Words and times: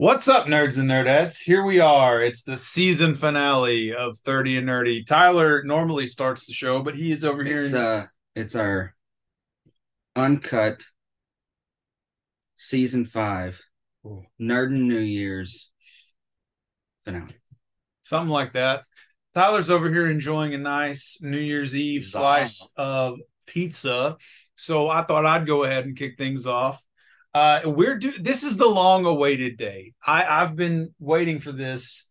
What's 0.00 0.28
up, 0.28 0.46
nerds 0.46 0.78
and 0.78 0.88
nerdettes? 0.88 1.42
Here 1.42 1.62
we 1.62 1.78
are. 1.78 2.22
It's 2.22 2.42
the 2.42 2.56
season 2.56 3.14
finale 3.14 3.94
of 3.94 4.16
30 4.20 4.56
and 4.56 4.66
Nerdy. 4.66 5.06
Tyler 5.06 5.62
normally 5.62 6.06
starts 6.06 6.46
the 6.46 6.54
show, 6.54 6.82
but 6.82 6.94
he 6.94 7.12
is 7.12 7.22
over 7.22 7.44
here. 7.44 7.60
It's 7.60 7.74
in- 7.74 7.82
uh 7.82 8.06
it's 8.34 8.54
our 8.56 8.94
uncut 10.16 10.84
season 12.56 13.04
five 13.04 13.60
Nerd 14.40 14.68
and 14.68 14.88
New 14.88 15.00
Year's 15.00 15.70
finale. 17.04 17.36
something 18.00 18.30
like 18.32 18.54
that. 18.54 18.84
Tyler's 19.34 19.68
over 19.68 19.90
here 19.90 20.08
enjoying 20.10 20.54
a 20.54 20.58
nice 20.58 21.18
New 21.20 21.36
Year's 21.36 21.76
Eve 21.76 22.06
slice 22.06 22.66
of 22.74 23.18
pizza. 23.44 24.16
So 24.54 24.88
I 24.88 25.02
thought 25.02 25.26
I'd 25.26 25.46
go 25.46 25.64
ahead 25.64 25.84
and 25.84 25.94
kick 25.94 26.16
things 26.16 26.46
off. 26.46 26.82
Uh, 27.32 27.60
we're 27.64 27.96
do 27.96 28.10
this 28.18 28.42
is 28.42 28.56
the 28.56 28.66
long 28.66 29.04
awaited 29.06 29.56
day. 29.56 29.92
I, 30.04 30.24
I've 30.42 30.56
been 30.56 30.94
waiting 30.98 31.38
for 31.38 31.52
this 31.52 32.08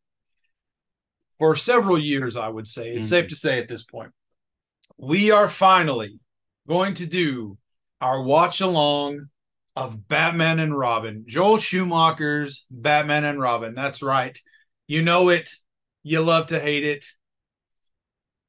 for 1.37 1.55
several 1.55 1.97
years, 1.99 2.37
I 2.37 2.47
would 2.47 2.67
say. 2.67 2.91
It's 2.95 3.05
Mhm. 3.07 3.09
safe 3.09 3.27
to 3.29 3.35
say 3.35 3.59
at 3.59 3.67
this 3.67 3.83
point. 3.83 4.11
We 4.97 5.31
are 5.31 5.49
finally 5.49 6.19
going 6.67 6.93
to 6.95 7.05
do 7.05 7.57
our 8.01 8.21
watch 8.21 8.61
along 8.61 9.29
of 9.75 10.07
Batman 10.07 10.59
and 10.59 10.77
Robin. 10.77 11.23
Joel 11.27 11.57
Schumacher's 11.57 12.65
Batman 12.69 13.23
and 13.25 13.39
Robin. 13.39 13.75
That's 13.75 14.01
right. 14.01 14.37
You 14.87 15.01
know 15.01 15.29
it. 15.29 15.49
You 16.03 16.21
love 16.21 16.47
to 16.47 16.59
hate 16.59 16.85
it. 16.85 17.05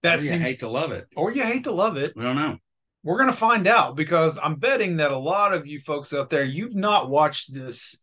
That 0.02 0.18
Or 0.18 0.22
you 0.22 0.28
seems, 0.30 0.42
hate 0.42 0.60
to 0.60 0.68
love 0.68 0.92
it. 0.92 1.06
or 1.14 1.30
you 1.32 1.42
hate 1.42 1.64
to 1.64 1.72
love 1.72 1.96
it. 1.96 2.14
We 2.16 2.22
don't 2.22 2.36
know. 2.36 2.58
We're 3.02 3.18
going 3.18 3.30
to 3.30 3.36
find 3.36 3.66
out 3.66 3.96
because 3.96 4.38
I'm 4.42 4.56
betting 4.56 4.98
that 4.98 5.10
a 5.10 5.16
lot 5.16 5.54
of 5.54 5.66
you 5.66 5.80
folks 5.80 6.12
out 6.12 6.28
there, 6.28 6.44
you've 6.44 6.74
not 6.74 7.08
watched 7.08 7.52
this 7.54 8.00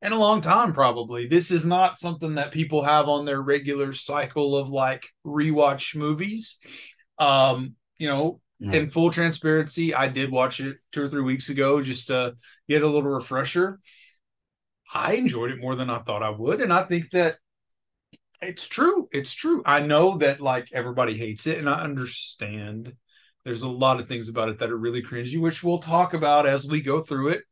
in 0.00 0.12
a 0.12 0.18
long 0.18 0.40
time, 0.40 0.72
probably. 0.72 1.26
This 1.26 1.50
is 1.50 1.64
not 1.64 1.98
something 1.98 2.36
that 2.36 2.52
people 2.52 2.82
have 2.82 3.08
on 3.08 3.24
their 3.24 3.42
regular 3.42 3.92
cycle 3.92 4.56
of 4.56 4.70
like 4.70 5.06
rewatch 5.26 5.94
movies. 5.94 6.56
Um, 7.18 7.74
you 7.98 8.08
know, 8.08 8.40
No. 8.60 8.72
in 8.72 8.90
full 8.90 9.10
transparency, 9.10 9.92
I 9.94 10.08
did 10.08 10.30
watch 10.30 10.60
it 10.60 10.78
two 10.92 11.02
or 11.02 11.08
three 11.08 11.22
weeks 11.22 11.48
ago 11.48 11.82
just 11.82 12.06
to 12.08 12.36
get 12.68 12.82
a 12.82 12.86
little 12.88 13.10
refresher. 13.10 13.80
I 14.92 15.14
enjoyed 15.14 15.50
it 15.50 15.60
more 15.60 15.74
than 15.74 15.90
I 15.90 15.98
thought 15.98 16.22
I 16.22 16.30
would. 16.30 16.60
And 16.60 16.72
I 16.72 16.84
think 16.84 17.10
that 17.10 17.36
it's 18.40 18.66
true. 18.66 19.08
It's 19.12 19.32
true. 19.32 19.62
I 19.66 19.80
know 19.80 20.18
that 20.18 20.40
like 20.40 20.68
everybody 20.72 21.18
hates 21.18 21.46
it, 21.46 21.58
and 21.58 21.68
I 21.68 21.82
understand 21.82 22.94
there's 23.48 23.62
a 23.62 23.68
lot 23.68 23.98
of 23.98 24.06
things 24.06 24.28
about 24.28 24.50
it 24.50 24.58
that 24.58 24.70
are 24.70 24.76
really 24.76 25.02
cringy, 25.02 25.40
which 25.40 25.64
we'll 25.64 25.78
talk 25.78 26.12
about 26.12 26.46
as 26.46 26.66
we 26.66 26.82
go 26.82 27.00
through 27.00 27.28
it, 27.28 27.44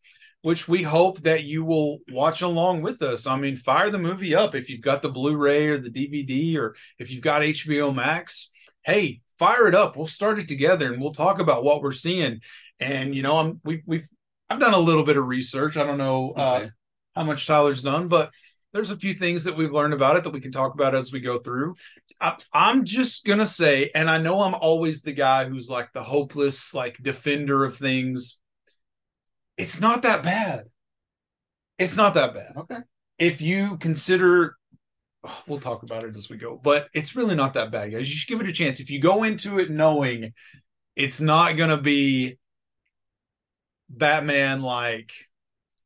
which 0.43 0.69
we 0.69 0.83
hope 0.83 1.23
that 1.23 1.45
you 1.45 1.65
will 1.65 2.01
watch 2.13 2.43
along 2.43 2.83
with 2.83 3.01
us. 3.01 3.27
I 3.27 3.39
mean, 3.39 3.57
fire 3.57 3.89
the 3.89 3.99
movie 3.99 4.35
up 4.35 4.55
if 4.55 4.69
you've 4.69 4.83
got 4.83 5.01
the 5.01 5.09
Blu-ray 5.09 5.69
or 5.69 5.79
the 5.79 5.89
DVD 5.89 6.59
or 6.59 6.77
if 6.99 7.11
you've 7.11 7.25
got 7.25 7.41
HBO 7.41 7.95
Max. 7.95 8.51
Hey, 8.85 9.23
fire 9.39 9.69
it 9.69 9.75
up. 9.75 9.97
We'll 9.97 10.07
start 10.07 10.39
it 10.39 10.49
together 10.49 10.93
and 10.93 11.01
we'll 11.01 11.15
talk 11.15 11.41
about 11.41 11.65
what 11.65 11.81
we're 11.81 11.93
seeing. 11.93 12.41
And 12.79 13.15
you 13.15 13.23
know, 13.23 13.39
I'm 13.39 13.63
we 13.65 13.83
we've 13.87 14.07
I've 14.51 14.61
done 14.61 14.75
a 14.75 14.79
little 14.79 15.05
bit 15.05 15.17
of 15.17 15.27
research. 15.27 15.79
I 15.79 15.87
don't 15.87 15.97
know 15.97 16.33
uh, 16.33 16.67
how 17.15 17.25
much 17.25 17.47
Tyler's 17.47 17.83
done, 17.83 18.09
but 18.09 18.33
there's 18.77 18.91
a 18.91 18.97
few 18.97 19.15
things 19.15 19.45
that 19.45 19.57
we've 19.57 19.73
learned 19.73 19.95
about 19.95 20.17
it 20.17 20.25
that 20.25 20.33
we 20.33 20.41
can 20.41 20.53
talk 20.53 20.75
about 20.75 20.95
as 20.95 21.11
we 21.11 21.19
go 21.19 21.39
through. 21.39 21.75
I, 22.21 22.37
I'm 22.53 22.85
just 22.85 23.25
gonna 23.25 23.47
say, 23.47 23.91
and 23.95 24.11
I 24.11 24.19
know 24.19 24.43
I'm 24.43 24.55
always 24.55 25.01
the 25.01 25.15
guy 25.15 25.47
who's 25.47 25.71
like 25.71 25.93
the 25.95 26.03
hopeless, 26.03 26.75
like 26.75 27.03
defender 27.03 27.65
of 27.65 27.79
things. 27.79 28.39
It's 29.57 29.81
not 29.81 30.03
that 30.03 30.23
bad. 30.23 30.65
It's 31.79 31.97
not 31.97 32.15
that 32.15 32.35
bad. 32.35 32.53
Okay. 32.57 32.79
If 33.19 33.41
you 33.41 33.79
consider, 33.79 34.57
oh, 35.25 35.43
we'll 35.47 35.59
talk 35.59 35.83
about 35.83 36.05
it 36.05 36.15
as 36.15 36.29
we 36.29 36.37
go, 36.37 36.61
but 36.63 36.89
it's 36.93 37.17
really 37.17 37.35
not 37.35 37.55
that 37.55 37.71
bad, 37.73 37.93
guys. 37.93 38.11
You 38.11 38.15
should 38.15 38.29
give 38.29 38.43
it 38.43 38.51
a 38.51 38.53
chance. 38.53 38.79
If 38.79 38.91
you 38.91 39.01
go 39.01 39.25
into 39.25 39.59
it 39.59 39.71
knowing 39.71 40.35
it's 40.95 41.21
not 41.21 41.57
gonna 41.57 41.81
be 41.81 42.39
Batman 43.89 44.61
like 44.61 45.13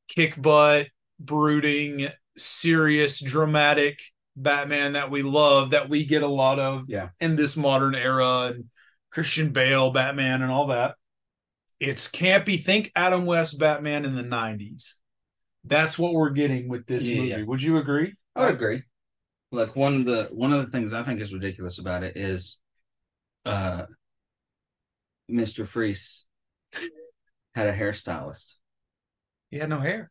kick 0.09 0.41
butt, 0.41 0.89
brooding, 1.21 2.09
serious, 2.41 3.21
dramatic 3.21 4.01
Batman 4.37 4.95
that 4.95 5.11
we 5.11 5.23
love, 5.23 5.71
that 5.71 5.89
we 5.89 6.05
get 6.05 6.23
a 6.23 6.27
lot 6.29 6.59
of 6.59 6.85
Yeah. 6.89 7.11
in 7.21 7.37
this 7.37 7.57
modern 7.57 7.95
era, 7.95 8.53
and 8.55 8.71
Christian 9.11 9.53
Bale 9.53 9.91
Batman 9.91 10.43
and 10.43 10.51
all 10.51 10.69
that. 10.69 10.97
It's 11.79 12.09
campy. 12.09 12.63
Think 12.63 12.93
Adam 12.95 13.25
West 13.27 13.59
Batman 13.59 14.05
in 14.05 14.15
the 14.15 14.23
90s. 14.23 15.01
That's 15.65 15.99
what 15.99 16.13
we're 16.15 16.31
getting 16.31 16.69
with 16.69 16.87
this 16.87 17.07
Yeah, 17.07 17.17
movie. 17.17 17.29
yeah. 17.29 17.43
Would 17.45 17.63
you 17.63 17.79
agree? 17.79 18.15
I 18.37 18.47
would 18.47 18.55
agree. 18.55 18.83
Like 19.53 19.75
one 19.77 19.95
of 19.97 20.05
the 20.05 20.29
one 20.33 20.53
of 20.53 20.65
the 20.65 20.71
things 20.71 20.93
I 20.93 21.03
think 21.03 21.21
is 21.21 21.35
ridiculous 21.35 21.79
about 21.79 22.03
it 22.05 22.17
is 22.17 22.59
uh 23.45 23.87
Mr. 25.31 25.67
Freeze 25.67 26.27
had 27.55 27.69
a 27.69 27.73
hairstylist. 27.77 28.55
He 29.51 29.59
had 29.59 29.69
no 29.69 29.81
hair. 29.81 30.11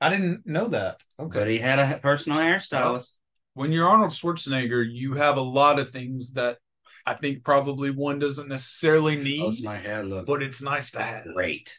I 0.00 0.10
didn't 0.10 0.46
know 0.46 0.68
that. 0.68 1.02
Okay. 1.18 1.38
But 1.38 1.48
he 1.48 1.58
had 1.58 1.78
a 1.78 1.98
personal 1.98 2.38
hairstylist. 2.38 3.10
when 3.54 3.72
you're 3.72 3.88
Arnold 3.88 4.10
Schwarzenegger, 4.12 4.84
you 4.88 5.14
have 5.14 5.36
a 5.36 5.40
lot 5.42 5.78
of 5.78 5.90
things 5.90 6.32
that 6.34 6.58
I 7.04 7.14
think 7.14 7.42
probably 7.44 7.90
one 7.90 8.18
doesn't 8.18 8.48
necessarily 8.48 9.16
need, 9.16 9.40
How's 9.40 9.62
my 9.62 9.76
hair 9.76 10.04
look? 10.04 10.26
but 10.26 10.42
it's 10.42 10.62
nice 10.62 10.90
to 10.92 11.02
have. 11.02 11.24
great. 11.24 11.78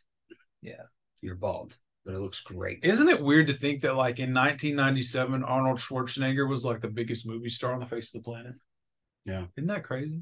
Yeah. 0.61 0.83
You're 1.21 1.35
bald, 1.35 1.77
but 2.05 2.13
it 2.15 2.19
looks 2.19 2.41
great. 2.41 2.83
Isn't 2.83 3.09
it 3.09 3.21
weird 3.21 3.47
to 3.47 3.53
think 3.53 3.81
that 3.83 3.95
like 3.95 4.19
in 4.19 4.33
1997, 4.33 5.43
Arnold 5.43 5.79
Schwarzenegger 5.79 6.47
was 6.49 6.65
like 6.65 6.81
the 6.81 6.87
biggest 6.89 7.27
movie 7.27 7.49
star 7.49 7.73
on 7.73 7.79
the 7.79 7.85
face 7.85 8.13
of 8.13 8.21
the 8.21 8.25
planet? 8.25 8.55
Yeah. 9.25 9.45
Isn't 9.57 9.67
that 9.67 9.83
crazy? 9.83 10.21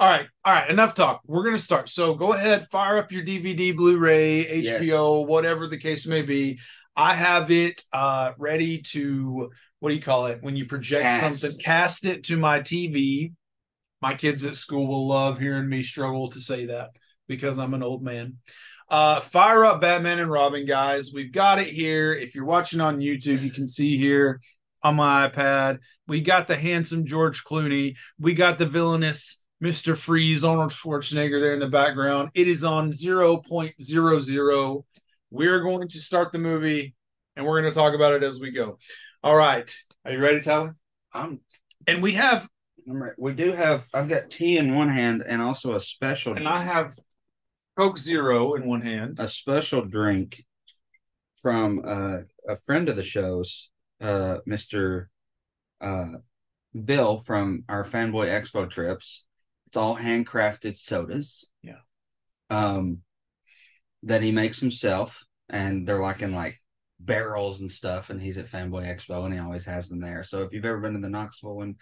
All 0.00 0.08
right, 0.10 0.26
all 0.44 0.52
right, 0.52 0.68
enough 0.68 0.94
talk. 0.94 1.20
We're 1.24 1.44
gonna 1.44 1.58
start. 1.58 1.88
So 1.88 2.14
go 2.14 2.32
ahead, 2.32 2.66
fire 2.70 2.98
up 2.98 3.12
your 3.12 3.22
DVD, 3.24 3.76
Blu-ray, 3.76 4.60
Yes. 4.62 4.82
HBO, 4.82 5.24
whatever 5.26 5.68
the 5.68 5.78
case 5.78 6.04
may 6.06 6.22
be. 6.22 6.58
I 6.98 7.14
have 7.14 7.50
it 7.52 7.82
uh 7.92 8.32
ready 8.38 8.82
to 8.82 9.50
what 9.78 9.90
do 9.90 9.94
you 9.94 10.02
call 10.02 10.26
it 10.26 10.42
when 10.42 10.56
you 10.56 10.66
project 10.66 11.02
Cast. 11.02 11.40
something, 11.40 11.58
cast 11.60 12.04
it 12.04 12.24
to 12.24 12.36
my 12.36 12.60
TV. 12.60 13.32
My 14.02 14.14
kids 14.14 14.44
at 14.44 14.56
school 14.56 14.86
will 14.88 15.08
love 15.08 15.38
hearing 15.38 15.68
me 15.68 15.82
struggle 15.82 16.28
to 16.30 16.40
say 16.40 16.66
that 16.66 16.90
because 17.28 17.58
I'm 17.58 17.74
an 17.74 17.84
old 17.84 18.02
man. 18.02 18.38
Uh, 18.88 19.20
fire 19.20 19.64
up 19.64 19.80
Batman 19.80 20.18
and 20.18 20.30
Robin, 20.30 20.64
guys. 20.64 21.12
We've 21.12 21.32
got 21.32 21.58
it 21.60 21.68
here. 21.68 22.12
If 22.12 22.34
you're 22.34 22.44
watching 22.44 22.80
on 22.80 22.98
YouTube, 22.98 23.42
you 23.42 23.50
can 23.50 23.68
see 23.68 23.96
here 23.96 24.40
on 24.82 24.96
my 24.96 25.28
iPad. 25.28 25.78
We 26.06 26.20
got 26.22 26.48
the 26.48 26.56
handsome 26.56 27.04
George 27.04 27.44
Clooney. 27.44 27.94
We 28.18 28.34
got 28.34 28.58
the 28.58 28.66
villainous 28.66 29.44
Mr. 29.62 29.96
Freeze, 29.96 30.44
Arnold 30.44 30.70
Schwarzenegger 30.70 31.40
there 31.40 31.54
in 31.54 31.60
the 31.60 31.68
background. 31.68 32.30
It 32.34 32.48
is 32.48 32.64
on 32.64 32.92
0.00. 32.92 34.84
We're 35.30 35.60
going 35.60 35.88
to 35.88 35.98
start 36.00 36.32
the 36.32 36.38
movie 36.38 36.94
and 37.36 37.46
we're 37.46 37.60
going 37.60 37.72
to 37.72 37.78
talk 37.78 37.94
about 37.94 38.14
it 38.14 38.22
as 38.22 38.40
we 38.40 38.50
go. 38.50 38.78
All 39.22 39.36
right. 39.36 39.70
Are 40.04 40.12
you 40.12 40.18
ready, 40.18 40.40
Tyler? 40.40 40.74
I'm, 41.12 41.40
And 41.86 42.02
we 42.02 42.12
have, 42.14 42.48
I'm 42.88 43.02
re- 43.02 43.10
we 43.18 43.32
do 43.34 43.52
have 43.52 43.86
I've 43.92 44.08
got 44.08 44.30
tea 44.30 44.56
in 44.58 44.74
one 44.74 44.88
hand 44.88 45.22
and 45.26 45.42
also 45.42 45.74
a 45.74 45.80
special 45.80 46.34
and 46.34 46.48
I 46.48 46.62
have 46.62 46.94
Coke 47.76 47.98
Zero 47.98 48.54
in 48.54 48.66
one 48.66 48.80
hand. 48.80 49.20
a 49.20 49.28
special 49.28 49.84
drink 49.84 50.44
from 51.40 51.82
uh, 51.84 52.18
a 52.48 52.56
friend 52.66 52.88
of 52.88 52.96
the 52.96 53.04
show's, 53.04 53.70
uh, 54.00 54.38
Mr. 54.48 55.06
Uh, 55.80 56.18
Bill 56.84 57.18
from 57.18 57.64
our 57.68 57.84
Fanboy 57.84 58.28
Expo 58.28 58.68
trips. 58.68 59.24
It's 59.68 59.76
all 59.76 59.96
handcrafted 59.96 60.76
sodas. 60.76 61.44
Yeah. 61.62 61.80
Um, 62.50 62.98
that 64.04 64.22
he 64.22 64.30
makes 64.32 64.60
himself, 64.60 65.24
and 65.48 65.86
they're 65.86 66.02
like 66.02 66.22
in 66.22 66.34
like 66.34 66.60
barrels 67.00 67.60
and 67.60 67.70
stuff. 67.70 68.10
And 68.10 68.20
he's 68.20 68.38
at 68.38 68.46
Fanboy 68.48 68.86
Expo, 68.86 69.24
and 69.24 69.32
he 69.34 69.40
always 69.40 69.64
has 69.66 69.88
them 69.88 70.00
there. 70.00 70.22
So 70.24 70.42
if 70.42 70.52
you've 70.52 70.64
ever 70.64 70.80
been 70.80 70.94
to 70.94 71.00
the 71.00 71.08
Knoxville 71.08 71.56
one, 71.56 71.76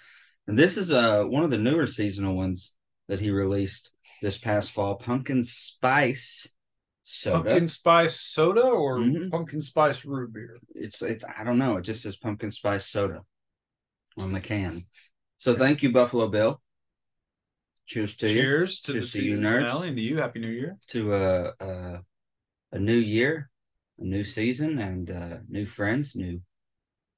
and 0.46 0.58
this 0.58 0.76
is 0.76 0.90
uh 0.92 1.24
one 1.24 1.44
of 1.44 1.50
the 1.50 1.58
newer 1.58 1.86
seasonal 1.86 2.36
ones 2.36 2.74
that 3.08 3.20
he 3.20 3.30
released 3.30 3.92
this 4.22 4.38
past 4.38 4.72
fall, 4.72 4.94
pumpkin 4.96 5.42
spice 5.42 6.48
soda. 7.04 7.44
Pumpkin 7.50 7.68
spice 7.68 8.20
soda 8.20 8.62
or 8.62 8.98
Mhm. 8.98 9.30
pumpkin 9.30 9.60
spice 9.62 10.04
root 10.04 10.32
beer? 10.32 10.56
it's 10.74 11.02
it's 11.02 11.24
I 11.36 11.44
don't 11.44 11.58
know. 11.58 11.76
It 11.76 11.82
just 11.82 12.02
says 12.02 12.16
pumpkin 12.16 12.50
spice 12.50 12.86
soda 12.86 13.22
on 14.16 14.32
the 14.32 14.40
can. 14.40 14.86
So 15.38 15.54
thank 15.54 15.82
you, 15.82 15.92
Buffalo 15.92 16.28
Bill. 16.28 16.60
Cheers 17.86 18.16
to 18.16 18.28
you 18.28 18.34
Cheers 18.34 18.80
to 18.82 18.92
Cheers 18.94 19.12
the 19.12 19.18
to 19.18 19.24
you, 19.24 19.30
season 19.30 19.44
nerds. 19.44 19.68
finale 19.68 19.88
and 19.88 19.96
to 19.96 20.02
you. 20.02 20.16
Happy 20.16 20.40
New 20.40 20.48
Year. 20.48 20.76
to 20.88 21.12
uh 21.12 21.52
a, 21.60 21.98
a 22.72 22.78
new 22.78 22.96
year, 22.96 23.50
a 23.98 24.04
new 24.04 24.24
season, 24.24 24.78
and 24.78 25.10
uh, 25.10 25.38
new 25.48 25.66
friends, 25.66 26.14
new 26.14 26.40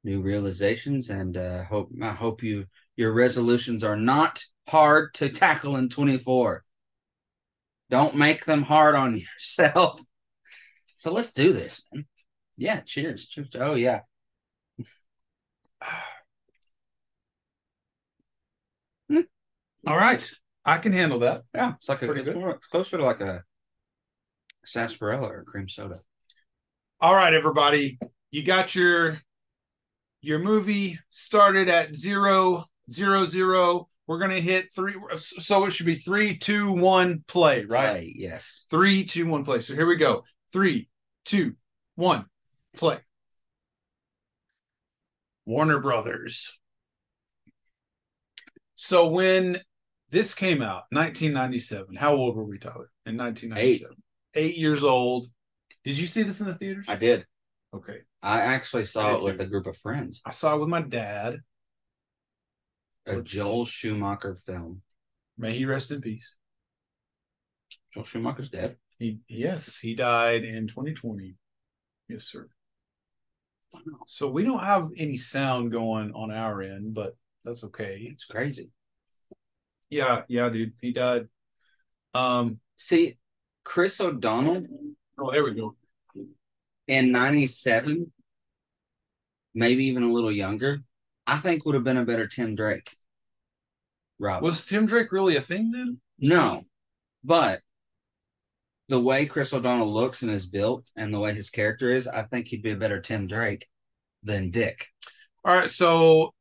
new 0.05 0.21
realizations. 0.21 1.11
And 1.11 1.37
uh, 1.37 1.65
hope 1.65 1.91
I 2.03 2.11
hope 2.11 2.43
you 2.43 2.67
your 2.97 3.13
resolutions 3.13 3.85
are 3.85 3.97
not 3.97 4.43
hard 4.69 5.15
to 5.15 5.29
tackle 5.29 5.77
in 5.77 5.89
24. 5.89 6.65
Don't 7.91 8.17
make 8.17 8.45
them 8.45 8.63
hard 8.63 8.95
on 8.95 9.17
yourself. 9.17 10.01
So 10.97 11.13
let's 11.13 11.33
do 11.33 11.53
this. 11.53 11.83
Yeah, 12.57 12.81
cheers. 12.81 13.29
cheers. 13.29 13.51
Oh 13.55 13.75
yeah. 13.75 14.01
Hmm. 19.09 19.21
All 19.87 19.97
right. 19.97 20.29
I 20.65 20.79
can 20.79 20.93
handle 20.93 21.21
that. 21.21 21.45
Yeah, 21.55 21.75
it's 21.77 21.89
like 21.89 22.01
Pretty 22.01 22.21
a 22.21 22.25
good. 22.25 22.61
closer 22.71 22.99
to 22.99 23.05
like 23.05 23.21
a 23.21 23.43
sarsaparilla 24.69 25.29
or 25.29 25.45
cream 25.45 25.69
soda. 25.69 26.01
All 27.01 27.15
right, 27.15 27.33
everybody. 27.33 27.99
You 28.31 28.43
got 28.43 28.75
your 28.75 29.21
your 30.21 30.39
movie 30.39 30.99
started 31.11 31.69
at 31.69 31.97
zero 31.97 32.65
zero 32.91 33.27
zero. 33.27 33.89
We're 34.07 34.19
gonna 34.19 34.41
hit 34.41 34.69
three. 34.75 34.95
So 35.17 35.65
it 35.65 35.73
should 35.73 35.87
be 35.87 35.97
three, 35.97 36.39
two, 36.39 36.73
one, 36.73 37.25
play. 37.27 37.65
Right. 37.65 37.93
Right. 37.93 38.13
Yes. 38.15 38.67
Three, 38.71 39.05
two, 39.05 39.27
one, 39.27 39.45
play. 39.45 39.61
So 39.61 39.75
here 39.75 39.87
we 39.87 39.97
go. 39.97 40.25
Three, 40.53 40.89
two, 41.25 41.57
one, 41.95 42.25
play. 42.77 42.99
Warner 45.45 45.81
Brothers. 45.81 46.53
So 48.75 49.09
when 49.09 49.61
this 50.11 50.35
came 50.35 50.63
out, 50.63 50.85
1997, 50.91 51.97
how 51.97 52.15
old 52.15 52.37
were 52.37 52.45
we, 52.45 52.59
Tyler? 52.59 52.91
In 53.07 53.17
1997, 53.17 53.97
eight 54.39 54.57
years 54.57 54.83
old. 54.85 55.27
Did 55.85 55.99
you 55.99 56.07
see 56.07 56.23
this 56.23 56.41
in 56.41 56.47
the 56.47 56.55
theaters? 56.55 56.87
I 56.89 56.97
did. 56.97 57.27
Okay, 57.75 57.99
I 58.23 58.41
actually 58.41 58.87
saw 58.87 59.11
did 59.13 59.21
it 59.21 59.25
with 59.25 59.37
too. 59.39 59.43
a 59.45 59.47
group 59.47 59.67
of 59.67 59.77
friends. 59.77 60.21
I 60.25 60.31
saw 60.31 60.55
it 60.55 60.61
with 60.61 60.69
my 60.69 60.81
dad. 60.83 61.41
A 63.07 63.17
Let's- 63.17 63.31
Joel 63.31 63.65
Schumacher 63.67 64.35
film. 64.37 64.83
May 65.37 65.53
he 65.57 65.65
rest 65.67 65.91
in 65.91 66.01
peace. 66.01 66.35
Joel 67.95 68.05
Schumacher's 68.05 68.49
dead. 68.51 68.77
He 68.99 69.21
yes, 69.29 69.79
he 69.79 69.95
died 69.95 70.45
in 70.45 70.67
2020. 70.67 71.37
Yes, 72.09 72.25
sir. 72.25 72.49
So 74.07 74.29
we 74.31 74.45
don't 74.45 74.65
have 74.65 74.89
any 74.97 75.17
sound 75.17 75.71
going 75.73 76.13
on 76.13 76.31
our 76.33 76.63
end, 76.63 76.95
but 76.95 77.17
that's 77.45 77.63
okay. 77.65 78.09
It's 78.11 78.25
crazy. 78.25 78.71
Yeah, 79.91 80.23
yeah, 80.29 80.49
dude. 80.49 80.73
He 80.81 80.93
died. 80.93 81.29
Um, 82.15 82.61
See, 82.77 83.19
Chris 83.69 84.01
O'Donnell 84.01 84.65
oh, 85.19 85.31
there 85.31 85.45
we 85.45 85.53
go. 85.53 85.77
in 86.87 87.13
97, 87.13 88.11
maybe 89.55 89.85
even 89.85 90.05
a 90.05 90.11
little 90.11 90.33
younger, 90.33 90.81
I 91.27 91.37
think 91.37 91.67
would 91.67 91.75
have 91.75 91.85
been 91.85 91.99
a 91.99 92.05
better 92.07 92.27
Tim 92.27 92.55
Drake. 92.55 92.97
Rob. 94.19 94.43
Was 94.43 94.65
Tim 94.65 94.87
Drake 94.87 95.13
really 95.13 95.37
a 95.37 95.43
thing 95.43 95.71
then? 95.71 96.01
no, 96.19 96.65
but 97.23 97.61
the 98.89 98.99
way 98.99 99.27
Chris 99.27 99.53
O'Donnell 99.53 99.93
looks 99.93 100.23
and 100.23 100.31
is 100.31 100.47
built 100.47 100.91
and 100.97 101.13
the 101.13 101.21
way 101.21 101.35
his 101.35 101.51
character 101.51 101.91
is, 101.91 102.09
I 102.09 102.23
think 102.23 102.49
he'd 102.49 102.63
be 102.63 102.73
a 102.73 102.77
better 102.77 103.03
Tim 103.03 103.27
Drake 103.27 103.69
than 104.23 104.51
Dick. 104.51 104.87
All 105.45 105.55
right, 105.55 105.69
so 105.69 106.33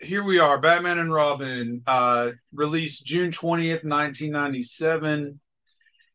here 0.00 0.22
we 0.22 0.38
are. 0.38 0.60
Batman 0.60 0.98
and 0.98 1.12
Robin, 1.12 1.82
uh, 1.86 2.32
released 2.52 3.06
June 3.06 3.30
20th, 3.30 3.84
1997. 3.84 5.40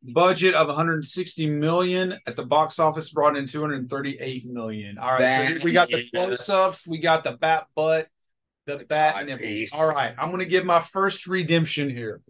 Budget 0.01 0.53
of 0.53 0.67
160 0.67 1.47
million 1.47 2.17
at 2.25 2.35
the 2.37 2.43
box 2.43 2.79
office 2.79 3.09
brought 3.09 3.35
in 3.35 3.45
238 3.45 4.45
million. 4.45 4.97
All 4.97 5.11
right, 5.13 5.57
so 5.57 5.63
we 5.63 5.73
got 5.73 5.89
the 5.89 6.07
close-ups, 6.13 6.87
we 6.87 6.99
got 6.99 7.25
the 7.25 7.33
bat 7.33 7.67
butt, 7.75 8.07
the, 8.65 8.77
The 8.77 8.85
bat 8.85 9.25
nipples. 9.25 9.41
piece. 9.47 9.73
All 9.75 9.89
right, 9.89 10.15
I'm 10.17 10.31
gonna 10.31 10.45
give 10.45 10.63
my 10.65 10.79
first 10.79 11.27
redemption 11.27 11.89
here. 11.89 12.21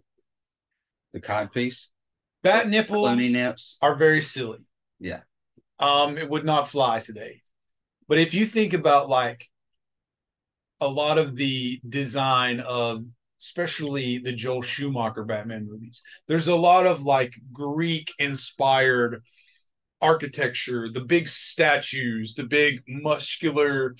The 1.12 1.20
cod 1.20 1.52
piece, 1.52 1.90
Bat 2.42 2.68
nipples 2.68 3.08
Clooney 3.08 3.32
nips. 3.32 3.78
are 3.82 3.94
very 3.94 4.22
silly. 4.22 4.58
Yeah. 4.98 5.20
Um, 5.78 6.18
it 6.18 6.28
would 6.28 6.44
not 6.44 6.68
fly 6.68 7.00
today. 7.00 7.42
But 8.08 8.18
if 8.18 8.34
you 8.34 8.46
think 8.46 8.72
about 8.72 9.08
like 9.08 9.46
a 10.80 10.88
lot 10.88 11.18
of 11.18 11.36
the 11.36 11.80
design 11.88 12.58
of 12.60 13.04
especially 13.40 14.18
the 14.18 14.32
Joel 14.32 14.62
Schumacher 14.62 15.24
Batman 15.24 15.66
movies, 15.68 16.02
there's 16.28 16.48
a 16.48 16.56
lot 16.56 16.86
of 16.86 17.02
like 17.02 17.32
Greek 17.52 18.12
inspired 18.18 19.22
architecture, 20.00 20.88
the 20.88 21.00
big 21.00 21.28
statues, 21.28 22.34
the 22.34 22.44
big 22.44 22.82
muscular, 22.86 23.96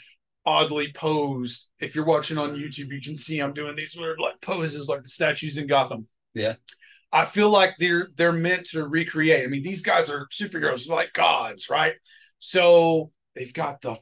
oddly 0.46 0.92
posed. 0.92 1.68
If 1.78 1.94
you're 1.94 2.04
watching 2.04 2.38
on 2.38 2.54
YouTube, 2.54 2.90
you 2.90 3.00
can 3.00 3.16
see 3.16 3.40
I'm 3.40 3.52
doing 3.52 3.76
these 3.76 3.96
weird 3.96 4.18
like 4.18 4.40
poses 4.40 4.88
like 4.88 5.02
the 5.02 5.08
statues 5.08 5.56
in 5.56 5.66
Gotham. 5.66 6.06
Yeah. 6.34 6.54
I 7.12 7.24
feel 7.24 7.50
like 7.50 7.74
they're 7.78 8.08
they're 8.16 8.32
meant 8.32 8.66
to 8.66 8.86
recreate. 8.86 9.44
I 9.44 9.48
mean, 9.48 9.62
these 9.62 9.82
guys 9.82 10.08
are 10.10 10.28
superheroes 10.28 10.88
like 10.88 11.12
gods, 11.12 11.68
right? 11.68 11.94
So 12.38 13.10
they've 13.34 13.52
got 13.52 13.82
the, 13.82 13.96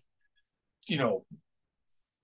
you 0.86 0.98
know, 0.98 1.24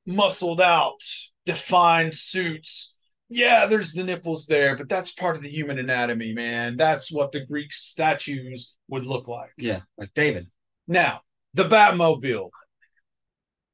muscled 0.07 0.61
out, 0.61 1.01
defined 1.47 2.15
suits. 2.15 2.94
Yeah, 3.35 3.67
there's 3.67 3.93
the 3.93 4.05
nipples 4.05 4.47
there, 4.47 4.77
but 4.77 4.89
that's 4.89 5.11
part 5.11 5.35
of 5.35 5.43
the 5.43 5.49
human 5.49 5.77
anatomy, 5.81 6.33
man. 6.33 6.77
That's 6.77 7.11
what 7.11 7.33
the 7.33 7.45
Greek 7.45 7.73
statues 7.73 8.77
would 8.87 9.05
look 9.05 9.27
like. 9.27 9.51
Yeah, 9.59 9.81
like 9.99 10.15
David. 10.15 10.47
Now, 10.87 11.23
the 11.53 11.65
Batmobile. 11.65 12.51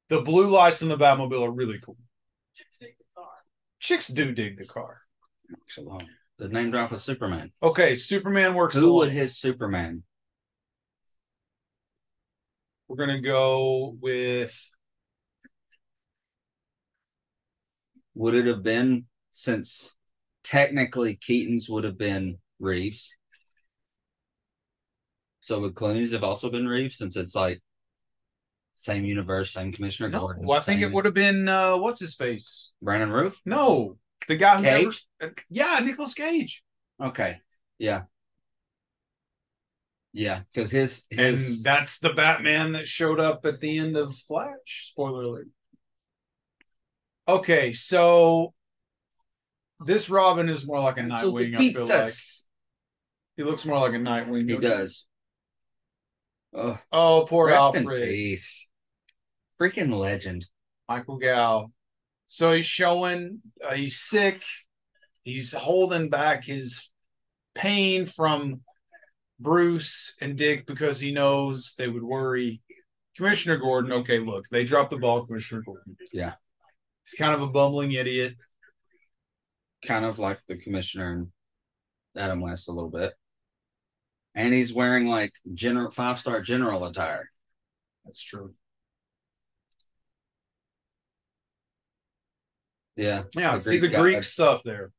The 0.09 0.21
blue 0.21 0.47
lights 0.47 0.81
in 0.81 0.89
the 0.89 0.97
Batmobile 0.97 1.47
are 1.47 1.51
really 1.51 1.77
cool. 1.79 1.95
Chicks 3.79 4.07
do 4.07 4.31
dig 4.31 4.57
the 4.57 4.65
car. 4.65 5.01
Works 5.51 5.77
alone. 5.77 6.07
The 6.39 6.47
name 6.49 6.71
drop 6.71 6.91
of 6.91 6.99
Superman. 6.99 7.51
Okay, 7.61 7.95
Superman 7.95 8.55
works 8.55 8.73
Who 8.73 8.85
alone. 8.87 8.95
would 8.95 9.11
his 9.11 9.37
Superman? 9.37 10.01
We're 12.87 12.95
gonna 12.97 13.21
go 13.21 13.95
with 14.01 14.59
Would 18.15 18.33
it 18.33 18.47
have 18.47 18.63
been 18.63 19.05
since 19.31 19.95
technically 20.43 21.15
Keaton's 21.15 21.69
would 21.69 21.83
have 21.83 21.97
been 21.97 22.37
Reeves? 22.59 23.13
So 25.39 25.59
would 25.61 25.75
Clooney's 25.75 26.11
have 26.11 26.23
also 26.23 26.49
been 26.49 26.67
Reeves 26.67 26.97
since 26.97 27.15
it's 27.15 27.35
like 27.35 27.61
same 28.77 29.05
universe, 29.05 29.51
same 29.51 29.71
Commissioner 29.71 30.09
no. 30.09 30.19
Gordon? 30.19 30.45
Well, 30.45 30.57
I 30.57 30.61
think 30.61 30.81
it 30.81 30.91
would 30.91 31.05
have 31.05 31.13
been 31.13 31.47
uh, 31.47 31.77
what's 31.77 31.99
his 31.99 32.15
face? 32.15 32.73
Brandon 32.81 33.11
Routh? 33.11 33.41
No, 33.45 33.97
the 34.27 34.35
guy 34.35 34.57
who 34.57 34.63
Cage? 34.63 35.07
never. 35.19 35.35
Yeah, 35.49 35.79
Nicolas 35.83 36.13
Cage. 36.13 36.63
Okay. 37.01 37.39
Yeah. 37.79 38.03
Yeah, 40.13 40.41
because 40.53 40.71
his 40.71 41.03
And 41.11 41.19
his 41.19 41.63
that's 41.63 41.99
the 41.99 42.13
Batman 42.13 42.73
that 42.73 42.87
showed 42.87 43.19
up 43.19 43.45
at 43.45 43.61
the 43.61 43.77
end 43.77 43.95
of 43.95 44.15
Flash. 44.15 44.89
Spoiler 44.89 45.23
alert. 45.23 45.47
Okay, 47.27 47.71
so 47.73 48.53
this 49.85 50.09
Robin 50.09 50.49
is 50.49 50.65
more 50.65 50.79
like 50.79 50.97
a 50.97 51.07
So 51.19 51.31
the 51.31 51.51
Nightwing. 51.51 51.55
I 51.55 51.73
feel 51.73 51.87
like 51.87 52.13
he 53.37 53.43
looks 53.43 53.65
more 53.65 53.79
like 53.79 53.93
a 53.93 53.97
Nightwing. 53.97 54.49
He 54.49 54.57
does. 54.57 55.05
Oh, 56.53 56.77
Oh, 56.91 57.25
poor 57.29 57.47
rest 57.47 57.75
in 57.75 57.83
Alfred, 57.83 58.09
peace. 58.09 58.69
Freaking 59.59 59.93
legend. 59.97 60.45
Michael 60.89 61.17
Gough. 61.17 61.71
So 62.27 62.53
he's 62.53 62.65
showing 62.65 63.41
uh, 63.63 63.73
he's 63.73 63.99
sick. 63.99 64.43
He's 65.23 65.53
holding 65.53 66.09
back 66.09 66.43
his 66.43 66.91
pain 67.55 68.05
from 68.05 68.61
Bruce 69.39 70.15
and 70.21 70.37
Dick 70.37 70.65
because 70.65 70.99
he 70.99 71.11
knows 71.11 71.75
they 71.77 71.87
would 71.87 72.03
worry. 72.03 72.61
Commissioner 73.17 73.57
Gordon, 73.57 73.91
okay, 73.91 74.19
look, 74.19 74.45
they 74.49 74.63
dropped 74.63 74.89
the 74.89 74.97
ball, 74.97 75.25
Commissioner 75.25 75.61
Gordon. 75.65 75.95
Yeah. 76.13 76.33
He's 77.03 77.17
kind 77.17 77.33
of 77.33 77.41
a 77.41 77.47
bumbling 77.47 77.91
idiot. 77.91 78.35
Kind 79.85 80.05
of 80.05 80.19
like 80.19 80.39
the 80.47 80.57
commissioner 80.57 81.13
and 81.13 81.27
Adam 82.15 82.41
West 82.41 82.69
a 82.69 82.71
little 82.71 82.89
bit. 82.89 83.13
And 84.35 84.53
he's 84.53 84.73
wearing 84.73 85.07
like 85.07 85.31
general 85.53 85.91
five 85.91 86.17
star 86.19 86.41
general 86.41 86.85
attire. 86.85 87.29
That's 88.05 88.21
true. 88.23 88.53
Yeah. 92.95 93.23
Yeah, 93.35 93.55
The 93.55 93.61
see 93.61 93.79
the 93.79 93.87
Greek 93.87 93.99
Greek 93.99 94.23
stuff 94.23 94.63
there. 94.63 94.91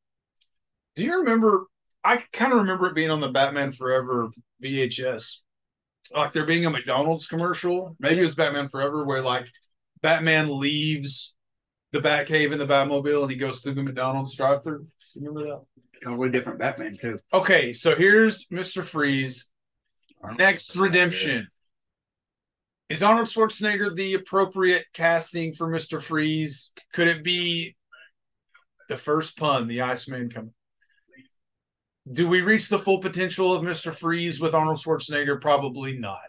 Do 0.97 1.05
you 1.05 1.19
remember? 1.19 1.67
I 2.05 2.19
kind 2.33 2.53
of 2.53 2.59
remember 2.59 2.87
it 2.89 2.95
being 2.95 3.11
on 3.11 3.21
the 3.21 3.29
Batman 3.29 3.73
Forever 3.73 4.31
VHS, 4.61 5.43
like 6.15 6.33
there 6.33 6.47
being 6.47 6.67
a 6.67 6.71
McDonald's 6.71 7.27
commercial. 7.27 7.97
Maybe 8.01 8.21
it 8.21 8.25
was 8.25 8.35
Batman 8.35 8.69
Forever, 8.69 9.05
where 9.05 9.23
like 9.23 9.47
Batman 10.03 10.59
leaves 10.59 11.35
the 11.93 12.01
Batcave 12.01 12.53
in 12.53 12.59
the 12.59 12.67
Batmobile 12.67 13.23
and 13.23 13.31
he 13.31 13.37
goes 13.37 13.61
through 13.61 13.75
the 13.75 13.83
McDonald's 13.83 14.35
drive-through. 14.35 14.87
Remember 15.17 15.45
that? 15.45 15.63
Totally 16.03 16.31
different 16.31 16.59
Batman 16.59 16.97
too. 16.97 17.19
Okay, 17.33 17.73
so 17.73 17.95
here's 17.95 18.51
Mister 18.51 18.83
Freeze. 18.83 19.51
Next 20.37 20.75
redemption. 20.77 21.49
Is 22.89 23.03
Arnold 23.03 23.29
Schwarzenegger 23.29 23.95
the 23.95 24.15
appropriate 24.15 24.85
casting 24.93 25.55
for 25.55 25.69
Mr. 25.71 26.03
Freeze? 26.03 26.73
Could 26.93 27.09
it 27.09 27.25
be 27.25 27.77
the 28.89 28.97
first 28.97 29.37
pun, 29.39 29.67
the 29.67 29.81
Iceman 29.83 30.29
coming? 30.29 30.53
Do 32.11 32.29
we 32.29 32.41
reach 32.41 32.69
the 32.69 32.79
full 32.79 32.99
potential 32.99 33.55
of 33.55 33.63
Mr. 33.63 33.95
Freeze 33.95 34.41
with 34.41 34.55
Arnold 34.55 34.79
Schwarzenegger? 34.79 35.41
Probably 35.41 35.97
not. 35.99 36.21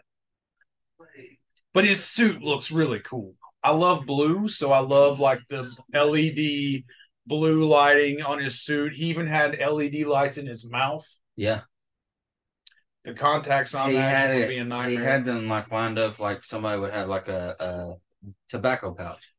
But 1.72 1.84
his 1.84 2.02
suit 2.02 2.42
looks 2.42 2.70
really 2.70 3.00
cool. 3.00 3.34
I 3.64 3.70
love 3.72 4.04
blue, 4.04 4.46
so 4.48 4.70
I 4.72 4.80
love 4.80 5.18
like 5.18 5.40
the 5.48 5.64
LED 5.94 6.84
blue 7.26 7.64
lighting 7.64 8.22
on 8.22 8.38
his 8.38 8.60
suit. 8.60 8.92
He 8.92 9.06
even 9.06 9.26
had 9.26 9.58
LED 9.58 10.04
lights 10.04 10.36
in 10.36 10.46
his 10.46 10.68
mouth. 10.70 11.06
Yeah. 11.34 11.62
The 13.04 13.14
contacts 13.14 13.74
on 13.74 13.90
he 13.90 13.96
that 13.96 14.02
had 14.28 14.34
would 14.34 14.44
it. 14.44 14.48
be 14.48 14.58
a 14.58 14.88
He 14.88 14.96
had 14.96 15.24
them 15.24 15.48
like 15.48 15.70
lined 15.70 15.98
up 15.98 16.18
like 16.18 16.44
somebody 16.44 16.78
would 16.78 16.92
have 16.92 17.08
like 17.08 17.28
a, 17.28 17.56
a 17.58 17.94
tobacco 18.50 18.92
pouch, 18.92 19.32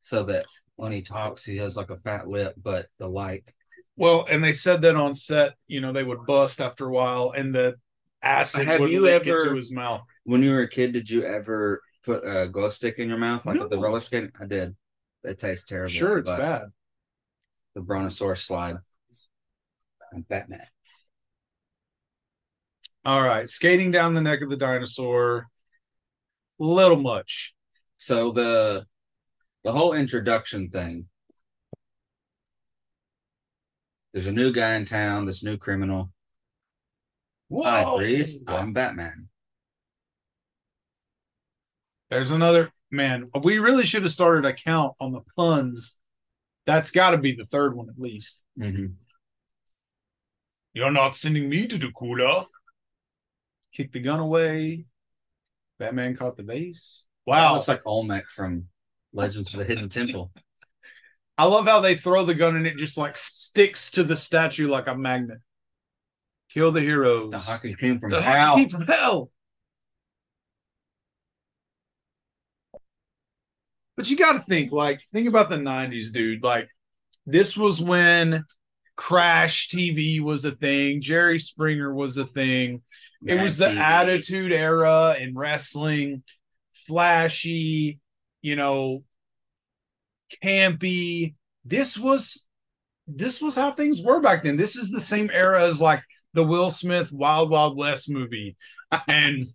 so 0.00 0.24
that 0.24 0.46
when 0.76 0.90
he 0.90 1.02
talks, 1.02 1.44
he 1.44 1.56
has 1.58 1.76
like 1.76 1.90
a 1.90 1.96
fat 1.96 2.28
lip, 2.28 2.54
but 2.60 2.86
the 2.98 3.08
light. 3.08 3.52
well, 3.96 4.26
and 4.28 4.42
they 4.42 4.52
said 4.52 4.82
that 4.82 4.96
on 4.96 5.14
set, 5.14 5.54
you 5.68 5.80
know, 5.80 5.92
they 5.92 6.04
would 6.04 6.26
bust 6.26 6.60
after 6.60 6.86
a 6.86 6.92
while, 6.92 7.30
and 7.30 7.54
the 7.54 7.74
acid 8.22 8.66
would 8.80 8.92
ever- 8.92 9.38
into 9.44 9.54
his 9.54 9.70
mouth. 9.70 10.02
When 10.24 10.42
you 10.42 10.50
were 10.50 10.62
a 10.62 10.68
kid, 10.68 10.92
did 10.92 11.08
you 11.10 11.24
ever 11.24 11.80
put 12.04 12.22
a 12.24 12.48
glow 12.48 12.70
stick 12.70 12.98
in 12.98 13.08
your 13.08 13.18
mouth 13.18 13.46
like 13.46 13.60
at 13.60 13.70
the 13.70 13.76
No. 13.76 13.82
roller 13.82 14.00
skating? 14.00 14.30
I 14.40 14.46
did. 14.46 14.76
It 15.22 15.38
tastes 15.38 15.64
terrible. 15.64 15.90
Sure, 15.90 16.18
it's 16.18 16.30
bad. 16.30 16.68
The 17.74 17.80
Brontosaurus 17.80 18.42
slide. 18.44 18.76
I'm 20.12 20.22
Batman. 20.22 20.66
All 23.04 23.22
right, 23.22 23.48
skating 23.48 23.90
down 23.90 24.14
the 24.14 24.20
neck 24.22 24.40
of 24.42 24.48
the 24.50 24.56
dinosaur, 24.56 25.48
little 26.58 26.96
much. 26.98 27.54
So 27.96 28.30
the 28.32 28.86
the 29.62 29.72
whole 29.72 29.94
introduction 29.94 30.70
thing. 30.70 31.06
There's 34.12 34.26
a 34.26 34.32
new 34.32 34.52
guy 34.52 34.74
in 34.74 34.84
town, 34.84 35.24
this 35.26 35.42
new 35.42 35.56
criminal. 35.56 36.12
Hi, 37.52 37.82
Whoa! 37.84 37.98
Freeze. 37.98 38.38
I'm 38.46 38.72
Batman. 38.72 39.28
There's 42.14 42.30
another 42.30 42.70
man. 42.92 43.28
We 43.42 43.58
really 43.58 43.84
should 43.84 44.04
have 44.04 44.12
started 44.12 44.44
a 44.46 44.52
count 44.52 44.94
on 45.00 45.12
the 45.12 45.20
puns. 45.36 45.96
That's 46.64 46.90
got 46.92 47.10
to 47.10 47.18
be 47.18 47.32
the 47.32 47.44
third 47.46 47.76
one 47.76 47.88
at 47.88 47.98
least. 48.00 48.44
Mm-hmm. 48.58 48.86
You're 50.74 50.90
not 50.92 51.16
sending 51.16 51.48
me 51.48 51.66
to 51.66 51.76
the 51.78 51.90
cooler. 51.90 52.44
Kick 53.72 53.92
the 53.92 54.00
gun 54.00 54.20
away. 54.20 54.86
Batman 55.78 56.16
caught 56.16 56.36
the 56.36 56.44
vase. 56.44 57.06
Wow, 57.26 57.36
Wow. 57.48 57.54
looks 57.54 57.68
like 57.68 57.82
Olmec 57.84 58.26
from 58.28 58.66
Legends 59.12 59.52
of 59.52 59.58
the 59.58 59.64
Hidden 59.66 59.88
Temple. 59.88 60.30
I 61.38 61.46
love 61.46 61.66
how 61.66 61.80
they 61.80 61.96
throw 61.96 62.22
the 62.24 62.34
gun 62.34 62.54
and 62.54 62.64
it 62.66 62.76
just 62.76 62.96
like 62.96 63.16
sticks 63.16 63.90
to 63.92 64.04
the 64.04 64.14
statue 64.16 64.68
like 64.68 64.86
a 64.86 64.94
magnet. 64.94 65.38
Kill 66.48 66.70
the 66.70 66.80
heroes. 66.80 67.32
The 67.32 67.40
hockey 67.40 67.74
came 67.74 67.98
from 67.98 68.10
The 68.10 68.22
hell. 68.22 68.50
hockey 68.50 68.60
team 68.62 68.68
from 68.70 68.86
hell. 68.86 69.30
But 73.96 74.10
you 74.10 74.16
got 74.16 74.32
to 74.32 74.40
think, 74.40 74.72
like, 74.72 75.00
think 75.12 75.28
about 75.28 75.50
the 75.50 75.56
'90s, 75.56 76.12
dude. 76.12 76.42
Like, 76.42 76.68
this 77.26 77.56
was 77.56 77.80
when 77.80 78.44
Crash 78.96 79.68
TV 79.68 80.20
was 80.20 80.44
a 80.44 80.52
thing. 80.52 81.00
Jerry 81.00 81.38
Springer 81.38 81.92
was 81.92 82.16
a 82.16 82.26
thing. 82.26 82.82
It 83.26 83.40
was 83.40 83.56
the 83.56 83.70
Attitude 83.70 84.52
Era 84.52 85.16
in 85.18 85.34
wrestling, 85.34 86.22
flashy, 86.74 88.00
you 88.42 88.56
know, 88.56 89.04
campy. 90.42 91.34
This 91.64 91.96
was 91.96 92.44
this 93.06 93.40
was 93.40 93.56
how 93.56 93.72
things 93.72 94.02
were 94.02 94.20
back 94.20 94.44
then. 94.44 94.56
This 94.56 94.76
is 94.76 94.90
the 94.90 95.00
same 95.00 95.30
era 95.32 95.64
as 95.64 95.80
like 95.80 96.02
the 96.32 96.44
Will 96.44 96.70
Smith 96.70 97.12
Wild 97.12 97.50
Wild 97.50 97.76
West 97.76 98.10
movie, 98.10 98.56
and 99.08 99.48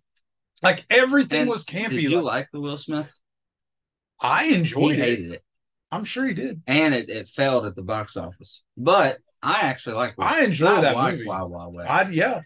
like 0.62 0.84
everything 0.90 1.42
And 1.42 1.50
was 1.50 1.64
campy. 1.64 1.90
Did 1.90 2.02
you 2.02 2.16
Like, 2.16 2.24
like 2.24 2.48
the 2.52 2.60
Will 2.60 2.76
Smith? 2.76 3.12
I 4.20 4.44
enjoyed 4.46 4.92
it. 4.96 4.98
hated 4.98 5.30
it, 5.32 5.42
I'm 5.90 6.04
sure 6.04 6.26
he 6.26 6.34
did. 6.34 6.60
and 6.66 6.94
it, 6.94 7.08
it 7.08 7.28
failed 7.28 7.66
at 7.66 7.74
the 7.74 7.82
box 7.82 8.16
office. 8.16 8.62
But 8.76 9.18
I 9.42 9.60
actually 9.62 9.96
like. 9.96 10.14
I 10.18 10.34
Smith. 10.34 10.48
enjoyed 10.48 10.82
that 10.84 10.94
like 10.96 11.14
movie. 11.14 11.26
Wild 11.28 11.50
Wild 11.50 11.74
West. 11.74 11.90
I 11.90 12.10
yeah, 12.10 12.40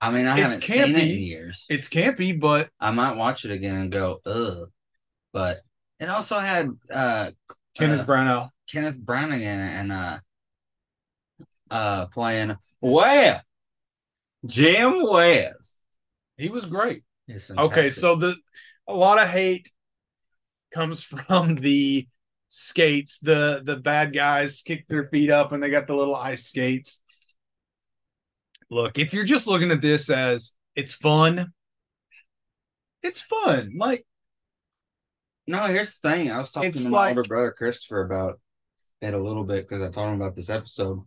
I 0.00 0.10
mean, 0.10 0.26
I 0.26 0.34
It's 0.38 0.42
haven't 0.42 0.62
seen 0.62 0.82
it 0.96 0.98
in 0.98 1.22
years. 1.22 1.66
it's 1.68 1.88
campy, 1.88 2.38
but 2.38 2.68
I 2.78 2.90
might 2.90 3.16
watch 3.16 3.44
it 3.44 3.50
again 3.50 3.76
and 3.76 3.90
go, 3.90 4.20
ugh. 4.26 4.68
But 5.32 5.60
it 5.98 6.08
also 6.08 6.38
had 6.38 6.68
uh 6.90 7.30
Kenneth 7.76 8.00
uh, 8.00 8.06
Branagh. 8.06 8.50
Kenneth 8.70 8.98
Branagh 8.98 9.40
in 9.40 9.60
it 9.60 9.72
and 9.80 9.92
uh 9.92 10.18
uh 11.70 12.06
playing 12.06 12.56
well 12.80 13.40
Jim 14.44 15.02
West. 15.02 15.78
He 16.36 16.48
was 16.48 16.66
great. 16.66 17.02
Okay, 17.56 17.90
so 17.90 18.16
the 18.16 18.36
a 18.86 18.94
lot 18.94 19.18
of 19.20 19.28
hate 19.28 19.70
comes 20.76 21.02
from 21.14 21.56
the 21.56 22.06
skates. 22.48 23.18
The 23.18 23.62
the 23.64 23.76
bad 23.76 24.12
guys 24.12 24.62
kick 24.62 24.86
their 24.88 25.08
feet 25.08 25.30
up 25.30 25.52
and 25.52 25.62
they 25.62 25.70
got 25.70 25.86
the 25.86 25.96
little 25.96 26.14
ice 26.16 26.46
skates. 26.46 27.00
Look, 28.70 28.98
if 28.98 29.12
you're 29.12 29.24
just 29.24 29.46
looking 29.46 29.70
at 29.70 29.80
this 29.80 30.10
as 30.10 30.52
it's 30.74 30.92
fun, 30.94 31.52
it's 33.02 33.20
fun. 33.20 33.72
Like 33.76 34.04
no, 35.46 35.66
here's 35.66 35.98
the 35.98 36.10
thing. 36.10 36.30
I 36.30 36.38
was 36.38 36.50
talking 36.50 36.72
to 36.72 36.88
my 36.88 36.98
like- 36.98 37.16
older 37.16 37.28
brother 37.28 37.52
Christopher 37.56 38.02
about 38.02 38.40
it 39.00 39.14
a 39.14 39.18
little 39.18 39.44
bit 39.44 39.68
because 39.68 39.82
I 39.82 39.90
told 39.90 40.08
him 40.08 40.20
about 40.20 40.34
this 40.34 40.50
episode. 40.50 41.04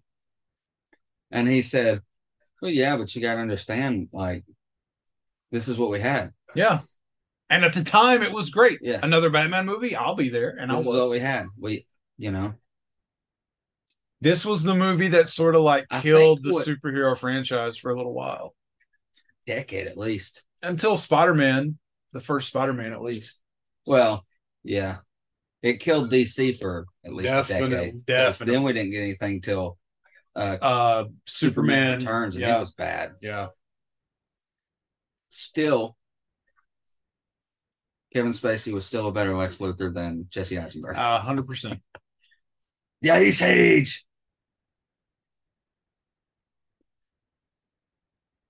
And 1.31 1.47
he 1.47 1.61
said, 1.61 2.01
Well, 2.61 2.71
yeah, 2.71 2.95
but 2.97 3.13
you 3.13 3.21
gotta 3.21 3.41
understand, 3.41 4.07
like, 4.13 4.45
this 5.51 5.67
is 5.67 5.77
what 5.77 5.89
we 5.89 5.99
had. 5.99 6.31
yeah. 6.55 6.79
And 7.49 7.65
at 7.65 7.73
the 7.73 7.83
time 7.83 8.21
it 8.23 8.31
was 8.31 8.49
great. 8.51 8.79
Yeah. 8.81 8.99
Another 9.01 9.29
Batman 9.29 9.65
movie, 9.65 9.95
I'll 9.95 10.15
be 10.15 10.29
there. 10.29 10.55
And 10.59 10.71
I 10.71 10.75
this 10.75 10.81
is 10.81 10.87
was. 10.87 10.95
what 10.97 11.09
we 11.09 11.19
had. 11.19 11.47
We 11.57 11.87
you 12.17 12.31
know, 12.31 12.53
this 14.21 14.45
was 14.45 14.63
the 14.63 14.75
movie 14.75 15.07
that 15.09 15.29
sort 15.29 15.55
of 15.55 15.61
like 15.61 15.85
I 15.89 16.01
killed 16.01 16.43
the 16.43 16.53
what- 16.53 16.67
superhero 16.67 17.17
franchise 17.17 17.77
for 17.77 17.91
a 17.91 17.95
little 17.97 18.13
while. 18.13 18.53
decade 19.47 19.87
at 19.87 19.97
least. 19.97 20.43
Until 20.61 20.97
Spider-Man, 20.97 21.77
the 22.11 22.19
first 22.19 22.49
Spider-Man 22.49 22.91
at 22.91 23.01
least. 23.01 23.39
Well, 23.85 24.25
yeah. 24.63 24.97
It 25.61 25.79
killed 25.79 26.11
DC 26.11 26.57
for 26.59 26.85
at 27.05 27.13
least 27.13 27.29
Definitely, 27.29 27.65
a 27.65 27.69
decade. 27.79 28.05
definitely. 28.05 28.53
Then 28.55 28.63
we 28.63 28.73
didn't 28.73 28.91
get 28.91 29.01
anything 29.03 29.41
till 29.41 29.77
uh, 30.35 30.57
Uh 30.61 31.05
Superman, 31.25 31.99
Returns, 31.99 32.35
and 32.35 32.41
yeah. 32.41 32.57
it 32.57 32.59
was 32.59 32.71
bad. 32.71 33.13
Yeah. 33.21 33.47
Still, 35.29 35.95
Kevin 38.13 38.31
Spacey 38.31 38.73
was 38.73 38.85
still 38.85 39.07
a 39.07 39.11
better 39.11 39.33
Lex 39.35 39.57
Luthor 39.57 39.93
than 39.93 40.25
Jesse 40.29 40.57
Eisenberg. 40.57 40.97
Uh, 40.97 41.21
100%. 41.21 41.79
the 43.01 43.11
Ice 43.11 43.41
Age. 43.41 44.05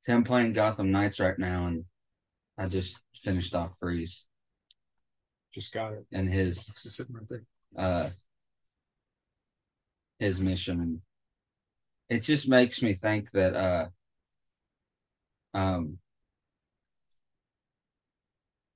See, 0.02 0.12
I'm 0.14 0.24
playing 0.24 0.54
Gotham 0.54 0.92
Knights 0.92 1.20
right 1.20 1.38
now, 1.38 1.68
and 1.68 1.86
I 2.58 2.68
just 2.68 3.00
finished 3.16 3.54
off 3.54 3.78
Freeze 3.80 4.26
Just 5.54 5.74
got 5.74 5.94
it. 5.94 6.06
and 6.12 6.30
his 6.30 6.58
It's 6.58 6.84
just 6.84 6.96
sitting 6.96 7.16
right 7.16 7.28
there. 7.30 7.44
uh 7.78 8.10
his 10.20 10.40
mission 10.42 10.82
and 10.82 11.02
it 12.10 12.24
just 12.24 12.50
makes 12.50 12.82
me 12.82 12.94
think 12.94 13.32
that 13.32 13.56
uh 13.56 13.86
um 15.54 15.98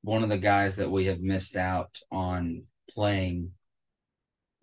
one 0.03 0.21
of 0.23 0.29
the 0.29 0.37
guys 0.37 0.75
that 0.75 0.91
we 0.91 1.05
have 1.05 1.21
missed 1.21 1.55
out 1.55 1.97
on 2.11 2.63
playing 2.89 3.51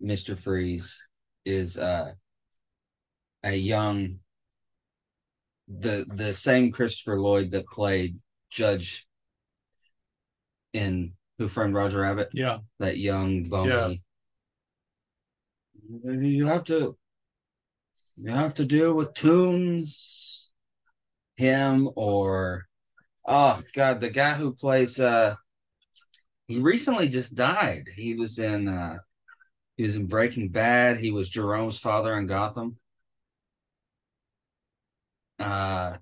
Mr. 0.01 0.37
Freeze 0.37 1.03
is 1.45 1.77
uh 1.77 2.11
a 3.43 3.55
young 3.55 4.19
the 5.67 6.05
the 6.15 6.33
same 6.33 6.71
Christopher 6.71 7.19
Lloyd 7.19 7.51
that 7.51 7.65
played 7.67 8.19
Judge 8.49 9.07
in 10.73 11.13
Who 11.37 11.47
Framed 11.47 11.73
Roger 11.73 12.01
Rabbit 12.01 12.29
Yeah. 12.33 12.59
that 12.79 12.97
young 12.97 13.49
bony. 13.49 14.01
You 16.03 16.45
have 16.47 16.63
to 16.65 16.97
you 18.17 18.29
have 18.31 18.53
to 18.55 18.65
deal 18.65 18.93
with 18.95 19.13
tunes 19.13 20.51
him 21.35 21.89
or 21.95 22.67
oh 23.25 23.61
god 23.73 23.99
the 23.99 24.09
guy 24.09 24.33
who 24.33 24.53
plays 24.53 24.99
uh 24.99 25.35
he 26.47 26.59
recently 26.59 27.07
just 27.07 27.35
died. 27.35 27.85
He 27.95 28.13
was 28.15 28.37
in 28.39 28.67
uh 28.67 28.97
he 29.77 29.83
was 29.83 29.95
in 29.95 30.07
breaking 30.07 30.49
bad. 30.49 30.97
He 30.97 31.11
was 31.11 31.29
jerome's 31.29 31.79
father 31.79 32.13
in 32.17 32.27
gotham. 32.27 32.77
Uh 35.39 35.97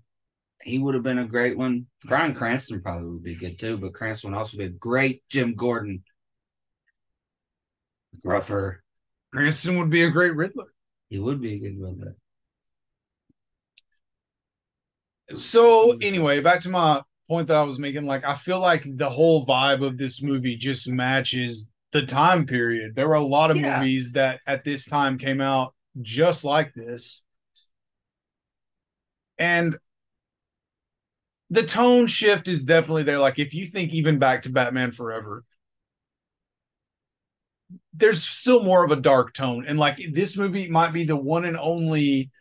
he 0.61 0.77
would 0.77 0.93
have 0.95 1.03
been 1.03 1.19
a 1.19 1.25
great 1.27 1.57
one. 1.57 1.87
Bryan 2.05 2.33
cranston 2.33 2.81
probably 2.81 3.09
would 3.09 3.23
be 3.23 3.35
good 3.35 3.59
too 3.59 3.77
but 3.77 3.93
cranston 3.93 4.31
would 4.31 4.37
also 4.37 4.57
be 4.57 4.65
a 4.65 4.69
great 4.69 5.23
jim 5.29 5.55
gordon 5.55 6.03
gruffer. 8.25 8.83
Cranston 9.33 9.77
would 9.77 9.89
be 9.89 10.03
a 10.03 10.09
great 10.09 10.35
Riddler. 10.35 10.73
he 11.09 11.19
would 11.19 11.41
be 11.41 11.53
a 11.55 11.59
good 11.59 11.79
Riddler. 11.79 12.15
So, 15.35 15.95
anyway, 16.01 16.39
back 16.39 16.61
to 16.61 16.69
my 16.69 17.03
point 17.29 17.47
that 17.47 17.57
I 17.57 17.63
was 17.63 17.79
making. 17.79 18.05
Like, 18.05 18.25
I 18.25 18.35
feel 18.35 18.59
like 18.59 18.83
the 18.85 19.09
whole 19.09 19.45
vibe 19.45 19.85
of 19.85 19.97
this 19.97 20.21
movie 20.21 20.57
just 20.57 20.89
matches 20.89 21.69
the 21.91 22.01
time 22.05 22.45
period. 22.45 22.95
There 22.95 23.07
were 23.07 23.13
a 23.15 23.21
lot 23.21 23.51
of 23.51 23.57
Yeah. 23.57 23.79
movies 23.79 24.13
that 24.13 24.41
at 24.45 24.63
this 24.65 24.85
time 24.85 25.17
came 25.17 25.39
out 25.39 25.73
just 26.01 26.43
like 26.43 26.73
this. 26.73 27.23
And 29.37 29.77
the 31.49 31.63
tone 31.63 32.07
shift 32.07 32.47
is 32.47 32.65
definitely 32.65 33.03
there. 33.03 33.19
Like 33.19 33.39
if 33.39 33.53
you 33.53 33.65
think 33.65 33.93
even 33.93 34.19
back 34.19 34.43
to 34.43 34.51
Batman 34.51 34.91
Forever, 34.91 35.43
there's 37.93 38.27
still 38.27 38.63
more 38.63 38.83
of 38.83 38.91
a 38.91 38.95
dark 38.95 39.33
tone. 39.33 39.65
And 39.65 39.79
like 39.79 39.97
this 40.11 40.37
movie 40.37 40.67
might 40.67 40.93
be 40.93 41.05
the 41.05 41.15
one 41.15 41.45
and 41.45 41.57
only 41.57 42.31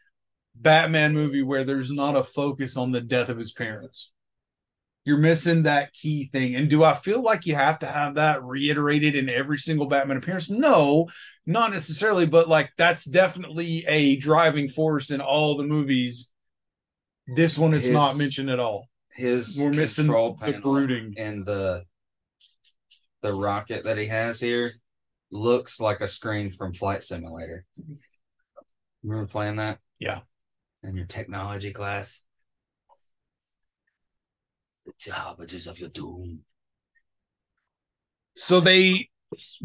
Batman 0.55 1.15
movie 1.15 1.43
where 1.43 1.65
there's 1.65 1.91
not 1.91 2.17
a 2.17 2.25
focus 2.25 2.77
on 2.77 2.93
the 2.93 3.01
death 3.01 3.29
of 3.29 3.39
his 3.39 3.53
parents. 3.53 4.11
You're 5.09 5.17
missing 5.17 5.63
that 5.63 5.95
key 5.95 6.29
thing. 6.31 6.55
And 6.55 6.69
do 6.69 6.85
I 6.85 6.93
feel 6.93 7.23
like 7.23 7.47
you 7.47 7.55
have 7.55 7.79
to 7.79 7.87
have 7.87 8.17
that 8.17 8.45
reiterated 8.45 9.17
in 9.17 9.31
every 9.31 9.57
single 9.57 9.87
Batman 9.87 10.19
appearance? 10.19 10.51
No, 10.51 11.09
not 11.47 11.73
necessarily, 11.73 12.27
but 12.27 12.47
like 12.47 12.73
that's 12.77 13.07
definitely 13.07 13.87
a 13.89 14.17
driving 14.17 14.69
force 14.69 15.11
in 15.11 15.23
all 15.23 15.57
the 15.57 15.65
movies. 15.65 16.31
This 17.27 17.57
one 17.57 17.73
it's 17.73 17.89
not 17.89 18.19
mentioned 18.19 18.51
at 18.51 18.61
all. 18.61 18.87
His 19.15 19.59
We're 19.59 19.71
missing 19.71 20.09
the 20.09 20.61
brooding. 20.63 21.15
and 21.17 21.47
the 21.47 21.85
the 23.23 23.33
rocket 23.33 23.85
that 23.85 23.97
he 23.97 24.09
has 24.09 24.39
here 24.39 24.75
looks 25.31 25.81
like 25.81 26.03
a 26.03 26.09
screen 26.09 26.51
from 26.51 26.75
Flight 26.75 27.03
Simulator. 27.03 27.65
Remember 29.03 29.27
playing 29.27 29.57
that? 29.57 29.79
Yeah. 29.99 30.21
In 30.83 30.97
your 30.97 31.07
technology 31.07 31.71
class. 31.71 32.28
The 34.89 35.11
Jabbages 35.11 35.67
of 35.67 35.79
your 35.79 35.91
doom. 35.91 36.41
So 38.35 38.61
they 38.61 39.11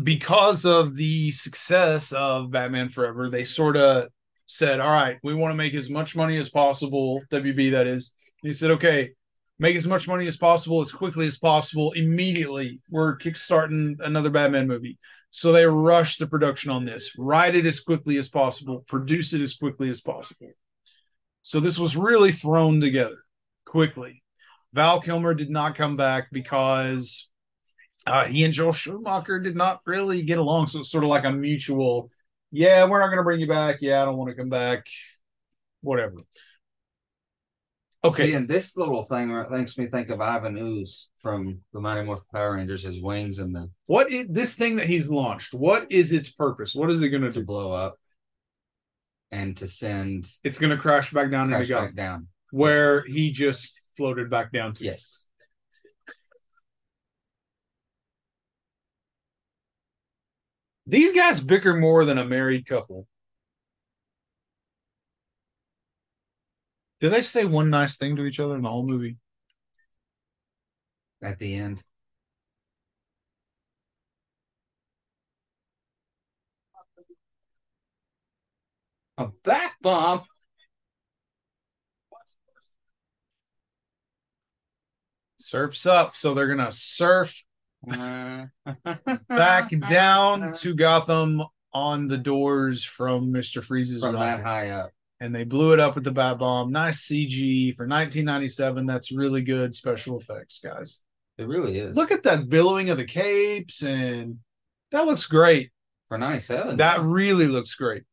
because 0.01 0.65
of 0.65 0.95
the 0.95 1.31
success 1.31 2.11
of 2.11 2.51
Batman 2.51 2.89
Forever, 2.89 3.29
they 3.29 3.45
sort 3.45 3.77
of 3.77 4.09
said, 4.45 4.79
All 4.79 4.91
right, 4.91 5.17
we 5.23 5.33
want 5.33 5.51
to 5.51 5.55
make 5.57 5.73
as 5.73 5.89
much 5.89 6.15
money 6.15 6.37
as 6.37 6.49
possible. 6.49 7.21
WB, 7.31 7.71
that 7.71 7.87
is. 7.87 8.13
He 8.41 8.51
said, 8.51 8.71
Okay, 8.71 9.11
make 9.59 9.75
as 9.75 9.87
much 9.87 10.07
money 10.07 10.27
as 10.27 10.37
possible 10.37 10.81
as 10.81 10.91
quickly 10.91 11.27
as 11.27 11.37
possible. 11.37 11.93
Immediately, 11.93 12.81
we're 12.89 13.17
kickstarting 13.17 13.95
another 14.01 14.29
Batman 14.29 14.67
movie. 14.67 14.99
So 15.31 15.51
they 15.51 15.65
rushed 15.65 16.19
the 16.19 16.27
production 16.27 16.69
on 16.69 16.85
this, 16.85 17.15
write 17.17 17.55
it 17.55 17.65
as 17.65 17.79
quickly 17.79 18.17
as 18.17 18.29
possible, 18.29 18.83
produce 18.87 19.33
it 19.33 19.41
as 19.41 19.55
quickly 19.55 19.89
as 19.89 20.01
possible. 20.01 20.51
So 21.41 21.59
this 21.59 21.79
was 21.79 21.97
really 21.97 22.31
thrown 22.31 22.81
together 22.81 23.17
quickly. 23.65 24.22
Val 24.73 24.99
Kilmer 25.01 25.33
did 25.33 25.49
not 25.49 25.75
come 25.75 25.95
back 25.95 26.27
because 26.31 27.29
uh, 28.07 28.25
he 28.25 28.43
and 28.43 28.53
Joel 28.53 28.73
Schumacher 28.73 29.39
did 29.39 29.55
not 29.55 29.81
really 29.85 30.23
get 30.23 30.39
along. 30.39 30.67
So 30.67 30.79
it's 30.79 30.89
sort 30.91 31.03
of 31.03 31.09
like 31.09 31.25
a 31.25 31.31
mutual, 31.31 32.09
yeah, 32.51 32.85
we're 32.85 32.99
not 32.99 33.07
going 33.07 33.17
to 33.17 33.23
bring 33.23 33.39
you 33.39 33.47
back. 33.47 33.77
Yeah, 33.81 34.01
I 34.01 34.05
don't 34.05 34.17
want 34.17 34.29
to 34.31 34.35
come 34.35 34.49
back. 34.49 34.85
Whatever. 35.81 36.15
Okay. 38.05 38.27
See, 38.27 38.33
and 38.33 38.47
this 38.49 38.75
little 38.75 39.03
thing 39.03 39.29
makes 39.49 39.77
me 39.77 39.87
think 39.87 40.09
of 40.09 40.19
Ivan 40.19 40.57
Ooze 40.57 41.09
from 41.17 41.59
the 41.71 41.79
Mighty 41.79 42.03
Morphin 42.05 42.25
Power 42.33 42.55
Rangers, 42.55 42.83
his 42.83 43.01
wings 43.01 43.39
and 43.39 43.55
the 43.55 43.69
What 43.85 44.11
is 44.11 44.27
this 44.29 44.55
thing 44.55 44.75
that 44.75 44.87
he's 44.87 45.09
launched? 45.09 45.53
What 45.53 45.89
is 45.91 46.11
its 46.11 46.29
purpose? 46.29 46.75
What 46.75 46.89
is 46.89 47.01
it 47.01 47.09
going 47.09 47.23
to 47.23 47.31
to 47.31 47.39
do? 47.39 47.45
blow 47.45 47.71
up 47.71 47.95
and 49.31 49.55
to 49.57 49.67
send 49.67 50.27
It's 50.43 50.59
going 50.59 50.71
to 50.71 50.77
crash 50.77 51.11
back 51.11 51.31
down 51.31 51.49
crash 51.49 51.61
into 51.61 51.73
God, 51.73 51.81
back 51.85 51.95
down. 51.95 52.27
where 52.51 53.03
he 53.05 53.31
just 53.31 53.79
floated 53.95 54.29
back 54.29 54.51
down 54.51 54.73
to. 54.75 54.83
Yes. 54.83 55.25
These 60.85 61.13
guys 61.13 61.39
bicker 61.39 61.73
more 61.75 62.03
than 62.03 62.17
a 62.17 62.25
married 62.25 62.65
couple. 62.65 63.07
Did 66.99 67.11
they 67.11 67.21
say 67.21 67.45
one 67.45 67.69
nice 67.69 67.97
thing 67.97 68.15
to 68.15 68.25
each 68.25 68.39
other 68.39 68.55
in 68.55 68.61
the 68.61 68.69
whole 68.69 68.85
movie? 68.85 69.17
At 71.21 71.39
the 71.39 71.55
end. 71.55 71.83
A 79.17 79.27
back 79.43 79.75
bomb. 79.81 80.23
Surf's 85.43 85.85
up, 85.85 86.15
so 86.15 86.33
they're 86.33 86.47
gonna 86.47 86.71
surf 86.71 87.43
uh, 87.91 88.45
back 88.85 89.27
back 89.27 89.69
down 89.89 90.43
uh, 90.43 90.53
to 90.55 90.73
Gotham 90.73 91.43
on 91.73 92.07
the 92.07 92.17
doors 92.17 92.83
from 92.83 93.31
Mister 93.31 93.61
Freeze's 93.61 94.01
from 94.01 94.15
that 94.15 94.39
high 94.41 94.69
up. 94.69 94.91
and 95.19 95.33
they 95.35 95.43
blew 95.43 95.73
it 95.73 95.79
up 95.79 95.95
with 95.95 96.03
the 96.03 96.11
bat 96.11 96.37
bomb. 96.39 96.71
Nice 96.71 97.05
CG 97.07 97.75
for 97.75 97.83
1997. 97.83 98.85
That's 98.85 99.11
really 99.11 99.41
good 99.41 99.73
special 99.75 100.19
effects, 100.19 100.59
guys. 100.59 101.03
It 101.37 101.47
really 101.47 101.77
is. 101.79 101.95
Look 101.97 102.11
at 102.11 102.23
that 102.23 102.47
billowing 102.47 102.89
of 102.89 102.97
the 102.97 103.05
capes, 103.05 103.81
and 103.83 104.37
that 104.91 105.05
looks 105.05 105.25
great. 105.25 105.71
for 106.07 106.17
ninety 106.17 106.41
seven. 106.41 106.77
That 106.77 107.01
really 107.01 107.47
looks 107.47 107.73
great. 107.75 108.03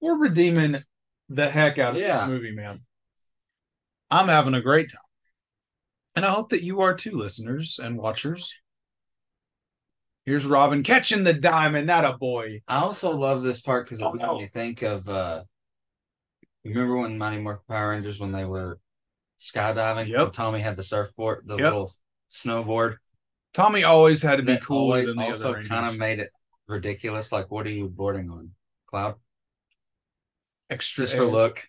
We're 0.00 0.16
redeeming 0.16 0.82
the 1.28 1.50
heck 1.50 1.78
out 1.78 1.96
of 1.96 2.00
Yeah. 2.00 2.18
this 2.20 2.28
movie, 2.28 2.52
man. 2.52 2.80
I'm 4.10 4.28
having 4.28 4.54
a 4.54 4.60
great 4.62 4.90
time. 4.90 5.00
And 6.16 6.24
I 6.26 6.30
hope 6.30 6.50
that 6.50 6.62
you 6.64 6.80
are 6.80 6.94
too, 6.94 7.12
listeners 7.12 7.78
and 7.82 7.96
watchers. 7.96 8.52
Here's 10.26 10.44
Robin 10.44 10.82
catching 10.82 11.24
the 11.24 11.32
diamond, 11.32 11.88
That 11.88 12.04
a 12.04 12.16
boy. 12.16 12.60
I 12.68 12.80
also 12.80 13.10
love 13.10 13.42
this 13.42 13.60
part 13.60 13.86
because 13.86 14.00
it 14.00 14.04
Oh, 14.04 14.12
made 14.12 14.22
no. 14.22 14.38
me 14.38 14.46
think 14.46 14.82
of 14.82 15.08
uh 15.08 15.44
you 16.62 16.72
remember 16.72 16.98
when 16.98 17.16
Mighty 17.16 17.38
Morphin 17.38 17.64
Power 17.68 17.90
Rangers 17.90 18.20
when 18.20 18.32
they 18.32 18.44
were 18.44 18.78
skydiving? 19.38 20.08
Yep. 20.08 20.32
Tommy 20.34 20.60
had 20.60 20.76
the 20.76 20.82
surfboard, 20.82 21.44
the 21.46 21.56
Yep. 21.56 21.64
little 21.64 21.90
snowboard. 22.30 22.96
Tommy 23.54 23.82
always 23.82 24.22
had 24.22 24.36
to 24.36 24.42
be 24.42 24.58
cooler 24.58 25.06
than 25.06 25.16
the 25.16 25.24
also 25.24 25.54
other 25.54 25.62
kind 25.62 25.86
of 25.86 25.96
made 25.98 26.18
it 26.18 26.30
ridiculous. 26.68 27.32
Like, 27.32 27.50
what 27.50 27.66
are 27.66 27.70
you 27.70 27.88
boarding 27.88 28.30
on? 28.30 28.50
Cloud? 28.86 29.16
Extra 30.68 31.04
Just 31.04 31.16
for 31.16 31.24
look. 31.24 31.66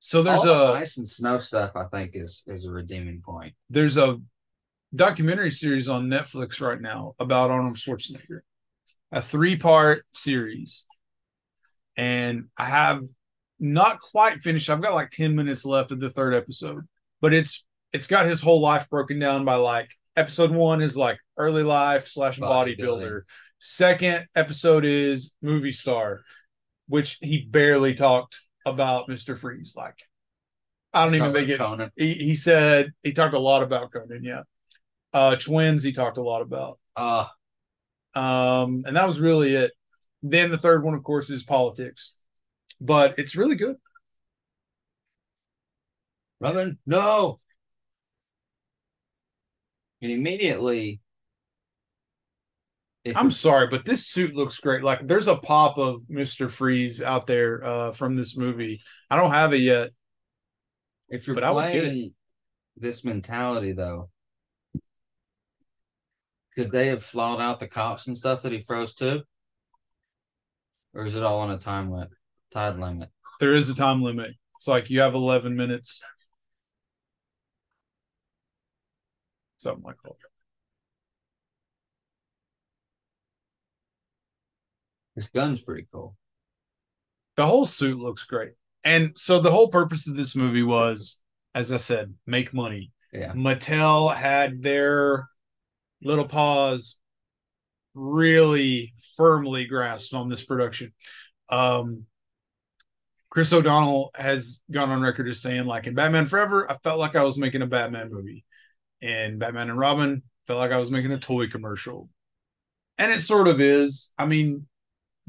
So 0.00 0.22
there's 0.22 0.40
All 0.40 0.48
a 0.48 0.72
ice 0.72 0.96
and 0.96 1.08
snow 1.08 1.38
stuff. 1.38 1.72
I 1.76 1.84
think 1.84 2.12
is 2.14 2.42
is 2.46 2.64
a 2.64 2.72
redeeming 2.72 3.22
point. 3.24 3.54
there's 3.68 3.96
a 3.98 4.18
documentary 4.94 5.52
series 5.52 5.88
on 5.88 6.08
Netflix 6.08 6.60
right 6.60 6.80
now 6.80 7.14
about 7.18 7.50
Arnold 7.50 7.76
Schwarzenegger, 7.76 8.40
a 9.12 9.22
three 9.22 9.56
part 9.56 10.04
series. 10.14 10.86
And 11.96 12.46
I 12.56 12.64
have 12.64 13.02
not 13.58 14.00
quite 14.00 14.40
finished. 14.40 14.70
I've 14.70 14.80
got 14.80 14.94
like 14.94 15.10
10 15.10 15.36
minutes 15.36 15.66
left 15.66 15.92
of 15.92 16.00
the 16.00 16.10
third 16.10 16.34
episode, 16.34 16.88
but 17.20 17.34
it's 17.34 17.66
it's 17.92 18.06
got 18.06 18.26
his 18.26 18.40
whole 18.40 18.60
life 18.60 18.88
broken 18.88 19.18
down 19.18 19.44
by 19.44 19.56
like 19.56 19.90
episode 20.16 20.50
one 20.50 20.80
is 20.80 20.96
like 20.96 21.18
early 21.36 21.62
life 21.62 22.08
slash 22.08 22.38
bodybuilder. 22.38 23.22
Second 23.58 24.26
episode 24.34 24.86
is 24.86 25.34
movie 25.42 25.72
star, 25.72 26.22
which 26.88 27.18
he 27.20 27.42
barely 27.42 27.92
talked 27.92 28.40
about 28.66 29.08
Mr. 29.08 29.36
Freeze. 29.36 29.74
Like, 29.76 29.98
I 30.92 31.04
don't 31.04 31.14
even 31.14 31.32
Talk 31.32 31.34
think 31.34 31.48
it 31.50 31.54
about 31.54 31.78
Conan. 31.78 31.90
he, 31.96 32.14
he 32.14 32.36
said 32.36 32.92
he 33.02 33.12
talked 33.12 33.34
a 33.34 33.38
lot 33.38 33.62
about 33.62 33.92
Conan, 33.92 34.24
yeah. 34.24 34.42
Uh 35.12 35.36
twins 35.36 35.82
he 35.82 35.92
talked 35.92 36.18
a 36.18 36.22
lot 36.22 36.42
about. 36.42 36.78
Uh, 36.96 37.26
Um 38.14 38.84
and 38.86 38.96
that 38.96 39.06
was 39.06 39.20
really 39.20 39.54
it. 39.54 39.72
Then 40.22 40.50
the 40.50 40.58
third 40.58 40.84
one, 40.84 40.94
of 40.94 41.02
course, 41.04 41.30
is 41.30 41.42
politics. 41.44 42.14
But 42.80 43.18
it's 43.18 43.36
really 43.36 43.56
good. 43.56 43.76
Robin, 46.40 46.78
no. 46.86 47.40
And 50.02 50.10
immediately, 50.10 51.00
if 53.04 53.16
I'm 53.16 53.30
sorry, 53.30 53.68
but 53.68 53.84
this 53.84 54.06
suit 54.06 54.34
looks 54.34 54.58
great. 54.58 54.82
Like 54.82 55.06
there's 55.06 55.28
a 55.28 55.36
pop 55.36 55.78
of 55.78 56.02
Mr. 56.10 56.50
Freeze 56.50 57.02
out 57.02 57.26
there 57.26 57.64
uh 57.64 57.92
from 57.92 58.16
this 58.16 58.36
movie. 58.36 58.82
I 59.10 59.16
don't 59.16 59.30
have 59.30 59.52
it 59.52 59.60
yet. 59.60 59.90
if 61.08 61.26
you're 61.26 61.34
but 61.34 61.44
I 61.44 61.50
would 61.50 61.72
get 61.72 61.84
playing 61.84 62.14
this 62.76 63.04
mentality 63.04 63.72
though, 63.72 64.10
could 66.56 66.70
they 66.70 66.88
have 66.88 67.02
flawed 67.02 67.40
out 67.40 67.60
the 67.60 67.68
cops 67.68 68.06
and 68.06 68.16
stuff 68.18 68.42
that 68.42 68.52
he 68.52 68.60
froze 68.60 68.94
to? 68.94 69.22
Or 70.92 71.06
is 71.06 71.14
it 71.14 71.22
all 71.22 71.40
on 71.40 71.50
a 71.50 71.58
time 71.58 71.90
limit, 71.90 72.10
time 72.50 72.80
limit? 72.80 73.08
There 73.38 73.54
is 73.54 73.70
a 73.70 73.74
time 73.74 74.02
limit. 74.02 74.32
It's 74.58 74.68
like 74.68 74.90
you 74.90 75.00
have 75.00 75.14
11 75.14 75.56
minutes. 75.56 76.02
Something 79.58 79.84
like 79.84 79.96
that. 80.04 80.29
This 85.16 85.28
gun's 85.28 85.60
pretty 85.60 85.86
cool. 85.92 86.16
the 87.36 87.46
whole 87.46 87.66
suit 87.66 87.98
looks 87.98 88.24
great. 88.24 88.52
And 88.84 89.12
so 89.16 89.40
the 89.40 89.50
whole 89.50 89.68
purpose 89.68 90.06
of 90.08 90.16
this 90.16 90.34
movie 90.34 90.62
was, 90.62 91.20
as 91.54 91.70
I 91.72 91.76
said, 91.76 92.14
make 92.26 92.54
money. 92.54 92.92
Yeah. 93.12 93.32
Mattel 93.32 94.14
had 94.14 94.62
their 94.62 95.26
little 96.02 96.26
paws 96.26 96.98
really 97.94 98.94
firmly 99.16 99.66
grasped 99.66 100.14
on 100.14 100.28
this 100.28 100.44
production. 100.44 100.92
Um, 101.48 102.06
Chris 103.28 103.52
O'Donnell 103.52 104.10
has 104.14 104.60
gone 104.70 104.90
on 104.90 105.02
record 105.02 105.28
as 105.28 105.40
saying, 105.42 105.66
like 105.66 105.86
in 105.86 105.94
Batman 105.94 106.26
Forever, 106.26 106.70
I 106.70 106.78
felt 106.82 106.98
like 106.98 107.16
I 107.16 107.22
was 107.22 107.38
making 107.38 107.62
a 107.62 107.66
Batman 107.66 108.10
movie. 108.12 108.44
In 109.00 109.38
Batman 109.38 109.70
and 109.70 109.78
Robin, 109.78 110.22
felt 110.46 110.58
like 110.58 110.72
I 110.72 110.78
was 110.78 110.90
making 110.90 111.12
a 111.12 111.18
toy 111.18 111.48
commercial. 111.48 112.08
And 112.98 113.10
it 113.12 113.20
sort 113.20 113.48
of 113.48 113.60
is. 113.60 114.12
I 114.18 114.26
mean, 114.26 114.66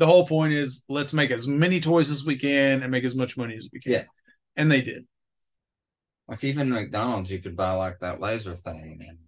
the 0.01 0.07
whole 0.07 0.25
point 0.25 0.51
is 0.51 0.83
let's 0.89 1.13
make 1.13 1.29
as 1.29 1.47
many 1.47 1.79
toys 1.79 2.09
as 2.09 2.25
we 2.25 2.35
can 2.35 2.81
and 2.81 2.91
make 2.91 3.03
as 3.03 3.13
much 3.13 3.37
money 3.37 3.55
as 3.55 3.69
we 3.71 3.79
can. 3.79 3.91
Yeah. 3.91 4.03
And 4.55 4.71
they 4.71 4.81
did. 4.81 5.05
Like 6.27 6.43
even 6.43 6.71
McDonald's, 6.71 7.29
you 7.29 7.37
could 7.37 7.55
buy 7.55 7.73
like 7.73 7.99
that 7.99 8.19
laser 8.19 8.55
thing 8.55 9.05
and 9.07 9.19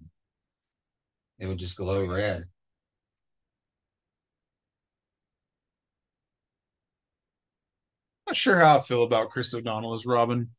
it 1.37 1.45
would 1.45 1.59
just 1.59 1.77
glow 1.77 2.03
red. 2.07 2.45
Not 8.25 8.35
sure 8.35 8.57
how 8.57 8.79
I 8.79 8.81
feel 8.81 9.03
about 9.03 9.29
Chris 9.29 9.53
O'Donnell 9.53 9.93
as 9.93 10.07
Robin. 10.07 10.49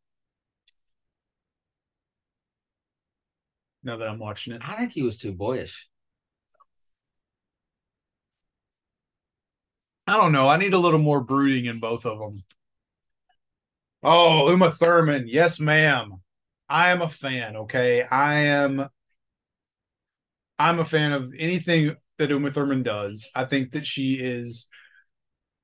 Now 3.82 3.96
that 3.96 4.06
I'm 4.06 4.20
watching 4.20 4.54
it. 4.54 4.62
I 4.64 4.76
think 4.76 4.92
he 4.92 5.02
was 5.02 5.18
too 5.18 5.32
boyish. 5.32 5.88
I 10.06 10.16
don't 10.16 10.32
know. 10.32 10.48
I 10.48 10.56
need 10.58 10.74
a 10.74 10.78
little 10.78 10.98
more 11.00 11.20
brooding 11.22 11.64
in 11.66 11.80
both 11.80 12.04
of 12.04 12.18
them. 12.18 12.44
Oh, 14.02 14.50
Uma 14.50 14.70
Thurman. 14.70 15.26
Yes, 15.28 15.58
ma'am. 15.58 16.20
I 16.68 16.90
am 16.90 17.00
a 17.02 17.08
fan, 17.08 17.56
okay? 17.56 18.02
I 18.02 18.34
am 18.34 18.88
I'm 20.58 20.78
a 20.78 20.84
fan 20.84 21.12
of 21.12 21.32
anything 21.38 21.96
that 22.18 22.30
Uma 22.30 22.50
Thurman 22.50 22.82
does. 22.82 23.30
I 23.34 23.44
think 23.44 23.72
that 23.72 23.86
she 23.86 24.14
is 24.14 24.68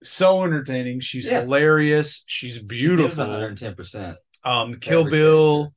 so 0.03 0.43
entertaining. 0.45 1.01
She's 1.01 1.27
Yeah. 1.27 1.43
hilarious. 1.43 2.25
She's 2.27 2.59
beautiful. 2.59 3.25
110%. 3.27 4.17
um 4.45 4.77
Kill 4.81 5.01
Everything. 5.01 5.11
Bill, 5.21 5.75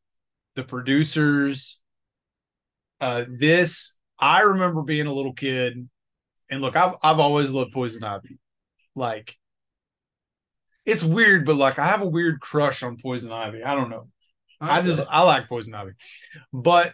the 0.56 0.64
producers. 0.64 1.82
Uh 3.02 3.26
this 3.30 3.98
I 4.20 4.42
remember 4.42 4.84
being 4.84 5.08
a 5.08 5.14
little 5.14 5.34
kid 5.34 5.90
and 6.50 6.62
look, 6.62 6.76
I've 6.78 6.96
I've 7.04 7.20
always 7.20 7.52
loved 7.52 7.74
Poison 7.74 8.04
Ivy. 8.04 8.40
Like 8.96 9.38
it's 10.86 11.04
weird, 11.04 11.46
but 11.46 11.56
like 11.56 11.80
I 11.80 11.88
have 11.88 12.02
a 12.02 12.08
weird 12.10 12.40
crush 12.42 12.84
on 12.84 12.98
Poison 12.98 13.32
Ivy. 13.32 13.64
I 13.64 13.76
don't 13.76 13.90
know. 13.90 14.10
I 14.60 14.82
just 14.82 15.02
I 15.10 15.22
like 15.24 15.48
Poison 15.50 15.74
Ivy. 15.74 15.92
But 16.52 16.94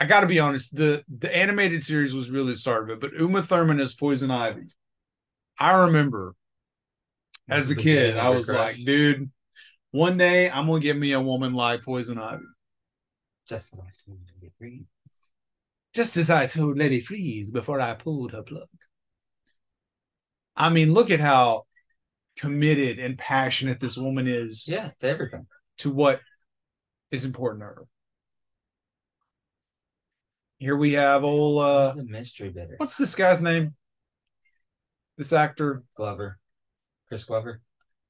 I 0.00 0.04
gotta 0.06 0.26
be 0.26 0.40
honest, 0.40 0.74
the 0.74 1.04
the 1.08 1.34
animated 1.34 1.82
series 1.82 2.14
was 2.14 2.30
really 2.30 2.52
the 2.52 2.58
start 2.58 2.84
of 2.84 2.90
it, 2.90 3.00
but 3.00 3.14
Uma 3.14 3.42
Thurman 3.42 3.80
as 3.80 3.94
Poison 3.94 4.30
Ivy. 4.30 4.74
I 5.58 5.84
remember 5.84 6.34
as 7.48 7.70
a 7.70 7.76
kid, 7.76 8.16
I 8.16 8.30
was 8.30 8.46
crush. 8.46 8.76
like, 8.76 8.84
dude, 8.84 9.30
one 9.90 10.16
day 10.18 10.50
I'm 10.50 10.66
gonna 10.66 10.80
get 10.80 10.96
me 10.96 11.12
a 11.12 11.20
woman 11.20 11.54
like 11.54 11.82
Poison 11.84 12.18
Ivy. 12.18 12.44
just 13.48 13.76
like 13.76 13.92
to 14.04 14.18
get 14.40 14.52
free. 14.58 14.84
Just 15.94 16.16
as 16.16 16.30
I 16.30 16.46
told 16.46 16.78
Lady 16.78 17.00
Freeze 17.00 17.50
before 17.50 17.80
I 17.80 17.94
pulled 17.94 18.32
her 18.32 18.42
plug. 18.42 18.68
I 20.56 20.70
mean, 20.70 20.94
look 20.94 21.10
at 21.10 21.20
how 21.20 21.64
committed 22.36 22.98
and 22.98 23.16
passionate 23.18 23.80
this 23.80 23.96
woman 23.96 24.26
is 24.26 24.66
Yeah, 24.68 24.90
to 25.00 25.08
everything. 25.08 25.46
to 25.78 25.90
what 25.90 26.20
is 27.10 27.24
important 27.24 27.62
to 27.62 27.66
her. 27.66 27.84
Here 30.58 30.76
we 30.76 30.94
have 30.94 31.22
old 31.24 31.62
uh 31.62 31.92
the 31.94 32.04
mystery 32.04 32.48
bitter. 32.50 32.74
what's 32.78 32.96
this 32.96 33.14
guy's 33.14 33.40
name? 33.42 33.74
This 35.18 35.32
actor, 35.32 35.82
Glover? 35.96 36.38
Chris 37.08 37.24
Glover? 37.24 37.60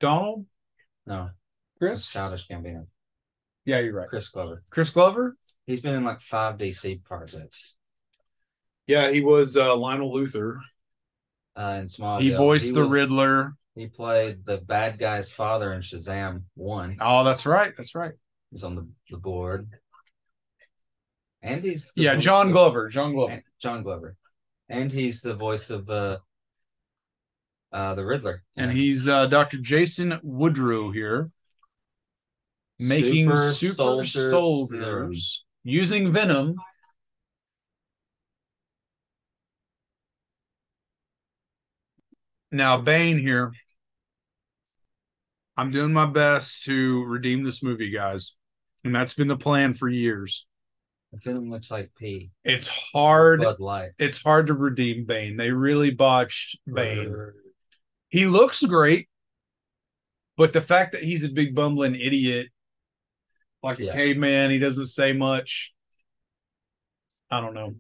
Donald? 0.01 0.47
No, 1.07 1.31
Chris? 1.79 2.11
Childish 2.11 2.49
Gambino. 2.49 2.87
Yeah, 3.65 3.81
you're 3.81 3.95
right. 3.95 4.09
Chris 4.09 4.29
Glover. 4.29 4.63
Chris 4.71 4.91
Glover? 4.91 5.37
He's 5.67 5.81
been 5.81 5.95
in 5.95 6.05
like 6.05 6.21
five 6.21 6.57
DC 6.57 7.03
projects. 7.05 7.75
Yeah, 8.87 9.11
he 9.11 9.21
was 9.21 9.57
uh 9.57 9.75
Lionel 9.77 10.13
Luther. 10.13 10.61
Uh, 11.57 11.79
in 11.81 11.87
Smallville, 11.87 12.21
He 12.21 12.31
voiced 12.35 12.75
the 12.75 12.83
was- 12.83 12.91
Riddler. 12.91 13.55
He 13.75 13.87
played 13.89 14.45
the 14.45 14.59
bad 14.59 14.99
guy's 14.99 15.31
father 15.31 15.73
in 15.75 15.81
Shazam 15.81 16.43
One. 16.55 16.97
Oh, 17.01 17.25
that's 17.25 17.45
right. 17.47 17.73
That's 17.77 17.95
right. 17.95 18.13
He's 18.51 18.63
on 18.65 18.75
the, 18.75 18.89
the 19.11 19.19
board. 19.19 19.69
And 21.43 21.63
he's 21.65 21.93
Yeah, 21.95 22.17
John 22.17 22.47
of- 22.49 22.53
Glover. 22.53 22.89
John 22.89 23.13
Glover. 23.13 23.33
and- 23.35 23.43
John 23.61 23.83
Glover, 23.83 24.17
and 24.69 24.91
he's 24.93 25.21
the 25.21 25.35
voice 25.35 25.71
of 25.71 25.89
uh, 25.91 26.19
uh 27.73 27.95
the 27.95 28.05
Riddler. 28.05 28.43
And 28.57 28.71
in 28.71 28.77
he's 28.77 29.09
uh 29.09 29.27
Dr. 29.27 29.59
Jason 29.59 30.19
Woodrow 30.23 30.91
here. 30.91 31.31
Making 32.79 33.31
Super 33.31 33.53
super, 33.53 33.75
Soldier 33.77 34.31
soldiers 34.31 35.45
using 35.65 36.13
venom. 36.13 36.57
Now, 42.57 42.79
Bane 42.79 43.19
here. 43.19 43.53
I'm 45.59 45.71
doing 45.71 45.93
my 45.93 46.07
best 46.07 46.65
to 46.65 47.05
redeem 47.05 47.43
this 47.43 47.63
movie, 47.63 47.91
guys. 47.91 48.35
And 48.83 48.95
that's 48.95 49.13
been 49.13 49.29
the 49.29 49.37
plan 49.37 49.75
for 49.75 49.89
years. 49.89 50.47
The 51.13 51.21
film 51.21 51.51
looks 51.51 51.71
like 51.71 51.91
pee. 51.99 52.31
It's 52.45 52.67
hard. 52.67 53.43
Bud 53.43 53.61
Light. 53.61 53.91
It's 53.99 54.23
hard 54.23 54.47
to 54.47 54.55
redeem 54.55 55.05
Bane. 55.05 55.37
They 55.37 55.51
really 55.51 55.91
botched 55.91 56.59
Bane. 56.67 57.15
He 58.09 58.25
looks 58.25 58.63
great, 58.63 59.09
but 60.39 60.55
the 60.55 60.63
fact 60.63 60.93
that 60.93 61.03
he's 61.03 61.25
a 61.25 61.29
big 61.29 61.55
bumbling 61.55 61.95
idiot, 61.95 62.49
like 63.63 63.79
a 63.81 63.85
Yeah. 63.85 63.93
caveman, 63.93 64.51
he 64.51 64.59
doesn't 64.59 64.87
say 64.87 65.13
much. 65.13 65.75
I 67.31 67.41
don't 67.41 67.55
know. 67.55 67.75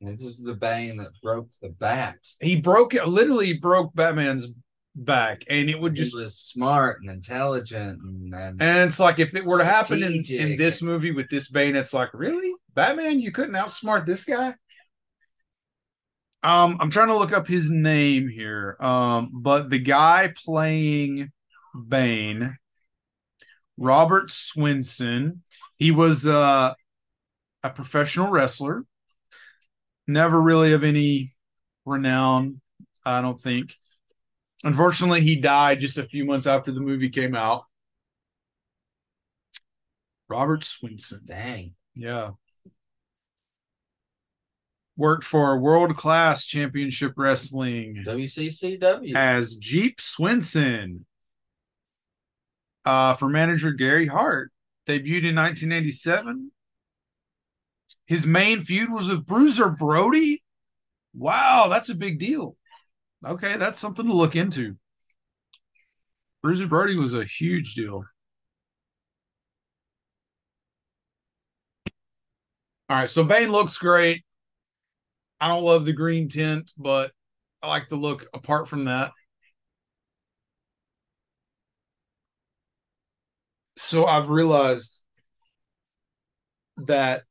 This 0.00 0.22
is 0.22 0.42
the 0.42 0.54
Bane 0.54 0.96
that 0.98 1.10
broke 1.22 1.48
the 1.60 1.70
bat. 1.70 2.16
He 2.40 2.60
broke 2.60 2.94
it, 2.94 3.06
literally 3.08 3.54
broke 3.58 3.94
Batman's 3.94 4.48
back, 4.94 5.42
and 5.48 5.68
it 5.68 5.80
would 5.80 5.96
He 5.96 6.04
just. 6.04 6.14
was 6.14 6.38
smart 6.38 7.00
and 7.00 7.10
intelligent 7.10 8.00
and, 8.02 8.32
and 8.34 8.62
And 8.62 8.88
it's 8.88 9.00
like 9.00 9.18
if 9.18 9.34
it 9.34 9.44
were 9.44 9.58
to 9.58 9.64
happen 9.64 10.02
in, 10.02 10.24
in 10.28 10.56
this 10.56 10.82
movie 10.82 11.10
with 11.10 11.28
this 11.30 11.50
Bane, 11.50 11.74
it's 11.76 11.92
like, 11.92 12.10
really? 12.14 12.52
Batman, 12.74 13.20
you 13.20 13.32
couldn't 13.32 13.54
outsmart 13.54 14.06
this 14.06 14.24
guy? 14.24 14.54
Um, 16.44 16.76
I'm 16.80 16.90
trying 16.90 17.08
to 17.08 17.16
look 17.16 17.32
up 17.32 17.48
his 17.48 17.68
name 17.68 18.28
here. 18.28 18.76
Um, 18.80 19.30
but 19.32 19.70
the 19.70 19.80
guy 19.80 20.32
playing 20.44 21.30
Bane, 21.88 22.56
Robert 23.76 24.30
Swenson, 24.30 25.42
he 25.76 25.90
was 25.90 26.26
uh, 26.26 26.74
a 27.64 27.70
professional 27.70 28.30
wrestler, 28.30 28.84
never 30.08 30.40
really 30.40 30.72
of 30.72 30.82
any 30.82 31.34
renown, 31.84 32.60
I 33.04 33.20
don't 33.20 33.40
think. 33.40 33.74
Unfortunately, 34.64 35.20
he 35.20 35.36
died 35.36 35.80
just 35.80 35.98
a 35.98 36.02
few 36.02 36.24
months 36.24 36.46
after 36.46 36.72
the 36.72 36.80
movie 36.80 37.10
came 37.10 37.36
out. 37.36 37.64
Robert 40.28 40.64
Swenson. 40.64 41.20
dang. 41.24 41.74
Yeah. 41.94 42.30
Worked 44.96 45.24
for 45.24 45.58
World 45.58 45.96
Class 45.96 46.44
Championship 46.44 47.12
Wrestling 47.16 48.02
WCCW. 48.04 49.14
as 49.14 49.54
Jeep 49.54 50.00
Swenson. 50.00 51.06
Uh, 52.84 53.14
for 53.14 53.28
manager 53.28 53.70
Gary 53.70 54.06
Hart. 54.06 54.50
Debuted 54.88 55.28
in 55.28 55.36
1987. 55.36 56.50
His 58.08 58.26
main 58.26 58.64
feud 58.64 58.90
was 58.90 59.08
with 59.08 59.26
Bruiser 59.26 59.68
Brody. 59.68 60.42
Wow, 61.14 61.68
that's 61.68 61.90
a 61.90 61.94
big 61.94 62.18
deal. 62.18 62.56
Okay, 63.24 63.58
that's 63.58 63.78
something 63.78 64.06
to 64.06 64.14
look 64.14 64.34
into. 64.34 64.76
Bruiser 66.42 66.66
Brody 66.66 66.96
was 66.96 67.12
a 67.12 67.24
huge 67.24 67.74
deal. 67.74 68.04
All 72.88 72.96
right, 72.96 73.10
so 73.10 73.24
Bane 73.24 73.52
looks 73.52 73.76
great. 73.76 74.24
I 75.38 75.48
don't 75.48 75.64
love 75.64 75.84
the 75.84 75.92
green 75.92 76.28
tint, 76.28 76.72
but 76.78 77.12
I 77.62 77.68
like 77.68 77.90
the 77.90 77.96
look 77.96 78.26
apart 78.32 78.68
from 78.68 78.86
that. 78.86 79.12
So 83.76 84.06
I've 84.06 84.28
realized 84.28 85.02
that 86.78 87.24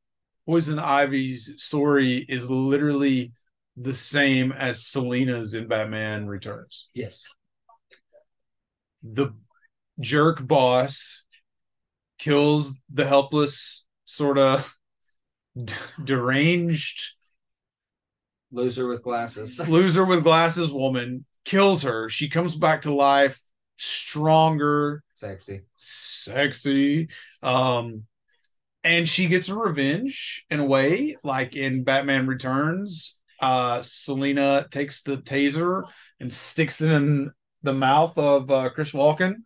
Poison 0.48 0.80
Ivy's 0.80 1.54
story 1.62 2.26
is 2.28 2.50
literally 2.50 3.34
the 3.76 3.94
same 3.94 4.52
as 4.54 4.86
Selina's 4.86 5.54
in 5.54 5.68
Batman 5.68 6.26
Returns. 6.26 6.88
yes. 6.94 7.28
The 9.04 9.34
jerk 10.00 10.46
boss 10.46 11.24
kills 12.18 12.76
the 12.92 13.06
helpless, 13.06 13.86
sort 14.06 14.38
of 14.38 14.76
d- 15.62 15.74
deranged 16.04 17.14
Loser 18.52 18.88
with 18.88 19.04
glasses. 19.04 19.60
loser 19.70 20.06
with 20.06 20.24
glasses 20.24 20.72
woman, 20.72 21.26
kills 21.44 21.84
her. 21.84 22.08
She 22.10 22.30
comes 22.30 22.56
back 22.56 22.82
to 22.82 22.94
life, 22.94 23.40
stronger, 23.76 25.04
Sexy. 25.16 25.64
sexy. 25.76 27.10
Um, 27.44 28.04
and 28.88 29.08
she 29.08 29.28
gets 29.28 29.50
revenge 29.50 30.46
in 30.50 30.62
a 30.62 30.66
way, 30.66 31.18
like 31.22 31.58
in 31.58 31.84
Batman 31.84 32.26
Returns. 32.26 33.20
Uh, 33.42 33.82
Selina 33.82 34.66
takes 34.72 35.04
the 35.04 35.18
taser 35.18 35.84
and 36.22 36.34
sticks 36.34 36.80
it 36.80 36.92
in 36.92 37.32
the 37.64 37.74
mouth 37.74 38.18
of 38.18 38.50
uh, 38.50 38.70
Chris 38.70 38.94
Walken. 38.94 39.44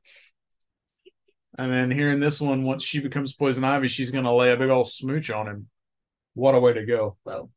And 1.58 1.74
then 1.74 1.90
here 1.90 2.12
in 2.12 2.20
this 2.20 2.40
one, 2.40 2.64
once 2.64 2.84
she 2.84 3.00
becomes 3.00 3.34
Poison 3.34 3.64
Ivy, 3.64 3.88
she's 3.88 4.12
gonna 4.12 4.34
lay 4.34 4.52
a 4.52 4.58
big 4.58 4.70
old 4.70 4.92
smooch 4.92 5.32
on 5.32 5.48
him. 5.48 5.68
What 6.36 6.54
a 6.54 6.60
way 6.60 6.74
to 6.74 6.86
go! 6.86 7.18
Well, 7.26 7.50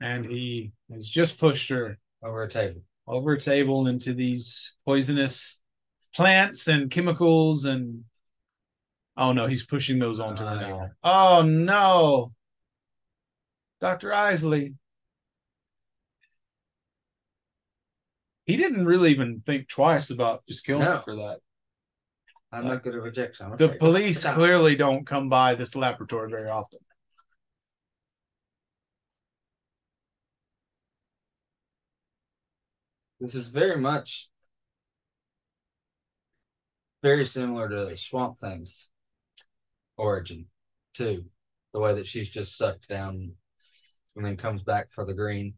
And 0.00 0.24
he 0.24 0.72
has 0.90 1.06
just 1.06 1.38
pushed 1.38 1.68
her 1.68 1.98
over 2.24 2.42
a 2.42 2.48
table. 2.48 2.82
Over 3.06 3.32
a 3.32 3.40
table 3.40 3.86
into 3.86 4.14
these 4.14 4.76
poisonous 4.84 5.60
plants 6.14 6.68
and 6.68 6.90
chemicals 6.90 7.64
and 7.64 8.04
oh 9.16 9.32
no 9.32 9.46
he's 9.46 9.64
pushing 9.64 9.98
those 9.98 10.20
onto 10.20 10.44
her 10.44 10.50
oh, 10.54 10.68
now 10.68 10.90
oh 11.04 11.42
no. 11.42 12.32
Dr 13.80 14.12
isley. 14.12 14.74
He 18.44 18.56
didn't 18.56 18.86
really 18.86 19.10
even 19.10 19.42
think 19.44 19.68
twice 19.68 20.10
about 20.10 20.44
just 20.48 20.66
killing 20.66 20.82
her 20.82 20.98
for 20.98 21.16
that. 21.16 21.38
I'm 22.50 22.66
not 22.66 22.82
good 22.82 22.94
at 22.94 23.02
rejection. 23.02 23.56
The 23.56 23.70
police 23.70 24.24
clearly 24.34 24.76
don't 24.76 25.06
come 25.06 25.28
by 25.28 25.54
this 25.54 25.74
laboratory 25.74 26.30
very 26.30 26.50
often 26.50 26.80
This 33.22 33.36
is 33.36 33.50
very 33.50 33.80
much 33.80 34.28
very 37.04 37.24
similar 37.24 37.68
to 37.68 37.96
Swamp 37.96 38.36
Thing's 38.40 38.90
origin, 39.96 40.46
too. 40.92 41.26
The 41.72 41.78
way 41.78 41.94
that 41.94 42.08
she's 42.08 42.28
just 42.28 42.58
sucked 42.58 42.88
down 42.88 43.32
and 44.16 44.24
then 44.24 44.36
comes 44.36 44.64
back 44.64 44.90
for 44.90 45.04
the 45.06 45.14
green. 45.14 45.54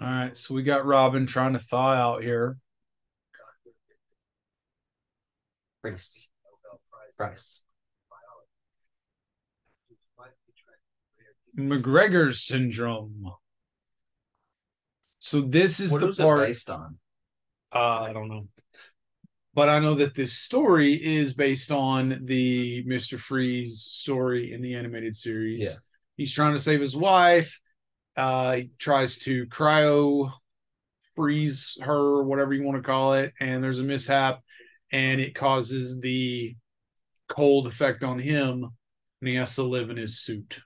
all 0.00 0.08
right 0.08 0.36
so 0.36 0.54
we 0.54 0.62
got 0.62 0.86
robin 0.86 1.26
trying 1.26 1.52
to 1.52 1.58
thaw 1.58 1.92
out 1.92 2.22
here 2.22 2.56
Price. 5.82 6.28
Price. 7.16 7.62
mcgregor's 11.58 12.42
syndrome 12.42 13.26
so 15.20 15.42
this 15.42 15.78
is 15.78 15.92
What 15.92 16.00
the 16.00 16.12
part 16.12 16.40
it 16.40 16.46
based 16.48 16.68
on? 16.68 16.98
Uh, 17.72 18.00
I 18.08 18.12
don't 18.12 18.28
know. 18.28 18.48
But 19.54 19.68
I 19.68 19.78
know 19.78 19.94
that 19.94 20.14
this 20.14 20.32
story 20.32 20.94
is 20.94 21.34
based 21.34 21.70
on 21.70 22.20
the 22.24 22.84
Mr. 22.84 23.18
Freeze 23.18 23.80
story 23.82 24.52
in 24.52 24.62
the 24.62 24.74
animated 24.74 25.16
series. 25.16 25.64
Yeah. 25.64 25.74
He's 26.16 26.32
trying 26.32 26.54
to 26.54 26.58
save 26.58 26.80
his 26.80 26.96
wife. 26.96 27.60
Uh, 28.16 28.56
he 28.56 28.70
tries 28.78 29.18
to 29.20 29.46
cryo 29.46 30.32
freeze 31.14 31.76
her, 31.82 32.22
whatever 32.22 32.54
you 32.54 32.62
want 32.64 32.78
to 32.78 32.82
call 32.82 33.12
it, 33.14 33.34
and 33.40 33.62
there's 33.62 33.78
a 33.78 33.84
mishap, 33.84 34.40
and 34.90 35.20
it 35.20 35.34
causes 35.34 36.00
the 36.00 36.56
cold 37.28 37.66
effect 37.66 38.02
on 38.02 38.18
him, 38.18 38.64
and 39.20 39.28
he 39.28 39.34
has 39.34 39.54
to 39.56 39.62
live 39.62 39.90
in 39.90 39.98
his 39.98 40.18
suit. 40.18 40.60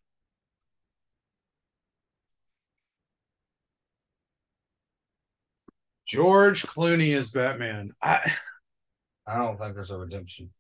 George 6.15 6.63
Clooney 6.63 7.17
as 7.17 7.31
Batman. 7.31 7.91
I 8.01 8.33
I 9.27 9.39
don't 9.39 9.59
think 9.59 9.75
there's 9.75 9.91
a 9.91 9.99
redemption. 9.99 10.51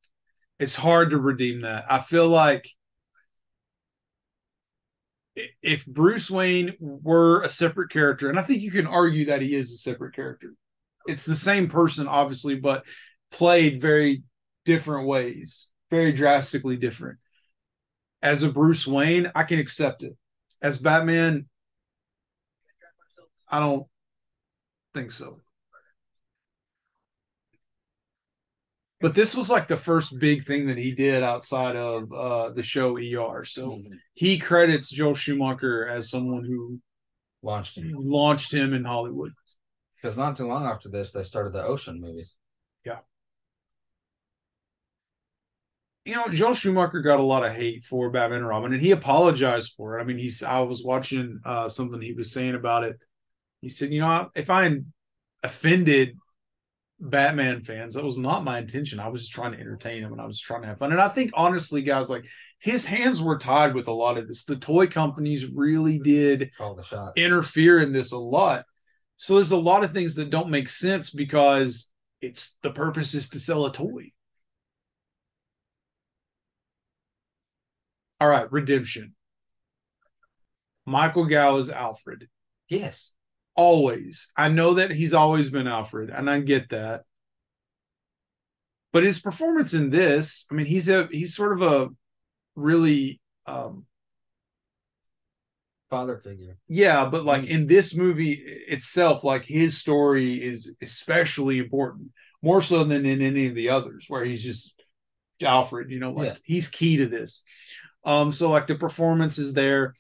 it's 0.59 0.77
hard 0.77 1.11
to 1.11 1.19
redeem 1.19 1.61
that. 1.61 1.85
I 1.91 2.01
feel 2.01 2.29
like 2.29 2.69
if 5.63 5.85
Bruce 5.87 6.31
Wayne 6.31 6.75
were 6.79 7.43
a 7.43 7.49
separate 7.49 7.91
character, 7.91 8.29
and 8.31 8.39
I 8.39 8.43
think 8.43 8.63
you 8.63 8.71
can 8.71 8.87
argue 8.87 9.27
that 9.27 9.43
he 9.43 9.55
is 9.55 9.73
a 9.73 9.79
separate 9.79 10.15
character, 10.15 10.55
it's 11.07 11.25
the 11.25 11.37
same 11.37 11.69
person, 11.69 12.09
obviously, 12.09 12.55
but 12.55 12.85
played 13.31 13.81
very 13.81 14.23
different 14.65 15.07
ways, 15.07 15.69
very 15.91 16.13
drastically 16.13 16.77
different. 16.77 17.19
As 18.23 18.43
a 18.43 18.51
Bruce 18.51 18.87
Wayne, 18.87 19.31
I 19.35 19.43
can 19.43 19.59
accept 19.59 20.03
it. 20.03 20.17
As 20.63 20.79
Batman, 20.79 21.47
I 23.49 23.61
don't 23.61 23.87
think 24.95 25.13
so. 25.13 25.41
But 29.05 29.15
this 29.15 29.37
was 29.37 29.51
like 29.51 29.69
the 29.69 29.77
first 29.77 30.19
big 30.19 30.47
thing 30.47 30.65
that 30.69 30.79
he 30.79 30.93
did 30.93 31.23
outside 31.23 31.77
of 31.77 32.11
uh, 32.11 32.49
the 32.53 32.63
show 32.63 32.97
ER. 32.97 33.45
So 33.45 33.79
he 34.15 34.39
credits 34.39 34.89
Joel 34.89 35.15
Schumacher 35.15 35.87
as 35.87 36.09
someone 36.09 36.43
who 36.43 36.81
Launched 37.43 37.77
him. 37.77 37.93
launched 37.99 38.55
him 38.55 38.73
in 38.73 38.83
Hollywood. 38.83 39.33
Because 39.97 40.17
not 40.17 40.39
too 40.39 40.47
long 40.47 40.65
after 40.65 40.89
this, 40.89 41.13
they 41.13 41.23
started 41.23 41.53
the 41.53 41.63
Ocean 41.63 42.01
movies. 42.01 42.35
Yeah. 42.83 43.01
You 46.07 46.15
know, 46.15 46.29
Joel 46.29 46.55
Schumacher 46.55 47.03
got 47.03 47.21
a 47.21 47.23
lot 47.23 47.45
of 47.45 47.55
hate 47.55 47.85
for 47.85 48.09
Batman 48.09 48.39
and 48.39 48.49
Robin, 48.49 48.73
and 48.73 48.81
he 48.81 48.93
apologized 48.93 49.75
for 49.77 49.99
it. 49.99 50.01
I 50.01 50.07
mean, 50.07 50.17
he's 50.17 50.43
I 50.43 50.61
was 50.61 50.83
watching 50.83 51.41
uh, 51.45 51.69
something 51.69 52.01
he 52.01 52.15
was 52.15 52.33
saying 52.33 52.55
about 52.55 52.85
it. 52.85 52.97
He 53.61 53.69
said, 53.69 53.93
you 53.93 54.01
know, 54.01 54.31
if 54.35 54.49
I 54.49 54.79
offended 55.43 56.17
Batman 57.11 57.63
fans, 57.63 57.95
that 57.95 58.05
was 58.05 58.17
not 58.19 58.45
my 58.45 58.59
intention. 58.59 58.99
I 59.01 59.09
was 59.09 59.21
just 59.23 59.33
trying 59.33 59.53
to 59.53 59.59
entertain 59.61 60.03
him 60.03 60.13
and 60.13 60.21
I 60.21 60.27
was 60.27 60.41
trying 60.41 60.63
to 60.63 60.69
have 60.69 60.79
fun. 60.79 60.93
And 60.93 61.01
I 61.01 61.09
think 61.09 61.31
honestly, 61.35 61.83
guys, 61.83 62.09
like 62.11 62.25
his 62.59 62.87
hands 62.87 63.21
were 63.21 63.39
tied 63.39 63.75
with 63.75 63.89
a 63.89 63.93
lot 63.93 64.17
of 64.19 64.27
this. 64.27 64.45
The 64.45 64.57
toy 64.57 64.87
companies 64.87 65.47
really 65.47 65.99
did 65.99 66.51
Call 66.57 66.75
the 66.75 66.83
shot. 66.83 67.13
interfere 67.17 67.79
in 67.79 67.93
this 67.93 68.13
a 68.13 68.19
lot. 68.19 68.65
So 69.17 69.35
there's 69.37 69.53
a 69.53 69.57
lot 69.57 69.85
of 69.85 69.93
things 69.93 70.15
that 70.17 70.31
don't 70.31 70.51
make 70.51 70.69
sense 70.69 71.11
because 71.11 71.91
it's 72.21 72.57
the 72.63 72.71
purpose 72.71 73.15
is 73.15 73.29
to 73.31 73.39
sell 73.41 73.67
a 73.67 73.73
toy. 73.73 74.11
All 78.21 78.29
right, 78.29 78.51
redemption. 78.51 79.15
Michael 80.87 81.27
Gough 81.27 81.59
is 81.61 81.71
Alfred. 81.71 82.29
yes. 82.69 83.14
Always. 83.57 84.31
I 84.37 84.49
know 84.49 84.75
that 84.75 84.91
he's 84.91 85.15
always 85.15 85.51
been 85.51 85.67
Alfred, 85.69 86.11
and 86.11 86.29
I 86.29 86.41
get 86.41 86.71
that. 86.71 87.05
But 88.93 89.05
his 89.05 89.21
performance 89.21 89.75
in 89.75 89.91
this, 89.91 90.47
I 90.51 90.55
mean, 90.55 90.67
he's 90.67 90.89
a 90.89 91.07
he's 91.11 91.35
sort 91.35 91.53
of 91.53 91.63
a 91.63 91.89
really 92.57 93.21
um 93.47 93.87
Father 95.91 96.17
figure. 96.19 96.57
Yeah, 96.67 97.09
but 97.09 97.25
like 97.25 97.43
He's- 97.45 97.61
in 97.61 97.67
this 97.69 97.95
movie 97.95 98.33
itself, 98.69 99.23
like 99.23 99.45
his 99.45 99.79
story 99.79 100.43
is 100.43 100.75
especially 100.83 101.59
important, 101.59 102.11
more 102.43 102.63
so 102.63 102.83
than 102.85 103.07
in 103.07 103.23
any 103.23 103.47
of 103.47 103.55
the 103.55 103.69
others, 103.69 104.07
where 104.09 104.25
he's 104.25 104.43
just 104.43 104.75
Alfred, 105.43 105.91
you 105.91 106.01
know, 106.01 106.11
like 106.13 106.27
Yeah. 106.33 106.37
he's 106.43 106.69
key 106.69 106.97
to 106.97 107.07
this. 107.07 107.45
Um, 108.05 108.33
so 108.33 108.51
like 108.51 108.67
the 108.67 108.75
performance 108.75 109.39
is 109.39 109.53
there, 109.55 109.95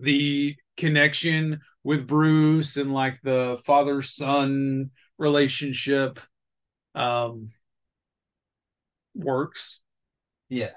the 0.00 0.56
connection 0.76 1.60
with 1.86 2.08
Bruce 2.08 2.76
and 2.76 2.92
like 2.92 3.20
the 3.22 3.60
father 3.64 4.02
son 4.02 4.90
relationship 5.18 6.18
um 6.96 7.52
works. 9.14 9.78
Yeah. 10.48 10.72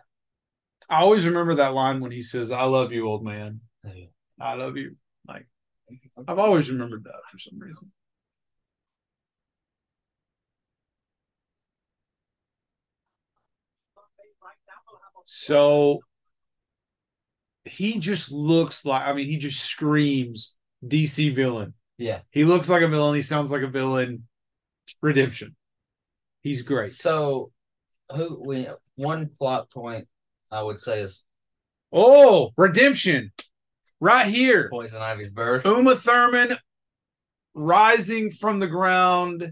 I 0.88 1.02
always 1.02 1.26
remember 1.26 1.56
that 1.56 1.74
line 1.74 2.00
when 2.00 2.12
he 2.12 2.22
says, 2.22 2.52
I 2.52 2.64
love 2.64 2.92
you, 2.92 3.08
old 3.08 3.24
man. 3.24 3.62
I 4.40 4.54
love 4.54 4.78
you. 4.78 4.98
Like 5.28 5.48
I've 6.28 6.38
always 6.38 6.70
remembered 6.70 7.06
that 7.06 7.22
for 7.32 7.40
some 7.40 7.58
reason. 7.58 7.92
So 15.26 16.02
he 17.66 18.00
just 18.00 18.32
looks 18.32 18.86
like 18.86 19.08
I 19.08 19.14
mean, 19.14 19.26
he 19.26 19.38
just 19.38 19.62
screams 19.62 20.56
DC 20.86 21.36
villain. 21.36 21.74
Yeah. 21.98 22.20
He 22.32 22.46
looks 22.46 22.70
like 22.70 22.82
a 22.82 22.88
villain, 22.88 23.16
he 23.16 23.22
sounds 23.22 23.52
like 23.52 23.62
a 23.62 23.68
villain. 23.68 24.28
Redemption. 25.02 25.56
He's 26.42 26.62
great. 26.62 26.94
So, 26.94 27.52
who 28.16 28.42
we 28.44 28.68
one 28.96 29.30
plot 29.38 29.70
point 29.70 30.08
I 30.52 30.64
would 30.64 30.80
say 30.80 31.02
is 31.02 31.24
Oh, 31.92 32.52
redemption. 32.58 33.32
Right 34.00 34.28
here. 34.28 34.70
Poison 34.70 35.02
Ivy's 35.02 35.30
birth. 35.30 35.66
Uma 35.66 35.96
Thurman 35.96 36.58
rising 37.54 38.32
from 38.32 38.60
the 38.60 38.68
ground 38.68 39.52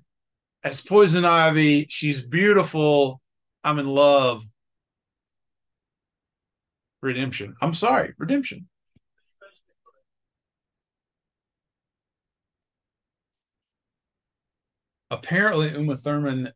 as 0.64 0.82
Poison 0.82 1.26
Ivy. 1.26 1.88
She's 1.90 2.22
beautiful. 2.22 3.22
I'm 3.64 3.80
in 3.80 3.88
love. 3.88 4.44
Redemption. 7.02 7.56
I'm 7.62 7.74
sorry, 7.74 8.14
redemption. 8.18 8.68
Apparently, 15.10 15.70
Uma 15.70 15.96
Thurman 15.96 16.52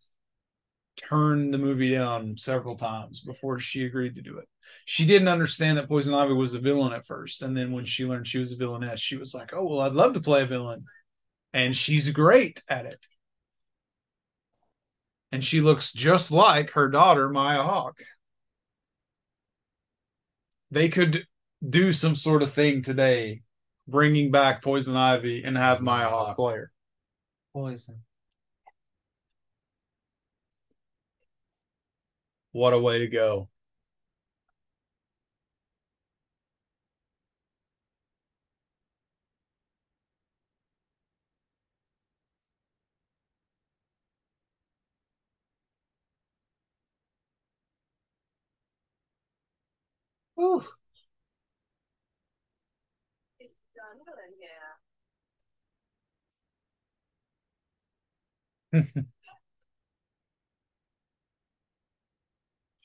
turned 0.97 1.53
the 1.53 1.57
movie 1.57 1.91
down 1.91 2.37
several 2.37 2.75
times 2.75 3.21
before 3.21 3.59
she 3.59 3.85
agreed 3.85 4.15
to 4.15 4.21
do 4.21 4.37
it. 4.37 4.47
She 4.85 5.05
didn't 5.05 5.27
understand 5.27 5.77
that 5.77 5.87
Poison 5.87 6.13
Ivy 6.13 6.33
was 6.33 6.53
a 6.53 6.59
villain 6.59 6.93
at 6.93 7.05
first. 7.05 7.41
And 7.41 7.55
then 7.55 7.71
when 7.71 7.85
she 7.85 8.05
learned 8.05 8.27
she 8.27 8.39
was 8.39 8.51
a 8.51 8.57
villainess, 8.57 8.99
she 8.99 9.17
was 9.17 9.33
like, 9.33 9.53
oh, 9.53 9.65
well, 9.65 9.81
I'd 9.81 9.93
love 9.93 10.13
to 10.13 10.21
play 10.21 10.43
a 10.43 10.47
villain. 10.47 10.85
And 11.53 11.75
she's 11.75 12.09
great 12.09 12.61
at 12.69 12.85
it. 12.85 13.05
And 15.31 15.43
she 15.43 15.61
looks 15.61 15.93
just 15.93 16.31
like 16.31 16.71
her 16.71 16.89
daughter, 16.89 17.29
Maya 17.29 17.63
Hawke. 17.63 18.03
They 20.71 20.89
could 20.89 21.25
do 21.67 21.93
some 21.93 22.15
sort 22.15 22.43
of 22.43 22.53
thing 22.53 22.81
today, 22.81 23.41
bringing 23.87 24.31
back 24.31 24.61
Poison 24.61 24.95
Ivy 24.95 25.43
and 25.43 25.57
have 25.57 25.81
Maya 25.81 26.09
Hawke 26.09 26.35
play 26.35 26.55
her. 26.55 26.71
Poison. 27.53 28.01
What 32.53 32.71
a 32.73 32.79
way 32.79 32.97
to 32.99 33.07
go. 33.07 33.49
Whew. 50.35 50.65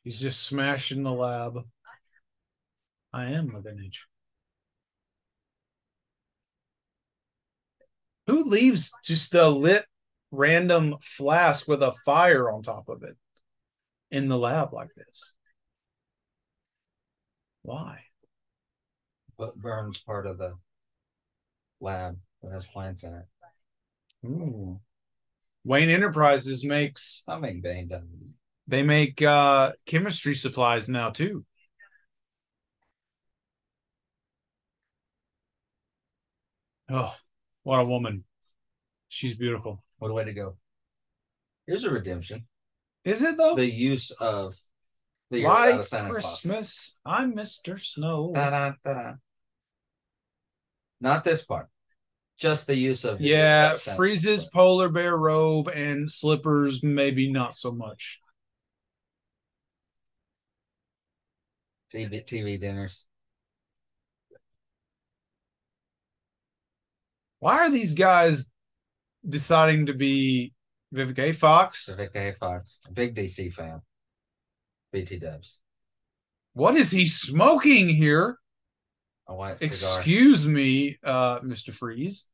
He's 0.07 0.21
just 0.21 0.45
smashing 0.45 1.03
the 1.03 1.11
lab. 1.11 1.59
I 3.13 3.25
am 3.25 3.57
a 3.57 3.61
vintage. 3.61 4.07
Who 8.29 8.45
leaves 8.45 8.93
just 9.03 9.35
a 9.35 9.49
lit 9.49 9.85
random 10.31 10.95
flask 11.03 11.67
with 11.67 11.83
a 11.83 11.93
fire 12.05 12.49
on 12.49 12.63
top 12.63 12.89
of 12.89 13.03
it 13.03 13.17
in 14.13 14.29
the 14.29 14.39
lab 14.39 14.73
like 14.73 14.95
this? 14.97 15.35
Why? 17.63 17.99
But 19.37 19.57
burns 19.57 19.99
part 19.99 20.29
of 20.29 20.39
the 20.39 20.55
lab 21.81 22.17
that 22.45 22.53
has 22.53 22.65
plants 22.65 23.03
in 23.03 23.13
it. 23.13 23.27
Ooh. 24.25 24.79
Wayne 25.65 25.91
Enterprises 25.91 26.65
makes 26.65 27.25
I 27.27 27.41
think 27.41 27.65
Bane 27.65 27.89
does. 27.89 28.05
They 28.67 28.83
make 28.83 29.23
uh 29.23 29.73
chemistry 29.87 30.35
supplies 30.35 30.89
now 30.89 31.11
too. 31.11 31.45
Oh, 36.91 37.13
what 37.65 37.81
a 37.81 37.85
woman. 37.85 38.23
She's 39.09 39.35
beautiful. 39.35 39.83
What 39.99 40.11
a 40.11 40.15
way 40.15 40.25
to 40.25 40.33
go. 40.33 40.57
Here's 41.67 41.85
a 41.85 41.91
redemption. 41.91 42.47
Is 43.05 43.23
it 43.23 43.37
though? 43.37 43.57
The 43.57 43.71
use 43.71 44.11
of 44.13 44.55
the 45.31 45.45
a 45.45 45.49
White 45.49 45.87
Claus. 45.87 46.11
Christmas. 46.11 46.99
I'm 47.05 47.35
Mr. 47.35 47.81
Snow. 47.81 48.33
Da-da, 48.35 48.75
da-da. 48.85 49.15
Not 51.01 51.25
this 51.25 51.45
part. 51.45 51.69
Just 52.39 52.67
the 52.67 52.77
use 52.77 53.05
of 53.05 53.19
the 53.19 53.25
yeah, 53.25 53.63
without 53.73 53.77
a 53.77 53.79
Santa 53.79 53.97
Freeze's 53.97 54.45
polar 54.47 54.89
bear 54.91 55.17
robe 55.17 55.69
and 55.69 56.11
slippers, 56.11 56.83
maybe 56.83 57.31
not 57.31 57.57
so 57.57 57.73
much. 57.73 58.21
TV, 61.93 62.25
TV 62.25 62.61
dinners. 62.61 63.07
Why 67.39 67.59
are 67.59 67.71
these 67.71 67.95
guys 67.95 68.51
deciding 69.29 69.87
to 69.87 69.95
be 69.95 70.53
Vivica 70.95 71.31
A. 71.31 71.33
Fox? 71.33 71.89
Vic 71.97 72.11
A. 72.15 72.33
Fox, 72.33 72.81
a 72.89 72.93
big 72.93 73.15
DC 73.15 73.53
fan. 73.53 73.81
BT 74.93 75.19
Dubs. 75.19 75.61
What 76.55 76.77
is 76.77 76.91
he 76.91 77.07
smoking 77.07 77.89
here? 77.89 78.39
A 79.29 79.35
white 79.35 79.59
cigar. 79.59 79.99
Excuse 79.99 80.47
me, 80.47 80.99
uh, 81.05 81.41
Mr. 81.41 81.73
Freeze. 81.73 82.29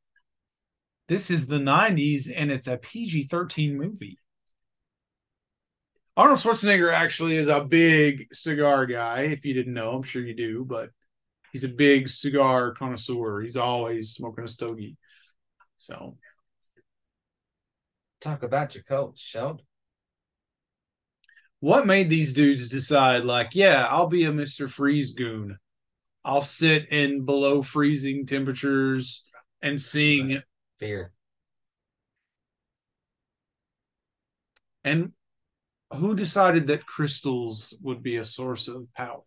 This 1.09 1.29
is 1.29 1.47
the 1.47 1.59
90s 1.59 2.31
and 2.33 2.51
it's 2.51 2.67
a 2.67 2.77
PG 2.77 3.25
13 3.25 3.77
movie. 3.77 4.17
Arnold 6.15 6.39
Schwarzenegger 6.39 6.93
actually 6.93 7.37
is 7.37 7.47
a 7.47 7.63
big 7.63 8.33
cigar 8.33 8.85
guy. 8.85 9.21
If 9.21 9.45
you 9.45 9.53
didn't 9.53 9.73
know, 9.73 9.91
I'm 9.91 10.03
sure 10.03 10.23
you 10.23 10.35
do, 10.35 10.63
but 10.63 10.91
he's 11.51 11.63
a 11.63 11.69
big 11.69 12.07
cigar 12.07 12.71
connoisseur. 12.73 13.41
He's 13.41 13.57
always 13.57 14.11
smoking 14.11 14.43
a 14.43 14.47
stogie. 14.47 14.95
So, 15.77 16.17
Talk 18.21 18.43
about 18.43 18.73
your 18.73 18.83
coach, 18.85 19.19
Sheldon. 19.19 19.65
what 21.59 21.85
made 21.85 22.09
these 22.09 22.31
dudes 22.31 22.69
decide, 22.69 23.25
like, 23.25 23.49
yeah, 23.53 23.85
I'll 23.89 24.07
be 24.07 24.23
a 24.25 24.31
Mr. 24.31 24.69
Freeze 24.69 25.11
goon? 25.13 25.57
I'll 26.23 26.41
sit 26.41 26.89
in 26.91 27.25
below 27.25 27.61
freezing 27.61 28.25
temperatures 28.25 29.25
and 29.61 29.81
sing 29.81 30.41
Fear. 30.79 31.11
And 34.85 35.11
who 35.95 36.15
decided 36.15 36.67
that 36.67 36.85
crystals 36.85 37.73
would 37.81 38.03
be 38.03 38.17
a 38.17 38.25
source 38.25 38.67
of 38.67 38.91
power? 38.93 39.23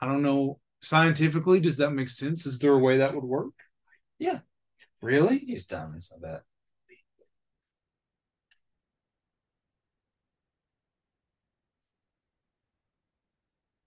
I 0.00 0.06
don't 0.06 0.22
know. 0.22 0.60
Scientifically, 0.80 1.60
does 1.60 1.76
that 1.78 1.90
make 1.90 2.08
sense? 2.08 2.46
Is 2.46 2.58
there 2.58 2.72
a 2.72 2.78
way 2.78 2.98
that 2.98 3.14
would 3.14 3.24
work? 3.24 3.54
Yeah. 4.18 4.40
Really? 5.02 5.42
Use 5.44 5.66
diamonds, 5.66 6.12
I 6.14 6.20
bet. 6.20 6.42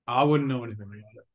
I 0.08 0.24
wouldn't 0.24 0.50
know 0.50 0.64
anything 0.64 0.88
about 0.88 0.98
it. 0.98 1.26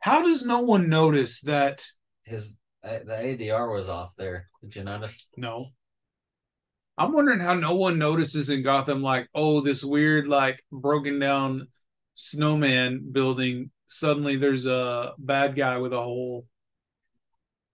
How 0.00 0.22
does 0.22 0.44
no 0.44 0.60
one 0.60 0.88
notice 0.88 1.40
that? 1.42 1.84
His 2.22 2.57
the 2.82 3.12
ADR 3.12 3.72
was 3.74 3.88
off 3.88 4.14
there. 4.16 4.48
Did 4.62 4.76
you 4.76 4.84
notice? 4.84 5.28
No. 5.36 5.66
I'm 6.96 7.12
wondering 7.12 7.40
how 7.40 7.54
no 7.54 7.76
one 7.76 7.98
notices 7.98 8.50
in 8.50 8.62
Gotham, 8.62 9.02
like, 9.02 9.28
oh, 9.34 9.60
this 9.60 9.84
weird, 9.84 10.26
like, 10.26 10.62
broken 10.72 11.18
down 11.18 11.68
snowman 12.14 13.12
building. 13.12 13.70
Suddenly 13.86 14.36
there's 14.36 14.66
a 14.66 15.12
bad 15.18 15.54
guy 15.54 15.78
with 15.78 15.92
a 15.92 16.02
whole 16.02 16.46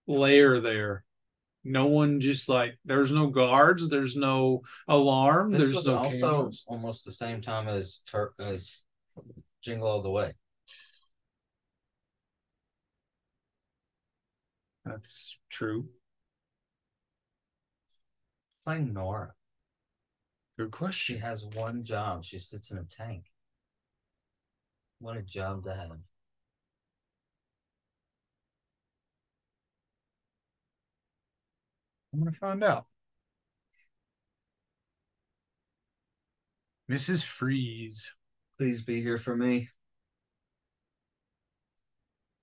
layer 0.07 0.61
there. 0.61 1.05
No 1.65 1.87
one 1.87 2.21
just 2.21 2.51
like, 2.51 2.79
there's 2.85 3.11
no 3.11 3.29
guards, 3.29 3.89
there's 3.89 4.17
no 4.17 4.61
alarm, 4.87 5.51
This 5.51 5.63
there's 5.63 5.75
was 5.77 5.87
no 5.87 5.97
also 5.97 6.11
cameras. 6.21 6.65
almost 6.67 7.05
the 7.07 7.13
same 7.13 7.41
time 7.41 7.69
as 7.69 8.03
Turk 8.07 8.35
as 8.39 8.83
Jingle 9.63 9.89
All 9.89 10.03
the 10.03 10.11
Way. 10.11 10.35
That's 14.85 15.39
true. 15.51 15.89
Playing 18.63 18.93
Nora. 18.93 19.33
Good 20.59 20.71
question. 20.71 21.17
She 21.17 21.21
question. 21.21 21.51
has 21.51 21.57
one 21.57 21.85
job. 21.85 22.25
She 22.25 22.39
sits 22.39 22.71
in 22.71 22.79
a 22.79 22.85
tank. 22.85 23.25
What 25.01 25.17
a 25.17 25.23
job 25.23 25.65
to 25.65 25.75
have. 25.75 25.91
I'm 32.13 32.21
gonna 32.21 32.33
find 32.33 32.63
out. 32.63 32.87
Mrs. 36.91 37.25
Freeze. 37.25 38.13
Please 38.59 38.83
be 38.83 39.03
here 39.03 39.19
for 39.19 39.37
me. 39.37 39.69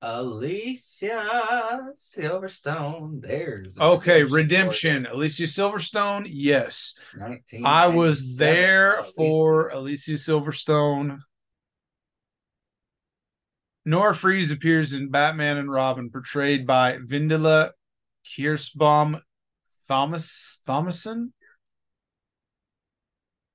Alicia 0.02 1.92
Silverstone. 1.96 3.22
There's 3.22 3.80
Okay, 3.80 4.26
story. 4.26 4.42
Redemption. 4.44 5.06
Alicia 5.06 5.44
Silverstone. 5.44 6.28
Yes. 6.30 6.96
1997. 7.18 7.66
I 7.66 7.88
was 7.96 8.38
there 8.38 9.04
for 9.16 9.70
Alicia 9.70 10.12
Silverstone. 10.14 11.20
Nora 13.86 14.16
Freeze 14.16 14.52
appears 14.52 14.94
in 14.94 15.10
Batman 15.10 15.58
and 15.58 15.72
Robin, 15.72 16.10
portrayed 16.10 16.66
by 16.68 16.98
Vendela 16.98 17.72
Kirsebom 18.26 19.20
Thomas 19.88 20.62
Thomason, 20.66 21.34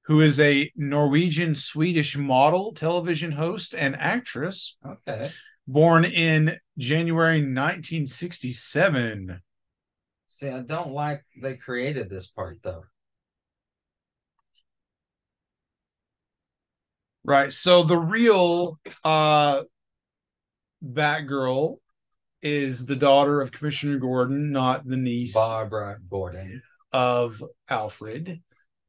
who 0.07 0.21
is 0.21 0.39
a 0.41 0.71
Norwegian 0.77 1.55
Swedish 1.55 2.17
model, 2.17 2.73
television 2.73 3.33
host, 3.33 3.75
and 3.75 3.97
actress, 3.97 4.77
Okay. 4.85 5.31
Born 5.67 6.05
in 6.05 6.59
January 6.79 7.41
1967. 7.41 9.41
See, 10.29 10.49
I 10.49 10.61
don't 10.61 10.93
like 10.93 11.23
they 11.41 11.57
created 11.57 12.11
this 12.11 12.27
part 12.27 12.59
though. 12.63 12.85
Right. 17.25 17.53
So 17.53 17.83
the 17.83 17.99
real 17.99 18.79
uh 19.03 19.63
Batgirl 20.85 21.79
is 22.43 22.87
the 22.87 22.97
daughter 22.97 23.41
of 23.41 23.51
Commissioner 23.51 23.99
Gordon, 23.99 24.53
not 24.53 24.87
the 24.87 24.97
niece 24.97 25.35
Barbara 25.35 25.99
Gordon. 26.09 26.63
of 26.93 27.43
Alfred. 27.69 28.43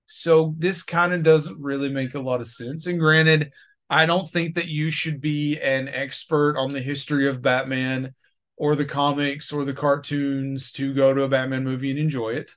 So 0.05 0.53
this 0.57 0.83
kind 0.83 1.13
of 1.13 1.23
doesn't 1.23 1.59
really 1.59 1.89
make 1.89 2.13
a 2.13 2.19
lot 2.19 2.41
of 2.41 2.47
sense. 2.47 2.87
And 2.87 2.99
granted, 2.99 3.51
I 3.89 4.05
don't 4.05 4.29
think 4.29 4.55
that 4.55 4.67
you 4.67 4.91
should 4.91 5.21
be 5.21 5.59
an 5.59 5.87
expert 5.87 6.57
on 6.57 6.69
the 6.69 6.81
history 6.81 7.27
of 7.27 7.41
Batman 7.41 8.13
or 8.57 8.75
the 8.75 8.85
comics 8.85 9.51
or 9.53 9.63
the 9.63 9.73
cartoons 9.73 10.71
to 10.73 10.93
go 10.93 11.13
to 11.13 11.23
a 11.23 11.29
Batman 11.29 11.63
movie 11.63 11.91
and 11.91 11.99
enjoy 11.99 12.31
it. 12.31 12.51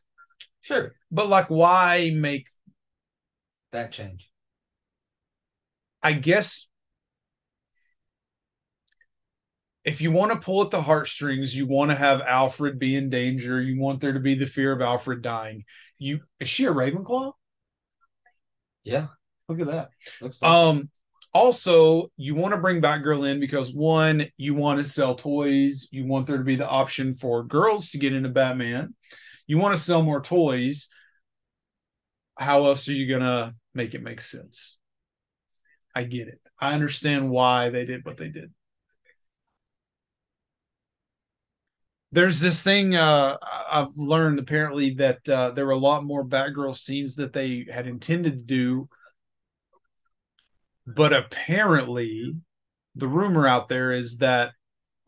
Sure. 0.62 0.92
But 1.10 1.28
like 1.28 1.48
why 1.48 2.12
make 2.14 2.46
That 3.72 3.92
change. 3.92 4.30
I 6.02 6.14
guess 6.14 6.66
if 9.84 10.00
you 10.00 10.10
want 10.12 10.32
to 10.32 10.38
pull 10.38 10.62
at 10.62 10.70
the 10.70 10.82
heartstrings, 10.82 11.56
you 11.56 11.66
want 11.66 11.90
to 11.90 11.96
have 11.96 12.20
Alfred 12.20 12.78
be 12.78 12.96
in 12.96 13.08
danger. 13.08 13.60
You 13.60 13.80
want 13.80 14.00
there 14.00 14.12
to 14.12 14.20
be 14.20 14.34
the 14.34 14.46
fear 14.46 14.72
of 14.72 14.80
Alfred 14.80 15.22
dying. 15.22 15.64
You 15.98 16.20
is 16.38 16.48
she 16.48 16.64
a 16.64 16.72
Ravenclaw? 16.72 17.32
Yeah. 18.84 19.08
Look 19.48 19.60
at 19.60 19.66
that. 19.66 19.90
Looks 20.20 20.40
like 20.42 20.50
Um, 20.50 20.90
also, 21.32 22.10
you 22.16 22.34
want 22.34 22.54
to 22.54 22.60
bring 22.60 22.82
Batgirl 22.82 23.30
in 23.30 23.38
because 23.38 23.72
one, 23.72 24.26
you 24.36 24.54
want 24.54 24.80
to 24.80 24.90
sell 24.90 25.14
toys. 25.14 25.88
You 25.92 26.06
want 26.06 26.26
there 26.26 26.38
to 26.38 26.44
be 26.44 26.56
the 26.56 26.68
option 26.68 27.14
for 27.14 27.44
girls 27.44 27.90
to 27.90 27.98
get 27.98 28.12
into 28.12 28.28
Batman. 28.28 28.94
You 29.46 29.58
want 29.58 29.76
to 29.76 29.82
sell 29.82 30.02
more 30.02 30.20
toys. 30.20 30.88
How 32.36 32.64
else 32.66 32.88
are 32.88 32.92
you 32.92 33.06
gonna 33.06 33.54
make 33.74 33.94
it 33.94 34.02
make 34.02 34.20
sense? 34.20 34.78
I 35.94 36.04
get 36.04 36.28
it. 36.28 36.40
I 36.58 36.74
understand 36.74 37.30
why 37.30 37.70
they 37.70 37.84
did 37.84 38.04
what 38.04 38.16
they 38.16 38.28
did. 38.28 38.52
There's 42.12 42.40
this 42.40 42.62
thing 42.62 42.96
uh, 42.96 43.36
I've 43.70 43.96
learned 43.96 44.40
apparently 44.40 44.94
that 44.94 45.28
uh, 45.28 45.50
there 45.50 45.66
were 45.66 45.72
a 45.72 45.76
lot 45.76 46.04
more 46.04 46.24
Batgirl 46.24 46.76
scenes 46.76 47.14
that 47.16 47.32
they 47.32 47.66
had 47.72 47.86
intended 47.86 48.48
to 48.48 48.54
do 48.54 48.88
but 50.94 51.12
apparently 51.12 52.34
the 52.94 53.08
rumor 53.08 53.46
out 53.46 53.68
there 53.68 53.92
is 53.92 54.18
that 54.18 54.52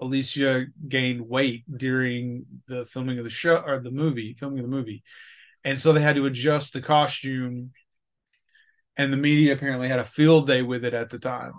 Alicia 0.00 0.66
gained 0.88 1.28
weight 1.28 1.64
during 1.76 2.46
the 2.66 2.86
filming 2.86 3.18
of 3.18 3.24
the 3.24 3.30
show 3.30 3.56
or 3.56 3.78
the 3.78 3.90
movie, 3.90 4.34
filming 4.38 4.58
of 4.58 4.64
the 4.64 4.76
movie. 4.76 5.02
And 5.64 5.78
so 5.78 5.92
they 5.92 6.00
had 6.00 6.16
to 6.16 6.26
adjust 6.26 6.72
the 6.72 6.80
costume. 6.80 7.70
And 8.96 9.12
the 9.12 9.16
media 9.16 9.54
apparently 9.54 9.88
had 9.88 10.00
a 10.00 10.04
field 10.04 10.46
day 10.46 10.62
with 10.62 10.84
it 10.84 10.92
at 10.92 11.10
the 11.10 11.18
time. 11.18 11.52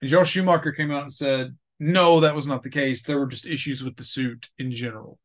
And 0.00 0.08
Joel 0.08 0.24
Schumacher 0.24 0.72
came 0.72 0.90
out 0.90 1.02
and 1.02 1.12
said, 1.12 1.56
no, 1.80 2.20
that 2.20 2.34
was 2.34 2.46
not 2.46 2.62
the 2.62 2.70
case. 2.70 3.02
There 3.02 3.18
were 3.18 3.26
just 3.26 3.46
issues 3.46 3.82
with 3.82 3.96
the 3.96 4.04
suit 4.04 4.48
in 4.58 4.70
general. 4.70 5.18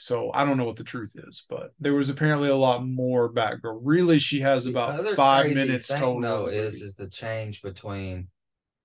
So 0.00 0.30
I 0.32 0.46
don't 0.46 0.56
know 0.56 0.64
what 0.64 0.76
the 0.76 0.82
truth 0.82 1.12
is, 1.14 1.44
but 1.46 1.74
there 1.78 1.92
was 1.92 2.08
apparently 2.08 2.48
a 2.48 2.56
lot 2.56 2.86
more 2.86 3.30
Batgirl. 3.30 3.80
Really, 3.82 4.18
she 4.18 4.40
has 4.40 4.64
The 4.64 4.70
about 4.70 5.14
five 5.14 5.52
minutes 5.52 5.88
thing, 5.88 6.00
total. 6.00 6.22
Though 6.22 6.46
is 6.46 6.80
is 6.80 6.94
the 6.94 7.06
change 7.06 7.60
between 7.60 8.28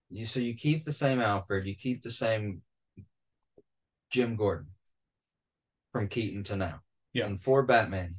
you. 0.10 0.26
So 0.26 0.42
you 0.42 0.56
keep 0.56 0.84
the 0.84 0.92
same 0.92 1.22
Alfred, 1.22 1.66
you 1.66 1.74
keep 1.74 2.04
the 2.04 2.12
same 2.12 2.64
Jim 4.10 4.36
Gordon 4.36 4.68
from 5.94 6.10
Keaton 6.10 6.44
to 6.44 6.58
now. 6.58 6.82
Yeah. 7.14 7.28
And 7.28 7.40
for 7.40 7.64
Batman, 7.64 8.16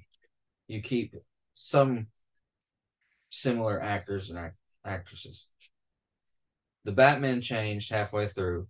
you 0.67 0.81
keep 0.81 1.15
some 1.53 2.07
similar 3.29 3.79
actors 3.79 4.31
and 4.31 4.39
act- 4.39 4.57
actresses. 4.87 5.49
The 6.85 6.93
Batman 6.93 7.43
changed 7.43 7.91
halfway 7.91 8.27
through. 8.27 8.69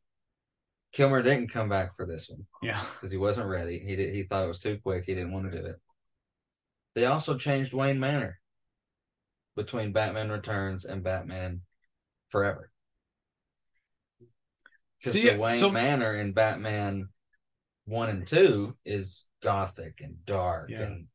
Kilmer 0.96 1.20
didn't 1.20 1.52
come 1.52 1.68
back 1.68 1.94
for 1.94 2.06
this 2.06 2.30
one 2.30 2.46
yeah. 2.62 2.82
because 2.94 3.10
he 3.10 3.18
wasn't 3.18 3.46
ready. 3.46 3.78
He 3.78 3.96
did, 3.96 4.14
he 4.14 4.22
thought 4.22 4.44
it 4.44 4.48
was 4.48 4.60
too 4.60 4.78
quick. 4.82 5.04
He 5.04 5.14
didn't 5.14 5.32
want 5.32 5.50
to 5.50 5.60
do 5.60 5.66
it. 5.66 5.76
They 6.94 7.04
also 7.04 7.36
changed 7.36 7.74
Wayne 7.74 8.00
Manor 8.00 8.40
between 9.54 9.92
Batman 9.92 10.30
Returns 10.30 10.86
and 10.86 11.04
Batman 11.04 11.60
Forever. 12.28 12.70
Because 14.98 15.12
See, 15.12 15.28
the 15.28 15.36
Wayne 15.36 15.60
so 15.60 15.70
Manor 15.70 16.14
in 16.14 16.32
Batman 16.32 17.10
One 17.84 18.08
and 18.08 18.26
Two 18.26 18.78
is 18.86 19.26
gothic 19.42 20.00
and 20.00 20.24
dark 20.24 20.70
Yeah. 20.70 20.84
and 20.84 21.08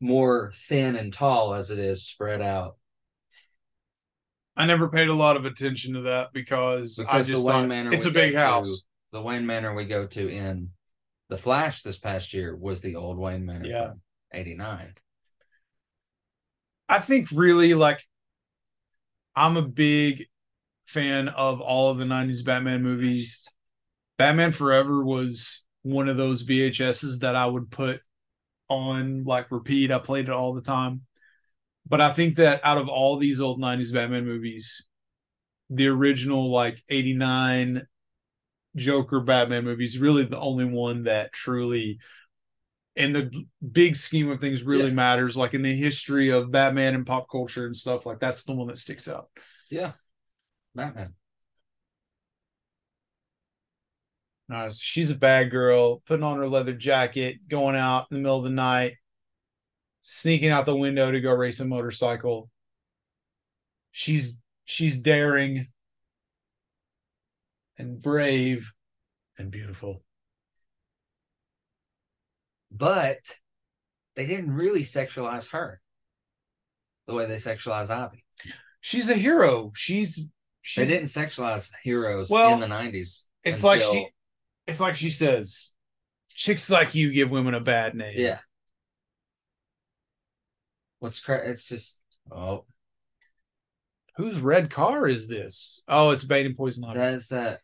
more 0.00 0.52
thin 0.66 0.96
and 0.96 1.12
tall 1.12 1.54
as 1.54 1.70
it 1.70 1.78
is 1.78 2.04
spread 2.04 2.42
out. 2.42 2.78
I 4.56 4.66
never 4.66 4.88
paid 4.88 5.08
a 5.08 5.14
lot 5.14 5.36
of 5.36 5.44
attention 5.44 5.94
to 5.94 6.00
that 6.00 6.32
because, 6.32 6.98
I 6.98 7.04
Because 7.04 7.26
the 7.28 7.32
just 7.34 7.46
thought 7.46 7.68
Manor 7.68 7.92
it's 7.92 8.06
a 8.06 8.10
big 8.10 8.34
house. 8.34 8.86
The 9.12 9.22
Wayne 9.22 9.46
Manor 9.46 9.74
we 9.74 9.84
go 9.84 10.06
to 10.06 10.28
in 10.28 10.70
The 11.28 11.38
Flash 11.38 11.82
this 11.82 11.98
past 11.98 12.32
year 12.32 12.56
was 12.56 12.80
the 12.80 12.96
old 12.96 13.18
Wayne 13.18 13.44
Manor 13.44 13.66
Yeah. 13.66 13.88
from 13.88 14.00
'89. 14.32 14.94
I 16.88 16.98
think 17.00 17.28
really 17.32 17.74
like 17.74 18.04
I'm 19.36 19.56
a 19.56 19.62
big 19.62 20.26
fan 20.84 21.28
of 21.28 21.60
all 21.60 21.90
of 21.90 21.98
the 21.98 22.04
90s 22.04 22.42
Batman 22.42 22.82
movies. 22.82 23.48
Batman 24.18 24.52
Forever 24.52 25.04
was 25.04 25.64
one 25.82 26.08
of 26.08 26.16
those 26.16 26.42
VHSs 26.44 27.20
that 27.20 27.36
I 27.36 27.46
would 27.46 27.70
put 27.70 28.00
on 28.68 29.24
like 29.24 29.50
repeat. 29.50 29.90
I 29.92 29.98
played 29.98 30.26
it 30.26 30.32
all 30.32 30.52
the 30.52 30.62
time. 30.62 31.02
But 31.88 32.00
I 32.00 32.12
think 32.12 32.36
that 32.36 32.60
out 32.64 32.78
of 32.78 32.88
all 32.88 33.16
these 33.16 33.40
old 33.40 33.60
90s 33.60 33.92
Batman 33.92 34.24
movies, 34.24 34.84
the 35.70 35.86
original 35.88 36.50
like 36.50 36.82
89 36.88 37.86
Joker 38.76 39.20
Batman 39.20 39.64
movies 39.64 39.98
really 39.98 40.24
the 40.24 40.38
only 40.38 40.64
one 40.64 41.04
that 41.04 41.32
truly 41.32 41.98
in 42.96 43.12
the 43.12 43.30
big 43.72 43.96
scheme 43.96 44.30
of 44.30 44.40
things 44.40 44.62
really 44.62 44.88
Yeah. 44.88 44.94
matters 44.94 45.36
like 45.36 45.54
in 45.54 45.62
the 45.62 45.74
history 45.74 46.30
of 46.30 46.50
Batman 46.50 46.94
and 46.94 47.06
pop 47.06 47.28
culture 47.30 47.66
and 47.66 47.76
stuff 47.76 48.06
like 48.06 48.20
that's 48.20 48.44
the 48.44 48.52
one 48.52 48.68
that 48.68 48.78
sticks 48.78 49.08
out. 49.08 49.28
Yeah, 49.70 49.92
Batman. 50.74 51.14
Uh, 54.52 54.70
she's 54.76 55.12
a 55.12 55.16
bad 55.16 55.50
girl, 55.50 56.00
putting 56.06 56.24
on 56.24 56.38
her 56.38 56.48
leather 56.48 56.72
jacket, 56.74 57.38
going 57.48 57.76
out 57.76 58.08
in 58.10 58.16
the 58.16 58.22
middle 58.22 58.38
of 58.38 58.44
the 58.44 58.50
night, 58.50 58.94
sneaking 60.02 60.50
out 60.50 60.66
the 60.66 60.74
window 60.74 61.10
to 61.10 61.20
go 61.20 61.32
race 61.32 61.60
a 61.60 61.64
motorcycle. 61.64 62.50
She's 63.92 64.38
she's 64.64 64.98
daring 64.98 65.68
and 67.80 68.02
brave 68.02 68.72
and 69.38 69.50
beautiful. 69.50 70.02
But 72.70 73.18
they 74.16 74.26
didn't 74.26 74.52
really 74.54 74.82
sexualize 74.82 75.50
her 75.50 75.80
the 77.06 77.14
way 77.14 77.26
they 77.26 77.36
sexualize 77.36 77.90
Ivy. 77.90 78.24
She's 78.80 79.08
a 79.08 79.14
hero. 79.14 79.72
She's 79.74 80.16
They 80.76 80.84
didn't 80.86 81.06
sexualize 81.08 81.70
heroes 81.82 82.30
Well, 82.30 82.54
in 82.54 82.60
the 82.60 82.66
'90s. 82.66 83.24
it's 83.44 83.64
like 83.64 83.82
she 83.82 84.08
it's 84.66 84.80
like 84.80 84.94
she 84.96 85.10
says, 85.10 85.72
chicks 86.34 86.70
like 86.70 86.94
you 86.94 87.10
give 87.12 87.30
women 87.30 87.54
a 87.54 87.60
bad 87.60 87.94
name. 87.94 88.14
yeah. 88.16 88.38
What's 91.00 91.18
cra- 91.18 91.48
It's 91.48 91.66
just 91.66 92.00
oh, 92.30 92.66
Whose 94.16 94.38
red 94.38 94.70
car 94.70 95.08
is 95.08 95.26
this? 95.28 95.82
Oh, 95.88 96.10
it's 96.10 96.24
bait 96.24 96.44
and 96.46 96.56
Poison 96.56 96.84
Ivy. 96.84 96.98
that's 96.98 97.28
that. 97.28 97.60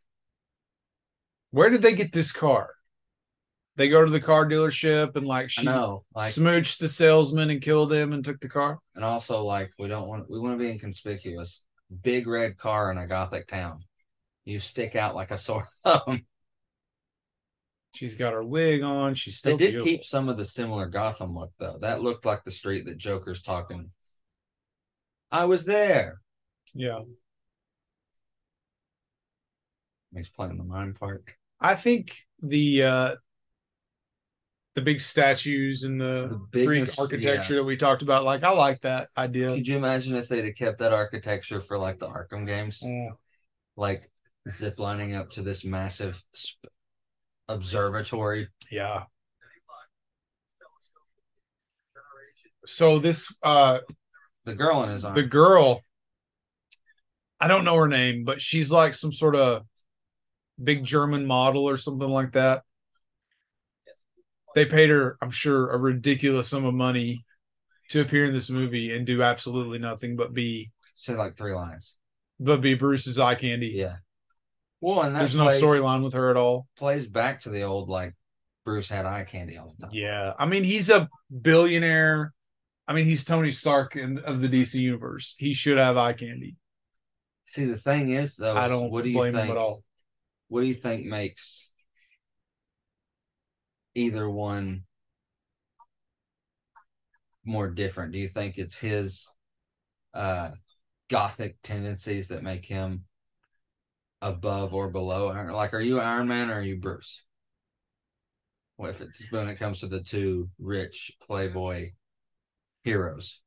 Where 1.51 1.71
did 1.71 1.83
they 1.83 1.95
get 1.95 2.13
this 2.13 2.33
car? 2.33 2.71
They 3.77 3.89
go 3.89 4.05
to 4.05 4.11
the 4.11 4.21
car 4.21 4.47
dealership 4.49 5.17
and 5.17 5.27
like 5.27 5.51
she 5.51 5.65
know, 5.65 6.05
like, 6.15 6.33
smooched 6.33 6.79
the 6.79 6.89
salesman 6.89 7.51
and 7.51 7.61
killed 7.61 7.93
him 7.93 8.13
and 8.13 8.25
took 8.25 8.41
the 8.41 8.49
car. 8.49 8.79
and 8.95 9.05
also 9.05 9.45
like 9.45 9.71
we 9.79 9.87
don't 9.89 10.09
want 10.09 10.31
we 10.31 10.39
want 10.41 10.55
to 10.55 10.59
be 10.65 10.71
inconspicuous. 10.71 11.65
Big 12.03 12.27
red 12.27 12.57
car 12.57 12.91
in 12.91 12.99
a 12.99 13.07
gothic 13.07 13.47
town. 13.49 13.81
you 14.45 14.59
stick 14.61 14.97
out 14.97 15.15
like 15.15 15.31
a 15.31 15.39
sore 15.47 15.67
thumb. 15.85 16.25
She's 17.95 18.15
got 18.15 18.33
her 18.35 18.43
wig 18.45 18.83
on. 18.83 19.15
She's 19.15 19.35
They 19.41 19.51
still 19.51 19.57
did 19.57 19.71
beautiful. 19.73 19.87
keep 19.87 20.05
some 20.05 20.29
of 20.29 20.37
the 20.37 20.45
similar 20.45 20.87
Gotham 20.87 21.35
look 21.35 21.53
though. 21.59 21.79
That 21.81 22.03
looked 22.03 22.25
like 22.27 22.45
the 22.45 22.51
street 22.51 22.87
that 22.87 22.99
Joker's 22.99 23.43
talking. 23.43 23.91
I 25.31 25.45
was 25.45 25.65
there. 25.65 26.21
Yeah. 26.75 27.01
He's 30.15 30.29
playing 30.29 30.57
the 30.57 30.65
mime 30.65 30.95
part. 30.95 31.25
I 31.61 31.75
think 31.75 32.17
the 32.43 32.83
uh 32.83 33.15
the 34.75 34.83
big 34.83 35.01
statues 35.01 35.85
and 35.85 35.99
the, 35.99 36.39
The 36.53 36.67
Greek 36.67 36.81
biggest- 36.83 37.01
architecture 37.01 37.55
that 37.55 37.65
we 37.65 37.79
talked 37.79 38.03
about, 38.03 38.25
like 38.25 38.43
I 38.45 38.51
like 38.51 38.83
that 38.83 39.09
idea. 39.17 39.55
Could 39.55 39.67
you 39.67 39.77
imagine 39.79 40.17
if 40.17 40.29
they'd 40.29 40.45
have 40.45 40.55
kept 40.55 40.79
that 40.81 40.93
architecture 40.93 41.61
for 41.63 41.79
like 41.79 41.99
the 41.99 42.07
Arkham 42.09 42.47
games? 42.47 42.81
Mm. 42.85 43.09
Like 43.77 44.11
zip 44.51 44.79
lining 44.79 45.15
up 45.15 45.31
to 45.33 45.43
this 45.43 45.65
massive 45.65 46.23
sp- 46.37 46.69
observatory. 47.49 48.49
Yeah. 48.71 49.05
So 52.65 52.99
this 52.99 53.33
uh 53.43 53.79
The 54.45 54.55
girl 54.55 54.83
in 54.83 54.91
his 54.91 55.05
arm. 55.05 55.15
the 55.15 55.23
girl 55.23 55.81
I 57.41 57.49
don't 57.49 57.65
know 57.65 57.77
her 57.77 57.89
name, 57.89 58.25
but 58.25 58.41
she's 58.41 58.71
like 58.71 58.95
some 58.95 59.13
sort 59.13 59.37
of 59.37 59.63
big 60.63 60.85
German 60.85 61.27
model 61.27 61.69
or 61.69 61.77
something 61.77 62.09
like 62.09 62.33
that. 62.33 62.63
They 64.55 64.65
paid 64.65 64.91
her, 64.91 65.19
I'm 65.21 65.31
sure, 65.31 65.71
a 65.71 65.77
ridiculous 65.77 66.49
sum 66.49 66.65
of 66.65 66.75
money 66.75 67.25
to 67.91 68.01
appear 68.01 68.25
in 68.25 68.33
this 68.33 68.51
movie 68.51 68.95
and 68.97 69.07
do 69.07 69.23
absolutely 69.23 69.79
nothing 69.79 70.17
but 70.17 70.33
be 70.35 70.71
Say 70.95 71.15
like 71.15 71.37
three 71.37 71.53
lines. 71.53 71.97
but 72.41 72.61
be 72.63 72.75
Bruce's 72.75 73.19
eye 73.19 73.35
candy. 73.35 73.69
Yeah. 73.75 73.97
Well, 74.81 75.03
and 75.03 75.15
that 75.15 75.21
There's 75.21 75.35
no 75.37 75.47
storyline 75.49 76.03
with 76.03 76.15
her 76.15 76.31
at 76.31 76.37
all. 76.37 76.67
plays 76.77 77.07
back 77.07 77.41
to 77.43 77.51
the 77.51 77.63
old 77.63 77.89
like 77.89 78.15
Bruce 78.65 78.89
had 78.89 79.05
eye 79.07 79.25
candy 79.25 79.59
all 79.59 79.75
the 79.79 79.87
time. 79.87 79.95
Yeah. 79.95 80.33
I 80.39 80.47
mean, 80.47 80.65
he's 80.65 80.91
a 80.91 81.09
billionaire. 81.43 82.33
I 82.89 82.93
mean, 82.95 83.05
he's 83.05 83.25
Tony 83.25 83.53
Stark 83.53 83.97
in, 83.97 84.19
of 84.21 84.41
the 84.41 84.49
DC 84.49 84.75
universe. 84.75 85.35
He 85.39 85.53
should 85.53 85.77
have 85.77 85.97
eye 85.97 86.13
candy. 86.15 86.57
See, 87.45 87.65
the 87.65 87.77
thing 87.77 88.11
is 88.11 88.37
though, 88.37 88.57
I 88.57 88.69
don't 88.69 88.91
what 88.91 89.05
do 89.05 89.11
you 89.11 89.17
blame 89.17 89.35
think? 89.35 89.47
him 89.47 89.51
at 89.53 89.57
all. 89.57 89.83
What 90.49 90.61
do 90.61 90.67
you 90.67 90.75
think 90.75 91.05
makes 91.05 91.71
either 93.95 94.29
one 94.29 94.85
more 97.45 97.69
different? 97.69 98.13
Do 98.13 98.19
you 98.19 98.29
think 98.29 98.59
it's 98.59 98.79
his 98.79 99.29
uh 100.15 100.51
gothic 101.09 101.57
tendencies 101.63 102.29
that 102.29 102.43
make 102.43 102.65
him 102.65 103.05
above 104.23 104.75
or 104.75 104.91
below? 104.91 105.29
Like, 105.53 105.75
are 105.75 105.81
you 105.81 106.01
Iron 106.01 106.29
Man 106.29 106.51
or 106.51 106.55
are 106.55 106.63
you 106.63 106.79
Bruce? 106.79 107.23
Well, 108.77 108.91
if 108.91 109.01
it's 109.01 109.25
when 109.31 109.49
it 109.49 109.59
comes 109.59 109.81
to 109.81 109.87
the 109.87 110.03
two 110.03 110.51
rich 110.59 111.13
playboy 111.23 111.93
heroes, 112.85 113.41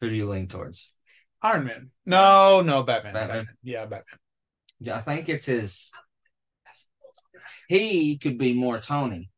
who 0.00 0.10
do 0.10 0.14
you 0.14 0.28
lean 0.28 0.48
towards? 0.48 0.92
Iron 1.42 1.64
Man. 1.64 1.90
No, 2.04 2.60
no, 2.60 2.82
Batman. 2.82 3.14
Batman. 3.14 3.36
Batman. 3.38 3.56
Yeah, 3.62 3.82
Batman. 3.82 4.18
Yeah, 4.80 4.96
I 4.96 5.00
think 5.00 5.28
it's 5.28 5.46
his. 5.46 5.90
He 7.70 8.18
could 8.18 8.36
be 8.36 8.52
more 8.52 8.80
Tony. 8.80 9.30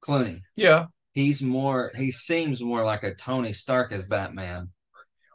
Clooney. 0.00 0.42
Yeah. 0.54 0.84
He's 1.12 1.42
more. 1.42 1.90
He 1.96 2.12
seems 2.12 2.62
more 2.62 2.84
like 2.84 3.02
a 3.02 3.16
Tony 3.16 3.52
Stark 3.52 3.90
as 3.90 4.04
Batman 4.04 4.68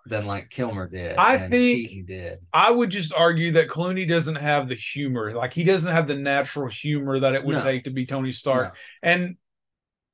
than 0.06 0.26
like 0.26 0.50
Kilmer 0.50 0.88
did. 0.88 1.18
I 1.18 1.38
think- 1.50 1.90
he 1.90 2.02
did. 2.02 2.40
I 2.54 2.72
would 2.72 2.92
just 2.92 3.14
argue 3.14 3.52
that 3.52 3.68
Clooney 3.68 4.08
doesn't 4.08 4.36
have 4.38 4.70
the 4.70 4.76
humor. 4.76 5.34
Like 5.34 5.52
he 5.52 5.66
doesn't 5.66 5.92
have 5.92 6.08
the 6.08 6.16
natural 6.16 6.70
humor 6.70 7.20
that 7.20 7.36
it 7.36 7.44
would 7.44 7.58
No. 7.58 7.62
take 7.62 7.84
to 7.84 7.90
be 7.90 8.06
Tony 8.06 8.32
Stark. 8.32 8.74
No. 8.74 8.80
And 9.12 9.36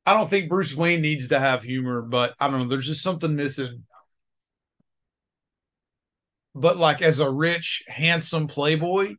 I 0.08 0.16
don't 0.16 0.32
think 0.32 0.50
Bruce 0.50 0.74
Wayne 0.74 1.02
needs 1.02 1.28
to 1.28 1.40
have 1.40 1.62
humor, 1.62 2.02
but 2.02 2.34
I 2.40 2.50
don't 2.50 2.62
know. 2.62 2.68
There's 2.70 2.88
just 2.88 3.04
something 3.04 3.36
missing. 3.36 3.84
But 6.56 6.78
like 6.78 7.04
as 7.04 7.20
a 7.20 7.30
rich, 7.30 7.84
handsome 7.88 8.48
playboy, 8.48 9.18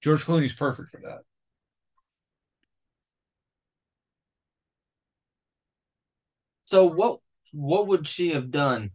George 0.00 0.24
Clooney's 0.24 0.52
perfect 0.54 0.90
for 0.90 0.98
that. 0.98 1.20
So 6.64 6.84
what? 6.86 7.20
What 7.52 7.88
would 7.88 8.06
she 8.06 8.30
have 8.30 8.50
done 8.50 8.92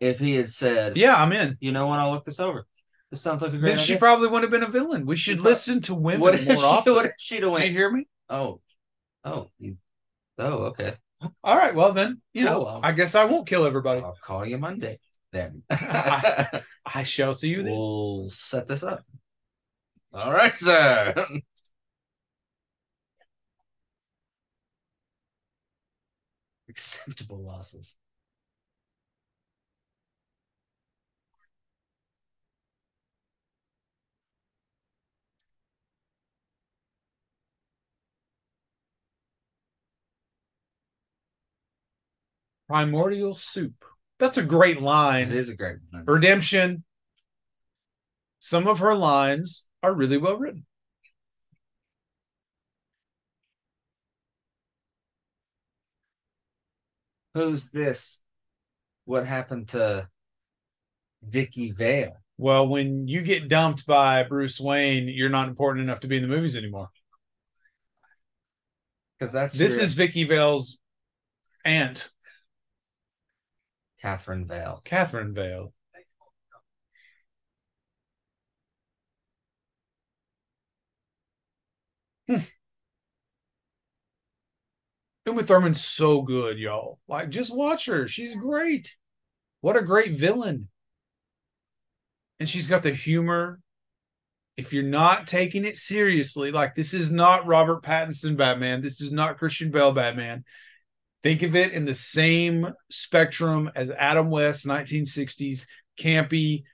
if 0.00 0.18
he 0.18 0.34
had 0.34 0.48
said, 0.50 0.96
Yeah, 0.96 1.14
I'm 1.14 1.32
in. 1.32 1.56
"You 1.60 1.72
know 1.72 1.86
what? 1.86 1.98
I'll 1.98 2.12
look 2.12 2.24
this 2.24 2.40
over. 2.40 2.66
This 3.10 3.20
sounds 3.22 3.42
like 3.42 3.52
a 3.52 3.58
great 3.58 3.70
Then 3.70 3.78
she 3.78 3.92
idea." 3.94 3.98
probably 4.00 4.28
wouldn't 4.28 4.52
have 4.52 4.60
been 4.60 4.68
a 4.68 4.72
villain. 4.72 5.06
We 5.06 5.16
should 5.16 5.38
She 5.38 5.42
listen 5.42 5.80
to 5.82 5.94
women 5.94 6.20
what 6.20 6.34
if 6.34 6.46
more 6.46 6.56
she? 6.56 6.62
often. 6.62 6.94
What 6.94 7.06
if 7.06 7.12
she'd 7.18 7.42
have 7.42 7.56
Do 7.56 7.64
you 7.66 7.70
hear 7.72 7.90
me? 7.90 8.06
Oh, 8.28 8.60
oh, 9.24 9.50
you, 9.58 9.76
oh, 10.38 10.64
okay. 10.66 10.94
All 11.42 11.56
right. 11.56 11.74
Well, 11.74 11.92
then, 11.92 12.20
you 12.32 12.42
oh, 12.42 12.50
know, 12.50 12.60
Oh, 12.60 12.64
well. 12.64 12.80
I 12.82 12.92
guess 12.92 13.14
I 13.14 13.24
won't 13.24 13.46
kill 13.46 13.64
everybody. 13.64 14.00
I'll 14.00 14.16
call 14.22 14.44
you 14.44 14.58
Monday 14.58 14.98
then. 15.34 15.62
I 15.70 17.02
shall 17.02 17.34
see 17.34 17.50
you 17.50 17.62
then. 17.62 17.72
we'll 17.72 18.30
set 18.30 18.68
this 18.68 18.82
up. 18.82 19.04
All 20.12 20.32
right, 20.32 20.56
sir. 20.56 21.14
Acceptable 26.68 27.42
losses. 27.44 27.96
Primordial 42.68 43.34
soup. 43.34 43.84
That's 44.18 44.36
a 44.36 44.42
great 44.42 44.80
line. 44.80 45.28
It 45.28 45.34
is 45.34 45.48
a 45.48 45.54
great 45.54 45.78
one. 45.90 46.04
Redemption. 46.06 46.84
Some 48.38 48.68
of 48.68 48.78
her 48.78 48.94
lines 48.94 49.66
are 49.82 49.92
really 49.94 50.18
well 50.18 50.38
written. 50.38 50.66
Who's 57.34 57.70
this? 57.70 58.20
What 59.04 59.26
happened 59.26 59.68
to 59.68 60.08
Vicky 61.22 61.72
Vale? 61.72 62.16
Well, 62.38 62.68
when 62.68 63.06
you 63.06 63.22
get 63.22 63.48
dumped 63.48 63.86
by 63.86 64.22
Bruce 64.24 64.60
Wayne, 64.60 65.08
you're 65.08 65.28
not 65.28 65.48
important 65.48 65.84
enough 65.84 66.00
to 66.00 66.08
be 66.08 66.16
in 66.16 66.22
the 66.22 66.28
movies 66.28 66.56
anymore. 66.56 66.88
Because 69.18 69.32
that's 69.32 69.56
This 69.56 69.74
your- 69.76 69.84
is 69.84 69.94
Vicky 69.94 70.24
Vale's 70.24 70.78
aunt, 71.64 72.10
Catherine 74.04 74.44
Vale. 74.44 74.82
Catherine 74.84 75.32
Vale. 75.32 75.72
Hmm. 82.28 82.36
Uma 85.24 85.42
Thurman's 85.42 85.82
so 85.82 86.20
good, 86.20 86.58
y'all. 86.58 86.98
Like, 87.08 87.30
just 87.30 87.54
watch 87.56 87.86
her. 87.86 88.06
She's 88.06 88.34
great. 88.34 88.94
What 89.62 89.78
a 89.78 89.82
great 89.82 90.18
villain. 90.18 90.68
And 92.38 92.46
she's 92.46 92.66
got 92.66 92.82
the 92.82 92.92
humor. 92.92 93.58
If 94.58 94.74
you're 94.74 94.82
not 94.82 95.26
taking 95.26 95.64
it 95.64 95.78
seriously, 95.78 96.52
like 96.52 96.74
this 96.74 96.92
is 96.92 97.10
not 97.10 97.46
Robert 97.46 97.82
Pattinson 97.82 98.36
Batman, 98.36 98.82
this 98.82 99.00
is 99.00 99.12
not 99.12 99.38
Christian 99.38 99.70
Bale 99.70 99.92
Batman. 99.92 100.44
Think 101.24 101.42
of 101.42 101.56
it 101.56 101.72
in 101.72 101.86
the 101.86 101.94
same 101.94 102.68
spectrum 102.90 103.70
as 103.74 103.90
Adam 103.90 104.30
West 104.30 104.66
1960s 104.66 105.66
campy 105.98 106.64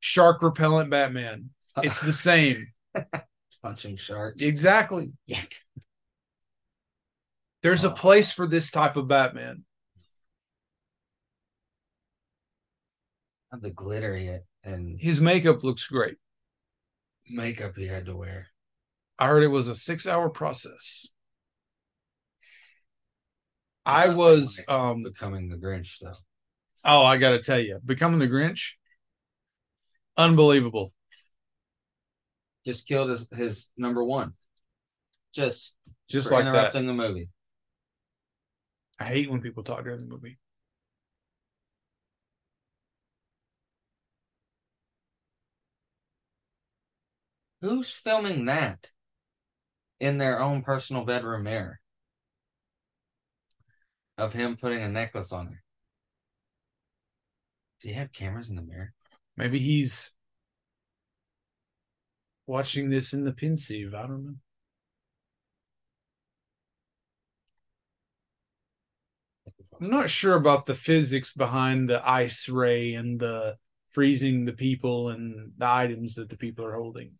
shark 0.00 0.42
repellent 0.42 0.90
Batman. 0.90 1.50
It's 1.82 2.00
the 2.00 2.12
same. 2.12 2.68
punching 3.62 3.96
sharks. 3.98 4.40
Exactly. 4.42 5.12
Yak. 5.26 5.54
There's 7.62 7.84
a 7.84 7.90
Oh. 7.90 7.94
place 7.94 8.32
for 8.32 8.46
this 8.46 8.70
type 8.70 8.96
of 8.96 9.06
Batman. 9.06 9.64
The 13.52 13.70
glittery 13.70 14.40
and 14.64 14.98
His 14.98 15.20
makeup 15.20 15.62
looks 15.62 15.86
great. 15.86 16.16
makeup 17.28 17.76
he 17.76 17.86
had 17.86 18.06
to 18.06 18.16
wear. 18.16 18.48
I 19.18 19.28
heard 19.28 19.42
it 19.42 19.48
was 19.48 19.68
a 19.68 19.74
six 19.74 20.06
hour 20.06 20.30
process. 20.30 21.06
I 23.86 24.08
was 24.10 24.60
um 24.68 25.02
becoming 25.02 25.48
the 25.48 25.56
Grinch 25.56 25.98
though. 26.00 26.12
oh, 26.84 27.02
I 27.02 27.16
gotta 27.16 27.40
tell 27.40 27.58
you, 27.58 27.78
becoming 27.84 28.18
the 28.18 28.28
Grinch, 28.28 28.72
unbelievable. 30.16 30.92
Just 32.64 32.86
killed 32.86 33.08
his, 33.10 33.26
his 33.32 33.70
number 33.76 34.04
one. 34.04 34.34
Just 35.32 35.76
Just 36.08 36.30
like 36.30 36.44
that. 36.44 36.48
interrupting 36.48 36.86
the 36.86 36.92
movie. 36.92 37.30
I 38.98 39.04
hate 39.04 39.30
when 39.30 39.40
people 39.40 39.62
talk 39.62 39.84
during 39.84 40.00
the 40.00 40.06
movie. 40.06 40.38
Who's 47.62 47.90
filming 47.90 48.46
that 48.46 48.90
in 50.00 50.18
their 50.18 50.40
own 50.40 50.62
personal 50.62 51.04
bedroom 51.04 51.44
mirror? 51.44 51.79
Of 54.20 54.34
him 54.34 54.58
putting 54.60 54.82
a 54.82 54.88
necklace 54.88 55.32
on 55.32 55.46
her. 55.46 55.62
Do 57.80 57.88
you 57.88 57.94
have 57.94 58.12
cameras 58.12 58.50
in 58.50 58.56
the 58.56 58.60
mirror? 58.60 58.92
Maybe 59.34 59.58
he's 59.58 60.10
watching 62.46 62.90
this 62.90 63.14
in 63.14 63.24
the 63.24 63.32
Pensieve. 63.32 63.94
I 63.94 64.02
don't 64.02 64.24
know. 64.26 64.34
I'm 69.80 69.88
not 69.88 70.10
sure 70.10 70.34
about 70.34 70.66
the 70.66 70.74
physics 70.74 71.32
behind 71.32 71.88
the 71.88 72.06
ice 72.06 72.46
ray 72.46 72.92
and 72.92 73.18
the 73.18 73.56
freezing 73.88 74.44
the 74.44 74.52
people 74.52 75.08
and 75.08 75.52
the 75.56 75.66
items 75.66 76.16
that 76.16 76.28
the 76.28 76.36
people 76.36 76.66
are 76.66 76.74
holding. 76.74 77.12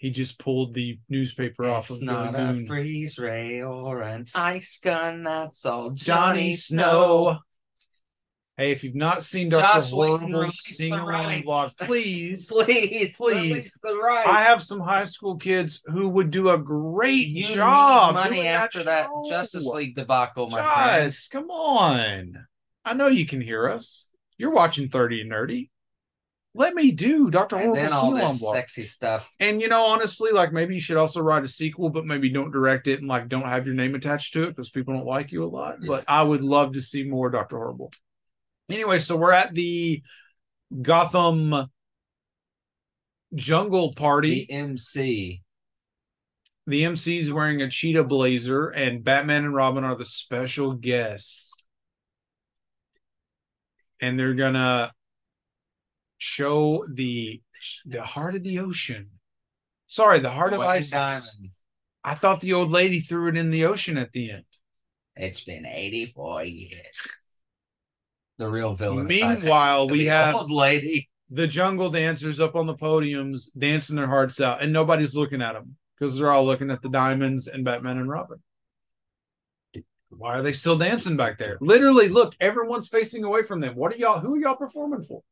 He 0.00 0.10
just 0.10 0.38
pulled 0.38 0.72
the 0.72 0.98
newspaper 1.10 1.66
off 1.66 1.90
It's 1.90 1.98
of 1.98 2.04
not 2.04 2.32
the 2.32 2.50
a 2.52 2.64
freeze 2.64 3.18
ray 3.18 3.60
or 3.60 4.00
an 4.00 4.24
ice 4.34 4.80
gun. 4.82 5.24
That's 5.24 5.66
all 5.66 5.90
Johnny 5.90 6.54
Johnny 6.54 6.56
Snow. 6.56 7.38
Hey, 8.56 8.72
if 8.72 8.82
you've 8.82 8.94
not 8.94 9.22
seen 9.22 9.50
Whedon 9.50 10.32
Horrible 10.32 10.52
sing 10.52 10.94
along 10.94 11.42
vlog, 11.42 11.78
please. 11.80 12.48
Please, 12.48 13.14
Please. 13.18 13.78
I 13.84 14.44
have 14.44 14.62
some 14.62 14.80
high 14.80 15.04
school 15.04 15.36
kids 15.36 15.82
who 15.84 16.08
would 16.08 16.30
do 16.30 16.48
a 16.48 16.56
great 16.56 17.28
you 17.28 17.54
job. 17.54 18.14
money 18.14 18.46
after 18.48 18.82
that 18.82 19.04
show. 19.06 19.26
Justice 19.28 19.66
League 19.66 19.94
debacle, 19.94 20.48
my 20.48 20.62
friend. 20.62 21.12
Joss, 21.12 21.28
come 21.28 21.50
on. 21.50 22.46
I 22.86 22.94
know 22.94 23.08
you 23.08 23.26
can 23.26 23.42
hear 23.42 23.68
us. 23.68 24.08
You're 24.38 24.50
watching 24.50 24.88
30 24.88 25.20
and 25.20 25.30
Nerdy. 25.30 25.68
Let 26.52 26.74
me 26.74 26.90
do 26.90 27.30
Dr. 27.30 27.56
And 27.56 27.66
Horrible 27.66 27.82
then 27.82 27.92
all 27.92 28.12
this 28.12 28.42
vlog. 28.42 28.54
sexy 28.54 28.84
stuff. 28.84 29.30
And 29.38 29.60
you 29.60 29.68
know, 29.68 29.82
honestly, 29.86 30.32
like 30.32 30.52
maybe 30.52 30.74
you 30.74 30.80
should 30.80 30.96
also 30.96 31.20
write 31.20 31.44
a 31.44 31.48
sequel, 31.48 31.90
but 31.90 32.06
maybe 32.06 32.28
don't 32.28 32.50
direct 32.50 32.88
it 32.88 32.98
and 32.98 33.08
like 33.08 33.28
don't 33.28 33.46
have 33.46 33.66
your 33.66 33.74
name 33.76 33.94
attached 33.94 34.32
to 34.32 34.44
it 34.44 34.48
because 34.48 34.70
people 34.70 34.94
don't 34.94 35.06
like 35.06 35.30
you 35.30 35.44
a 35.44 35.46
lot. 35.46 35.76
Yeah. 35.80 35.86
But 35.86 36.04
I 36.08 36.22
would 36.22 36.42
love 36.42 36.72
to 36.72 36.82
see 36.82 37.04
more 37.04 37.30
Dr. 37.30 37.56
Horrible. 37.56 37.92
Anyway, 38.68 38.98
so 38.98 39.16
we're 39.16 39.32
at 39.32 39.54
the 39.54 40.02
Gotham 40.82 41.70
Jungle 43.34 43.94
Party. 43.94 44.46
The 44.48 44.54
MC. 44.54 45.42
The 46.66 46.84
MC's 46.84 47.32
wearing 47.32 47.62
a 47.62 47.70
cheetah 47.70 48.04
blazer, 48.04 48.68
and 48.68 49.02
Batman 49.02 49.44
and 49.44 49.54
Robin 49.54 49.82
are 49.82 49.94
the 49.94 50.04
special 50.04 50.74
guests. 50.74 51.52
And 54.00 54.18
they're 54.18 54.34
gonna 54.34 54.92
show 56.20 56.84
the 56.92 57.42
the 57.84 58.02
heart 58.02 58.36
of 58.36 58.44
the 58.44 58.60
ocean. 58.60 59.10
Sorry, 59.88 60.20
the 60.20 60.30
heart 60.30 60.52
of 60.52 60.60
White 60.60 60.80
Isis. 60.80 60.90
Diamond. 60.90 61.52
I 62.04 62.14
thought 62.14 62.40
the 62.40 62.52
old 62.52 62.70
lady 62.70 63.00
threw 63.00 63.28
it 63.28 63.36
in 63.36 63.50
the 63.50 63.64
ocean 63.64 63.96
at 63.96 64.12
the 64.12 64.30
end. 64.30 64.44
It's 65.16 65.40
been 65.40 65.66
84 65.66 66.44
years. 66.44 67.08
The 68.38 68.48
real 68.48 68.72
villain. 68.72 69.06
Meanwhile, 69.06 69.88
we 69.88 70.06
have 70.06 70.34
old 70.34 70.50
lady. 70.50 71.10
the 71.28 71.46
jungle 71.46 71.90
dancers 71.90 72.40
up 72.40 72.54
on 72.54 72.66
the 72.66 72.74
podiums 72.74 73.50
dancing 73.58 73.96
their 73.96 74.06
hearts 74.06 74.40
out, 74.40 74.62
and 74.62 74.72
nobody's 74.72 75.14
looking 75.14 75.42
at 75.42 75.54
them 75.54 75.76
because 75.98 76.16
they're 76.16 76.30
all 76.30 76.46
looking 76.46 76.70
at 76.70 76.80
the 76.80 76.88
diamonds 76.88 77.48
and 77.48 77.64
Batman 77.64 77.98
and 77.98 78.08
Robin. 78.08 78.38
Why 80.10 80.38
are 80.38 80.42
they 80.42 80.52
still 80.52 80.76
dancing 80.76 81.16
back 81.16 81.38
there? 81.38 81.56
Literally, 81.60 82.08
look, 82.08 82.34
everyone's 82.40 82.88
facing 82.88 83.24
away 83.24 83.42
from 83.42 83.60
them. 83.60 83.74
What 83.74 83.94
are 83.94 83.96
y'all? 83.96 84.20
Who 84.20 84.34
are 84.34 84.38
y'all 84.38 84.56
performing 84.56 85.02
for? 85.02 85.22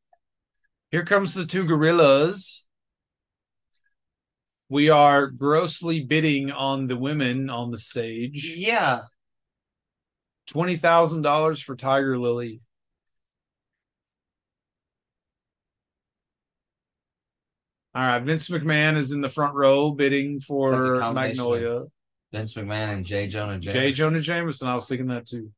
Here 0.90 1.04
comes 1.04 1.34
the 1.34 1.44
two 1.44 1.64
gorillas. 1.64 2.66
We 4.70 4.90
are 4.90 5.26
grossly 5.26 6.04
bidding 6.04 6.50
on 6.50 6.86
the 6.86 6.96
women 6.96 7.50
on 7.50 7.70
the 7.70 7.78
stage. 7.78 8.54
Yeah. 8.56 9.02
Twenty 10.46 10.76
thousand 10.76 11.22
dollars 11.22 11.60
for 11.60 11.76
Tiger 11.76 12.16
Lily. 12.16 12.60
All 17.94 18.06
right, 18.06 18.22
Vince 18.22 18.48
McMahon 18.48 18.96
is 18.96 19.12
in 19.12 19.20
the 19.20 19.28
front 19.28 19.54
row 19.54 19.90
bidding 19.90 20.40
for 20.40 20.96
a 20.96 21.00
combination 21.00 21.40
of 21.40 21.50
Magnolia. 21.50 21.86
Vince 22.32 22.54
McMahon 22.54 22.92
and 22.92 23.04
J. 23.04 23.26
Jonah 23.26 23.58
Jameson. 23.58 23.82
J. 23.82 23.92
Jonah 23.92 24.20
Jameson, 24.20 24.68
I 24.68 24.74
was 24.74 24.86
thinking 24.86 25.08
that 25.08 25.26
too. 25.26 25.50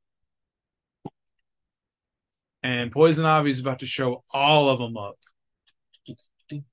And 2.62 2.92
Poison 2.92 3.24
Ivy 3.24 3.50
is 3.50 3.60
about 3.60 3.78
to 3.78 3.86
show 3.86 4.24
all 4.32 4.68
of 4.68 4.78
them 4.78 4.96
up. 4.96 5.18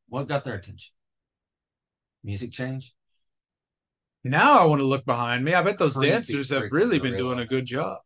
What 0.09 0.27
got 0.27 0.43
their 0.43 0.55
attention? 0.55 0.93
Music 2.23 2.51
change? 2.51 2.93
Now 4.23 4.59
I 4.59 4.65
want 4.65 4.81
to 4.81 4.85
look 4.85 5.05
behind 5.05 5.45
me. 5.45 5.53
I 5.53 5.61
bet 5.61 5.77
those 5.77 5.93
Creepy 5.93 6.11
dancers 6.11 6.49
have 6.49 6.63
really 6.71 6.99
been 6.99 7.15
doing 7.15 7.39
a 7.39 7.45
good 7.45 7.65
job. 7.65 7.99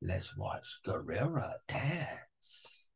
Let's 0.00 0.36
watch 0.36 0.80
Gorilla 0.84 1.56
dance. 1.68 2.88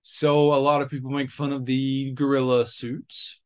So 0.00 0.54
a 0.54 0.56
lot 0.56 0.82
of 0.82 0.90
people 0.90 1.10
make 1.10 1.30
fun 1.30 1.52
of 1.52 1.66
the 1.66 2.12
gorilla 2.12 2.66
suits. 2.66 3.39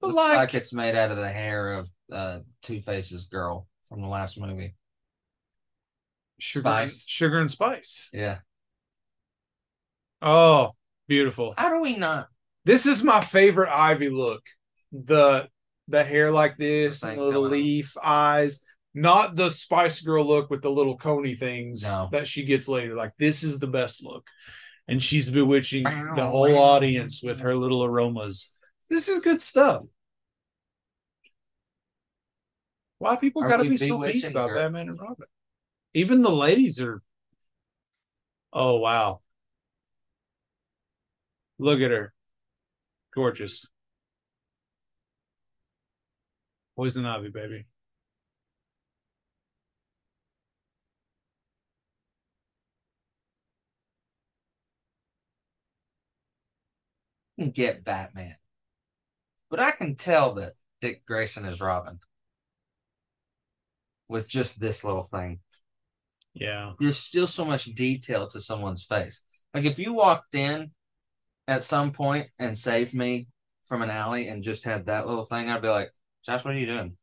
But 0.00 0.08
Looks 0.08 0.16
like, 0.16 0.36
like, 0.36 0.54
it's 0.54 0.72
made 0.72 0.94
out 0.94 1.10
of 1.10 1.16
the 1.16 1.28
hair 1.28 1.72
of 1.74 1.90
uh, 2.12 2.38
Two 2.62 2.80
Face's 2.80 3.24
girl 3.26 3.66
from 3.88 4.00
the 4.02 4.08
last 4.08 4.38
movie. 4.38 4.74
sugar, 6.38 6.68
and, 6.68 6.88
Spice. 6.90 7.04
sugar 7.08 7.38
and 7.40 7.50
spice. 7.50 8.08
Yeah. 8.12 8.38
Oh, 10.22 10.72
beautiful. 11.06 11.54
How 11.56 11.70
do 11.70 11.80
we 11.80 11.96
not? 11.96 12.28
This 12.64 12.86
is 12.86 13.02
my 13.04 13.20
favorite 13.20 13.70
Ivy 13.72 14.08
look. 14.08 14.42
The 14.92 15.48
the 15.88 16.04
hair 16.04 16.30
like 16.30 16.56
this 16.58 17.00
The 17.00 17.08
and 17.10 17.18
the 17.18 17.22
little 17.24 17.42
leaf 17.42 17.96
eyes. 18.02 18.60
Not 18.94 19.36
the 19.36 19.50
Spice 19.50 20.00
Girl 20.00 20.24
look 20.24 20.50
with 20.50 20.62
the 20.62 20.70
little 20.70 20.96
coney 20.96 21.34
things 21.36 21.82
No. 21.82 22.08
that 22.12 22.26
she 22.26 22.44
gets 22.44 22.68
later. 22.68 22.94
Like 22.94 23.12
this 23.18 23.42
is 23.44 23.58
the 23.58 23.66
best 23.66 24.02
look. 24.04 24.26
And 24.88 25.02
she's 25.02 25.30
bewitching 25.30 25.84
the 25.84 26.26
whole 26.26 26.56
audience 26.58 27.22
with 27.22 27.40
her 27.40 27.54
little 27.54 27.84
aromas. 27.84 28.50
This 28.88 29.08
is 29.08 29.20
good 29.20 29.42
stuff. 29.42 29.84
Why 32.98 33.16
people 33.16 33.42
gotta 33.42 33.64
be 33.64 33.76
so 33.76 33.98
mean 33.98 34.24
about 34.24 34.50
her? 34.50 34.56
Batman 34.56 34.88
and 34.88 35.00
Robin? 35.00 35.26
Even 35.94 36.22
the 36.22 36.30
ladies 36.30 36.80
are 36.80 37.02
Oh 38.52 38.78
wow. 38.78 39.20
Look 41.58 41.80
at 41.80 41.90
her. 41.90 42.12
Gorgeous. 43.14 43.66
Poison 46.76 47.04
Ivy, 47.04 47.30
baby. 47.30 47.66
get 57.52 57.84
Batman. 57.84 58.36
But 59.50 59.60
I 59.60 59.70
can 59.70 59.96
tell 59.96 60.34
that 60.34 60.54
Dick 60.80 61.04
Grayson 61.06 61.44
is 61.44 61.60
Robin. 61.60 61.98
With 64.08 64.28
just 64.28 64.58
this 64.58 64.84
little 64.84 65.04
thing. 65.04 65.40
Yeah. 66.34 66.72
There's 66.78 66.98
still 66.98 67.26
so 67.26 67.44
much 67.44 67.64
detail 67.64 68.26
to 68.28 68.40
someone's 68.40 68.84
face. 68.84 69.22
Like 69.52 69.64
if 69.64 69.78
you 69.78 69.92
walked 69.92 70.34
in 70.34 70.70
at 71.46 71.64
some 71.64 71.92
point 71.92 72.28
and 72.38 72.56
saved 72.56 72.94
me 72.94 73.26
from 73.66 73.82
an 73.82 73.90
alley 73.90 74.28
and 74.28 74.42
just 74.42 74.64
had 74.64 74.86
that 74.86 75.06
little 75.06 75.24
thing, 75.24 75.50
I'd 75.50 75.62
be 75.62 75.68
like, 75.68 75.92
Josh, 76.24 76.44
what 76.44 76.54
are 76.54 76.58
you 76.58 76.66
doing? 76.66 76.96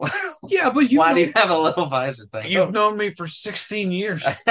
Yeah, 0.46 0.70
but 0.70 0.90
you 0.90 0.98
Why 0.98 1.14
do 1.14 1.20
you 1.20 1.32
have 1.34 1.48
a 1.50 1.58
little 1.58 1.86
visor 1.86 2.26
thing? 2.26 2.50
you've 2.50 2.72
known 2.72 2.98
me 2.98 3.14
for 3.14 3.26
16 3.26 3.90
years. 3.92 4.22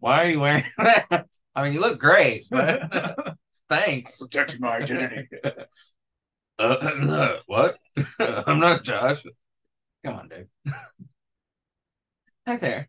Why 0.00 0.24
are 0.24 0.28
you 0.28 0.40
wearing 0.40 0.64
that? 0.78 1.26
I 1.54 1.62
mean, 1.62 1.74
you 1.74 1.80
look 1.80 2.00
great, 2.00 2.46
but 2.50 3.36
thanks. 3.68 4.18
Protecting 4.18 4.60
my 4.60 4.78
identity. 4.78 5.28
Uh, 6.60 7.36
what? 7.46 7.78
I'm 8.18 8.58
not 8.58 8.82
Josh. 8.82 9.22
Come 10.04 10.14
on, 10.16 10.28
dude. 10.28 10.48
Hi 12.48 12.56
there. 12.56 12.88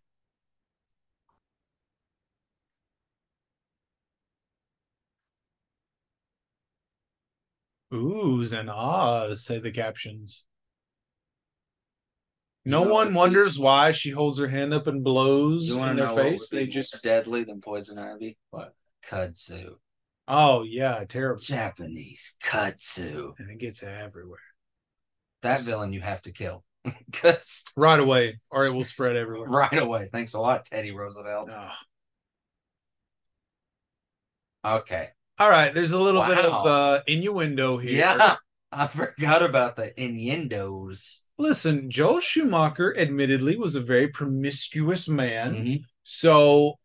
Oohs 7.94 8.52
and 8.54 8.70
ahs, 8.70 9.44
say 9.46 9.60
the 9.60 9.72
captions. 9.72 10.46
No 12.66 12.82
You 12.84 12.86
know, 12.88 12.94
one 12.94 13.08
if 13.08 13.14
you- 13.14 13.18
wonders 13.20 13.60
why 13.60 13.92
she 13.92 14.12
holds 14.12 14.38
her 14.38 14.48
hand 14.48 14.74
up 14.74 14.86
and 14.88 15.04
blows 15.04 15.70
in 15.72 15.78
their 15.78 15.94
know 15.96 16.14
what 16.16 16.24
would 16.24 16.32
face. 16.34 16.50
They 16.50 16.68
just, 16.68 17.04
deadly 17.04 17.44
than 17.44 17.62
poison 17.62 17.98
ivy? 17.98 18.38
What? 18.52 18.76
Kudzu. 19.04 19.78
Oh, 20.30 20.64
yeah, 20.64 21.04
terrible. 21.08 21.42
Japanese 21.42 22.36
kudzu. 22.44 23.34
And 23.40 23.50
it 23.50 23.58
gets 23.58 23.84
everywhere. 23.84 24.40
That 25.42 25.62
villain 25.64 25.94
you 25.94 26.02
have 26.02 26.22
to 26.24 26.32
kill. 26.32 26.64
because 27.12 27.64
right 27.76 28.00
away, 28.00 28.40
or 28.50 28.66
it 28.66 28.72
will 28.72 28.86
spread 28.86 29.16
everywhere. 29.16 29.50
right 29.50 29.78
away. 29.78 30.10
Thanks 30.12 30.34
a 30.34 30.40
lot, 30.40 30.66
Teddy 30.66 30.92
Roosevelt. 30.92 31.52
Ugh. 31.54 31.76
Okay. 34.66 35.10
All 35.38 35.50
right, 35.50 35.74
there's 35.74 35.94
a 35.94 36.02
little 36.02 36.26
bit 36.26 36.40
of 36.46 36.66
uh, 36.66 37.02
innuendo 37.08 37.78
here. 37.78 38.00
Yeah. 38.00 38.36
I 38.72 38.88
forgot 38.88 39.42
about 39.42 39.78
the 39.78 40.00
innuendos. 40.00 41.24
Listen, 41.38 41.90
Joel 41.90 42.20
Schumacher 42.20 42.96
admittedly 42.96 43.58
was 43.58 43.76
a 43.76 43.82
very 43.82 44.10
promiscuous 44.10 45.08
man. 45.08 45.56
Mhm. 45.56 45.82
So 46.04 46.76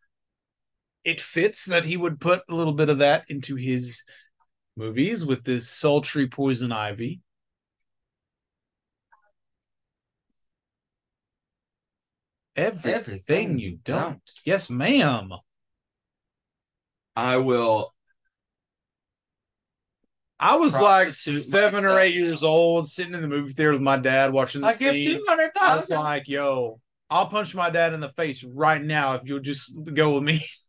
it 1.05 1.21
fits 1.21 1.65
that 1.65 1.85
he 1.85 1.95
would 1.95 2.19
put 2.19 2.41
a 2.49 2.55
little 2.55 2.73
bit 2.73 2.89
of 2.89 2.97
that 2.97 3.25
into 3.29 3.55
his 3.55 4.03
movies 4.75 5.25
with 5.25 5.43
this 5.43 5.69
sultry 5.69 6.27
poison 6.27 6.71
ivy. 6.71 7.21
Everything, 12.55 12.93
Everything 12.93 13.59
you 13.59 13.79
don't. 13.83 14.01
don't. 14.01 14.21
Yes, 14.45 14.69
ma'am. 14.69 15.31
I 17.15 17.37
will. 17.37 17.93
I 20.39 20.55
was 20.55 20.73
like 20.73 21.13
seven 21.13 21.85
or 21.85 21.99
eight 21.99 22.13
years 22.13 22.43
old, 22.43 22.89
sitting 22.89 23.13
in 23.13 23.21
the 23.21 23.27
movie 23.27 23.53
theater 23.53 23.71
with 23.73 23.81
my 23.81 23.97
dad 23.97 24.33
watching 24.33 24.61
the 24.61 24.67
I 24.67 24.71
give 24.71 24.93
scene. 24.93 25.19
two 25.19 25.25
hundred 25.27 25.51
I 25.59 25.77
was 25.77 25.89
like, 25.89 26.27
yo, 26.27 26.79
I'll 27.09 27.27
punch 27.27 27.55
my 27.55 27.69
dad 27.69 27.93
in 27.93 27.99
the 27.99 28.09
face 28.09 28.43
right 28.43 28.81
now 28.83 29.13
if 29.13 29.21
you'll 29.25 29.39
just 29.39 29.71
go 29.93 30.13
with 30.15 30.23
me. 30.23 30.43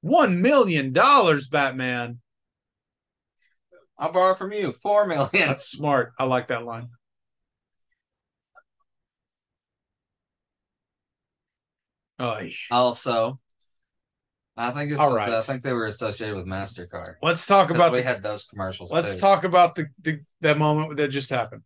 One 0.00 0.40
million 0.40 0.92
dollars, 0.92 1.48
Batman. 1.48 2.20
I'll 3.98 4.12
borrow 4.12 4.34
from 4.34 4.52
you 4.52 4.72
four 4.72 5.06
million. 5.06 5.28
That's 5.32 5.70
smart. 5.70 6.12
I 6.18 6.24
like 6.24 6.48
that 6.48 6.64
line. 6.64 6.88
Oh, 12.18 12.38
Also, 12.70 13.40
I 14.56 14.70
think 14.72 14.90
it's 14.90 15.00
All 15.00 15.14
right. 15.14 15.30
I 15.30 15.40
think 15.40 15.62
they 15.62 15.72
were 15.72 15.86
associated 15.86 16.36
with 16.36 16.44
Mastercard. 16.46 17.14
let's 17.22 17.46
talk 17.46 17.70
about 17.70 17.92
we 17.92 17.98
the, 17.98 18.04
had 18.04 18.22
those 18.22 18.44
commercials. 18.44 18.92
let's 18.92 19.14
too. 19.14 19.20
talk 19.20 19.44
about 19.44 19.74
the, 19.74 19.86
the 20.02 20.20
that 20.42 20.58
moment 20.58 20.96
that 20.98 21.08
just 21.08 21.30
happened. 21.30 21.62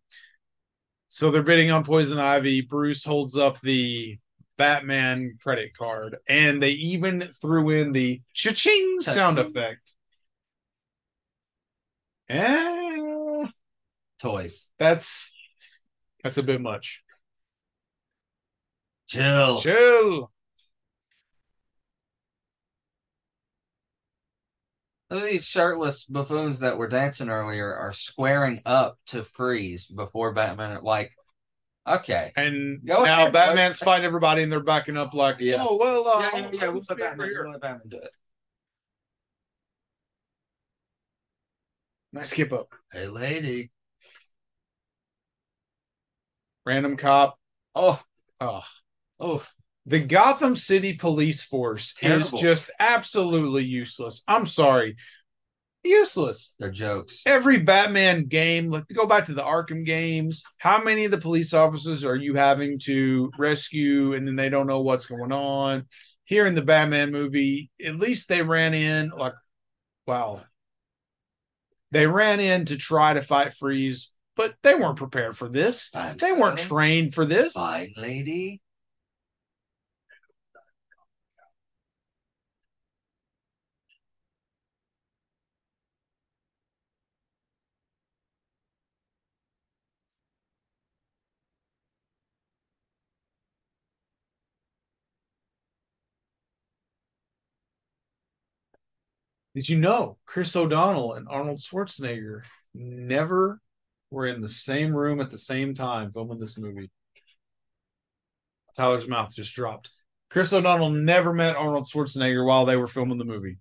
So 1.09 1.30
they're 1.30 1.43
bidding 1.43 1.70
on 1.70 1.85
poison 1.85 2.18
ivy. 2.18 2.61
Bruce 2.61 3.05
holds 3.05 3.37
up 3.37 3.61
the 3.61 4.18
Batman 4.57 5.36
credit 5.42 5.76
card, 5.76 6.16
and 6.28 6.62
they 6.62 6.70
even 6.70 7.22
threw 7.40 7.70
in 7.70 7.92
the 7.92 8.20
cha-ching 8.34 9.00
sound 9.00 9.36
Cha-ching. 9.36 9.50
effect. 9.50 9.92
Eh, 12.28 13.46
toys. 14.20 14.70
that's 14.78 15.36
that's 16.22 16.38
a 16.38 16.42
bit 16.42 16.61
much. 16.61 17.02
Chill. 19.07 19.61
Chill. 19.61 20.30
These 25.11 25.44
shirtless 25.44 26.05
buffoons 26.07 26.61
that 26.61 26.76
were 26.78 26.88
dancing 26.88 27.28
earlier 27.28 27.72
are 27.74 27.92
squaring 27.92 28.62
up 28.66 28.98
to 29.09 29.22
freeze 29.22 29.86
before 29.86 30.32
Batman. 30.32 30.82
Like, 30.82 31.12
okay, 31.87 32.32
And 32.37 32.85
Go 32.85 33.05
now 33.05 33.20
ahead, 33.20 33.32
Batman's 33.32 33.72
boys. 33.74 33.85
fighting 33.85 34.05
everybody, 34.07 34.43
and 34.43 34.51
they're 34.53 34.61
backing 34.61 34.97
up 34.97 35.14
like, 35.14 35.37
Yeah. 35.41 35.59
oh 35.61 35.76
well, 35.76 36.07
uh, 36.09 36.20
yeah, 36.20 36.30
yeah, 36.41 36.51
yeah. 36.53 36.68
We'll 36.68 36.74
let's 36.74 36.91
let 36.91 36.99
be 36.99 37.03
over 37.03 37.11
Batman, 37.16 37.28
we'll 37.43 37.51
let 37.53 37.61
Batman 37.61 37.89
do 37.89 37.97
it. 37.99 38.11
Nice 42.12 42.30
skip 42.30 42.53
up. 42.53 42.72
Hey, 42.93 43.09
lady. 43.09 43.70
Random 46.64 46.97
cop. 46.97 47.39
Oh, 47.74 48.01
Oh, 48.41 48.64
oh, 49.20 49.47
the 49.87 50.01
Gotham 50.01 50.57
City 50.57 50.95
police 50.95 51.43
force 51.43 51.95
is 52.03 52.30
just 52.32 52.70
absolutely 52.78 53.64
useless. 53.64 54.22
I'm 54.26 54.47
sorry, 54.47 54.97
useless. 55.85 56.55
they're 56.59 56.70
jokes. 56.70 57.22
Every 57.26 57.59
Batman 57.59 58.26
game, 58.26 58.70
like 58.70 58.89
go 58.89 59.07
back 59.07 59.26
to 59.26 59.35
the 59.35 59.43
Arkham 59.43 59.85
games. 59.85 60.43
How 60.59 60.82
many 60.82 61.05
of 61.05 61.11
the 61.11 61.18
police 61.18 61.53
officers 61.55 62.05
are 62.05 62.16
you 62.16 62.35
having 62.35 62.78
to 62.80 63.30
rescue, 63.39 64.14
and 64.14 64.26
then 64.26 64.37
they 64.37 64.49
don't 64.49 64.66
know 64.66 64.80
what's 64.80 65.07
going 65.07 65.32
on? 65.32 65.87
Here 66.24 66.47
in 66.47 66.55
the 66.55 66.62
Batman 66.62 67.12
movie, 67.12 67.70
at 67.85 67.97
least 67.97 68.28
they 68.28 68.43
ran 68.43 68.72
in 68.72 69.11
like, 69.11 69.35
wow, 70.07 70.43
they 71.91 72.07
ran 72.07 72.41
in 72.41 72.64
to 72.66 72.76
try 72.76 73.14
to 73.14 73.22
fight 73.22 73.55
Freeze, 73.55 74.11
but 74.35 74.55
they 74.62 74.74
weren't 74.74 74.97
prepared 74.97 75.37
for 75.37 75.49
this. 75.49 75.91
They 76.18 76.32
weren't 76.32 76.59
trained 76.59 77.14
for 77.14 77.24
this. 77.24 77.53
Fine, 77.53 77.93
lady. 77.97 78.62
Did 99.55 99.68
you 99.68 99.78
know 99.78 100.18
Chris 100.26 100.57
O'Donnell 100.57 101.14
and 101.14 101.28
Arnold 101.28 101.61
Schwarzenegger 101.61 102.42
never 102.74 103.61
were 104.11 104.26
in 104.26 104.40
the 104.40 104.48
same 104.48 104.94
room 104.94 105.20
at 105.20 105.30
the 105.30 105.38
same 105.38 105.74
time 105.74 106.12
filming 106.12 106.40
this 106.40 106.59
movie? 106.59 106.90
Tyler's 108.76 109.07
mouth 109.07 109.32
just 109.32 109.55
dropped. 109.55 109.90
Chris 110.30 110.52
O'Donnell 110.52 110.90
never 110.90 111.32
met 111.32 111.55
Arnold 111.55 111.86
Schwarzenegger 111.86 112.44
while 112.44 112.66
they 112.66 112.76
were 112.76 112.88
filming 112.88 113.18
the 113.18 113.24
movie. 113.24 113.59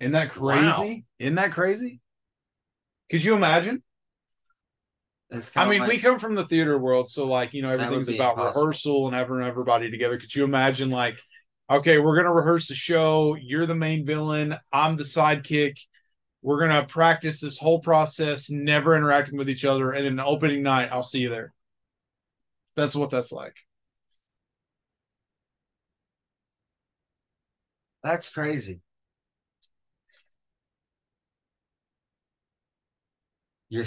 Isn't 0.00 0.12
that 0.12 0.30
crazy? 0.30 0.64
Wow. 0.66 0.96
Isn't 1.18 1.34
that 1.34 1.52
crazy? 1.52 2.00
Could 3.10 3.22
you 3.22 3.34
imagine? 3.34 3.82
I 5.56 5.68
mean, 5.68 5.80
like- 5.80 5.90
we 5.90 5.98
come 5.98 6.18
from 6.18 6.34
the 6.34 6.46
theater 6.46 6.78
world, 6.78 7.10
so 7.10 7.26
like 7.26 7.52
you 7.52 7.62
know 7.62 7.70
everything's 7.70 8.08
about 8.08 8.32
impossible. 8.32 8.62
rehearsal 8.62 9.06
and 9.06 9.14
having 9.14 9.42
everybody 9.42 9.90
together. 9.90 10.18
Could 10.18 10.34
you 10.34 10.44
imagine 10.44 10.90
like, 10.90 11.16
okay, 11.70 11.98
we're 11.98 12.16
gonna 12.16 12.32
rehearse 12.32 12.68
the 12.68 12.74
show. 12.74 13.36
You're 13.36 13.66
the 13.66 13.74
main 13.74 14.06
villain. 14.06 14.56
I'm 14.72 14.96
the 14.96 15.04
sidekick. 15.04 15.78
We're 16.42 16.60
gonna 16.60 16.84
practice 16.86 17.40
this 17.40 17.58
whole 17.58 17.80
process, 17.80 18.50
never 18.50 18.96
interacting 18.96 19.38
with 19.38 19.48
each 19.48 19.64
other, 19.64 19.92
and 19.92 20.04
then 20.04 20.16
the 20.16 20.24
opening 20.24 20.62
night, 20.62 20.90
I'll 20.92 21.02
see 21.02 21.20
you 21.20 21.30
there. 21.30 21.54
That's 22.76 22.94
what 22.94 23.10
that's 23.10 23.32
like. 23.32 23.56
That's 28.04 28.28
crazy. 28.30 28.82
You're. 33.68 33.84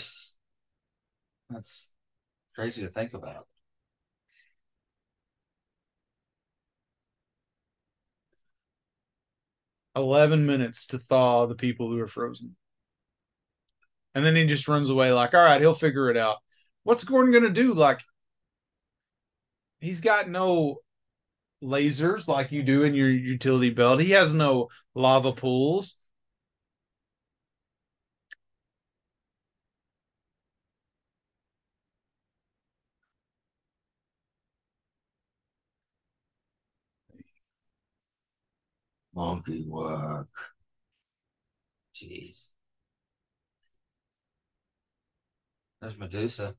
That's 1.49 1.91
crazy 2.55 2.82
to 2.84 2.89
think 2.89 3.13
about. 3.13 3.47
Eleven 9.98 10.45
minutes 10.45 10.86
to 10.86 11.00
thaw 11.00 11.48
the 11.48 11.56
people 11.56 11.89
who 11.89 12.00
are 12.00 12.08
frozen, 12.08 12.56
and 14.14 14.24
then 14.24 14.36
he 14.36 14.45
just 14.45 14.68
runs 14.68 14.91
away. 14.91 15.12
Like, 15.12 15.34
all 15.34 15.41
right, 15.43 15.60
he'll 15.60 15.74
figure 15.74 16.12
it 16.12 16.18
out. 16.18 16.38
What's 16.84 17.04
Gordon 17.04 17.34
gonna 17.34 17.50
do? 17.50 17.74
Like, 17.74 18.02
he's 19.80 20.00
got 20.00 20.30
no 20.30 20.78
lasers 21.64 22.28
like 22.28 22.52
you 22.52 22.62
do 22.62 22.84
in 22.84 22.93
your 22.93 23.10
utility 23.10 23.72
belt. 23.72 24.00
He 24.00 24.12
has 24.12 24.36
no 24.36 24.68
lava 24.93 25.32
pools. 25.34 25.98
Monkey 39.18 39.65
work. 39.68 40.28
Jeez. 41.95 42.51
There's 45.82 45.97
Medusa. 45.97 46.53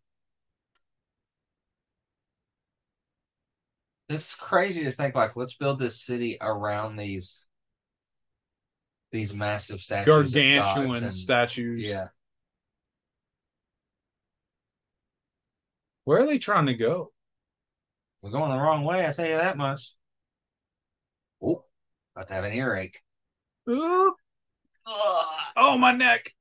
It's 4.08 4.34
crazy 4.34 4.82
to 4.84 4.90
think 4.90 5.14
like 5.14 5.36
let's 5.36 5.54
build 5.54 5.78
this 5.78 6.00
city 6.00 6.36
around 6.40 6.96
these 6.96 7.48
these 9.12 9.32
massive 9.32 9.80
statues. 9.80 10.32
gargantuan 10.34 10.88
gods 10.88 11.02
and- 11.02 11.12
statues. 11.12 11.82
Yeah. 11.82 12.08
Where 16.04 16.22
are 16.22 16.26
they 16.26 16.38
trying 16.38 16.66
to 16.66 16.74
go? 16.74 17.12
We're 18.20 18.30
going 18.30 18.50
the 18.50 18.58
wrong 18.58 18.82
way, 18.82 19.06
I 19.06 19.12
tell 19.12 19.28
you 19.28 19.36
that 19.36 19.56
much. 19.56 19.94
About 22.18 22.26
to 22.26 22.34
have 22.34 22.42
an 22.42 22.52
earache. 22.52 23.00
Ooh. 23.70 24.12
Oh, 25.56 25.78
my 25.78 25.92
neck. 25.92 26.34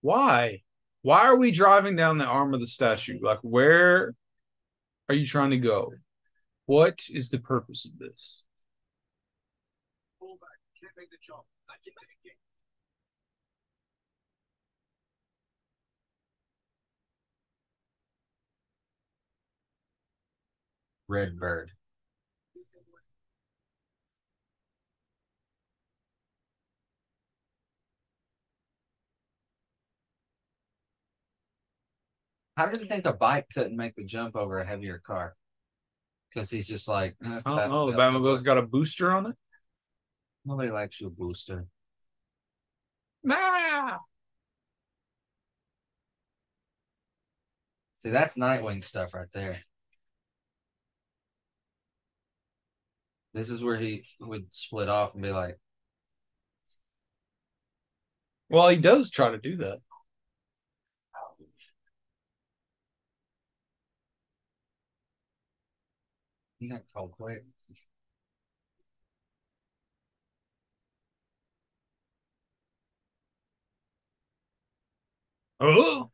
Why? 0.00 0.62
Why 1.02 1.26
are 1.26 1.36
we 1.36 1.50
driving 1.50 1.96
down 1.96 2.16
the 2.16 2.24
arm 2.24 2.54
of 2.54 2.60
the 2.60 2.66
statue? 2.66 3.18
Like, 3.20 3.40
where 3.42 4.14
are 5.10 5.14
you 5.14 5.26
trying 5.26 5.50
to 5.50 5.58
go? 5.58 5.92
What 6.64 7.00
is 7.12 7.28
the 7.28 7.38
purpose 7.38 7.84
of 7.84 7.98
this? 7.98 8.46
Red 21.08 21.38
Bird. 21.38 21.72
How 32.56 32.66
did 32.66 32.80
you 32.80 32.86
think 32.86 33.06
a 33.06 33.12
bike 33.12 33.46
couldn't 33.54 33.76
make 33.76 33.94
the 33.94 34.04
jump 34.04 34.36
over 34.36 34.58
a 34.58 34.66
heavier 34.66 34.98
car? 34.98 35.36
Because 36.28 36.50
he's 36.50 36.66
just 36.66 36.88
like, 36.88 37.16
"Eh, 37.24 37.38
I 37.46 37.56
don't 37.56 37.70
know. 37.70 37.90
The 37.90 37.96
Batmobile." 37.96 38.20
Batmobile's 38.20 38.42
got 38.42 38.58
a 38.58 38.62
booster 38.62 39.12
on 39.12 39.26
it. 39.26 39.36
Nobody 40.44 40.70
likes 40.70 41.00
your 41.00 41.10
booster. 41.10 41.66
Ah! 43.30 44.00
See, 47.96 48.10
that's 48.10 48.36
Nightwing 48.36 48.84
stuff 48.84 49.14
right 49.14 49.30
there. 49.32 49.62
This 53.32 53.48
is 53.50 53.64
where 53.64 53.76
he 53.78 54.04
would 54.20 54.52
split 54.52 54.88
off 54.90 55.14
and 55.14 55.22
be 55.22 55.30
like, 55.30 55.58
Well, 58.50 58.68
he 58.68 58.76
does 58.76 59.10
try 59.10 59.30
to 59.30 59.38
do 59.38 59.56
that. 59.56 59.80
he 66.58 66.68
got 66.68 66.82
called 66.92 67.12
quick. 67.12 67.44
Oh, 75.60 76.10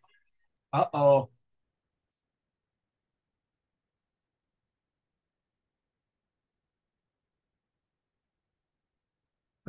Uh 0.73 0.87
oh. 0.95 1.31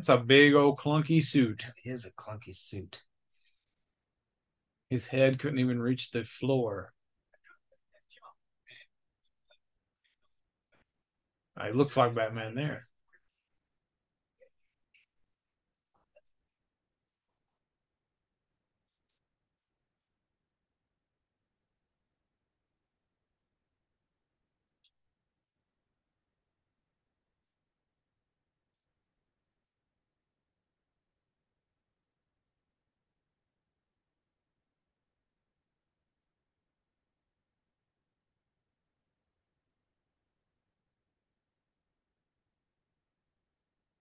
That's 0.06 0.22
a 0.22 0.24
big 0.24 0.53
old 0.53 0.78
clunky 0.78 1.24
suit. 1.24 1.66
It 1.84 1.89
is 1.89 2.06
a 2.06 2.12
clunky 2.12 2.56
suit. 2.56 3.01
His 4.89 5.08
head 5.08 5.39
couldn't 5.39 5.60
even 5.60 5.82
reach 5.82 6.12
the 6.12 6.24
floor. 6.24 6.93
He 11.64 11.72
looks 11.72 11.97
like 11.97 12.14
Batman 12.14 12.53
there. 12.53 12.84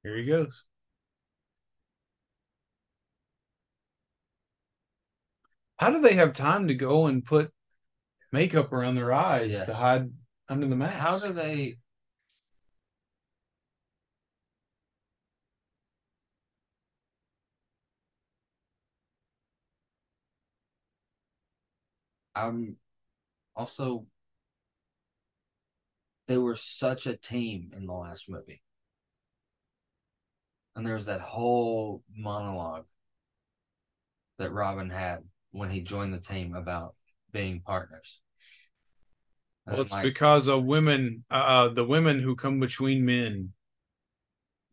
Here 0.05 0.16
he 0.18 0.26
goes. 0.26 0.64
How 5.78 5.90
do 5.90 6.00
they 6.00 6.14
have 6.14 6.34
time 6.34 6.68
to 6.68 6.74
go 6.74 7.07
and 7.07 7.24
put 7.24 7.52
makeup 8.30 8.72
around 8.72 8.96
their 8.96 9.12
eyes 9.12 9.52
Yeah. 9.52 9.64
to 9.64 9.74
hide 9.74 10.12
under 10.48 10.66
the 10.66 10.76
mask? 10.76 10.96
How 10.96 11.18
do 11.18 11.32
they? 11.32 11.78
I'm 22.34 22.76
also. 23.57 24.07
They 26.26 26.38
were 26.38 26.57
such 26.57 27.07
a 27.07 27.16
team 27.16 27.72
in 27.76 27.86
the 27.86 27.92
last 27.92 28.28
movie. 28.30 28.62
And 30.76 30.86
there 30.86 30.94
was 30.94 31.06
that 31.06 31.20
whole 31.20 32.02
monologue 32.16 32.86
that 34.38 34.52
Robin 34.52 34.90
had 34.90 35.20
when 35.52 35.70
he 35.70 35.80
joined 35.80 36.12
the 36.12 36.20
team 36.20 36.54
about 36.54 36.96
being 37.32 37.60
partners. 37.60 38.20
And 39.66 39.74
Well, 39.74 39.82
it's 39.82 39.92
like, 39.92 40.02
because 40.02 40.48
of 40.48 40.64
women, 40.64 41.24
uh, 41.30 41.68
the 41.68 41.84
women 41.84 42.20
who 42.20 42.34
come 42.34 42.58
between 42.60 43.04
men, 43.04 43.52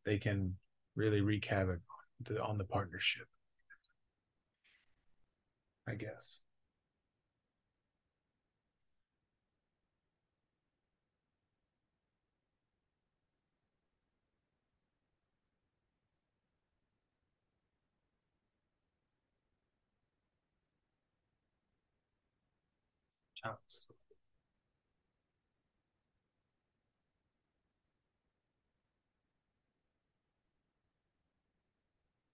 they 0.06 0.18
can 0.18 0.58
really 0.96 1.22
wreak 1.22 1.46
havoc 1.46 1.82
to- 2.26 2.42
on 2.42 2.58
the 2.58 2.66
partnership. 2.66 3.28
I 5.88 5.96
guess. 5.96 6.42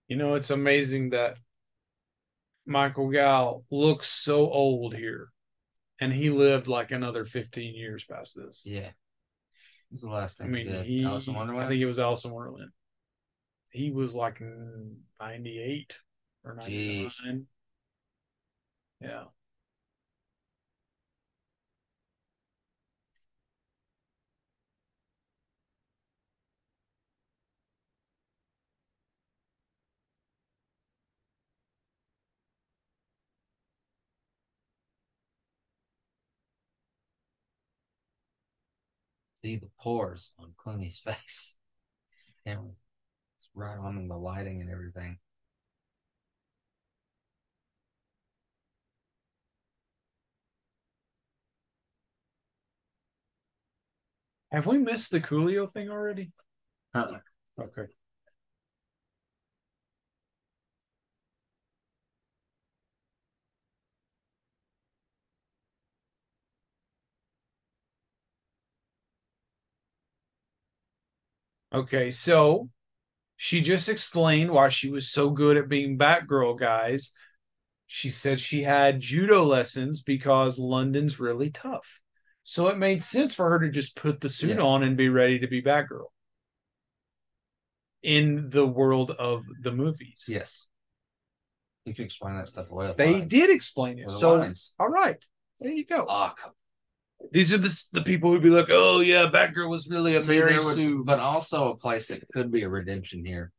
You 0.07 0.15
know, 0.15 0.35
it's 0.35 0.49
amazing 0.51 1.09
that 1.09 1.37
Michael 2.65 3.09
Gough 3.09 3.63
looks 3.71 4.07
so 4.09 4.49
old 4.49 4.95
here, 4.95 5.29
and 5.99 6.13
he 6.13 6.29
lived 6.29 6.67
like 6.67 6.91
another 6.91 7.25
15 7.25 7.75
years 7.75 8.05
past 8.05 8.35
this. 8.35 8.63
yeah. 8.65 8.91
What 9.89 9.95
was 9.95 10.01
the 10.01 10.09
last 10.09 10.37
thing 10.37 10.47
I 10.47 10.49
mean, 10.49 10.65
he 10.65 10.71
did? 10.71 10.85
he, 10.85 11.05
Alice 11.05 11.27
in 11.27 11.35
I 11.35 11.67
think 11.67 11.81
it 11.81 11.85
was 11.85 11.99
Alice 11.99 12.25
in 12.25 12.31
Wonderland. 12.31 12.71
He 13.69 13.91
was 13.91 14.15
like 14.15 14.41
98 15.21 15.95
or 16.43 16.55
99. 16.55 17.09
Jeez. 17.09 17.45
Yeah. 18.99 19.23
See 39.47 39.55
the 39.55 39.69
pores 39.79 40.31
on 40.39 40.53
Clooney's 40.57 40.99
face. 41.07 41.55
And 42.45 42.59
it's 43.39 43.49
right 43.55 43.77
on 43.77 43.97
in 43.97 44.07
the 44.09 44.17
lighting 44.17 44.61
and 44.61 44.69
everything. 44.69 45.19
Have 54.51 54.65
we 54.65 54.77
missed 54.77 55.11
the 55.11 55.19
Coolio 55.19 55.71
thing 55.71 55.89
already? 55.89 56.31
Uh-uh. 56.93 57.19
Okay. 57.59 57.87
Okay, 71.77 72.11
so 72.11 72.69
she 73.35 73.61
just 73.61 73.87
explained 73.87 74.51
why 74.51 74.69
she 74.69 74.89
was 74.89 75.07
so 75.09 75.29
good 75.29 75.57
at 75.57 75.69
being 75.69 75.97
Batgirl, 75.97 76.59
guys. 76.59 77.11
She 77.85 78.09
said 78.09 78.39
she 78.41 78.63
had 78.63 78.99
judo 78.99 79.43
lessons 79.43 80.01
because 80.01 80.57
London's 80.57 81.19
really 81.19 81.49
tough. 81.51 82.01
So 82.43 82.67
it 82.67 82.77
made 82.77 83.03
sense 83.03 83.33
for 83.35 83.49
her 83.49 83.59
to 83.59 83.69
just 83.69 83.95
put 83.95 84.21
the 84.21 84.29
suit 84.29 84.57
Yeah. 84.57 84.63
on 84.63 84.83
and 84.83 84.97
be 84.97 85.09
ready 85.09 85.39
to 85.39 85.47
be 85.47 85.61
Batgirl 85.61 86.07
in 88.01 88.49
the 88.49 88.65
world 88.65 89.11
of 89.11 89.43
the 89.61 89.71
movies. 89.71 90.25
Yes. 90.27 90.67
You 91.85 91.93
can 91.93 92.05
explain 92.05 92.35
that 92.35 92.47
stuff 92.47 92.69
away. 92.71 92.93
They 92.97 93.13
lines. 93.13 93.27
did 93.29 93.49
explain 93.49 93.99
it. 93.99 94.05
With 94.05 94.15
So, 94.15 94.35
lines. 94.35 94.73
all 94.79 94.89
right, 94.89 95.23
there 95.59 95.71
you 95.71 95.85
go. 95.85 96.05
Ah, 96.09 96.33
come 96.33 96.51
These 97.31 97.53
are 97.53 97.57
the 97.57 97.87
the 97.93 98.01
people 98.01 98.31
who'd 98.31 98.43
be 98.43 98.49
like, 98.49 98.67
"Oh 98.69 98.99
yeah, 99.01 99.29
Batgirl 99.31 99.69
was 99.69 99.87
really 99.89 100.15
a 100.15 100.21
See, 100.21 100.37
Mary 100.39 100.61
Sue." 100.61 101.03
but 101.03 101.19
also 101.19 101.69
a 101.69 101.77
place 101.77 102.07
that 102.07 102.23
could 102.33 102.51
be 102.51 102.63
a 102.63 102.69
redemption 102.69 103.25
here 103.25 103.51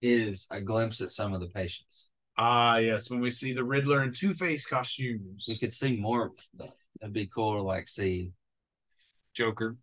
is 0.00 0.46
a 0.50 0.60
glimpse 0.60 1.00
at 1.00 1.10
some 1.10 1.32
of 1.32 1.40
the 1.40 1.48
patients. 1.48 2.10
Ah, 2.36 2.78
yes, 2.78 3.10
when 3.10 3.20
we 3.20 3.30
see 3.30 3.52
the 3.52 3.64
Riddler 3.64 4.02
and 4.02 4.14
Two 4.14 4.34
Face 4.34 4.66
costumes, 4.66 5.46
We 5.48 5.58
could 5.58 5.72
see 5.72 5.96
more. 5.96 6.26
of 6.26 6.32
that. 6.58 6.72
It'd 7.00 7.12
be 7.12 7.26
cool 7.26 7.56
to 7.56 7.62
like 7.62 7.88
see 7.88 8.32
Joker, 9.34 9.76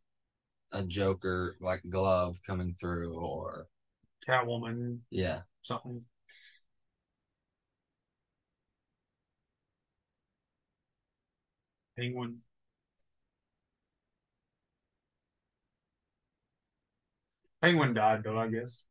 a 0.71 0.83
Joker 0.83 1.57
like 1.59 1.81
glove 1.89 2.39
coming 2.45 2.75
through, 2.79 3.13
or 3.19 3.67
Catwoman, 4.27 4.99
yeah, 5.09 5.41
something. 5.63 6.03
Penguin. 11.99 12.37
Penguin 17.61 17.93
died 17.93 18.23
though, 18.23 18.39
I 18.39 18.47
guess. 18.47 18.83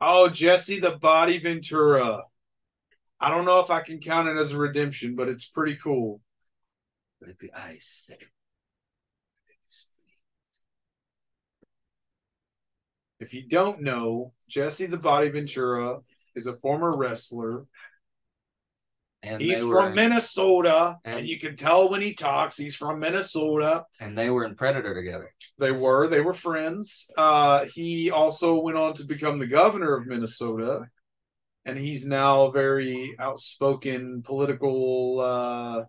Oh, 0.00 0.28
Jesse 0.28 0.80
the 0.80 0.92
Body 0.92 1.38
Ventura. 1.38 2.22
I 3.20 3.30
don't 3.30 3.44
know 3.44 3.60
if 3.60 3.70
I 3.70 3.82
can 3.82 4.00
count 4.00 4.28
it 4.28 4.38
as 4.38 4.52
a 4.52 4.58
redemption, 4.58 5.14
but 5.14 5.28
it's 5.28 5.46
pretty 5.46 5.76
cool. 5.76 6.20
with 7.20 7.38
the 7.38 7.52
ice. 7.54 8.10
If 13.20 13.34
you 13.34 13.46
don't 13.46 13.82
know, 13.82 14.32
Jesse 14.48 14.86
the 14.86 14.96
Body 14.96 15.28
Ventura 15.28 15.98
is 16.34 16.46
a 16.46 16.56
former 16.56 16.96
wrestler. 16.96 17.66
And 19.22 19.40
He's 19.42 19.62
were 19.62 19.74
from 19.74 19.94
Minnesota, 19.94 20.98
and- 21.04 21.18
and 21.20 21.28
you 21.28 21.38
can 21.38 21.54
tell 21.54 21.90
when 21.90 22.00
he 22.00 22.14
talks, 22.14 22.56
he's 22.56 22.74
from 22.74 23.00
Minnesota. 23.00 23.84
and 24.00 24.16
they 24.16 24.30
were 24.30 24.44
in 24.46 24.54
Predator 24.56 24.94
together. 24.94 25.30
They 25.58 25.72
were, 25.72 26.08
they 26.08 26.20
were 26.22 26.32
friends. 26.32 27.10
Uh, 27.18 27.66
he 27.66 28.10
also 28.10 28.58
went 28.60 28.78
on 28.78 28.94
to 28.94 29.04
become 29.04 29.38
the 29.38 29.46
governor 29.46 29.94
of 29.94 30.06
Minnesota, 30.06 30.86
and 31.66 31.76
he's 31.78 32.06
now 32.06 32.46
a 32.46 32.52
very 32.52 33.14
outspoken 33.18 34.22
political. 34.22 35.20
Uh, 35.20 35.84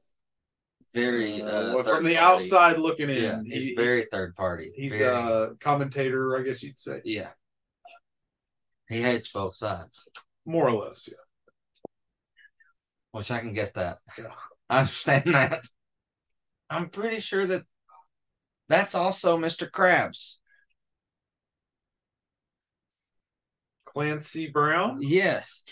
Very 0.94 1.42
uh, 1.42 1.46
uh, 1.46 1.84
from 1.84 2.04
the 2.04 2.16
party. 2.16 2.18
outside 2.18 2.78
looking 2.80 3.10
in. 3.10 3.24
Yeah, 3.24 3.42
he's 3.46 3.64
He- 3.64 3.76
very 3.76 4.04
third 4.12 4.36
party. 4.36 4.74
He's 4.76 4.92
very, 4.92 5.16
a 5.16 5.56
commentator, 5.62 6.38
I 6.38 6.44
guess 6.44 6.62
you'd 6.62 6.78
say, 6.82 7.00
yeah. 7.06 7.30
He 8.90 9.02
hates 9.02 9.30
both 9.32 9.56
sides, 9.56 10.10
more 10.46 10.68
or 10.68 10.74
less. 10.84 11.08
Yeah. 11.10 11.16
Which 13.12 13.32
I 13.32 13.40
can 13.40 13.54
get 13.54 13.76
that. 13.76 14.00
Yeah. 14.18 14.26
I 14.70 14.80
understand 14.80 15.34
that. 15.36 15.60
I'm 16.70 16.90
pretty 16.90 17.20
sure 17.20 17.46
that 17.46 17.64
that's 18.70 18.96
also 18.96 19.38
Mr. 19.38 19.70
Krabs. 19.70 20.38
Clancy 23.86 24.50
Brown. 24.50 25.00
Yes. 25.02 25.66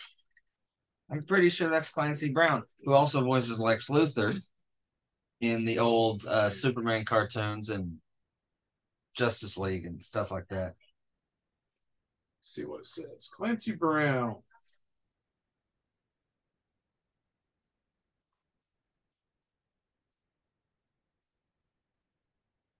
I'm 1.09 1.23
pretty 1.23 1.49
sure 1.49 1.69
that's 1.69 1.89
Clancy 1.89 2.29
Brown, 2.29 2.63
who 2.83 2.93
also 2.93 3.23
voices 3.23 3.59
Lex 3.59 3.87
Luthor 3.87 4.39
in 5.39 5.63
the 5.63 5.79
old 5.79 6.25
uh, 6.25 6.49
Superman 6.49 7.05
cartoons 7.05 7.69
and 7.69 7.97
Justice 9.15 9.57
League 9.57 9.85
and 9.85 10.03
stuff 10.03 10.31
like 10.31 10.47
that. 10.49 10.75
Let's 12.39 12.53
see 12.53 12.65
what 12.65 12.81
it 12.81 12.87
says. 12.87 13.29
Clancy 13.33 13.71
Brown. 13.71 14.35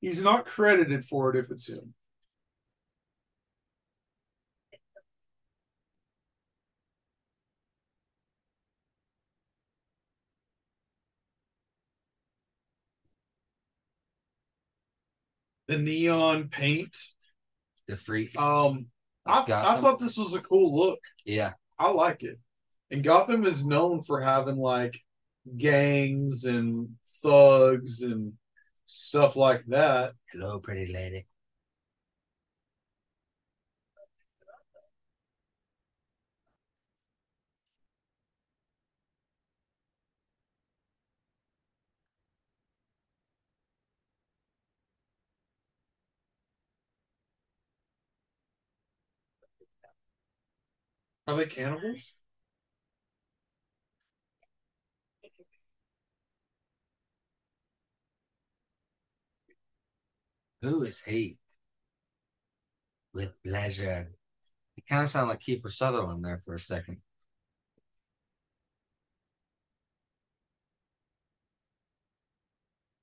He's 0.01 0.23
not 0.23 0.45
credited 0.45 1.05
for 1.05 1.29
it 1.29 1.35
if 1.37 1.51
it's 1.51 1.67
him. 1.67 1.93
The 15.67 15.77
neon 15.77 16.47
paint. 16.47 16.97
The 17.87 17.95
freaks. 17.95 18.41
Um, 18.41 18.87
I, 19.25 19.41
I 19.41 19.79
thought 19.81 19.99
this 19.99 20.17
was 20.17 20.33
a 20.33 20.41
cool 20.41 20.75
look. 20.75 20.99
yeah. 21.25 21.53
I 21.77 21.91
like 21.91 22.23
it. 22.23 22.39
And 22.91 23.03
Gotham 23.03 23.45
is 23.45 23.63
known 23.65 24.01
for 24.01 24.19
having 24.19 24.57
like 24.57 24.99
gangs 25.57 26.45
and 26.45 26.89
thugs 27.21 28.01
and 28.01 28.33
stuff 28.89 29.35
like 29.35 29.65
that. 29.67 30.15
Hello, 30.31 30.59
pretty 30.59 30.91
lady. 30.91 31.27
Are 51.27 51.37
they 51.37 51.45
cannibals? 51.45 52.18
Who 60.61 60.83
is 60.83 61.01
he? 61.01 61.37
With 63.13 63.33
pleasure. 63.43 64.11
He 64.75 64.83
kind 64.87 65.03
of 65.03 65.09
sounded 65.09 65.29
like 65.31 65.41
Kiefer 65.41 65.71
Sutherland 65.71 66.23
there 66.23 66.39
for 66.39 66.55
a 66.55 66.59
second. 66.59 66.97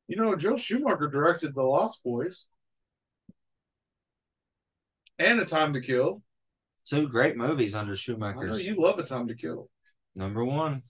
You 0.08 0.16
know, 0.16 0.36
Joel 0.36 0.56
Schumacher 0.56 1.08
directed 1.08 1.54
The 1.54 1.62
Lost 1.62 2.04
Boys 2.04 2.46
and 5.18 5.40
A 5.40 5.44
Time 5.44 5.74
to 5.74 5.80
Kill. 5.80 6.22
Two 6.84 7.08
great 7.08 7.36
movies 7.36 7.74
under 7.74 7.96
Schumacher. 7.96 8.58
you 8.60 8.76
love 8.76 8.98
A 8.98 9.02
Time 9.02 9.26
to 9.28 9.34
Kill. 9.34 9.68
number 10.14 10.44
one. 10.44 10.82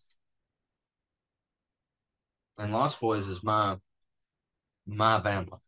And 2.58 2.72
Lost 2.72 3.00
Boys 3.00 3.26
is 3.26 3.42
my 3.42 3.76
my 4.86 5.18
vampire. 5.18 5.60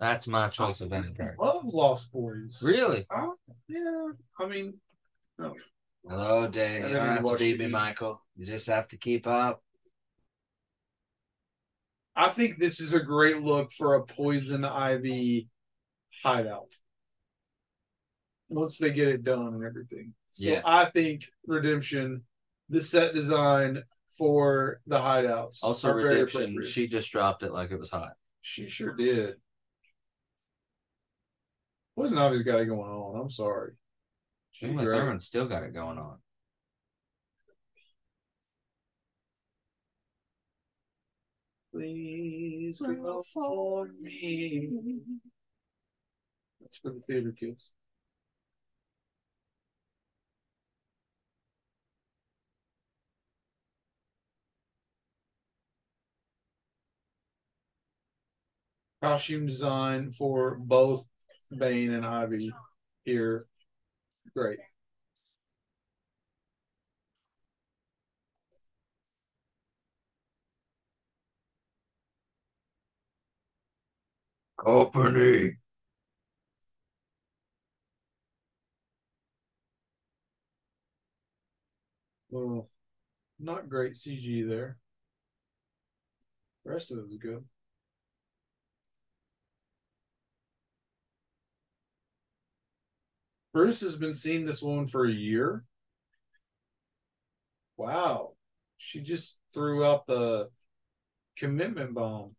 That's 0.00 0.26
my 0.26 0.48
choice 0.48 0.80
of 0.80 0.90
vampire. 0.90 1.36
Love 1.38 1.64
Lost 1.64 2.12
Boys. 2.12 2.62
Really? 2.64 3.04
Oh, 3.14 3.34
yeah. 3.66 4.08
I 4.38 4.46
mean, 4.46 4.74
no. 5.38 5.54
Hello, 6.08 6.46
Dave. 6.46 6.88
You 6.88 6.94
don't 6.94 7.08
have 7.08 7.26
to 7.26 7.36
beat 7.36 7.58
me. 7.58 7.66
Michael. 7.66 8.22
You 8.36 8.46
just 8.46 8.68
have 8.68 8.86
to 8.88 8.96
keep 8.96 9.26
up. 9.26 9.62
I 12.14 12.30
think 12.30 12.58
this 12.58 12.80
is 12.80 12.94
a 12.94 13.00
great 13.00 13.42
look 13.42 13.72
for 13.72 13.94
a 13.94 14.04
poison 14.04 14.64
ivy 14.64 15.48
hideout. 16.22 16.74
Once 18.48 18.78
they 18.78 18.90
get 18.90 19.08
it 19.08 19.22
done 19.22 19.54
and 19.54 19.64
everything. 19.64 20.14
So 20.32 20.50
Yeah. 20.50 20.62
I 20.64 20.86
think 20.86 21.24
Redemption, 21.46 22.22
the 22.68 22.80
set 22.80 23.14
design 23.14 23.82
for 24.16 24.80
the 24.86 24.98
hideouts. 24.98 25.58
Also, 25.62 25.92
Redemption, 25.92 26.62
she 26.64 26.86
just 26.88 27.10
dropped 27.10 27.42
it 27.42 27.52
like 27.52 27.70
it 27.70 27.78
was 27.78 27.90
hot. 27.90 28.12
She 28.42 28.68
sure 28.68 28.94
did. 28.94 29.34
Poison 31.98 32.16
Ivy's 32.16 32.42
got 32.42 32.60
it 32.60 32.66
going 32.66 32.88
on. 32.88 33.20
I'm 33.20 33.28
sorry. 33.28 33.72
She's 34.52 34.68
Uma. 34.68 34.84
Thurman's 34.84 35.26
still 35.26 35.48
got 35.48 35.64
it 35.64 35.74
going 35.74 35.98
on. 35.98 36.18
Please 41.72 42.80
go 42.80 43.24
for 43.34 43.88
me. 44.00 44.70
That's 46.60 46.76
for 46.76 46.90
the 46.92 47.00
theater 47.08 47.34
kids. 47.36 47.72
Costume 59.02 59.46
design 59.46 60.12
for 60.12 60.54
both 60.54 61.07
Bane 61.56 61.92
and 61.92 62.04
Ivy 62.06 62.52
here. 63.04 63.46
Great. 64.34 64.58
Company. 74.58 75.56
Well, 82.30 82.68
not 83.40 83.68
great 83.68 83.94
CG 83.96 84.42
there. 84.48 84.78
The 86.64 86.72
rest 86.72 86.92
of 86.92 86.98
it 86.98 87.08
was 87.08 87.16
good. 87.16 87.44
Bruce 93.58 93.80
has 93.80 93.96
been 93.96 94.14
seeing 94.14 94.46
this 94.46 94.62
woman 94.62 94.86
for 94.86 95.04
a 95.04 95.10
year. 95.10 95.64
Wow. 97.76 98.34
She 98.76 99.00
just 99.00 99.36
threw 99.52 99.84
out 99.84 100.06
the 100.06 100.48
commitment 101.36 101.92
bomb. 101.92 102.36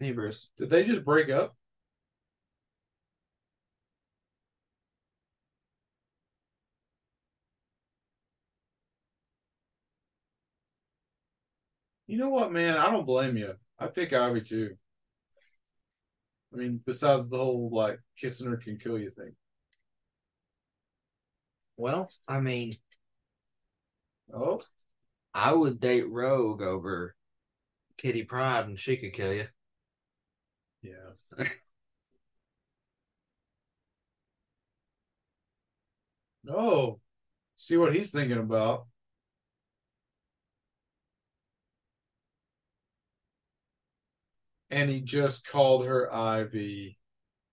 Hey, 0.00 0.12
Bruce. 0.12 0.48
Did 0.56 0.70
they 0.70 0.84
just 0.84 1.04
break 1.04 1.28
up? 1.28 1.56
You 12.08 12.18
know 12.18 12.28
what, 12.30 12.50
man? 12.52 12.76
I 12.76 12.90
don't 12.90 13.06
blame 13.06 13.36
you. 13.36 13.54
I 13.78 13.86
pick 13.86 14.12
Ivy 14.12 14.40
too. 14.42 14.76
I 16.52 16.56
mean, 16.56 16.82
besides 16.84 17.28
the 17.28 17.38
whole 17.38 17.70
like 17.70 18.00
kissing 18.18 18.48
her 18.50 18.56
can 18.56 18.78
kill 18.78 18.98
you 18.98 19.10
thing. 19.10 19.34
Well, 21.76 22.10
I 22.26 22.40
mean, 22.40 22.76
Oh, 24.32 24.62
I 25.34 25.52
would 25.52 25.80
date 25.80 26.08
Rogue 26.10 26.62
over 26.62 27.16
Kitty 27.98 28.24
Pryde, 28.24 28.66
and 28.66 28.80
she 28.80 28.96
could 28.98 29.14
kill 29.14 29.32
you. 29.34 29.48
Yeah. 30.82 31.44
oh, 36.50 37.00
see 37.56 37.76
what 37.76 37.94
he's 37.94 38.12
thinking 38.12 38.38
about. 38.38 38.86
And 44.70 44.88
he 44.90 45.00
just 45.02 45.46
called 45.46 45.84
her 45.86 46.10
Ivy. 46.12 46.98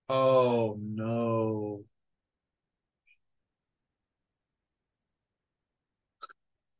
Oh 0.08 0.76
no. 0.80 1.84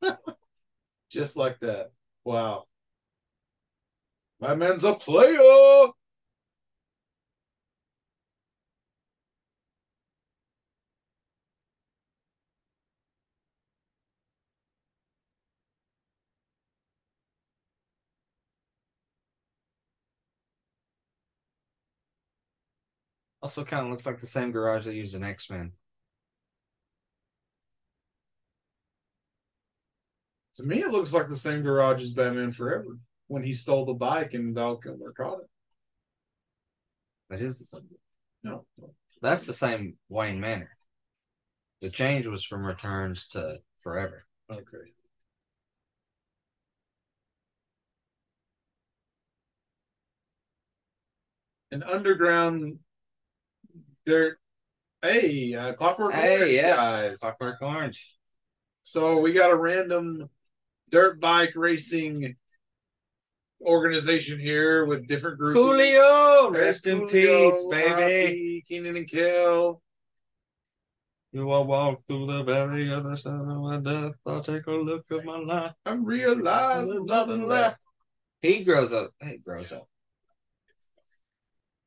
just 1.09 1.37
like 1.37 1.59
that. 1.59 1.91
Wow. 2.23 2.65
My 4.39 4.55
man's 4.55 4.83
a 4.83 4.95
player. 4.95 5.91
Also, 23.47 23.63
kind 23.63 23.85
of 23.85 23.89
looks 23.89 24.05
like 24.05 24.19
the 24.19 24.27
same 24.27 24.51
garage 24.51 24.83
they 24.83 24.91
used 24.91 25.15
in 25.15 25.23
X 25.23 25.49
Men. 25.49 25.71
To 30.55 30.63
me, 30.63 30.81
it 30.81 30.89
looks 30.89 31.13
like 31.13 31.29
the 31.29 31.37
same 31.37 31.61
garage 31.63 32.01
as 32.01 32.11
Batman 32.11 32.51
Forever 32.51 32.97
when 33.27 33.43
he 33.43 33.53
stole 33.53 33.85
the 33.85 33.93
bike 33.93 34.33
and 34.33 34.53
Val 34.53 34.75
Kilmer 34.75 35.13
caught 35.13 35.39
it. 35.39 35.49
That 37.29 37.39
is 37.41 37.57
the 37.59 37.65
same. 37.65 37.87
No, 38.43 38.65
That's 39.21 39.45
the 39.45 39.53
same 39.53 39.95
Wayne 40.09 40.41
Manor. 40.41 40.75
The 41.79 41.89
change 41.89 42.27
was 42.27 42.43
from 42.43 42.65
Returns 42.65 43.29
to 43.29 43.59
Forever. 43.79 44.25
okay. 44.51 44.91
An 51.71 51.83
underground 51.83 52.79
dirt. 54.07 54.39
Hey, 55.01 55.53
uh, 55.53 55.73
Clockwork 55.73 56.13
Hey, 56.13 56.37
Orange 56.39 56.51
yeah. 56.53 56.75
guys. 56.75 57.19
Clockwork 57.19 57.61
Orange. 57.61 58.15
So 58.83 59.19
we 59.19 59.33
got 59.33 59.51
a 59.51 59.55
random 59.55 60.29
dirt 60.89 61.19
bike 61.19 61.53
racing 61.55 62.35
organization 63.61 64.39
here 64.39 64.85
with 64.85 65.07
different 65.07 65.37
groups. 65.37 65.57
Coolio, 65.59 66.51
rest 66.51 66.87
in 66.87 67.07
peace, 67.09 67.63
baby. 67.69 67.91
Rocky, 67.91 68.63
Keenan 68.67 68.95
and 68.95 69.11
Kel. 69.11 69.81
You 71.33 71.45
will 71.45 71.65
walk 71.65 72.01
through 72.07 72.27
the 72.27 72.43
very 72.43 72.91
other 72.91 73.17
side 73.17 73.33
of 73.33 73.45
my 73.45 73.77
death. 73.77 74.13
I'll 74.25 74.41
take 74.41 74.65
a 74.67 74.71
look 74.71 75.05
at 75.11 75.25
my 75.25 75.37
life. 75.37 75.73
I'm 75.85 76.05
realizing 76.05 77.05
nothing 77.05 77.45
left. 77.45 77.77
He 78.41 78.63
grows 78.63 78.93
up. 78.93 79.11
He 79.21 79.37
grows 79.39 79.73
up. 79.73 79.87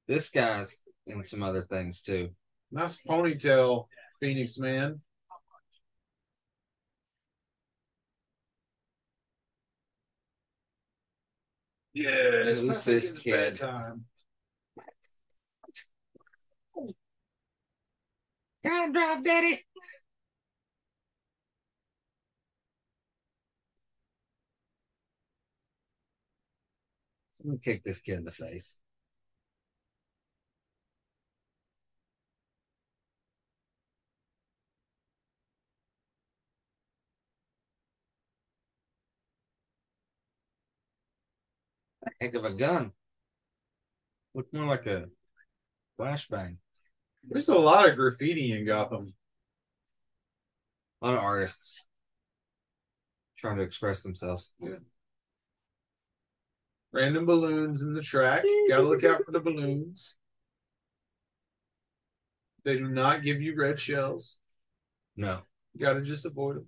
This 0.07 0.29
guy's 0.29 0.83
in 1.07 1.25
some 1.25 1.43
other 1.43 1.63
things 1.63 2.01
too. 2.01 2.31
Nice 2.71 2.99
ponytail, 3.07 3.87
Phoenix 4.21 4.59
man. 4.59 5.01
Yeah, 11.93 12.11
it's 12.11 12.61
Who's 12.61 12.69
not 12.69 12.85
this 12.85 13.19
kid? 13.19 13.33
bedtime. 13.33 14.05
Can 18.63 18.73
I 18.73 18.93
drive, 18.93 19.25
Daddy? 19.25 19.67
Someone 27.33 27.59
kick 27.59 27.83
this 27.83 28.01
kid 28.01 28.19
in 28.19 28.25
the 28.25 28.31
face. 28.31 28.79
A 42.07 42.11
heck 42.21 42.35
of 42.35 42.45
a 42.45 42.51
gun. 42.51 42.93
Look 44.35 44.53
more 44.53 44.67
like 44.67 44.87
a 44.87 45.07
flashbang. 45.99 46.57
There's 47.29 47.49
a 47.49 47.59
lot 47.59 47.89
of 47.89 47.97
graffiti 47.97 48.53
in 48.53 48.67
Gotham. 48.67 49.15
A 51.03 51.07
lot 51.07 51.17
of 51.17 51.23
artists 51.23 51.85
trying 53.37 53.57
to 53.57 53.63
express 53.63 54.03
themselves. 54.03 54.53
Yeah. 54.61 54.77
Random 56.93 57.27
balloons 57.27 57.83
in 57.83 57.93
the 57.93 58.03
track. 58.03 58.45
Gotta 58.69 58.83
look 58.83 59.05
out 59.05 59.25
for 59.25 59.33
the 59.33 59.41
balloons. 59.41 60.15
They 62.65 62.77
do 62.77 62.89
not 62.89 63.23
give 63.23 63.41
you 63.41 63.57
red 63.57 63.79
shells. 63.79 64.39
No. 65.17 65.41
You 65.75 65.81
gotta 65.81 66.03
just 66.03 66.27
avoid 66.27 66.57
them. 66.57 66.67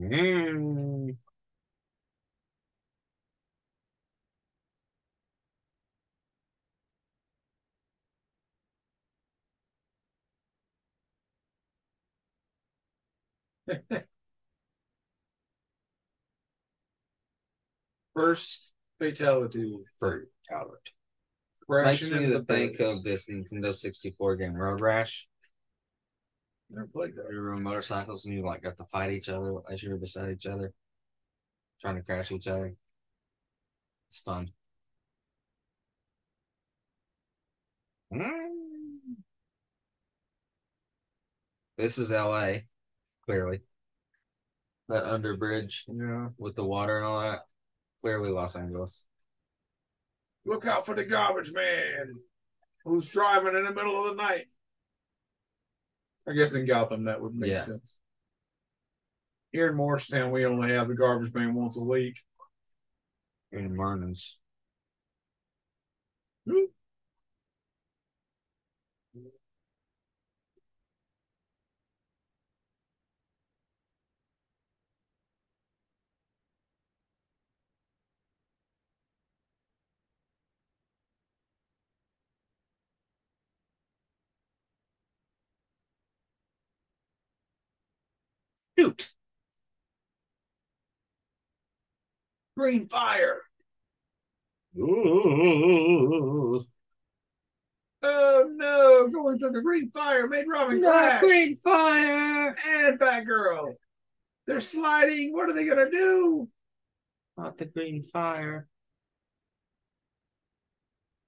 Mm. 0.00 1.16
First 18.14 18.72
fatality. 18.98 19.76
For 19.98 20.28
talent. 20.48 20.90
Crashing 21.68 22.10
Makes 22.10 22.26
me 22.26 22.32
to 22.32 22.42
think 22.44 22.80
of 22.80 23.04
this 23.04 23.26
Nintendo 23.28 23.74
64 23.74 24.36
game, 24.36 24.54
Road 24.54 24.80
Rash. 24.80 25.28
Never 26.70 26.86
played 26.86 27.16
that. 27.16 27.26
You 27.32 27.40
were 27.40 27.54
on 27.54 27.62
motorcycles 27.62 28.24
and 28.24 28.34
you 28.34 28.44
like 28.44 28.62
got 28.62 28.76
to 28.76 28.84
fight 28.84 29.10
each 29.10 29.28
other 29.28 29.54
as 29.70 29.82
you 29.82 29.90
were 29.90 29.96
beside 29.96 30.30
each 30.30 30.46
other, 30.46 30.72
trying 31.80 31.96
to 31.96 32.02
crash 32.02 32.30
each 32.30 32.46
other. 32.46 32.74
It's 34.08 34.18
fun. 34.20 34.50
Mm. 38.12 39.16
This 41.76 41.98
is 41.98 42.10
LA, 42.10 42.58
clearly. 43.26 43.60
that 44.88 45.04
under 45.04 45.36
bridge 45.36 45.84
Yeah. 45.86 46.30
with 46.36 46.56
the 46.56 46.64
water 46.64 46.96
and 46.98 47.06
all 47.06 47.20
that. 47.20 47.46
Clearly 48.02 48.30
Los 48.30 48.56
Angeles. 48.56 49.06
Look 50.44 50.66
out 50.66 50.84
for 50.84 50.94
the 50.96 51.04
garbage 51.04 51.52
man 51.52 52.14
who's 52.84 53.08
driving 53.08 53.54
in 53.54 53.62
the 53.64 53.72
middle 53.72 54.04
of 54.04 54.16
the 54.16 54.20
night. 54.22 54.46
I 56.28 56.32
guess 56.32 56.54
in 56.54 56.66
Gotham 56.66 57.04
that 57.04 57.20
would 57.20 57.34
make 57.34 57.50
Yeah. 57.50 57.62
sense. 57.62 58.00
Here 59.52 59.68
in 59.68 59.76
Morristown, 59.76 60.30
we 60.30 60.44
only 60.46 60.70
have 60.70 60.88
the 60.88 60.94
garbage 60.94 61.34
man 61.34 61.54
once 61.54 61.76
a 61.76 61.82
week. 61.82 62.20
In 63.52 63.70
Mernons. 63.70 64.36
Hmm. 66.46 66.66
Shoot. 88.80 89.12
Green 92.56 92.88
fire. 92.88 93.42
Ooh. 94.78 96.64
Oh 98.02 98.50
no, 98.54 99.08
going 99.08 99.38
through 99.38 99.50
the 99.50 99.60
green 99.60 99.90
fire 99.90 100.26
made 100.28 100.46
Robin 100.48 100.80
crash. 100.80 101.20
green 101.20 101.58
fire. 101.62 102.56
And 102.66 102.98
Batgirl. 102.98 103.74
They're 104.46 104.62
sliding. 104.62 105.34
What 105.34 105.50
are 105.50 105.52
they 105.52 105.66
gonna 105.66 105.90
do? 105.90 106.48
Not 107.36 107.58
the 107.58 107.66
green 107.66 108.02
fire. 108.02 108.66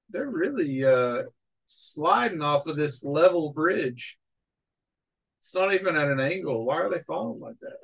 They're 0.09 0.31
really 0.31 0.87
uh 0.87 1.25
sliding 1.67 2.41
off 2.41 2.67
of 2.67 2.77
this 2.77 3.05
level 3.05 3.53
bridge. 3.53 4.17
It's 5.43 5.55
not 5.55 5.75
even 5.75 5.95
at 5.97 6.09
an 6.09 6.21
angle. 6.21 6.65
Why 6.65 6.77
are 6.77 6.89
they 6.89 7.03
falling 7.03 7.41
like 7.41 7.59
that? 7.61 7.77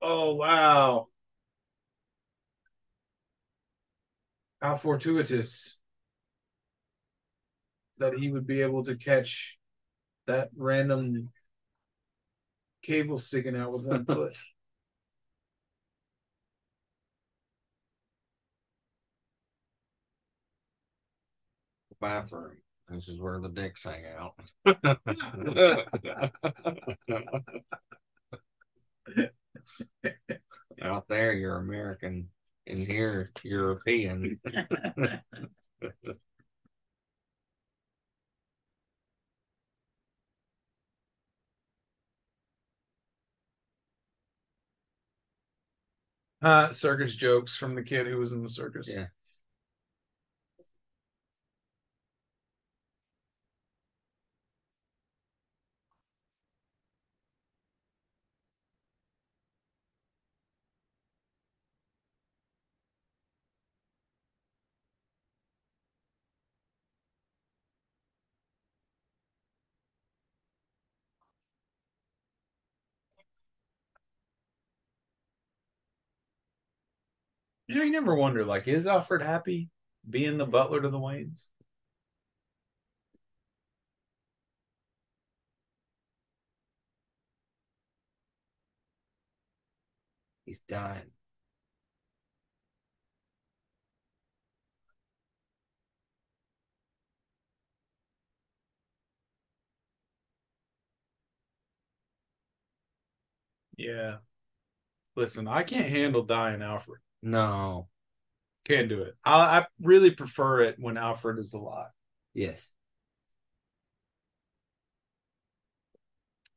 Oh 0.00 0.32
wow. 0.36 1.08
How 4.60 4.76
fortuitous 4.76 5.78
that 7.98 8.14
he 8.14 8.30
would 8.30 8.46
be 8.46 8.62
able 8.62 8.84
to 8.84 8.96
catch 8.96 9.58
that 10.26 10.50
random 10.56 11.30
cable 12.82 13.18
sticking 13.18 13.56
out 13.56 13.72
with 13.72 13.86
one 13.86 14.04
foot. 14.06 14.36
Bathroom. 22.00 22.56
This 22.88 23.08
is 23.08 23.20
where 23.20 23.40
the 23.40 23.48
dicks 23.48 23.84
hang 23.84 24.04
out. 24.16 24.34
Out 30.82 31.08
there, 31.08 31.32
you're 31.32 31.56
American. 31.56 32.28
In 32.66 32.84
here, 32.84 33.32
European. 33.42 34.40
Uh, 46.42 46.72
circus 46.72 47.14
jokes 47.16 47.56
from 47.56 47.74
the 47.74 47.82
kid 47.82 48.06
who 48.06 48.18
was 48.18 48.32
in 48.32 48.42
the 48.42 48.48
circus. 48.48 48.88
Yeah. 48.88 49.06
You 77.76 77.80
know, 77.82 77.86
you 77.88 77.92
never 77.92 78.14
wonder, 78.14 78.42
like, 78.42 78.66
is 78.68 78.86
Alfred 78.86 79.20
happy 79.20 79.68
being 80.08 80.38
the 80.38 80.46
butler 80.46 80.80
to 80.80 80.88
the 80.88 80.98
Waynes? 80.98 81.48
He's 90.46 90.60
dying. 90.60 91.10
Yeah. 103.76 104.18
Listen, 105.16 105.48
I 105.48 105.62
can't 105.64 105.88
handle 105.90 106.22
dying 106.22 106.62
Alfred. 106.62 107.00
No. 107.26 107.88
Can't 108.68 108.88
do 108.88 109.02
it. 109.02 109.16
I, 109.24 109.58
I 109.58 109.66
really 109.82 110.12
prefer 110.12 110.60
it 110.60 110.76
when 110.78 110.96
Alfred 110.96 111.40
is 111.40 111.52
alive. 111.54 111.90
Yes. 112.34 112.70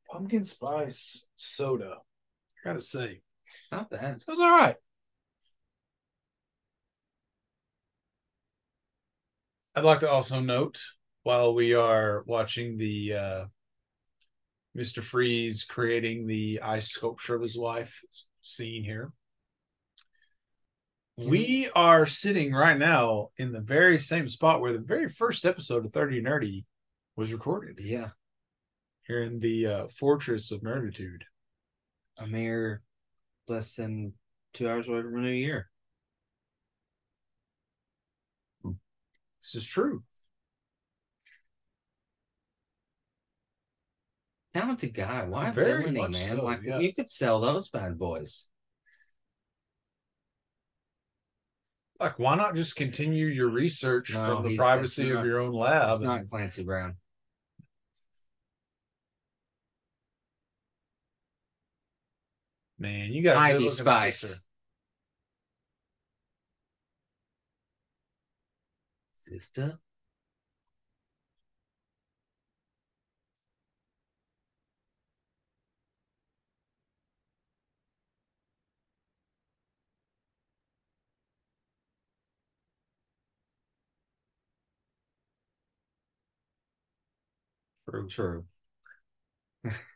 Pumpkin 0.08 0.44
spice 0.44 1.26
soda. 1.34 1.96
I 1.96 2.68
gotta 2.68 2.80
say, 2.80 3.22
Not 3.72 3.90
bad. 3.90 4.18
it 4.18 4.24
was 4.28 4.38
all 4.38 4.56
right. 4.56 4.76
I'd 9.74 9.84
like 9.84 10.00
to 10.00 10.10
also 10.10 10.38
note 10.38 10.80
while 11.24 11.52
we 11.52 11.74
are 11.74 12.22
watching 12.26 12.76
the 12.76 13.14
uh, 13.14 13.44
Mr. 14.78 15.02
Freeze 15.02 15.64
creating 15.64 16.28
the 16.28 16.60
ice 16.62 16.90
sculpture 16.90 17.34
of 17.34 17.42
his 17.42 17.56
wife 17.58 18.02
scene 18.42 18.84
here, 18.84 19.12
we 21.28 21.68
are 21.74 22.06
sitting 22.06 22.52
right 22.52 22.78
now 22.78 23.30
in 23.36 23.52
the 23.52 23.60
very 23.60 23.98
same 23.98 24.28
spot 24.28 24.60
where 24.60 24.72
the 24.72 24.78
very 24.78 25.08
first 25.08 25.44
episode 25.44 25.84
of 25.84 25.92
30 25.92 26.22
Nerdy 26.22 26.64
was 27.16 27.32
recorded 27.32 27.78
Yeah. 27.80 28.10
here 29.06 29.22
in 29.22 29.40
the 29.40 29.66
uh, 29.66 29.88
Fortress 29.88 30.50
of 30.52 30.60
Nerditude. 30.62 31.22
A 32.18 32.26
mere 32.26 32.82
less 33.48 33.74
than 33.74 34.12
two 34.52 34.68
hours 34.68 34.88
away 34.88 35.02
from 35.02 35.16
a 35.16 35.20
new 35.20 35.30
year. 35.30 35.68
This 39.42 39.54
is 39.54 39.66
true. 39.66 40.02
Talented 44.52 44.92
guy. 44.92 45.24
Why 45.24 45.50
villainy, 45.50 46.06
man? 46.08 46.36
so, 46.36 46.44
like 46.44 46.60
yeah. 46.62 46.78
you 46.78 46.92
could 46.92 47.08
sell 47.08 47.40
those 47.40 47.68
bad 47.68 47.98
boys. 47.98 48.49
Like, 52.00 52.18
why 52.18 52.34
not 52.34 52.54
just 52.54 52.76
continue 52.76 53.26
your 53.26 53.48
research 53.50 54.14
No, 54.14 54.36
from 54.40 54.48
the 54.48 54.56
privacy 54.56 55.02
that's 55.02 55.10
of 55.10 55.16
not- 55.18 55.26
your 55.26 55.40
own 55.40 55.52
lab? 55.52 55.92
It's 55.92 56.00
not 56.00 56.28
Clancy 56.28 56.62
Brown. 56.64 56.96
Man, 62.78 63.12
you 63.12 63.22
got 63.22 63.36
a 63.36 63.40
Ivy 63.40 63.68
Spice. 63.68 64.20
sister. 64.20 64.44
Sister. 69.16 69.78
True. 87.90 88.08
True. 88.08 88.44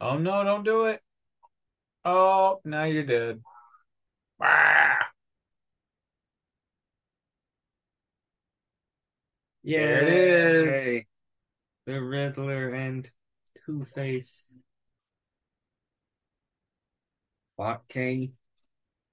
Oh 0.00 0.18
no, 0.18 0.42
don't 0.42 0.64
do 0.64 0.86
it. 0.86 1.02
Oh, 2.04 2.60
now 2.64 2.84
you're 2.84 3.04
dead. 3.04 3.42
Ah! 4.40 5.12
Yeah, 9.62 10.00
there 10.00 10.08
it 10.64 10.74
is. 10.74 10.84
Hey. 10.84 11.06
The 11.86 12.02
Riddler 12.02 12.70
and 12.74 13.10
Two 13.66 13.84
Face. 13.84 14.54
Clock 17.58 17.88
King. 17.88 18.34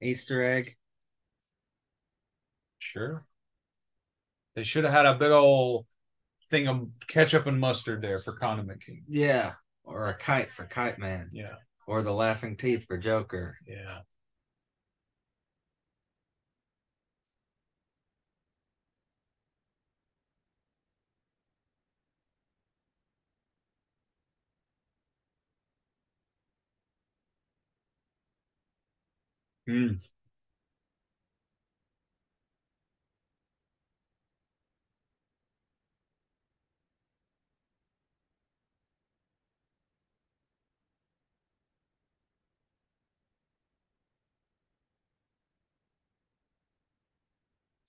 Easter 0.02 0.44
egg. 0.44 0.76
Sure. 2.78 3.26
They 4.56 4.64
should 4.64 4.84
have 4.84 4.94
had 4.94 5.08
a 5.08 5.16
big 5.16 5.32
old 5.32 5.88
thing 6.52 6.68
of 6.68 6.88
ketchup 7.08 7.48
and 7.48 7.60
mustard 7.60 8.04
there 8.04 8.20
for 8.20 8.34
Condiment 8.34 8.86
King. 8.86 9.04
Yeah. 9.08 9.54
Or 9.84 10.10
a 10.10 10.14
kite 10.14 10.52
for 10.52 10.66
Kite 10.66 11.00
Man. 11.00 11.32
Yeah. 11.34 11.56
Or 11.88 12.04
the 12.04 12.14
laughing 12.14 12.56
teeth 12.56 12.86
for 12.86 13.00
Joker. 13.00 13.58
Yeah. 13.68 14.02
Hmm. 29.68 29.96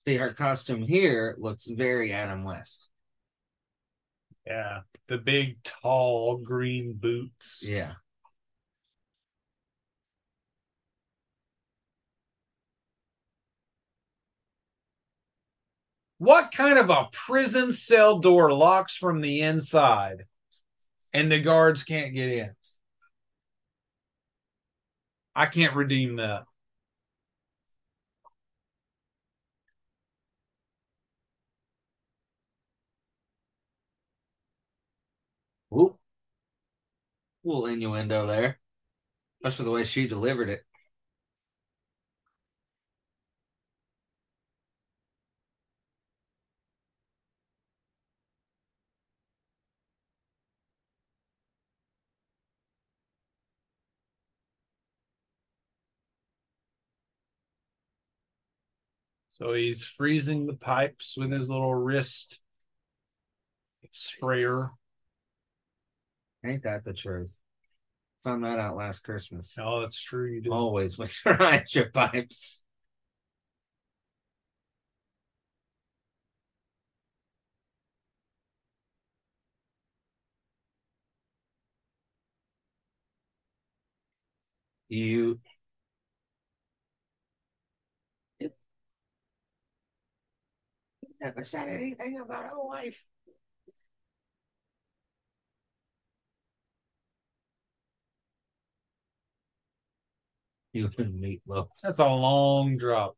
See, 0.07 0.15
her 0.15 0.33
costume 0.33 0.83
here 0.83 1.35
looks 1.37 1.65
very 1.67 2.13
Adam 2.13 2.43
West. 2.45 2.89
Yeah. 4.45 4.81
The 5.07 5.17
big, 5.17 5.61
tall 5.63 6.37
green 6.37 6.93
boots. 6.93 7.63
Yeah. 7.67 7.95
What 16.19 16.51
kind 16.51 16.77
of 16.79 16.89
a 16.89 17.09
prison 17.11 17.71
cell 17.71 18.19
door 18.19 18.51
locks 18.51 18.95
from 18.95 19.21
the 19.21 19.41
inside 19.41 20.25
and 21.13 21.31
the 21.31 21.39
guards 21.39 21.83
can't 21.83 22.13
get 22.13 22.29
in? 22.29 22.55
I 25.35 25.45
can't 25.45 25.75
redeem 25.75 26.17
that. 26.17 26.45
Whoop. 35.69 35.97
Little 37.43 37.65
innuendo 37.67 38.27
there. 38.27 38.59
Especially 39.43 39.65
the 39.65 39.71
way 39.71 39.83
she 39.85 40.07
delivered 40.07 40.49
it. 40.49 40.66
So 59.37 59.53
he's 59.53 59.83
freezing 59.83 60.47
the 60.47 60.55
pipes 60.55 61.15
with 61.15 61.31
his 61.31 61.47
little 61.47 61.75
wrist 61.75 62.41
sprayer. 63.91 64.71
Ain't 66.43 66.63
that 66.63 66.83
the 66.83 66.91
truth? 66.91 67.39
Found 68.23 68.43
that 68.45 68.57
out 68.57 68.75
last 68.75 69.01
Christmas. 69.03 69.53
Oh, 69.59 69.81
that's 69.81 70.01
true. 70.01 70.27
You 70.27 70.41
did. 70.41 70.51
Always 70.51 70.95
winterize 70.97 71.75
your 71.75 71.91
pipes. 71.91 72.61
You 84.89 85.39
never 91.21 91.43
said 91.43 91.69
anything 91.69 92.19
about 92.19 92.51
a 92.53 92.65
wife. 92.65 93.03
You 100.73 100.89
and 100.97 101.21
meatloaf. 101.21 101.69
That's 101.83 101.99
a 101.99 102.07
long 102.07 102.77
drop. 102.77 103.17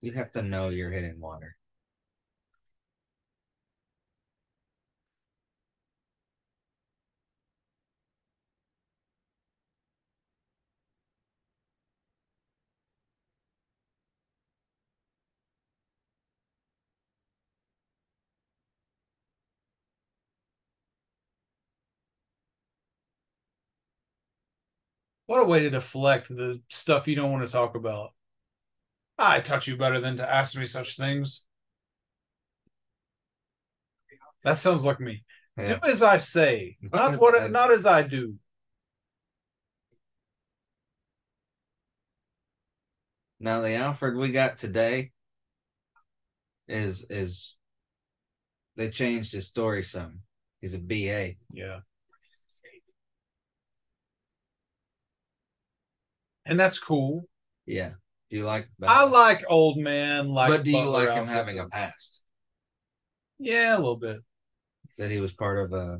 You 0.00 0.12
have 0.12 0.32
to 0.32 0.42
know 0.42 0.68
you're 0.70 0.90
hitting 0.90 1.20
water. 1.20 1.55
What 25.26 25.42
a 25.42 25.44
way 25.44 25.60
to 25.60 25.70
deflect 25.70 26.28
the 26.28 26.60
stuff 26.68 27.08
you 27.08 27.16
don't 27.16 27.32
want 27.32 27.44
to 27.44 27.52
talk 27.52 27.74
about. 27.74 28.12
Ah, 29.18 29.32
I 29.32 29.40
taught 29.40 29.66
you 29.66 29.76
better 29.76 30.00
than 30.00 30.18
to 30.18 30.30
ask 30.34 30.56
me 30.56 30.66
such 30.66 30.96
things. 30.96 31.42
That 34.44 34.58
sounds 34.58 34.84
like 34.84 35.00
me. 35.00 35.24
Yeah. 35.56 35.78
Do 35.80 35.88
as 35.88 36.02
I 36.02 36.18
say, 36.18 36.76
Not 36.80 37.12
not 37.12 37.20
what 37.20 37.34
I- 37.40 37.48
not 37.48 37.72
as 37.72 37.86
I 37.86 38.02
do. 38.02 38.34
Now 43.40 43.60
the 43.60 43.74
Alfred 43.74 44.16
we 44.16 44.32
got 44.32 44.58
today 44.58 45.12
is 46.68 47.06
is 47.10 47.56
they 48.76 48.90
changed 48.90 49.32
his 49.32 49.46
story 49.48 49.82
some. 49.82 50.20
He's 50.60 50.74
a 50.74 50.78
BA. 50.78 51.36
Yeah. 51.52 51.80
And 56.46 56.58
that's 56.58 56.78
cool. 56.78 57.28
Yeah. 57.66 57.92
Do 58.30 58.36
you 58.36 58.44
like 58.44 58.68
I 58.82 59.04
like 59.04 59.44
old 59.48 59.78
man 59.78 60.28
like 60.28 60.50
but 60.50 60.64
do 60.64 60.70
you 60.70 60.88
like 60.88 61.12
him 61.12 61.26
having 61.26 61.58
a 61.58 61.68
past? 61.68 62.22
Yeah, 63.38 63.76
a 63.76 63.78
little 63.78 63.96
bit. 63.96 64.18
That 64.96 65.10
he 65.10 65.20
was 65.20 65.32
part 65.32 65.58
of 65.58 65.72
uh 65.72 65.98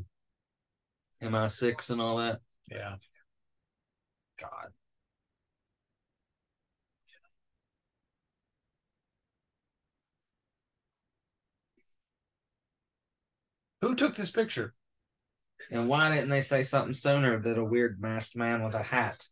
MI 1.21 1.49
six 1.49 1.91
and 1.91 2.01
all 2.01 2.17
that? 2.19 2.41
Yeah. 2.71 2.97
God. 4.41 4.69
Who 13.83 13.95
took 13.95 14.15
this 14.15 14.31
picture? 14.31 14.75
And 15.71 15.89
why 15.89 16.15
didn't 16.15 16.31
they 16.31 16.43
say 16.43 16.63
something 16.63 16.95
sooner 16.95 17.41
that 17.41 17.59
a 17.59 17.65
weird 17.65 18.01
masked 18.01 18.37
man 18.37 18.63
with 18.63 18.75
a 18.75 18.83
hat? 18.83 19.27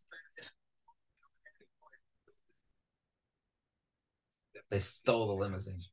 They 4.75 4.81
stole 4.81 5.29
the 5.29 5.35
limousine. 5.35 5.85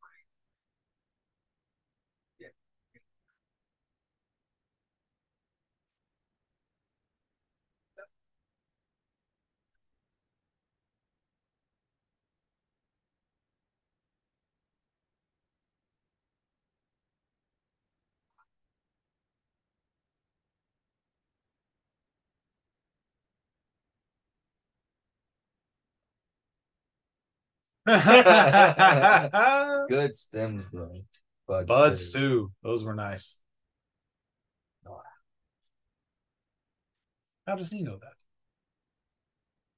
Good 29.89 30.15
stems 30.15 30.69
though. 30.69 31.01
Buds, 31.47 31.67
Buds 31.67 32.13
too. 32.13 32.19
too. 32.19 32.51
Those 32.63 32.83
were 32.83 32.93
nice. 32.93 33.39
How 37.47 37.55
does 37.55 37.71
he 37.71 37.81
know 37.81 37.97
that? 37.97 38.13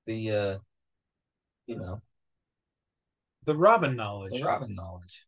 The 0.05 0.31
uh 0.31 0.57
you 1.65 1.77
know. 1.77 2.01
The 3.45 3.55
Robin 3.55 3.95
knowledge. 3.95 4.39
The 4.39 4.45
Robin 4.45 4.75
knowledge. 4.75 5.25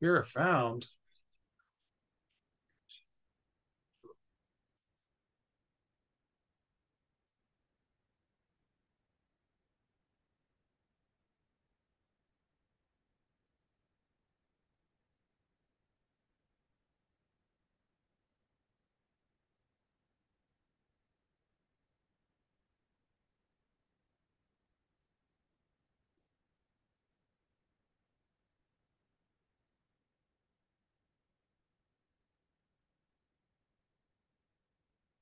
You're 0.00 0.22
found 0.22 0.86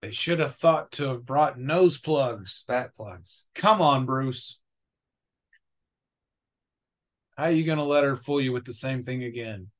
They 0.00 0.12
should 0.12 0.38
have 0.38 0.54
thought 0.54 0.92
to 0.92 1.08
have 1.08 1.26
brought 1.26 1.58
nose 1.58 1.98
plugs. 1.98 2.64
Bat 2.68 2.94
plugs. 2.94 3.46
Come 3.54 3.82
on, 3.82 4.06
Bruce. 4.06 4.60
How 7.36 7.44
are 7.44 7.50
you 7.50 7.64
going 7.64 7.78
to 7.78 7.84
let 7.84 8.04
her 8.04 8.16
fool 8.16 8.40
you 8.40 8.52
with 8.52 8.64
the 8.64 8.72
same 8.72 9.02
thing 9.02 9.24
again? 9.24 9.70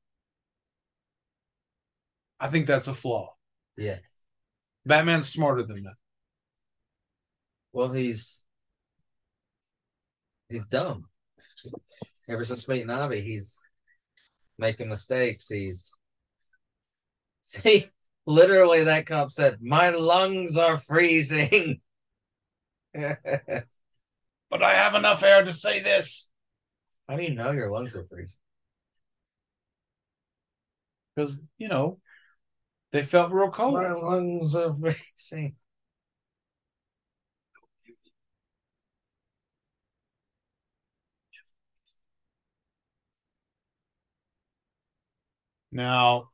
I 2.40 2.48
think 2.48 2.66
that's 2.66 2.88
a 2.88 2.94
flaw. 2.94 3.34
Yeah. 3.76 3.98
Batman's 4.86 5.28
smarter 5.28 5.62
than 5.62 5.84
that. 5.84 5.94
Well, 7.72 7.92
he's 7.92 8.44
he's 10.48 10.66
dumb. 10.66 11.08
Ever 12.28 12.44
since 12.44 12.68
meeting 12.68 12.90
Ivy, 12.90 13.20
he's 13.20 13.58
making 14.58 14.88
mistakes. 14.88 15.48
He's 15.48 15.92
see, 17.42 17.86
literally 18.28 18.84
that 18.84 19.06
cop 19.06 19.30
said, 19.32 19.58
"My 19.62 19.90
lungs 19.90 20.56
are 20.56 20.78
freezing." 20.78 21.80
But 24.50 24.62
I 24.62 24.74
have 24.74 24.94
enough 24.94 25.22
air 25.22 25.44
to 25.44 25.52
say 25.52 25.80
this 25.80 26.30
How 27.08 27.16
do 27.16 27.22
you 27.22 27.34
know 27.34 27.52
your 27.52 27.70
lungs 27.70 27.96
are 27.96 28.06
freezing? 28.06 28.38
because, 31.14 31.42
you 31.58 31.68
know, 31.68 31.98
they 32.92 33.02
felt 33.02 33.32
real 33.32 33.50
cold. 33.50 33.74
My 33.74 33.92
lungs 33.92 34.54
are 34.54 34.76
freezing. 34.80 35.56
Now, 45.72 46.30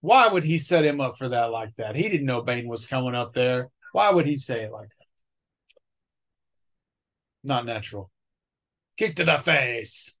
why 0.00 0.28
would 0.28 0.44
he 0.44 0.58
set 0.58 0.84
him 0.84 1.00
up 1.00 1.18
for 1.18 1.28
that 1.28 1.50
like 1.50 1.74
that? 1.76 1.96
He 1.96 2.08
didn't 2.08 2.26
know 2.26 2.42
Bane 2.42 2.68
was 2.68 2.86
coming 2.86 3.14
up 3.14 3.34
there. 3.34 3.70
Why 3.92 4.10
would 4.10 4.26
he 4.26 4.38
say 4.38 4.62
it 4.64 4.72
like 4.72 4.88
that? 4.88 5.06
Not 7.44 7.66
natural. 7.66 8.10
Kick 8.96 9.16
to 9.16 9.24
the 9.24 9.38
face. 9.38 10.16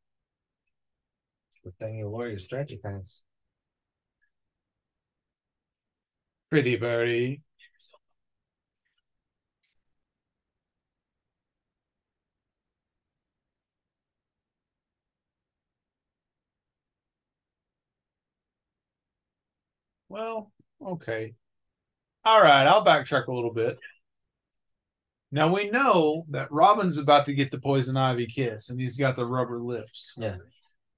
Good 1.64 1.78
thing 1.78 1.98
you 1.98 2.08
wore 2.08 2.28
your 2.28 2.38
stretchy 2.38 2.78
pants. 2.78 3.22
Pretty 6.50 6.76
birdie. 6.76 7.42
Well, 20.08 20.52
okay. 20.84 21.34
All 22.24 22.40
right, 22.42 22.66
I'll 22.66 22.84
backtrack 22.84 23.26
a 23.26 23.32
little 23.32 23.52
bit. 23.52 23.78
Now 25.30 25.52
we 25.52 25.70
know 25.70 26.24
that 26.30 26.50
Robin's 26.50 26.96
about 26.96 27.26
to 27.26 27.34
get 27.34 27.50
the 27.50 27.58
poison 27.58 27.96
ivy 27.96 28.26
kiss 28.26 28.70
and 28.70 28.80
he's 28.80 28.96
got 28.96 29.16
the 29.16 29.26
rubber 29.26 29.60
lips. 29.60 30.14
Yeah. 30.16 30.36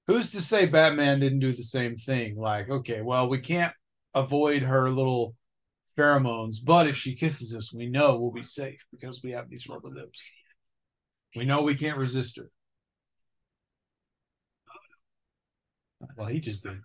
Who's 0.07 0.31
to 0.31 0.41
say 0.41 0.65
Batman 0.65 1.19
didn't 1.19 1.39
do 1.39 1.51
the 1.51 1.63
same 1.63 1.97
thing? 1.97 2.37
Like, 2.37 2.69
okay, 2.69 3.01
well, 3.01 3.29
we 3.29 3.39
can't 3.39 3.73
avoid 4.13 4.63
her 4.63 4.89
little 4.89 5.35
pheromones, 5.97 6.57
but 6.63 6.87
if 6.87 6.95
she 6.95 7.15
kisses 7.15 7.53
us, 7.55 7.73
we 7.73 7.87
know 7.87 8.17
we'll 8.17 8.31
be 8.31 8.43
safe 8.43 8.83
because 8.91 9.21
we 9.21 9.31
have 9.31 9.49
these 9.49 9.67
rubber 9.67 9.89
lips. 9.89 10.23
We 11.35 11.45
know 11.45 11.61
we 11.61 11.75
can't 11.75 11.97
resist 11.97 12.37
her. 12.37 12.49
Well, 16.17 16.27
he 16.27 16.39
just 16.39 16.63
did. 16.63 16.79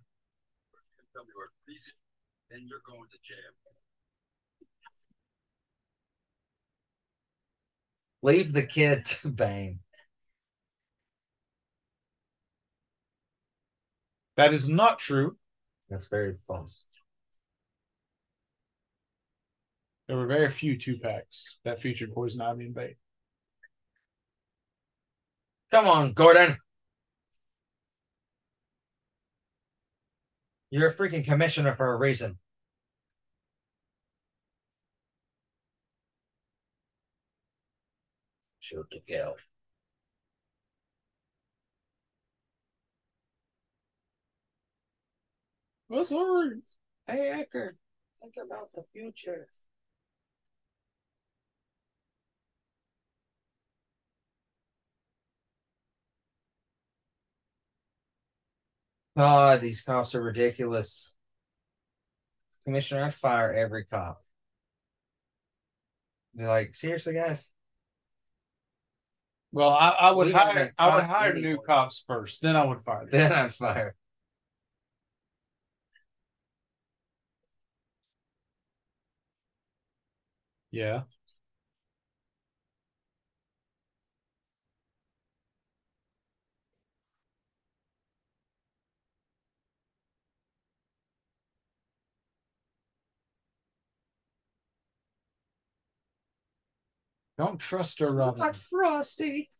Tell 2.51 2.59
me 2.59 2.67
where 2.69 2.69
freezing, 2.69 2.69
then 2.69 2.69
you're 2.69 2.81
going 2.87 3.09
to 3.11 3.19
jail. 3.23 3.37
Leave 8.23 8.53
the 8.53 8.63
kid 8.63 9.05
to 9.23 9.29
Bane. 9.29 9.81
That 14.37 14.53
is 14.53 14.69
not 14.69 14.99
true. 14.99 15.37
That's 15.89 16.09
very 16.09 16.35
false. 16.47 16.87
There 20.09 20.17
were 20.17 20.27
very 20.27 20.51
few 20.51 20.79
two 20.79 20.99
packs 20.99 21.59
that 21.65 21.81
featured 21.81 22.13
Poison 22.13 22.41
Ivy 22.41 22.67
and 22.67 22.75
Bane. 22.75 22.97
Come 25.71 25.89
on, 25.89 26.13
Gordon. 26.13 26.59
You're 30.71 30.89
a 30.89 30.95
freaking 30.95 31.25
commissioner 31.25 31.75
for 31.75 31.93
a 31.93 31.97
reason. 31.99 32.39
Shoot 38.61 38.87
to 38.91 39.01
kill. 39.07 39.37
What's 45.89 46.11
over? 46.11 46.59
Hey, 47.07 47.45
Ecker, 47.45 47.71
think 48.21 48.35
about 48.45 48.73
the 48.73 48.83
future. 48.93 49.47
God, 59.17 59.61
these 59.63 59.81
cops 59.81 60.15
are 60.15 60.23
ridiculous. 60.23 61.15
Commissioner, 62.65 63.05
I'd 63.05 63.15
fire 63.15 63.53
every 63.53 63.85
cop. 63.85 64.23
Be 66.37 66.45
like, 66.45 66.75
seriously, 66.75 67.15
guys? 67.15 67.51
Well, 69.53 69.71
I, 69.71 69.89
I 69.89 70.11
would 70.11 70.33
hire. 70.33 70.71
I 70.79 70.95
would 70.95 71.05
hire 71.05 71.33
new 71.33 71.57
cops 71.59 72.05
first, 72.07 72.43
then 72.43 72.57
I 72.57 72.65
would 72.65 72.83
fire 72.85 73.07
them. 73.07 73.11
Then 73.13 73.33
I'd 73.33 73.55
fire. 73.55 73.95
Yeah. 80.71 81.05
Don't 97.39 97.59
trust 97.59 97.99
her, 98.01 98.11
Robin. 98.11 98.41
Not 98.41 98.57
Frosty. 98.57 99.51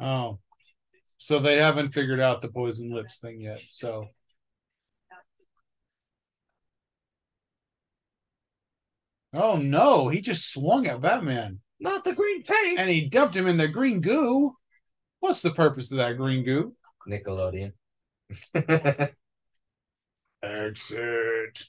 Oh, 0.00 0.38
so 1.18 1.38
they 1.38 1.56
haven't 1.56 1.92
figured 1.92 2.20
out 2.20 2.42
the 2.42 2.48
poison 2.48 2.90
lips 2.92 3.18
thing 3.18 3.40
yet. 3.40 3.60
So 3.68 4.08
Oh 9.34 9.56
no, 9.56 10.08
he 10.08 10.20
just 10.20 10.50
swung 10.50 10.86
at 10.86 11.00
Batman 11.00 11.60
Not 11.80 12.04
the 12.04 12.14
green 12.14 12.42
paint. 12.42 12.78
and 12.78 12.88
he 12.88 13.08
dumped 13.08 13.36
him 13.36 13.46
in 13.46 13.56
the 13.56 13.68
green 13.68 14.00
goo. 14.00 14.56
What's 15.20 15.42
the 15.42 15.50
purpose 15.50 15.90
of 15.90 15.98
that 15.98 16.16
green 16.16 16.44
goo? 16.44 16.74
Nickelodeon. 17.08 17.72
Exit. 20.42 21.64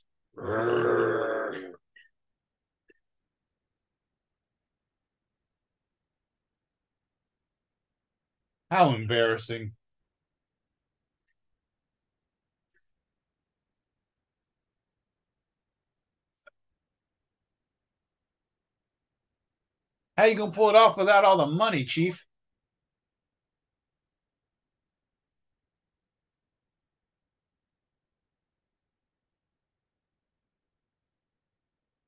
How 8.69 8.93
embarrassing. 8.93 9.71
How 20.17 20.25
you 20.25 20.35
gonna 20.35 20.51
pull 20.51 20.69
it 20.69 20.75
off 20.75 20.97
without 20.97 21.25
all 21.25 21.37
the 21.37 21.45
money, 21.45 21.83
Chief? 21.83 22.25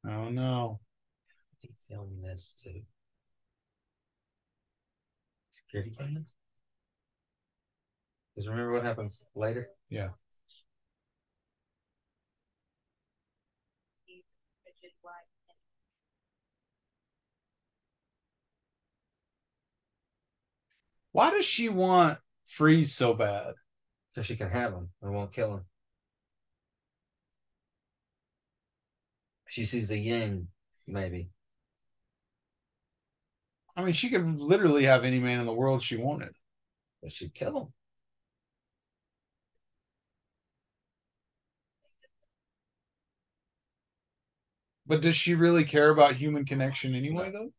Oh 0.05 0.29
no. 0.29 0.79
He 1.59 1.69
filmed 1.89 2.23
this 2.23 2.53
too. 2.63 2.81
Security 5.49 5.91
camera. 5.97 6.23
Because 8.33 8.47
remember 8.47 8.71
what 8.71 8.85
happens 8.85 9.25
later? 9.35 9.69
Yeah. 9.89 10.09
Why 21.17 21.31
does 21.31 21.45
she 21.45 21.67
want 21.67 22.19
freeze 22.45 22.93
so 22.93 23.15
bad? 23.15 23.55
Because 24.13 24.27
she 24.27 24.35
can 24.35 24.51
have 24.51 24.71
him 24.71 24.91
and 25.01 25.11
won't 25.11 25.31
kill 25.31 25.55
him. 25.55 25.65
She 29.47 29.65
sees 29.65 29.89
a 29.89 29.97
yin, 29.97 30.49
maybe. 30.85 31.31
I 33.75 33.83
mean, 33.83 33.93
she 33.93 34.11
could 34.11 34.39
literally 34.39 34.83
have 34.83 35.03
any 35.03 35.17
man 35.19 35.39
in 35.39 35.47
the 35.47 35.53
world 35.53 35.81
she 35.81 35.97
wanted. 35.97 36.35
But 37.01 37.11
she'd 37.11 37.33
kill 37.33 37.61
him. 37.61 37.73
But 44.85 45.01
does 45.01 45.15
she 45.15 45.33
really 45.33 45.63
care 45.63 45.89
about 45.89 46.13
human 46.13 46.45
connection 46.45 46.93
anyway, 46.93 47.31
though? 47.31 47.53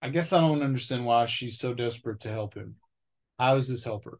I 0.00 0.10
guess 0.10 0.32
I 0.32 0.40
don't 0.40 0.62
understand 0.62 1.04
why 1.04 1.26
she's 1.26 1.58
so 1.58 1.74
desperate 1.74 2.20
to 2.20 2.28
help 2.30 2.54
him. 2.54 2.76
How 3.38 3.54
does 3.54 3.68
this 3.68 3.84
help 3.84 4.04
her? 4.04 4.18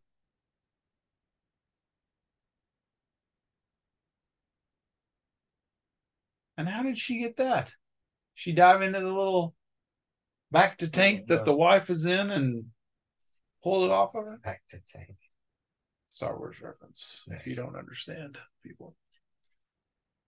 And 6.57 6.69
how 6.69 6.83
did 6.83 6.99
she 6.99 7.21
get 7.21 7.37
that? 7.37 7.73
She 8.35 8.53
dive 8.53 8.83
into 8.83 8.99
the 8.99 9.07
little 9.07 9.55
bacta 10.53 10.91
tank 10.91 11.23
oh, 11.25 11.35
that 11.35 11.45
the 11.45 11.55
wife 11.55 11.89
is 11.91 12.05
in 12.05 12.31
and 12.31 12.65
pull 13.63 13.85
it 13.85 13.91
off 13.91 14.17
of 14.17 14.25
her? 14.25 14.41
Bacta 14.45 14.81
tank. 14.93 15.17
Star 16.11 16.37
Wars 16.37 16.61
reference. 16.61 17.25
If 17.31 17.47
you 17.47 17.55
don't 17.55 17.77
understand, 17.77 18.39
people. 18.65 18.97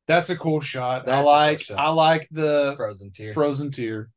That's 0.06 0.30
a 0.30 0.36
cool 0.36 0.60
shot. 0.60 1.06
That's 1.06 1.16
I 1.16 1.20
a 1.20 1.22
cool 1.22 1.32
like 1.32 1.60
shot. 1.60 1.78
I 1.78 1.88
like 1.90 2.28
the 2.30 2.74
Frozen 2.76 3.10
tear. 3.12 3.34
frozen 3.34 3.70
tear. 3.70 4.10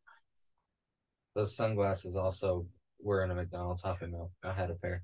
Those 1.35 1.55
sunglasses 1.55 2.15
also 2.15 2.67
were 2.99 3.23
in 3.23 3.31
a 3.31 3.35
McDonald's 3.35 3.83
Happy 3.83 4.07
Meal. 4.07 4.31
I 4.43 4.51
had 4.53 4.69
a 4.69 4.75
pair. 4.75 5.03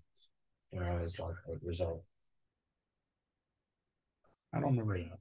When 0.72 0.84
I 0.84 1.02
was 1.02 1.20
like 1.20 1.36
eight 1.52 1.64
years 1.64 1.82
old. 1.82 2.04
I 4.54 4.60
don't 4.60 4.78
remember 4.78 4.98
that. 5.00 5.20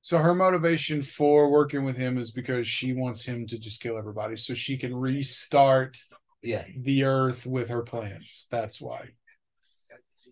So 0.00 0.18
her 0.18 0.34
motivation 0.34 1.00
for 1.00 1.48
working 1.48 1.84
with 1.84 1.96
him 1.96 2.18
is 2.18 2.32
because 2.32 2.66
she 2.66 2.92
wants 2.92 3.24
him 3.24 3.46
to 3.46 3.58
just 3.58 3.80
kill 3.80 3.96
everybody 3.96 4.36
so 4.36 4.52
she 4.52 4.76
can 4.76 4.94
restart 4.94 5.96
Yeah. 6.42 6.64
the 6.76 7.04
earth 7.04 7.46
with 7.46 7.68
her 7.68 7.82
plans. 7.82 8.48
That's 8.50 8.80
why. 8.80 9.10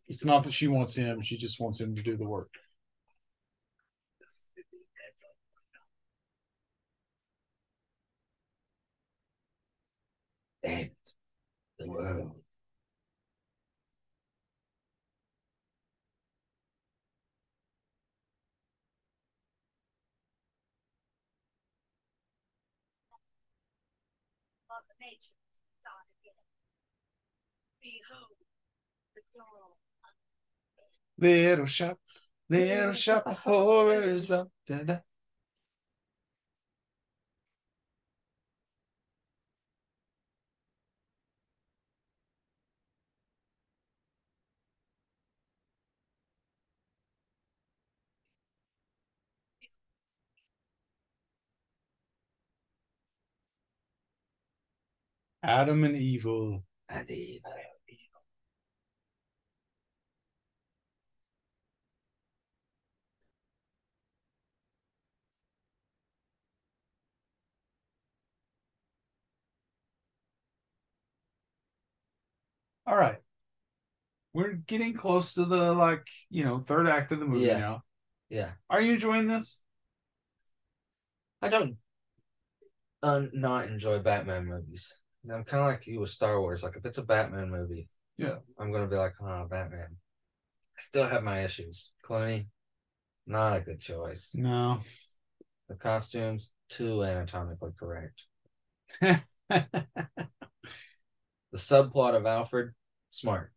It's 0.09 0.25
not 0.25 0.45
that 0.45 0.53
she 0.53 0.67
wants 0.69 0.95
him, 0.95 1.23
she 1.23 1.37
just 1.37 1.61
wants 1.61 1.81
him 1.81 1.95
to 1.95 2.03
do 2.03 2.17
the 2.17 2.27
work. 2.27 2.51
It. 10.63 10.95
The 11.79 11.89
world. 11.89 12.40
Little 31.21 31.67
shop, 31.67 31.99
little 32.49 32.93
shop 32.93 33.25
of 33.27 33.39
horrors. 33.39 34.27
da, 34.27 34.45
da. 34.67 34.99
Adam 55.43 55.85
and 55.85 55.97
Evil. 55.97 56.65
Adi. 56.89 57.43
All 72.87 72.97
right. 72.97 73.19
We're 74.33 74.53
getting 74.53 74.95
close 74.95 75.35
to 75.35 75.45
the 75.45 75.73
like, 75.73 76.07
you 76.31 76.45
know, 76.45 76.61
third 76.67 76.87
act 76.87 77.13
of 77.13 77.19
the 77.21 77.27
movie 77.27 77.47
Yeah. 77.47 77.59
now. 77.59 77.83
Yeah. 78.29 78.53
Are 78.69 78.81
you 78.81 78.93
enjoying 78.95 79.27
this? 79.27 79.61
I 81.43 81.49
don't 81.49 81.77
uh, 83.03 83.23
not 83.33 83.67
enjoy 83.67 83.99
Batman 83.99 84.47
movies. 84.47 84.93
I'm 85.31 85.45
kind 85.45 85.63
of 85.63 85.67
like 85.67 85.87
you 85.87 86.01
with 86.01 86.11
Star 86.11 86.41
Wars. 86.41 86.63
Like 86.63 86.77
if 86.77 86.85
it's 86.85 86.99
a 86.99 87.03
Batman 87.03 87.51
movie, 87.51 87.89
Yeah. 88.17 88.37
I'm 88.59 88.73
gonna 88.73 88.87
be 88.87 88.97
like, 88.97 89.15
oh, 89.21 89.47
Batman. 89.47 89.97
I 90.79 90.81
still 90.83 91.07
have 91.07 91.23
my 91.23 91.43
issues. 91.45 91.93
Clooney, 92.05 92.47
not 93.27 93.57
a 93.59 93.61
good 93.61 93.81
choice. 93.81 94.31
No. 94.35 94.81
The 95.69 95.77
costumes 95.77 96.53
too 96.69 97.05
anatomically 97.05 97.73
correct. 97.79 98.25
The 101.53 101.59
subplot 101.59 102.15
of 102.15 102.27
Alfred, 102.27 102.73
smart. 103.11 103.53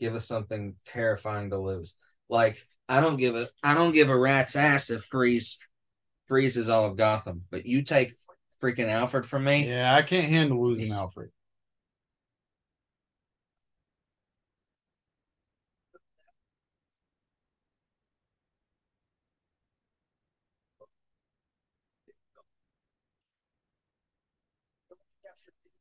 Give 0.00 0.14
us 0.14 0.26
something 0.26 0.74
terrifying 0.84 1.50
to 1.50 1.58
lose. 1.58 1.94
Like 2.28 2.66
I 2.88 3.00
don't 3.00 3.16
give 3.16 3.36
a 3.36 3.48
I 3.62 3.74
don't 3.74 3.92
give 3.92 4.08
a 4.08 4.18
rat's 4.18 4.56
ass 4.56 4.90
if 4.90 5.02
Freeze 5.04 5.58
freezes 6.26 6.68
all 6.68 6.86
of 6.86 6.96
Gotham, 6.96 7.42
but 7.50 7.66
you 7.66 7.82
take 7.82 8.14
freaking 8.62 8.90
Alfred 8.90 9.24
from 9.26 9.44
me. 9.44 9.68
Yeah, 9.68 9.94
I 9.94 10.02
can't 10.02 10.28
handle 10.28 10.62
losing 10.62 10.92
Alfred. 10.92 11.30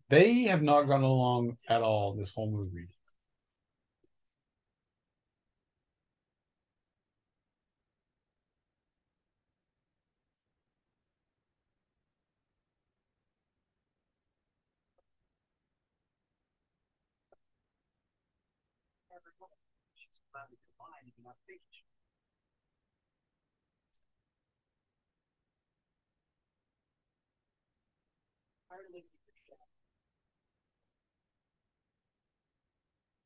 They 0.10 0.44
have 0.45 0.64
not 0.64 0.84
gone 0.88 1.03
along 1.03 1.57
at 1.69 1.84
all 1.84 2.15
this 2.15 2.34
whole 2.34 2.49
movie. 2.52 2.88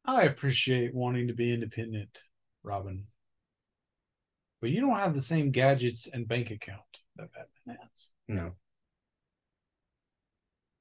I 0.09 0.23
appreciate 0.23 0.95
wanting 0.95 1.27
to 1.27 1.33
be 1.33 1.53
independent, 1.53 2.23
Robin. 2.63 3.05
But 4.59 4.71
you 4.71 4.81
don't 4.81 4.97
have 4.97 5.13
the 5.13 5.21
same 5.21 5.51
gadgets 5.51 6.07
and 6.07 6.27
bank 6.27 6.49
account 6.49 6.81
that 7.15 7.29
Batman 7.31 7.77
has. 7.79 8.07
No. 8.27 8.51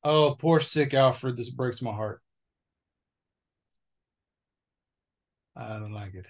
Oh, 0.02 0.34
poor 0.38 0.60
sick 0.60 0.94
Alfred. 0.94 1.36
This 1.36 1.50
breaks 1.50 1.82
my 1.82 1.92
heart. 1.92 2.22
I 5.54 5.78
don't 5.78 5.92
like 5.92 6.14
it. 6.14 6.26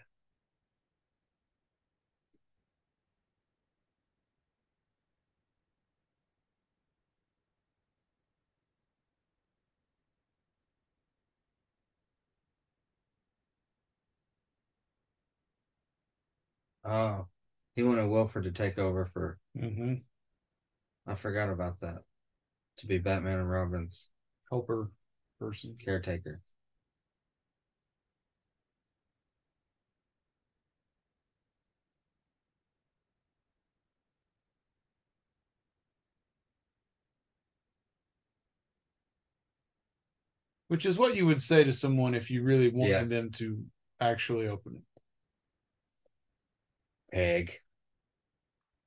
Oh, 16.89 17.27
he 17.75 17.83
wanted 17.83 18.09
Wilford 18.09 18.45
to 18.45 18.51
take 18.51 18.79
over 18.79 19.05
for. 19.05 19.39
Mm-hmm. 19.57 19.95
I 21.07 21.15
forgot 21.17 21.51
about 21.51 21.81
that. 21.81 21.99
To 22.79 22.87
be 22.87 22.97
Batman 22.97 23.41
and 23.41 23.51
Robin's 23.51 24.11
Helper 24.51 24.91
person. 25.39 25.77
caretaker. 25.79 26.41
Which 40.69 40.87
is 40.87 40.99
what 40.99 41.15
you 41.17 41.27
would 41.27 41.43
say 41.43 41.65
to 41.65 41.73
someone 41.73 42.15
if 42.15 42.31
you 42.31 42.43
really 42.43 42.69
wanted 42.69 42.91
Yeah. 42.91 43.05
them 43.05 43.31
to 43.33 43.63
actually 44.01 44.49
open 44.49 44.77
it. 44.77 44.83
Egg. 47.13 47.59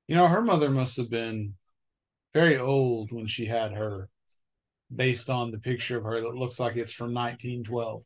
You 0.08 0.16
know, 0.16 0.28
her 0.28 0.42
mother 0.42 0.70
must 0.70 0.98
have 0.98 1.10
been 1.10 1.56
very 2.34 2.58
old 2.58 3.12
when 3.12 3.28
she 3.28 3.46
had 3.46 3.74
her, 3.74 4.10
based 4.94 5.30
on 5.30 5.52
the 5.52 5.58
picture 5.58 5.98
of 5.98 6.04
her 6.04 6.22
that 6.22 6.36
looks 6.36 6.60
like 6.60 6.76
it's 6.76 6.94
from 6.94 7.14
1912. 7.14 8.04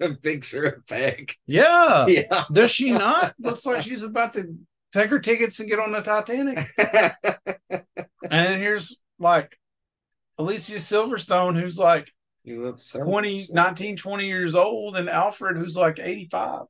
A 0.00 0.14
picture 0.22 0.64
of 0.64 0.86
Peg. 0.86 1.34
Yeah. 1.46 2.06
Yeah. 2.08 2.44
Does 2.52 2.70
she 2.70 2.92
not? 2.92 3.34
Looks 3.38 3.66
like 3.66 3.82
she's 3.82 4.02
about 4.02 4.34
to 4.34 4.54
take 4.92 5.10
her 5.10 5.18
tickets 5.18 5.60
and 5.60 5.68
get 5.68 5.80
on 5.80 5.92
the 5.92 6.00
Titanic. 6.00 6.66
And 8.30 8.46
then 8.46 8.60
here's 8.60 9.00
like 9.18 9.56
Alicia 10.38 10.76
Silverstone, 10.76 11.58
who's 11.58 11.78
like 11.78 12.12
you 12.44 12.62
look 12.62 12.78
so 12.78 13.02
20, 13.02 13.48
19, 13.50 13.96
20 13.96 14.26
years 14.26 14.54
old, 14.54 14.96
and 14.96 15.08
Alfred, 15.08 15.56
who's 15.56 15.76
like 15.76 15.98
85. 15.98 16.62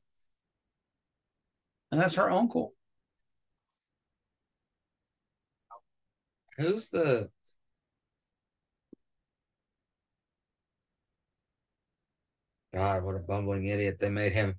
And 1.91 1.99
that's 1.99 2.15
her 2.15 2.29
uncle. 2.29 2.73
Who's 6.57 6.89
the 6.89 7.29
God, 12.73 13.03
what 13.03 13.15
a 13.15 13.19
bumbling 13.19 13.65
idiot 13.65 13.97
they 13.99 14.09
made 14.09 14.33
him. 14.33 14.55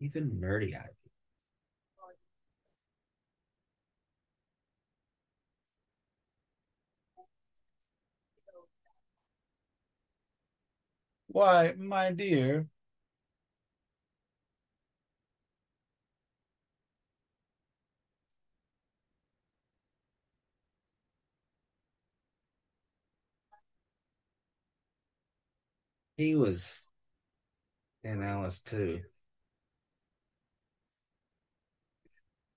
Even 0.00 0.30
nerdy 0.40 0.74
eye. 0.76 1.05
Why, 11.36 11.74
my 11.76 12.12
dear. 12.12 12.66
He 26.16 26.34
was 26.34 26.82
in 28.02 28.22
Alice 28.22 28.60
too. 28.62 29.02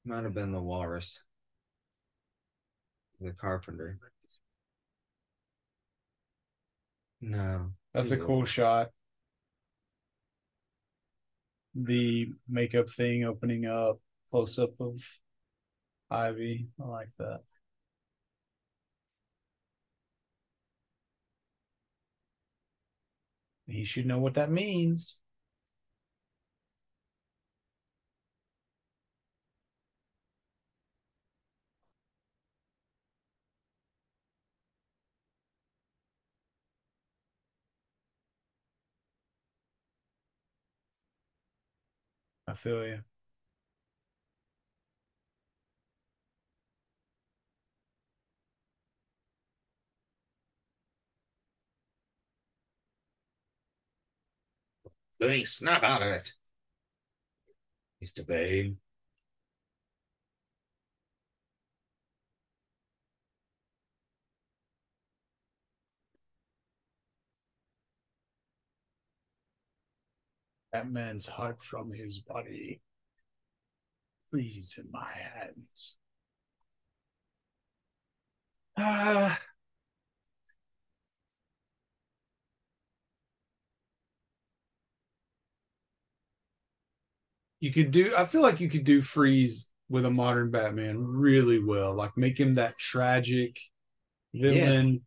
Might 0.06 0.23
have 0.23 0.34
been 0.34 0.53
the 0.53 0.61
walrus. 0.61 1.22
The 3.19 3.34
carpenter. 3.34 3.99
No. 7.22 7.73
That's 7.93 8.11
a 8.11 8.17
cool 8.17 8.45
shot. 8.45 8.89
The 11.75 12.31
makeup 12.47 12.89
thing 12.89 13.23
opening 13.23 13.65
up, 13.65 13.99
close 14.31 14.59
up 14.59 14.79
of 14.79 15.01
Ivy. 16.11 16.67
I 16.81 16.85
like 16.87 17.09
that. 17.17 17.41
He 23.67 23.85
should 23.85 24.05
know 24.05 24.19
what 24.19 24.33
that 24.33 24.51
means. 24.51 25.17
I 42.49 42.53
feel 42.55 42.85
you. 42.85 43.03
Louis, 55.19 55.45
snap 55.45 55.84
out 55.84 56.01
of 56.01 56.09
it. 56.09 56.34
Mr. 58.01 58.26
Bane. 58.26 58.80
That 70.73 70.89
man's 70.89 71.27
heart 71.27 71.63
from 71.63 71.91
his 71.91 72.19
body. 72.19 72.81
Freeze 74.29 74.75
in 74.77 74.91
my 74.91 75.11
hands. 75.13 75.95
Ah. 78.77 79.39
you 87.59 87.71
could 87.71 87.91
do 87.91 88.13
I 88.15 88.25
feel 88.25 88.41
like 88.41 88.59
you 88.59 88.69
could 88.69 88.83
do 88.83 89.01
freeze 89.01 89.69
with 89.89 90.05
a 90.05 90.09
modern 90.09 90.51
Batman 90.51 90.97
really 90.99 91.63
well. 91.63 91.95
Like 91.95 92.15
make 92.15 92.39
him 92.39 92.55
that 92.55 92.77
tragic 92.77 93.59
villain. 94.33 95.01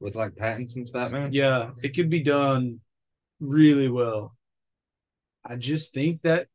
With 0.00 0.16
like 0.16 0.34
Pattinson's 0.34 0.90
Batman? 0.90 1.32
Yeah, 1.32 1.70
it 1.82 1.90
could 1.90 2.10
be 2.10 2.22
done 2.22 2.80
really 3.40 3.88
well. 3.88 4.36
I 5.44 5.56
just 5.56 5.92
think 5.92 6.22
that 6.22 6.48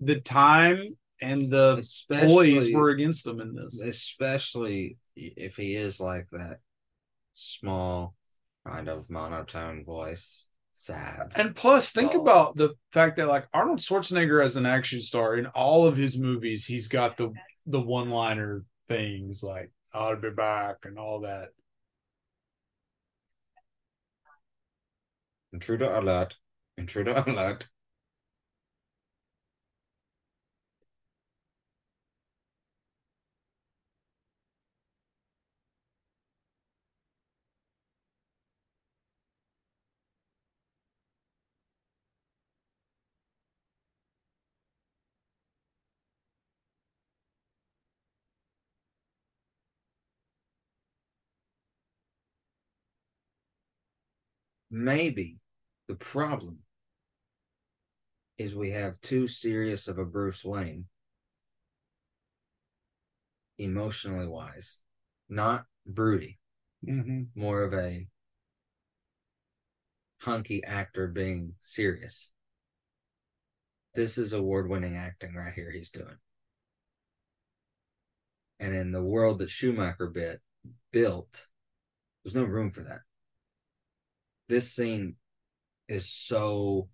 the 0.00 0.20
time 0.20 0.96
and 1.20 1.50
the 1.50 1.76
Especially 1.78 2.54
toys 2.54 2.72
were 2.74 2.90
against 2.90 3.24
them 3.24 3.40
in 3.40 3.54
this. 3.54 3.80
especially 3.80 4.96
if 5.14 5.56
he 5.56 5.74
is 5.76 6.00
like 6.00 6.28
that 6.30 6.58
small 7.34 8.16
kind 8.66 8.88
of 8.88 9.08
monotone 9.08 9.84
voice. 9.84 10.48
Sad. 10.72 11.30
And 11.36 11.54
plus, 11.54 11.92
think 11.92 12.12
Oh. 12.14 12.20
about 12.22 12.56
the 12.56 12.74
fact 12.92 13.16
that 13.18 13.28
like 13.28 13.46
Arnold 13.52 13.78
Schwarzenegger 13.78 14.42
as 14.44 14.56
an 14.56 14.66
action 14.66 15.00
star 15.00 15.36
in 15.36 15.46
all 15.46 15.86
of 15.86 15.96
his 15.96 16.18
movies, 16.18 16.64
he's 16.66 16.88
got 16.88 17.16
the 17.16 17.32
the 17.66 17.80
one 17.80 18.10
liner 18.10 18.64
things 18.88 19.44
like 19.44 19.70
"I'll 19.92 20.16
be 20.16 20.30
back" 20.30 20.84
and 20.84 20.98
all 20.98 21.20
that. 21.20 21.50
Intruder 25.52 25.94
alert. 25.94 26.36
Intruder 26.76 27.14
alert. 27.26 27.68
Maybe 54.72 55.38
the 55.88 55.94
problem 55.94 56.58
is 58.38 58.54
we 58.54 58.70
have 58.70 59.00
too 59.00 59.26
serious 59.26 59.88
of 59.88 59.98
a 59.98 60.04
Bruce 60.04 60.44
Wayne, 60.44 60.86
emotionally 63.58 64.26
wise, 64.26 64.80
not 65.28 65.64
broody, 65.86 66.38
Mm-hmm. 66.84 67.40
more 67.40 67.62
of 67.62 67.74
a 67.74 68.08
hunky 70.18 70.64
actor 70.64 71.06
being 71.06 71.54
serious. 71.60 72.32
This 73.94 74.18
is 74.18 74.32
award 74.32 74.68
winning 74.68 74.96
acting 74.96 75.34
right 75.34 75.52
here 75.54 75.70
he's 75.70 75.90
doing. 75.90 76.16
And 78.58 78.74
in 78.74 78.90
the 78.90 79.02
world 79.02 79.38
that 79.38 79.50
Schumacher 79.50 80.08
bit 80.08 80.40
built, 80.92 81.46
there's 82.24 82.34
no 82.34 82.44
room 82.44 82.72
for 82.72 82.82
that. 82.82 83.00
This 84.48 84.72
scene 84.72 85.14
is 85.92 86.08
so 86.08 86.88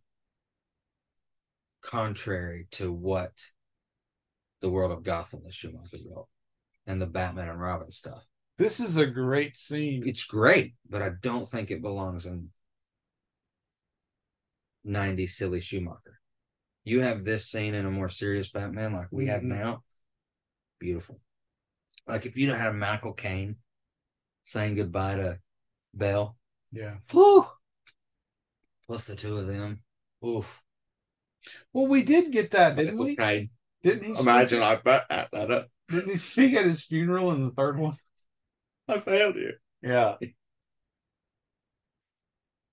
contrary 1.82 2.66
to 2.72 2.92
what 2.92 3.32
the 4.60 4.68
world 4.68 4.90
of 4.90 5.04
Gotham 5.04 5.42
that 5.44 5.54
Schumacher 5.54 5.98
built 6.04 6.28
and 6.86 7.00
the 7.00 7.06
Batman 7.06 7.48
and 7.48 7.60
Robin 7.60 7.92
stuff. 7.92 8.24
This 8.56 8.80
is 8.80 8.96
a 8.96 9.06
great 9.06 9.56
scene. 9.56 10.02
It's 10.04 10.24
great, 10.24 10.74
but 10.90 11.00
I 11.00 11.10
don't 11.22 11.48
think 11.48 11.70
it 11.70 11.80
belongs 11.80 12.26
in 12.26 12.48
90 14.84 15.28
silly 15.28 15.60
Schumacher. 15.60 16.18
You 16.82 17.00
have 17.02 17.24
this 17.24 17.48
scene 17.48 17.74
in 17.74 17.86
a 17.86 17.90
more 17.90 18.08
serious 18.08 18.50
Batman 18.50 18.94
like 18.94 19.08
we 19.12 19.26
have 19.26 19.42
Mhm. 19.42 19.48
now. 19.48 19.84
Beautiful. 20.80 21.20
Like 22.08 22.26
if 22.26 22.36
you'd 22.36 22.48
have 22.48 22.58
had 22.58 22.74
Michael 22.74 23.12
Caine 23.12 23.58
saying 24.42 24.74
goodbye 24.74 25.16
to 25.16 25.40
Bale, 25.96 26.36
Yeah. 26.72 26.98
whew, 27.10 27.46
plus 28.88 29.04
the 29.04 29.14
two 29.14 29.36
of 29.36 29.46
them. 29.46 29.80
Oof. 30.26 30.62
Well, 31.72 31.86
we 31.86 32.02
did 32.02 32.32
get 32.32 32.50
that, 32.52 32.74
didn't 32.76 32.98
we? 32.98 33.14
Didn't 33.82 34.04
he? 34.04 34.20
Imagine 34.20 34.62
I 34.62 34.76
bet 34.76 35.04
at 35.08 35.30
that 35.32 35.50
up. 35.52 35.68
Didn't 35.88 36.10
he 36.10 36.16
speak 36.16 36.54
at 36.54 36.66
his 36.66 36.82
funeral 36.84 37.30
in 37.32 37.44
the 37.44 37.52
third 37.52 37.78
one? 37.78 37.94
I 38.88 38.98
failed 39.00 39.36
you. 39.36 39.52
Yeah. 39.82 40.16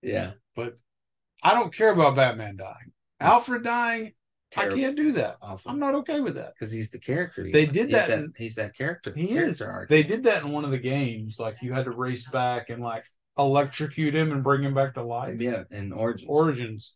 Yeah. 0.01 0.31
But 0.55 0.75
I 1.43 1.53
don't 1.53 1.73
care 1.73 1.89
about 1.91 2.15
Batman 2.15 2.57
dying. 2.57 2.91
Alfred 3.19 3.63
dying, 3.63 4.13
Terrible. 4.51 4.77
I 4.77 4.79
can't 4.81 4.95
do 4.95 5.11
that. 5.13 5.37
Awful. 5.41 5.71
I'm 5.71 5.79
not 5.79 5.95
okay 5.95 6.19
with 6.19 6.35
that. 6.35 6.53
because 6.53 6.71
he's 6.71 6.89
the 6.91 6.99
character. 6.99 7.43
he 7.43 7.51
They 7.51 7.65
did 7.65 7.89
that 7.91 8.09
in- 8.11 8.33
he's 8.37 8.55
that 8.55 8.77
character. 8.77 9.11
He 9.15 9.27
character 9.27 9.49
is. 9.49 9.61
arc. 9.61 9.89
They 9.89 10.03
did 10.03 10.23
that 10.25 10.43
in 10.43 10.51
one 10.51 10.63
of 10.63 10.71
the 10.71 10.77
games. 10.77 11.39
Like 11.39 11.55
you 11.61 11.73
had 11.73 11.85
to 11.85 11.91
race 11.91 12.29
back 12.29 12.69
and 12.69 12.83
like 12.83 13.03
electrocute 13.38 14.16
him 14.16 14.32
and 14.32 14.44
bring 14.44 14.64
him 14.64 14.74
back 14.74 14.94
to 14.95 15.03
life. 15.03 15.40
Yeah, 15.40 15.64
in 15.72 15.91
Origins. 15.91 16.30
Origins. 16.30 16.95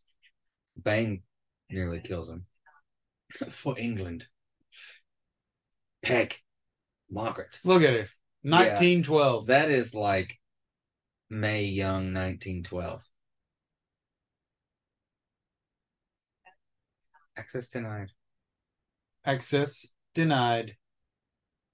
Bane 0.81 1.21
nearly 1.69 1.99
kills 1.99 2.29
him. 2.29 2.45
For 3.49 3.77
England. 3.77 4.27
Peg. 6.01 6.35
Margaret. 7.09 7.59
Look 7.63 7.83
at 7.83 7.93
it. 7.93 8.07
1912. 8.43 9.47
That 9.47 9.69
is 9.69 9.93
like 9.93 10.39
May 11.29 11.65
Young 11.65 12.13
1912. 12.13 13.01
Access 17.37 17.69
denied. 17.69 18.11
Access 19.25 19.87
denied. 20.13 20.75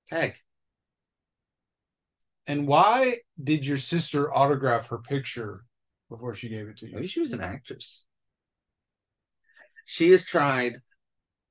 Peg. 0.10 0.36
And 2.48 2.68
why 2.68 3.18
did 3.42 3.66
your 3.66 3.78
sister 3.78 4.34
autograph 4.34 4.88
her 4.88 5.00
picture 5.00 5.66
before 6.10 6.36
she 6.36 6.50
gave 6.50 6.68
it 6.68 6.78
to 6.78 6.88
you? 6.88 6.96
Maybe 6.96 7.08
she 7.08 7.20
was 7.20 7.34
an 7.34 7.42
actress. 7.42 8.04
She 9.86 10.12
has 10.12 10.24
tried 10.24 10.74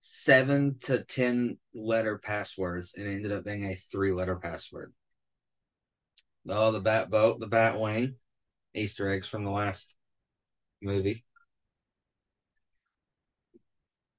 seven 0.00 0.76
to 0.82 1.02
ten 1.02 1.58
letter 1.72 2.18
passwords 2.18 2.92
and 2.96 3.06
ended 3.06 3.32
up 3.32 3.44
being 3.44 3.64
a 3.64 3.74
three 3.74 4.12
letter 4.12 4.36
password. 4.36 4.92
Oh, 6.48 6.72
the 6.72 6.80
bat 6.80 7.10
boat, 7.10 7.40
the 7.40 7.46
bat 7.46 7.80
wing, 7.80 8.16
Easter 8.74 9.08
eggs 9.08 9.28
from 9.28 9.44
the 9.44 9.50
last 9.50 9.94
movie. 10.82 11.24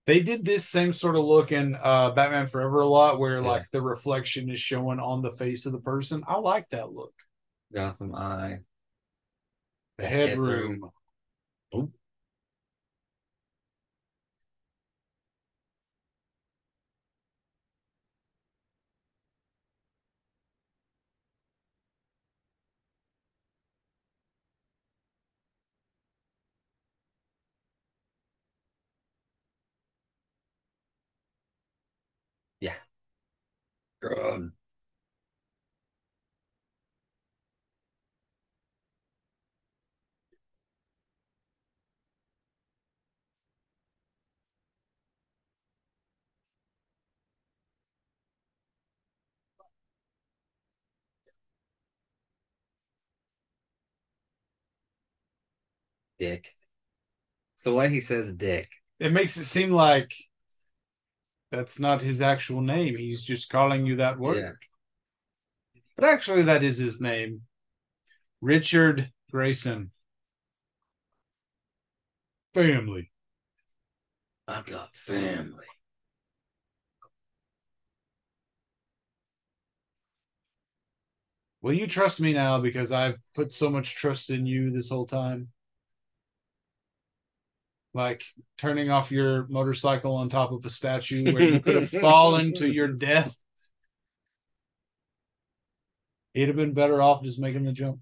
They 0.06 0.20
did 0.20 0.46
this 0.46 0.70
same 0.70 0.94
sort 0.94 1.16
of 1.16 1.26
look 1.26 1.52
in 1.52 1.76
uh, 1.82 2.12
Batman 2.12 2.48
Forever 2.48 2.82
a 2.82 2.86
lot, 2.86 3.20
where 3.20 3.38
Yeah. 3.42 3.48
like 3.48 3.72
the 3.72 3.82
reflection 3.82 4.50
is 4.50 4.60
showing 4.60 5.00
on 5.00 5.22
the 5.22 5.34
face 5.34 5.66
of 5.66 5.72
the 5.72 5.82
person. 5.82 6.24
I 6.28 6.38
like 6.38 6.70
that 6.70 6.92
look. 6.92 7.14
Gotham 7.74 8.14
Eye. 8.14 8.60
The 9.98 10.08
headroom. 10.08 10.92
Oop. 11.76 11.92
Yeah. 32.60 32.74
Good. 34.06 34.52
Dick. 56.20 56.56
It's 57.56 57.64
the 57.64 57.74
he 57.90 58.02
says 58.02 58.34
dick. 58.34 58.68
It 59.00 59.12
makes 59.12 59.38
it 59.38 59.46
seem 59.46 59.72
like 59.72 60.14
that's 61.56 61.80
not 61.80 62.02
his 62.02 62.22
actual 62.22 62.62
name. 62.62 62.98
He's 62.98 63.24
just 63.24 63.50
calling 63.50 63.86
you 63.86 63.96
that 63.98 64.20
word. 64.20 64.38
Yeah. 64.38 64.52
But 65.96 66.06
actually, 66.06 66.44
that 66.44 66.64
is 66.64 66.78
his 66.78 67.00
name 67.00 67.42
Richard 68.42 69.12
Grayson. 69.32 69.92
Family. 72.54 73.12
I 74.48 74.62
got 74.62 74.94
family. 74.94 75.66
Will 81.62 81.74
you 81.74 81.88
trust 81.88 82.22
me 82.22 82.32
now 82.32 82.60
because 82.60 82.92
I've 82.92 83.18
put 83.34 83.52
so 83.52 83.72
much 83.72 83.96
trust 83.96 84.30
in 84.30 84.46
you 84.46 84.70
this 84.70 84.90
whole 84.90 85.08
time? 85.08 85.50
Like 87.96 88.26
turning 88.58 88.90
off 88.92 89.10
your 89.10 89.48
motorcycle 89.48 90.16
on 90.18 90.28
top 90.28 90.52
of 90.52 90.66
a 90.66 90.70
statue 90.70 91.32
where 91.32 91.44
you 91.44 91.62
could 91.62 91.76
have 91.76 91.90
fallen 92.02 92.54
to 92.56 92.68
your 92.68 92.90
death. 92.90 93.34
He'd 96.34 96.50
have 96.50 96.58
been 96.58 96.74
better 96.74 97.02
off 97.02 97.24
just 97.24 97.40
making 97.40 97.64
the 97.64 97.72
jump. 97.72 98.02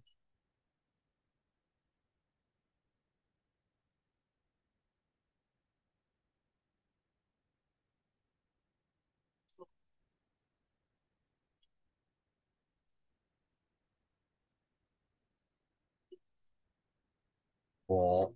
Ball. 17.88 18.34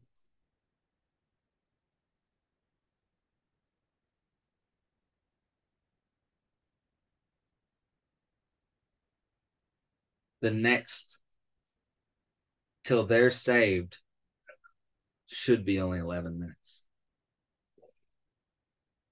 The 10.41 10.51
next 10.51 11.19
till 12.83 13.05
they're 13.05 13.31
saved 13.31 13.97
should 15.27 15.65
be 15.65 15.79
only 15.81 15.99
11 15.99 16.39
minutes. 16.39 16.85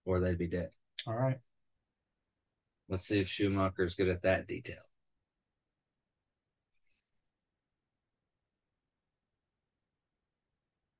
Or 0.05 0.19
they'd 0.19 0.37
be 0.37 0.47
dead. 0.47 0.69
All 1.07 1.15
right. 1.15 1.39
Let's 2.87 3.07
see 3.07 3.19
if 3.19 3.27
Schumacher's 3.27 3.95
good 3.95 4.09
at 4.09 4.21
that 4.21 4.47
detail. 4.47 4.83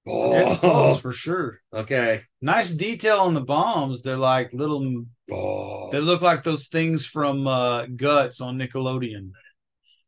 Yeah, 0.05 0.57
close 0.57 0.99
for 0.99 1.11
sure. 1.11 1.61
okay. 1.73 2.21
Nice 2.41 2.71
detail 2.71 3.17
on 3.21 3.33
the 3.33 3.41
bombs. 3.41 4.03
They're 4.03 4.17
like 4.17 4.53
little 4.53 5.05
Oh. 5.31 5.89
they 5.91 5.99
look 5.99 6.21
like 6.21 6.43
those 6.43 6.67
things 6.67 7.07
from 7.07 7.47
uh 7.47 7.87
Guts 7.87 8.39
on 8.41 8.59
Nickelodeon. 8.59 9.31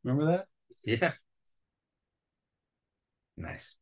Remember 0.07 0.31
that? 0.31 0.47
Yeah. 0.85 1.11
Nice. 3.37 3.75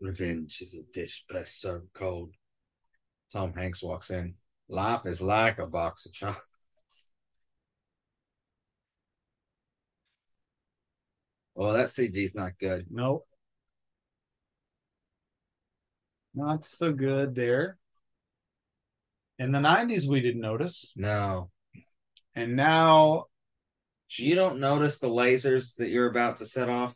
Revenge 0.00 0.60
is 0.60 0.74
a 0.74 0.82
dish 0.92 1.24
best 1.28 1.60
served 1.60 1.92
cold. 1.94 2.34
Tom 3.32 3.54
Hanks 3.54 3.82
walks 3.82 4.10
in. 4.10 4.34
Life 4.68 5.06
is 5.06 5.22
like 5.22 5.58
a 5.58 5.66
box 5.66 6.06
of 6.06 6.12
chocolates. 6.12 6.47
Well, 11.58 11.72
that 11.72 11.88
CG's 11.88 12.36
not 12.36 12.52
good. 12.60 12.86
Nope. 12.88 13.26
Not 16.32 16.64
so 16.64 16.92
good 16.92 17.34
there. 17.34 17.78
In 19.40 19.50
the 19.50 19.58
90s, 19.58 20.08
we 20.08 20.20
didn't 20.20 20.40
notice. 20.40 20.92
No. 20.94 21.50
And 22.36 22.54
now 22.54 23.24
You 24.10 24.36
don't 24.36 24.60
notice 24.60 25.00
the 25.00 25.08
lasers 25.08 25.74
that 25.78 25.88
you're 25.88 26.08
about 26.08 26.36
to 26.36 26.46
set 26.46 26.68
off? 26.68 26.94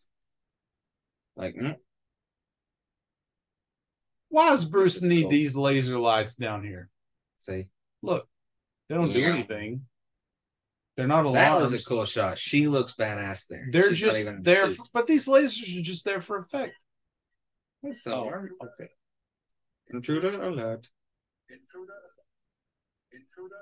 Like, 1.35 1.57
mm, 1.57 1.75
why 4.29 4.51
does 4.51 4.65
Bruce 4.65 5.03
need 5.03 5.23
cool. 5.23 5.31
these 5.33 5.57
laser 5.57 5.99
lights 5.99 6.37
down 6.37 6.63
here? 6.63 6.89
see, 7.41 7.67
Look, 8.01 8.29
they 8.89 8.95
don't 8.95 9.13
do 9.13 9.25
anything. 9.25 9.87
They're 10.97 11.06
not 11.06 11.24
alarms. 11.24 11.39
that 11.39 11.60
was 11.60 11.73
a 11.73 11.89
cool 11.89 12.05
shot. 12.05 12.39
She 12.39 12.69
looks 12.69 12.93
badass 12.93 13.47
there. 13.47 13.66
They're 13.70 13.90
She's 13.90 14.01
just 14.01 14.20
even 14.20 14.35
in 14.35 14.40
a 14.40 14.43
there, 14.43 14.70
for- 14.70 14.85
but 14.93 15.06
these 15.06 15.27
lasers 15.27 15.78
are 15.78 15.82
just 15.82 16.05
there 16.05 16.20
for 16.20 16.39
effect. 16.39 16.74
So, 17.94 18.31
oh. 18.32 18.66
okay. 18.66 18.90
intruder 19.90 20.40
alert. 20.40 20.89
Intruder. 21.51 21.93
Intruder. 23.10 23.56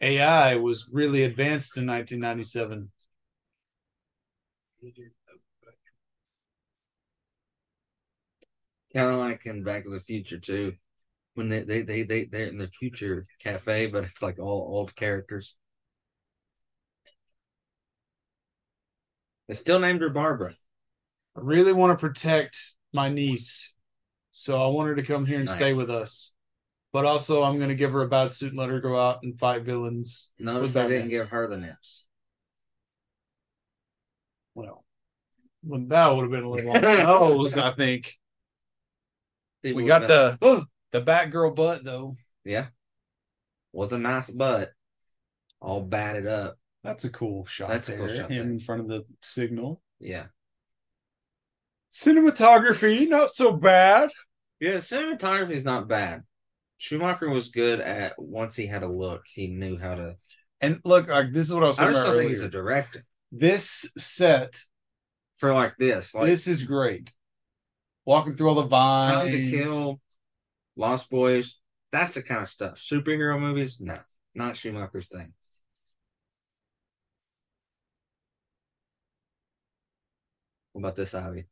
AI 0.00 0.56
was 0.56 0.88
really 0.90 1.22
advanced 1.22 1.76
in 1.76 1.86
1997. 1.86 2.90
Kind 8.94 9.10
of 9.10 9.18
like 9.20 9.46
in 9.46 9.64
Back 9.64 9.84
to 9.84 9.90
the 9.90 10.00
Future 10.00 10.38
too, 10.38 10.74
when 11.34 11.48
they 11.48 11.62
they 11.62 11.82
they 11.82 12.02
they 12.02 12.24
they're 12.24 12.48
in 12.48 12.58
the 12.58 12.68
future 12.68 13.26
cafe, 13.42 13.86
but 13.86 14.04
it's 14.04 14.22
like 14.22 14.38
all 14.38 14.76
old 14.76 14.94
characters. 14.94 15.56
They 19.48 19.54
still 19.54 19.80
named 19.80 20.00
her 20.00 20.10
Barbara. 20.10 20.54
I 21.36 21.40
really 21.40 21.72
want 21.72 21.98
to 21.98 22.06
protect 22.06 22.74
my 22.92 23.08
niece, 23.08 23.74
so 24.30 24.62
I 24.62 24.66
want 24.68 24.88
her 24.88 24.94
to 24.94 25.02
come 25.02 25.24
here 25.24 25.38
and 25.38 25.46
Nice. 25.46 25.56
stay 25.56 25.74
with 25.74 25.90
us. 25.90 26.34
But 26.92 27.06
also, 27.06 27.42
I'm 27.42 27.56
going 27.56 27.70
to 27.70 27.74
give 27.74 27.92
her 27.92 28.02
a 28.02 28.08
bad 28.08 28.34
suit 28.34 28.50
and 28.50 28.58
let 28.58 28.68
her 28.68 28.80
go 28.80 29.00
out 29.00 29.22
and 29.22 29.38
fight 29.38 29.62
villains. 29.62 30.30
Notice 30.38 30.76
I 30.76 30.88
didn't 30.88 31.08
give 31.08 31.30
her 31.30 31.48
the 31.48 31.56
nips. 31.56 32.06
Well, 34.54 34.84
well 35.62 35.80
that 35.88 36.08
would 36.08 36.22
have 36.22 36.30
been 36.30 36.44
a 36.44 36.50
little 36.50 36.70
on 36.70 36.82
the 36.82 37.02
nose, 37.02 37.56
I 37.56 37.72
think. 37.72 38.18
People 39.62 39.82
We 39.82 39.86
got 39.88 40.08
the 40.08 40.38
"Oh, 40.42 40.64
the 40.92 41.00
Batgirl 41.02 41.54
butt 41.54 41.84
though. 41.84 42.16
yeah, 42.44 42.66
was 43.72 43.92
a 43.92 43.98
nice 43.98 44.30
butt, 44.30 44.70
all 45.60 45.82
batted 45.82 46.26
up. 46.26 46.56
That's 46.84 47.04
a 47.04 47.10
cool 47.10 47.44
shot. 47.46 47.68
That's 47.70 47.88
a 47.88 47.96
cool 47.96 48.08
shot 48.08 48.28
Him 48.28 48.28
there. 48.28 48.42
in 48.42 48.58
front 48.60 48.80
of 48.80 48.88
the 48.88 49.04
signal. 49.22 49.80
Yeah, 50.00 50.26
Cinematography, 51.92 53.08
not 53.08 53.30
so 53.30 53.52
bad. 53.52 54.10
yeah. 54.60 54.76
Cinematography 54.76 55.52
is 55.52 55.64
not 55.64 55.88
bad. 55.88 56.22
Schumacher 56.78 57.30
was 57.30 57.48
good 57.48 57.80
at 57.80 58.14
once 58.18 58.56
he 58.56 58.66
had 58.66 58.82
a 58.82 58.88
look, 58.88 59.22
he 59.32 59.46
knew 59.46 59.78
how 59.78 59.94
to. 59.94 60.16
And 60.60 60.80
look, 60.84 61.08
like 61.08 61.32
this 61.32 61.46
is 61.46 61.54
what 61.54 61.62
I 61.64 61.68
was 61.68 61.78
I 61.78 61.82
saying 61.84 61.92
just 61.94 62.04
about 62.04 62.12
don't 62.12 62.20
think 62.20 62.30
he's 62.30 62.42
a 62.42 62.48
director 62.48 63.04
This 63.30 63.90
set, 63.98 64.58
for 65.36 65.52
like 65.54 65.74
this. 65.78 66.14
Like 66.14 66.26
this 66.26 66.46
is 66.48 66.64
great. 66.64 67.12
Walking 68.04 68.34
through 68.34 68.48
all 68.48 68.54
the 68.56 68.62
vines. 68.62 69.14
Time 69.14 69.30
to 69.30 69.50
Kill, 69.50 70.00
Lost 70.76 71.08
Boys. 71.08 71.58
That's 71.92 72.14
the 72.14 72.22
kind 72.22 72.42
of 72.42 72.48
stuff. 72.48 72.78
Superhero 72.78 73.38
movies, 73.38 73.76
no, 73.78 73.98
not 74.34 74.56
Schumacher's 74.56 75.06
thing. 75.06 75.32
What 80.72 80.80
about 80.80 80.96
this 80.96 81.14
Ivy? 81.14 81.46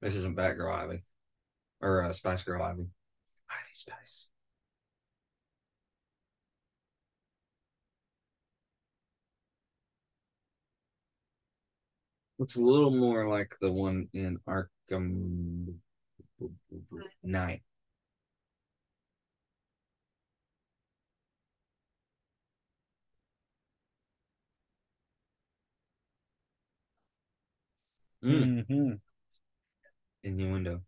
This 0.00 0.14
isn't 0.16 0.36
Batgirl 0.36 0.74
Ivy, 0.74 1.04
or 1.80 2.02
uh, 2.02 2.12
Spice 2.12 2.42
Girl 2.42 2.62
Ivy. 2.62 2.88
Ivy 3.48 3.72
Spice. 3.72 4.28
Looks 12.42 12.56
a 12.56 12.60
little 12.60 12.90
more 12.90 13.28
like 13.28 13.54
the 13.60 13.70
one 13.70 14.08
in 14.14 14.36
Arkham 14.48 15.78
Knight. 17.22 17.62
Mm. 28.22 28.64
Mhm. 28.68 29.00
Innuendo. 30.24 30.82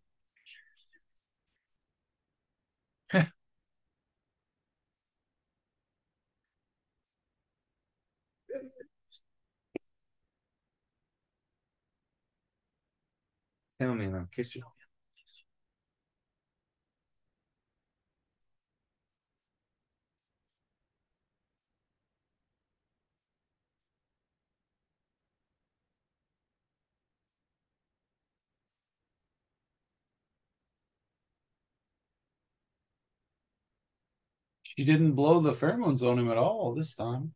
Tell 13.79 13.95
me 13.95 14.07
I'll 14.07 14.27
kiss 14.35 14.55
you. 14.55 14.63
She 34.63 34.83
didn't 34.83 35.13
blow 35.13 35.39
the 35.39 35.53
pheromones 35.53 36.03
on 36.03 36.19
him 36.19 36.29
at 36.29 36.37
all 36.37 36.75
this 36.75 36.93
time. 36.93 37.33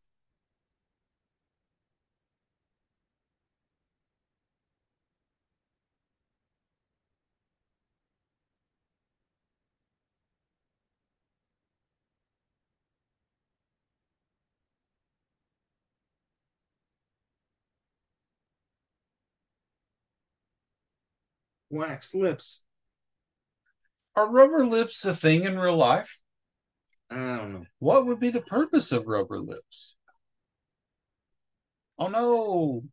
Wax 21.69 22.13
lips. 22.13 22.61
Are 24.15 24.31
rubber 24.31 24.65
lips 24.65 25.05
a 25.05 25.13
thing 25.13 25.43
in 25.43 25.59
real 25.59 25.77
life? 25.77 26.19
I 27.09 27.37
don't 27.37 27.53
know. 27.53 27.65
What 27.79 28.05
would 28.05 28.19
be 28.19 28.29
the 28.29 28.41
purpose 28.41 28.91
of 28.91 29.07
rubber 29.07 29.39
lips? 29.39 29.95
Oh 31.97 32.07
no. 32.07 32.83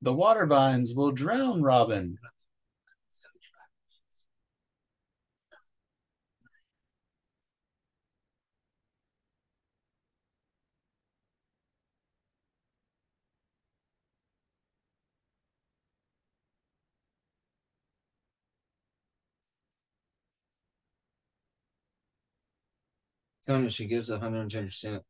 The 0.00 0.12
water 0.12 0.46
vines 0.46 0.94
will 0.94 1.12
drown 1.12 1.62
Robin. 1.62 2.18
Tell 23.44 23.58
me 23.58 23.68
she 23.68 23.86
gives 23.86 24.10
110%. 24.10 25.00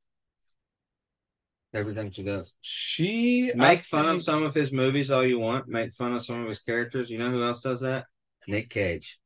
Everything 1.75 2.11
she 2.11 2.23
does. 2.23 2.55
She 2.61 3.51
Make 3.55 3.81
I 3.81 3.83
fun 3.83 4.07
of 4.07 4.23
some 4.23 4.43
of 4.43 4.55
his 4.55 4.73
movies 4.73 5.11
all 5.11 5.25
you 5.25 5.39
want. 5.39 5.69
Make 5.69 5.93
fun 5.95 6.13
of 6.13 6.23
some 6.23 6.43
of 6.43 6.49
his 6.49 6.61
characters. 6.61 7.11
You 7.11 7.19
know 7.19 7.31
who 7.31 7.45
else 7.45 7.63
does 7.63 7.81
that? 7.81 8.07
Nick 8.47 8.69
Cage. 8.69 9.19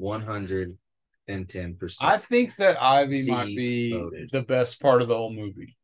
110%. 0.00 0.76
I 2.00 2.18
think 2.18 2.56
that 2.56 2.82
Ivy 2.82 3.30
might 3.30 3.46
be 3.46 4.28
the 4.32 4.42
best 4.42 4.80
part 4.80 5.02
of 5.02 5.08
the 5.08 5.16
whole 5.16 5.32
movie. 5.32 5.76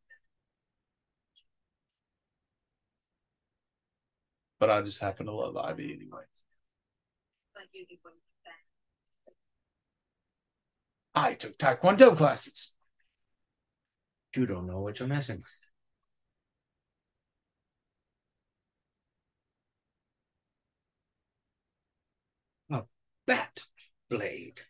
But 4.59 4.71
I 4.71 4.83
just 4.83 5.01
happen 5.01 5.27
to 5.27 5.33
love 5.33 5.57
Ivy 5.57 5.93
anyway. 5.93 6.23
I 11.15 11.35
took 11.35 11.59
Taekwondo 11.59 12.17
classes. 12.17 12.75
You 14.35 14.47
don't 14.47 14.67
know 14.67 14.81
what 14.81 14.99
you're 14.99 15.09
messing 15.09 15.39
with. 15.39 15.61
A 22.71 22.85
bat 23.27 23.63
blade. 24.09 24.63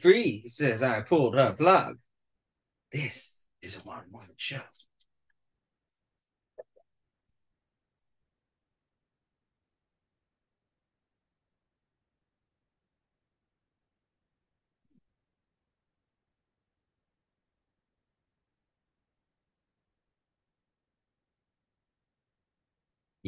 Free 0.00 0.42
says 0.48 0.82
I 0.82 1.02
pulled 1.02 1.36
her 1.36 1.54
plug. 1.54 1.98
This 2.92 3.40
is 3.62 3.76
a 3.76 3.80
one 3.80 4.04
woman 4.10 4.34
show. 4.36 4.60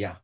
Yeah. 0.03 0.17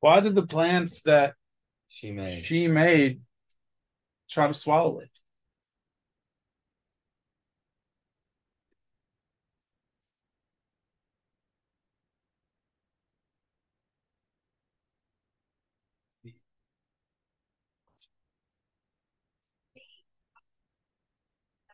Why 0.00 0.20
did 0.20 0.34
the 0.34 0.46
plants 0.46 1.02
that 1.02 1.34
She 1.88 2.10
made. 2.10 2.42
she 2.42 2.68
made 2.68 3.20
try 4.30 4.46
to 4.46 4.54
swallow 4.54 5.00
it? 5.00 5.10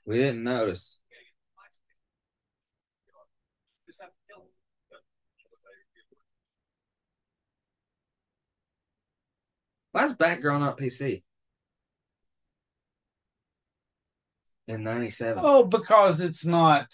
We 0.07 0.19
didn't 0.19 0.45
notice. 0.45 1.01
Why 9.91 10.07
is 10.07 10.13
Batgirl 10.13 10.61
not 10.61 10.79
PC? 10.79 11.23
In 14.69 14.83
97. 14.83 15.43
Oh, 15.45 15.65
because 15.65 16.21
it's 16.21 16.45
not. 16.45 16.93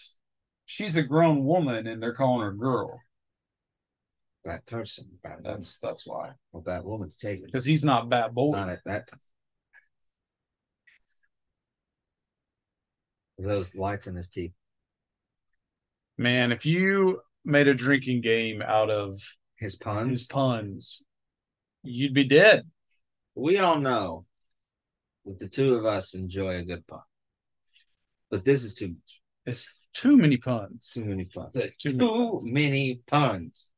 She's 0.67 0.97
a 0.97 1.03
grown 1.03 1.45
woman, 1.45 1.87
and 1.87 2.03
they're 2.03 2.15
calling 2.15 2.43
her 2.43 2.53
girl. 2.53 3.01
Bat 4.45 4.67
person. 4.67 5.19
That's 5.43 5.79
that's 5.81 6.07
why. 6.07 6.33
well, 6.53 6.63
that 6.67 6.85
woman's 6.85 7.17
taken. 7.17 7.45
Because 7.47 7.65
he's 7.65 7.85
not 7.85 8.09
Bat 8.09 8.35
Boy. 8.35 8.53
Not 8.53 8.69
at 8.69 8.85
that 8.85 9.09
time. 9.09 9.21
Those 13.39 13.75
lights 13.75 14.07
in 14.07 14.15
his 14.17 14.29
teeth. 14.29 14.53
Man, 16.19 16.53
if 16.53 16.67
you 16.67 17.21
made 17.45 17.69
a 17.69 17.75
drinking 17.75 18.21
game 18.21 18.63
out 18.63 18.91
of 18.91 19.21
His 19.57 19.77
puns. 19.77 20.11
his 20.11 20.27
puns, 20.27 21.03
you'd 21.83 22.15
be 22.15 22.25
dead. 22.25 22.71
we 23.35 23.59
all 23.59 23.79
know 23.79 24.27
that 25.25 25.39
the 25.41 25.49
two 25.49 25.75
of 25.75 25.87
us 25.87 26.15
enjoy 26.15 26.57
a 26.57 26.63
good 26.63 26.87
pun. 26.87 27.01
But 28.31 28.45
this 28.45 28.63
is 28.63 28.75
too 28.75 28.89
much. 28.89 29.21
It's 29.47 29.69
too 29.93 30.17
many 30.17 30.37
puns. 30.37 30.91
Too 30.93 31.05
many 31.05 31.25
puns. 31.25 31.57
Too 31.79 31.99
too, 31.99 32.41
many 32.43 32.53
many 32.53 33.01
puns. 33.07 33.71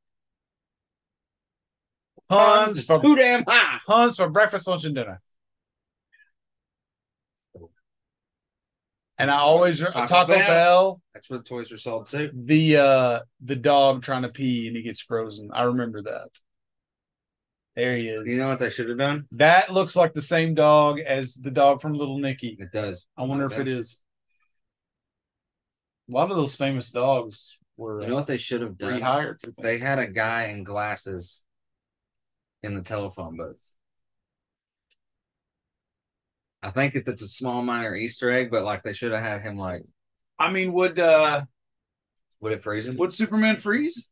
Puns 2.29 2.79
is 2.79 2.85
for 2.85 3.01
too 3.01 3.15
damn 3.15 3.43
high. 3.47 3.79
puns 3.85 4.15
for 4.17 4.29
breakfast, 4.29 4.67
lunch, 4.67 4.85
and 4.85 4.95
dinner. 4.95 5.21
And 9.17 9.31
I 9.31 9.37
always 9.37 9.79
Taco 9.79 10.05
Taco, 10.07 10.27
Bell. 10.33 10.47
Bell. 10.47 11.01
That's 11.13 11.29
where 11.29 11.39
the 11.39 11.45
toys 11.45 11.71
are 11.71 11.77
sold 11.77 12.09
too. 12.09 12.29
the 12.33 12.77
uh 12.77 13.19
the 13.43 13.55
dog 13.55 14.03
trying 14.03 14.23
to 14.23 14.29
pee 14.29 14.67
and 14.67 14.75
he 14.75 14.83
gets 14.83 14.99
frozen. 15.01 15.49
I 15.53 15.63
remember 15.63 16.01
that. 16.03 16.29
There 17.75 17.95
he 17.95 18.07
is. 18.09 18.27
You 18.27 18.37
know 18.37 18.47
what 18.49 18.59
they 18.59 18.69
should 18.69 18.89
have 18.89 18.97
done? 18.97 19.25
that 19.31 19.69
looks 19.69 19.95
like 19.95 20.13
the 20.13 20.21
same 20.21 20.53
dog 20.53 20.99
as 20.99 21.35
the 21.35 21.51
dog 21.51 21.81
from 21.81 21.93
Little 21.93 22.19
Nicky. 22.19 22.55
It 22.59 22.71
does. 22.71 23.05
I 23.17 23.23
wonder 23.23 23.45
if 23.45 23.59
it 23.59 23.67
is. 23.67 24.01
A 26.09 26.13
lot 26.13 26.29
of 26.29 26.37
those 26.37 26.55
famous 26.55 26.91
dogs 26.91 27.57
were 27.77 28.01
You 28.01 28.07
know 28.09 28.15
what 28.15 28.27
they 28.27 28.37
should 28.37 28.61
have 28.61 28.77
done? 28.77 29.01
rehired. 29.01 29.37
They 29.57 29.77
had 29.77 29.99
a 29.99 30.07
guy 30.07 30.45
in 30.45 30.63
glasses 30.63 31.43
in 32.63 32.75
the 32.75 32.81
telephone 32.81 33.37
booth. 33.37 33.75
I 36.65 36.71
think 36.71 36.95
that 36.95 37.07
it's 37.07 37.21
a 37.21 37.27
small 37.27 37.61
minor 37.61 37.93
Easter 37.95 38.31
egg, 38.31 38.49
but 38.49 38.63
like 38.63 38.81
they 38.81 38.93
should 38.93 39.11
have 39.11 39.21
had 39.21 39.41
him 39.41 39.55
like 39.55 39.83
I 40.39 40.51
mean, 40.51 40.73
would 40.73 40.97
uh 40.97 41.43
would 42.41 42.53
it 42.53 42.63
freeze 42.63 42.87
him? 42.87 42.97
would 42.97 43.13
Superman 43.13 43.57
freeze? 43.57 44.09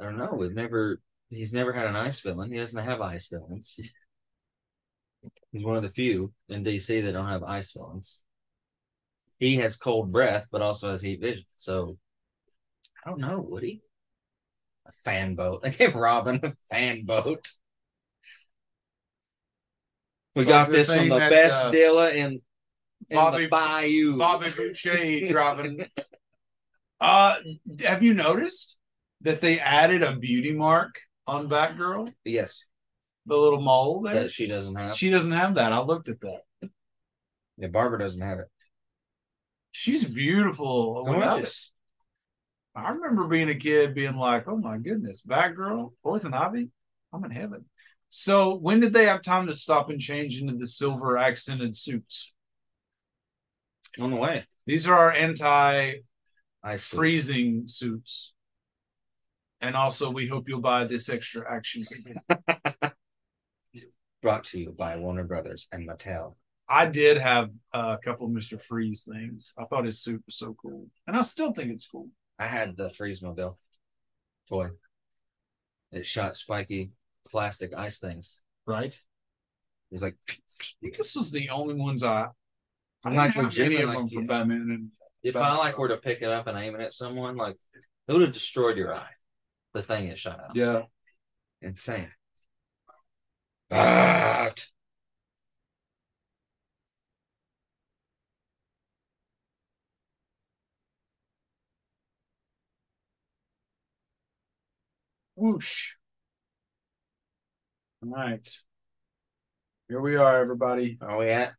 I 0.00 0.04
don't 0.04 0.16
know. 0.16 0.32
We've 0.32 0.54
never 0.54 1.00
he's 1.28 1.52
never 1.52 1.70
had 1.70 1.86
an 1.86 1.96
ice 1.96 2.20
villain. 2.20 2.50
He 2.50 2.56
doesn't 2.56 2.82
have 2.82 3.02
ice 3.02 3.28
villains. 3.28 3.78
He's 5.52 5.64
one 5.64 5.76
of 5.76 5.82
the 5.82 5.88
few 5.90 6.32
in 6.48 6.64
DC 6.64 7.02
that 7.02 7.12
don't 7.12 7.28
have 7.28 7.42
ice 7.44 7.72
villains. 7.72 8.20
He 9.38 9.56
has 9.56 9.76
cold 9.76 10.12
breath, 10.12 10.46
but 10.50 10.62
also 10.62 10.90
has 10.92 11.02
heat 11.02 11.20
vision. 11.20 11.44
So 11.56 11.98
I 13.04 13.10
don't 13.10 13.20
know, 13.20 13.40
would 13.40 13.62
he? 13.62 13.82
A 14.86 14.92
fan 15.04 15.34
boat. 15.34 15.62
They 15.62 15.70
gave 15.72 15.94
Robin 15.94 16.40
a 16.42 16.54
fan 16.72 17.04
boat. 17.04 17.46
We 20.34 20.42
So 20.44 20.48
got 20.48 20.70
this 20.70 20.92
from 20.92 21.08
the 21.08 21.18
that, 21.18 21.30
best 21.30 21.64
uh, 21.64 21.70
dealer 21.70 22.08
in, 22.08 22.32
in 23.10 23.16
Bobby- 23.16 23.44
the 23.44 23.48
bayou. 23.48 24.18
Bobby 24.18 24.50
Boucher 24.50 25.26
dropping. 25.28 25.86
Uh, 27.00 27.36
have 27.84 28.02
you 28.02 28.14
noticed 28.14 28.78
that 29.22 29.40
they 29.40 29.58
added 29.60 30.02
a 30.02 30.16
beauty 30.16 30.52
mark 30.52 30.98
on 31.26 31.48
Batgirl? 31.48 32.12
yes, 32.24 32.62
The 33.26 33.36
little 33.36 33.60
mole 33.60 34.02
there. 34.02 34.14
that 34.24 34.30
she 34.30 34.46
doesn't 34.46 34.74
have. 34.74 34.94
She 34.94 35.10
doesn't 35.10 35.32
have 35.32 35.54
that. 35.54 35.72
I 35.72 35.80
looked 35.80 36.08
at 36.08 36.20
that. 36.20 36.42
yeah, 37.58 37.68
Barbara 37.68 37.98
doesn't 37.98 38.20
have 38.20 38.38
it. 38.40 38.46
She's 39.72 40.04
beautiful. 40.04 41.04
Gorgeous. 41.04 41.72
I 42.76 42.90
remember 42.90 43.26
being 43.28 43.48
a 43.50 43.54
kid 43.54 43.94
being 43.94 44.16
like, 44.16 44.48
"Oh 44.48 44.56
my 44.56 44.78
goodness, 44.78 45.22
Batgirl, 45.22 45.92
Poison 46.02 46.34
Ivy, 46.34 46.70
I'm 47.12 47.24
in 47.24 47.30
heaven." 47.30 47.64
So 48.16 48.54
when 48.54 48.78
did 48.78 48.92
they 48.92 49.06
have 49.06 49.22
time 49.22 49.48
to 49.48 49.56
stop 49.56 49.90
and 49.90 49.98
change 49.98 50.40
into 50.40 50.54
the 50.54 50.68
silver 50.68 51.18
accented 51.18 51.76
suits? 51.76 52.32
On 53.98 54.12
the 54.12 54.16
way. 54.16 54.44
These 54.66 54.86
are 54.86 54.96
our 54.96 55.10
anti 55.10 55.94
freezing 56.78 57.64
suits. 57.66 58.34
And 59.60 59.74
also, 59.74 60.12
we 60.12 60.28
hope 60.28 60.48
you'll 60.48 60.60
buy 60.60 60.84
this 60.84 61.08
extra 61.08 61.52
action. 61.52 61.82
figure. 61.82 62.92
Brought 64.22 64.44
to 64.44 64.60
you 64.60 64.70
by 64.70 64.96
Warner 64.96 65.24
Brothers 65.24 65.66
and 65.72 65.88
Mattel. 65.88 66.36
I 66.68 66.86
did 66.86 67.18
have 67.18 67.50
a 67.72 67.98
couple 67.98 68.26
of 68.26 68.32
Mister 68.32 68.58
Freeze 68.58 69.08
things. 69.12 69.52
I 69.58 69.64
thought 69.64 69.86
his 69.86 70.00
suit 70.00 70.22
was 70.24 70.36
so 70.36 70.54
cool, 70.54 70.86
and 71.08 71.16
I 71.16 71.22
still 71.22 71.52
think 71.52 71.72
it's 71.72 71.88
cool. 71.88 72.10
I 72.38 72.46
had 72.46 72.76
the 72.76 72.90
Freeze 72.90 73.22
Mobile 73.22 73.58
toy. 74.48 74.68
It 75.90 76.06
shot 76.06 76.36
spiky 76.36 76.92
plastic 77.30 77.74
ice 77.76 77.98
things. 77.98 78.42
Right? 78.66 78.92
It 78.92 79.02
was 79.92 80.02
like 80.02 80.16
I 80.30 80.34
think 80.82 80.96
this 80.96 81.14
was 81.14 81.30
the 81.30 81.50
only 81.50 81.74
ones 81.74 82.02
I. 82.02 82.28
I 83.06 83.10
I'm 83.10 83.12
didn't 83.12 83.36
like 83.36 83.52
have 83.52 83.58
any 83.58 83.76
of 83.82 83.88
like, 83.88 83.98
them 83.98 84.08
for 84.08 84.20
you- 84.22 84.26
Batman 84.26 84.60
and 84.70 84.90
if 85.22 85.36
I 85.36 85.56
like 85.56 85.78
were 85.78 85.88
to 85.88 85.96
pick 85.96 86.20
it 86.22 86.28
up 86.28 86.46
and 86.46 86.58
aim 86.58 86.74
it 86.74 86.80
at 86.82 86.92
someone, 86.94 87.36
like 87.36 87.56
it 88.08 88.12
would 88.12 88.22
have 88.22 88.32
destroyed 88.32 88.76
your 88.76 88.94
eye. 88.94 89.10
The 89.72 89.82
thing 89.82 90.06
it 90.08 90.18
shot 90.18 90.38
out. 90.40 90.54
yeah. 90.56 90.82
Insane. 91.62 92.10
But 93.68 94.70
Whoosh. 105.36 105.96
All 108.04 108.10
right. 108.10 108.48
Here 109.88 110.00
we 110.00 110.16
are, 110.16 110.38
everybody. 110.40 110.98
are 111.00 111.16
we 111.18 111.30
at 111.30 111.52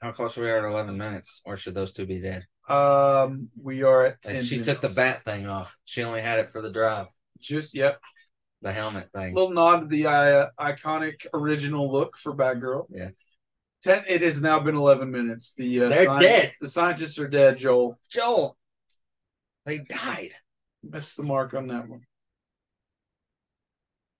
how 0.00 0.10
close 0.12 0.36
are 0.36 0.40
we 0.42 0.50
are 0.50 0.58
at 0.58 0.70
eleven 0.70 0.96
minutes? 0.98 1.42
Or 1.44 1.56
should 1.56 1.74
those 1.74 1.92
two 1.92 2.06
be 2.06 2.20
dead? 2.20 2.44
Um, 2.68 3.48
we 3.60 3.82
are 3.84 4.06
at 4.06 4.16
And 4.26 4.36
10 4.38 4.44
she 4.44 4.60
took 4.62 4.80
the 4.80 4.88
bat 4.96 5.24
thing 5.24 5.46
off. 5.46 5.76
She 5.84 6.02
only 6.02 6.20
had 6.22 6.40
it 6.40 6.50
for 6.50 6.60
the 6.60 6.72
drive, 6.72 7.06
Just 7.38 7.72
yep. 7.74 8.00
the 8.62 8.72
helmet 8.72 9.10
thing. 9.14 9.34
little 9.34 9.50
nod 9.50 9.80
to 9.80 9.86
the 9.86 10.06
uh, 10.06 10.46
iconic 10.58 11.26
original 11.32 11.90
look 11.90 12.16
for 12.16 12.34
Batgirl. 12.34 12.86
Yeah. 12.90 13.10
Ten, 13.82 14.02
it 14.08 14.22
has 14.22 14.40
now 14.42 14.58
been 14.60 14.76
11 14.76 15.10
minutes. 15.10 15.52
The 15.56 15.84
uh, 15.84 15.88
They're 15.88 16.18
dead. 16.18 16.54
The 16.60 16.68
scientists 16.68 17.18
are 17.18 17.28
dead, 17.28 17.58
Joel. 17.58 17.98
Joel, 18.10 18.56
they 19.66 19.78
died. 19.78 20.32
Missed 20.82 21.16
the 21.16 21.22
mark 21.22 21.54
on 21.54 21.68
that 21.68 21.88
one. 21.88 22.00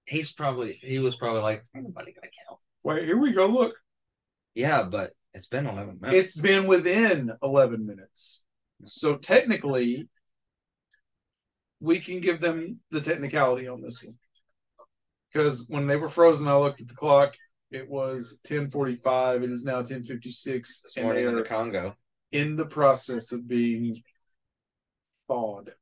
He's 0.06 0.32
probably 0.32 0.78
he 0.82 0.98
was 0.98 1.16
probably 1.16 1.42
like 1.42 1.64
nobody 1.74 2.12
gonna 2.12 2.28
count. 2.46 2.60
Wait, 2.82 3.04
here 3.04 3.18
we 3.18 3.32
go. 3.32 3.46
Look. 3.46 3.74
Yeah, 4.54 4.82
but 4.82 5.12
it's 5.32 5.48
been 5.48 5.66
eleven 5.66 5.98
minutes. 6.00 6.26
It's 6.26 6.40
been 6.40 6.66
within 6.66 7.32
11 7.42 7.86
minutes. 7.86 8.42
So 8.84 9.16
technically, 9.16 10.08
we 11.80 12.00
can 12.00 12.20
give 12.20 12.40
them 12.40 12.80
the 12.90 13.00
technicality 13.00 13.66
on 13.66 13.80
this 13.80 14.02
one. 14.02 14.18
Because 15.32 15.66
when 15.68 15.86
they 15.86 15.96
were 15.96 16.08
frozen, 16.08 16.46
I 16.46 16.56
looked 16.56 16.80
at 16.80 16.88
the 16.88 16.94
clock. 16.94 17.34
It 17.70 17.88
was 17.88 18.40
10:45. 18.44 19.42
It 19.42 19.50
is 19.50 19.64
now 19.64 19.82
10:56, 19.82 20.82
this 20.82 20.96
morning 20.96 21.26
in 21.26 21.34
the 21.34 21.42
Congo. 21.42 21.96
in 22.30 22.56
the 22.56 22.66
process 22.66 23.32
of 23.32 23.48
being 23.48 24.02
thawed. 25.28 25.72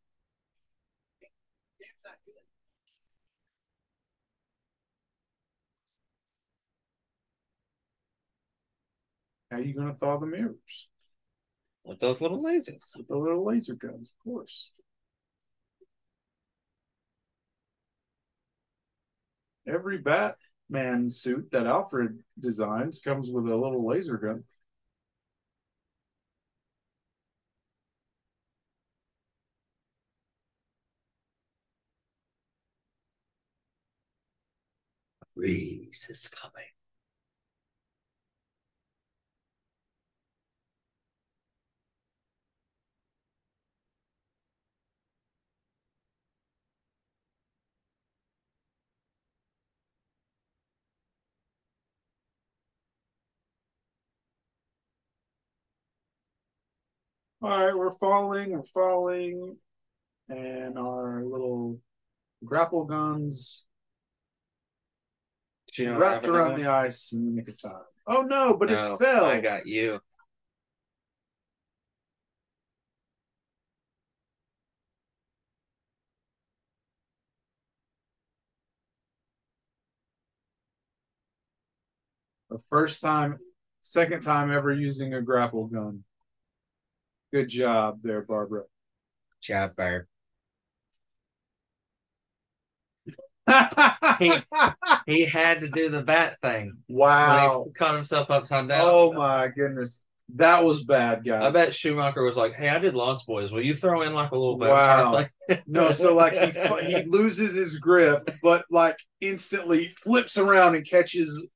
How 9.53 9.59
are 9.59 9.63
you 9.63 9.75
going 9.75 9.89
to 9.89 9.95
thaw 9.95 10.17
the 10.17 10.27
mirrors? 10.27 10.89
With 11.85 12.01
those 12.01 12.23
little 12.23 12.43
lasers. 12.43 12.97
With 12.97 13.07
the 13.09 13.19
little 13.19 13.45
laser 13.45 13.75
guns, 13.75 14.15
of 14.19 14.25
course. 14.25 14.71
Every 19.67 19.99
Batman 19.99 21.11
suit 21.11 21.51
that 21.53 21.67
Alfred 21.67 22.21
designs 22.41 23.01
comes 23.01 23.29
with 23.31 23.47
a 23.47 23.55
little 23.55 23.87
laser 23.87 24.17
gun. 24.17 24.45
Reese 35.37 36.09
is 36.09 36.29
coming. 36.29 36.72
All 57.43 57.49
right, 57.51 57.77
we're 57.77 57.91
falling, 57.91 58.53
we're 58.53 58.63
falling, 58.63 59.57
and 60.29 60.79
our 60.79 61.25
little 61.25 61.81
grapple 62.45 62.85
guns 62.85 63.65
Do 65.73 65.83
you 65.83 65.89
know 65.89 65.95
what 65.95 66.03
wrapped 66.03 66.29
around 66.29 66.55
the 66.55 66.71
ice 66.71 67.13
in 67.13 67.25
the 67.27 67.33
nick 67.33 67.49
of 67.49 67.61
time. 67.61 67.83
Oh 68.07 68.23
no, 68.23 68.57
but 68.57 68.71
No, 68.71 68.95
it 68.95 69.01
fell. 69.01 69.25
I 69.25 69.41
got 69.41 69.67
you. 69.67 69.99
The 82.51 82.61
first 82.71 83.03
time, 83.03 83.39
second 83.81 84.23
time 84.23 84.53
ever 84.53 84.73
using 84.73 85.15
a 85.15 85.23
grapple 85.23 85.67
gun. 85.67 86.05
Good 87.33 87.49
job 87.49 88.01
there, 88.03 88.23
Barbara. 88.23 88.65
Job 89.41 89.75
bear. 89.77 90.07
He 95.07 95.25
had 95.25 95.61
to 95.63 95.69
do 95.69 95.89
the 95.89 96.03
bat 96.03 96.37
thing. 96.43 96.77
wow. 96.89 97.59
When 97.61 97.69
he 97.69 97.73
caught 97.75 97.95
himself 97.95 98.31
upside 98.31 98.69
down. 98.69 98.81
Oh 98.85 99.13
my 99.13 99.49
goodness. 99.49 100.03
That 100.37 100.65
was 100.65 100.85
bad, 100.85 101.25
guys. 101.27 101.43
I 101.43 101.51
bet 101.51 101.75
Schumacher 101.75 102.23
was 102.23 102.37
like, 102.37 102.55
"Hey, 102.55 102.69
I 102.69 102.79
did 102.79 102.95
Lost 102.95 103.27
Boys. 103.27 103.53
Will 103.53 103.61
you 103.61 103.75
throw 103.75 104.01
in 104.03 104.15
like 104.15 104.31
a 104.31 104.37
little 104.37 104.57
bit?" 104.57 104.71
Wow. 104.71 105.27
No, 105.67 105.93
so 105.93 106.15
like 106.15 106.33
he 106.35 106.87
he 106.87 107.03
loses 107.03 107.55
his 107.55 107.79
grip, 107.79 108.31
but 108.43 108.65
like 108.71 108.97
instantly 109.21 109.89
flips 109.89 110.39
around 110.39 110.75
and 110.75 110.89
catches 110.89 111.47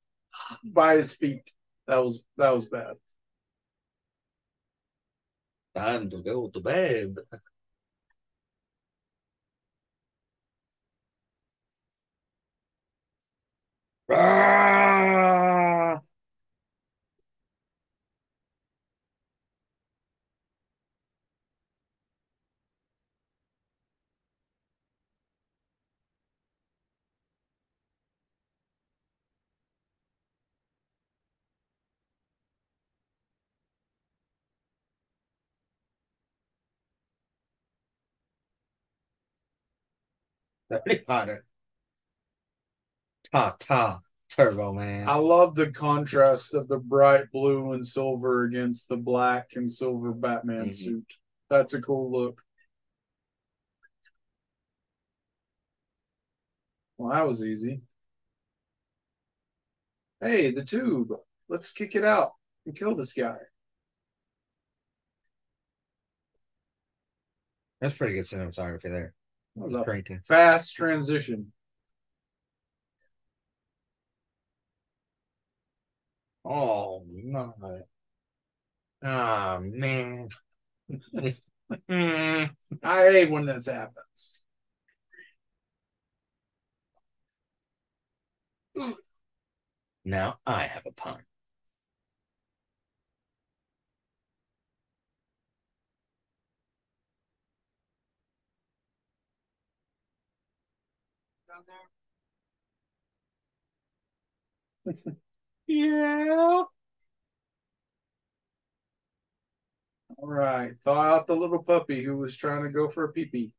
by 0.63 0.97
his 0.97 1.13
feet. 1.13 1.49
That 1.87 2.03
was 2.03 2.21
that 2.37 2.53
was 2.53 2.65
bad. 2.67 2.95
Time 5.77 6.09
to 6.09 6.21
go 6.21 6.49
to 6.49 6.59
bed. 6.59 7.15
Ah! 14.09 16.01
Dirty 40.69 40.97
Fighter. 41.05 41.45
Ta 43.31 43.55
ta 43.59 43.99
Turbo 44.29 44.73
Man. 44.73 45.07
I 45.07 45.15
love 45.15 45.55
the 45.55 45.71
contrast 45.71 46.53
of 46.53 46.67
the 46.67 46.77
bright 46.77 47.31
blue 47.31 47.73
and 47.73 47.85
silver 47.85 48.43
against 48.43 48.89
the 48.89 48.97
black 48.97 49.51
and 49.55 49.71
silver 49.71 50.11
Batman 50.11 50.69
Mhm. 50.69 50.75
suit. 50.75 51.13
That's 51.49 51.73
a 51.73 51.81
cool 51.81 52.11
look. 52.11 52.41
Well, 56.97 57.11
that 57.11 57.27
was 57.27 57.43
easy. 57.43 57.81
Hey, 60.19 60.51
the 60.51 60.65
tube. 60.65 61.13
Let's 61.47 61.71
kick 61.71 61.95
it 61.95 62.03
out 62.03 62.33
and 62.65 62.75
kill 62.75 62.95
this 62.95 63.13
guy. 63.13 63.37
That's 67.79 67.93
pretty 67.95 68.15
good 68.15 68.25
cinematography 68.25 68.83
there. 68.83 69.13
That 69.57 69.63
was 69.63 69.73
a 69.73 69.83
Painting. 69.83 70.21
fast 70.23 70.75
transition. 70.75 71.51
Oh 76.45 77.03
no. 77.11 77.55
Oh 77.59 77.81
ah, 79.03 79.59
man. 79.59 80.29
I 81.89 82.49
hate 82.83 83.31
when 83.31 83.47
this 83.47 83.65
happens. 83.65 84.39
Now 90.05 90.37
I 90.45 90.67
have 90.67 90.85
a 90.85 90.91
pun. 90.91 91.23
Yeah. 105.67 106.63
All 110.17 110.27
right. 110.27 110.73
Thaw 110.83 110.99
out 111.15 111.27
the 111.27 111.35
little 111.35 111.63
puppy 111.63 112.03
who 112.03 112.17
was 112.17 112.35
trying 112.35 112.63
to 112.63 112.69
go 112.69 112.87
for 112.87 113.05
a 113.05 113.11
pee 113.11 113.25
pee. 113.25 113.53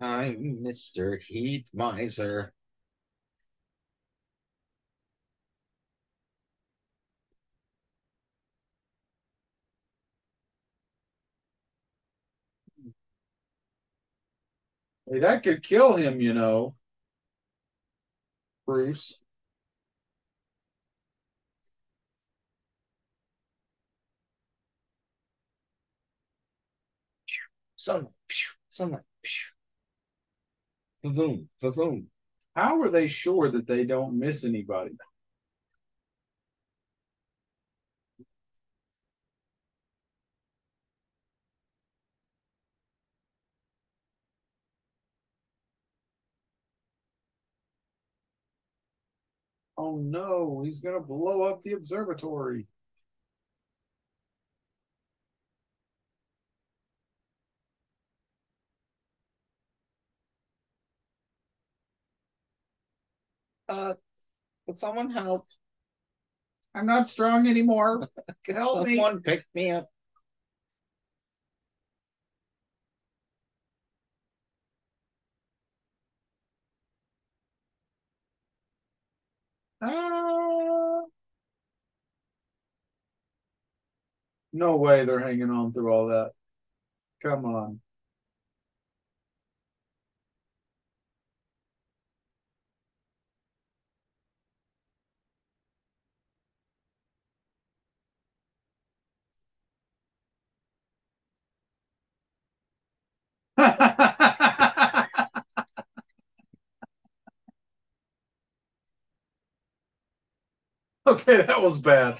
I'm 0.00 0.62
Mr. 0.62 1.18
Heat 1.18 1.68
Miser. 1.74 2.54
Hey, 15.08 15.18
that 15.20 15.42
could 15.42 15.62
kill 15.64 15.94
him, 15.96 16.20
you 16.20 16.32
know. 16.34 16.76
Bruce. 18.66 19.20
sunlight, 27.86 28.12
phew, 28.28 28.48
sunlight, 28.68 29.02
phew. 29.24 31.12
boom, 31.12 31.48
boom. 31.60 32.08
How 32.56 32.80
are 32.80 32.88
they 32.88 33.06
sure 33.06 33.48
that 33.48 33.68
they 33.68 33.84
don't 33.84 34.18
miss 34.18 34.44
anybody? 34.44 34.96
Oh 49.78 49.98
no, 49.98 50.62
he's 50.64 50.80
going 50.80 50.96
to 50.96 51.06
blow 51.06 51.42
up 51.42 51.62
the 51.62 51.74
observatory. 51.74 52.66
Uh, 63.68 63.94
could 64.66 64.78
someone 64.78 65.10
help? 65.10 65.46
I'm 66.74 66.86
not 66.86 67.08
strong 67.08 67.46
anymore. 67.46 68.08
Could 68.44 68.56
Help 68.56 68.86
me. 68.86 68.96
someone 68.96 69.22
pick 69.22 69.46
me 69.54 69.70
up? 69.70 69.88
Ah. 79.80 81.06
No 84.52 84.76
way 84.76 85.04
they're 85.04 85.20
hanging 85.20 85.50
on 85.50 85.72
through 85.72 85.92
all 85.92 86.06
that. 86.08 86.32
Come 87.22 87.44
on. 87.46 87.80
okay, 111.06 111.42
that 111.42 111.62
was 111.62 111.78
bad. 111.78 112.18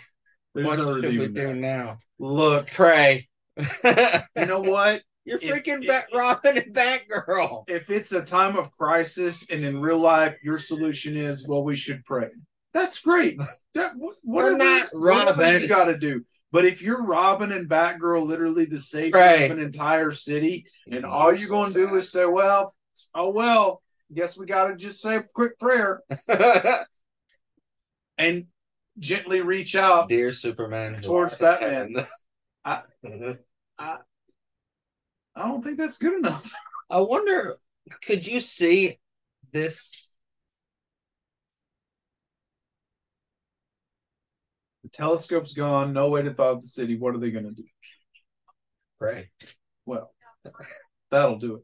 There's 0.55 0.67
what 0.67 0.79
no 0.79 1.01
should 1.01 1.19
we 1.19 1.29
do 1.29 1.55
now? 1.55 1.99
Look, 2.19 2.69
Pray. 2.69 3.29
you 3.57 4.47
know 4.47 4.61
what? 4.61 5.03
You're 5.27 5.39
freaking 5.39 5.83
if- 5.83 5.89
Bat 5.89 6.05
Robin 6.15 6.59
and 6.59 6.75
Batgirl. 6.75 7.65
If 7.69 7.91
it's 7.91 8.13
a 8.13 8.23
time 8.23 8.57
of 8.57 8.71
crisis 8.71 9.51
and 9.51 9.65
in 9.65 9.81
real 9.81 9.99
life 9.99 10.37
your 10.43 10.57
solution 10.57 11.17
is, 11.17 11.47
well, 11.47 11.65
we 11.65 11.77
should 11.77 12.05
pray. 12.05 12.29
That's 12.73 13.01
great. 13.01 13.39
That 13.75 13.93
wh- 14.01 14.25
whatever, 14.25 14.57
not 14.57 14.89
whatever 14.93 15.41
Robin. 15.41 15.63
you 15.63 15.69
got 15.69 15.87
to 15.87 15.99
do. 15.99 16.25
But 16.57 16.65
if 16.65 16.81
you're 16.81 17.03
Robin 17.03 17.53
and 17.53 17.69
Batgirl, 17.69 18.25
literally 18.27 18.65
the 18.65 18.81
savior 18.81 19.11
Pray. 19.11 19.45
of 19.45 19.51
an 19.51 19.63
entire 19.63 20.11
city, 20.11 20.65
and 20.91 21.05
all 21.05 21.31
you're 21.31 21.51
going 21.51 21.71
to 21.71 21.87
do 21.87 21.95
is 21.97 22.11
say, 22.11 22.25
well, 22.25 22.75
oh 23.15 23.29
well, 23.29 23.83
guess 24.11 24.39
we 24.39 24.47
got 24.47 24.69
to 24.69 24.75
just 24.77 25.03
say 25.03 25.17
a 25.17 25.23
quick 25.23 25.59
prayer 25.59 26.01
and 28.17 28.47
gently 28.99 29.43
reach 29.43 29.77
out. 29.77 30.09
Dear 30.09 30.33
Superman, 30.33 31.03
Towards 31.03 31.39
art 31.43 31.61
in 31.61 31.93
Batman. 31.93 32.07
heaven. 32.65 33.39
I 33.79 33.99
don't 35.37 35.63
think 35.63 35.77
that's 35.77 35.99
good 35.99 36.15
enough. 36.15 36.51
I 36.89 37.01
wonder, 37.01 37.59
could 38.03 38.27
you 38.27 38.41
see 38.41 38.99
this? 39.53 40.06
Telescope's 44.97 45.53
gone. 45.53 45.93
No 45.93 46.09
way 46.09 46.23
to 46.23 46.33
thaw 46.33 46.53
out 46.53 46.63
the 46.63 46.69
city. 46.69 46.97
What 46.97 47.15
are 47.15 47.19
they 47.19 47.31
going 47.31 47.45
to 47.45 47.53
do? 47.53 47.65
Pray. 48.99 49.31
Well, 49.85 50.13
that'll 51.11 51.39
do 51.39 51.57
it. 51.57 51.63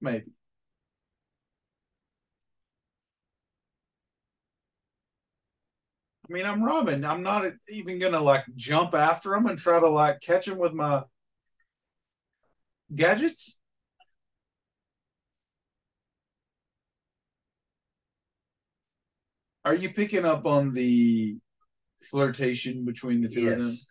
Maybe. 0.00 0.32
I 6.28 6.32
mean, 6.32 6.46
I'm 6.46 6.62
Robin. 6.62 7.04
I'm 7.04 7.24
not 7.24 7.44
even 7.68 7.98
gonna 7.98 8.20
like 8.20 8.44
jump 8.54 8.94
after 8.94 9.34
him 9.34 9.46
and 9.46 9.58
try 9.58 9.80
to 9.80 9.88
like 9.88 10.20
catch 10.20 10.46
him 10.46 10.58
with 10.58 10.72
my 10.72 11.02
gadgets. 12.94 13.58
Are 19.64 19.74
you 19.74 19.92
picking 19.92 20.24
up 20.24 20.46
on 20.46 20.72
the 20.72 21.38
flirtation 22.04 22.84
between 22.84 23.20
the 23.20 23.28
two 23.28 23.48
of 23.48 23.58
them? 23.58 23.66
Yes. 23.66 23.86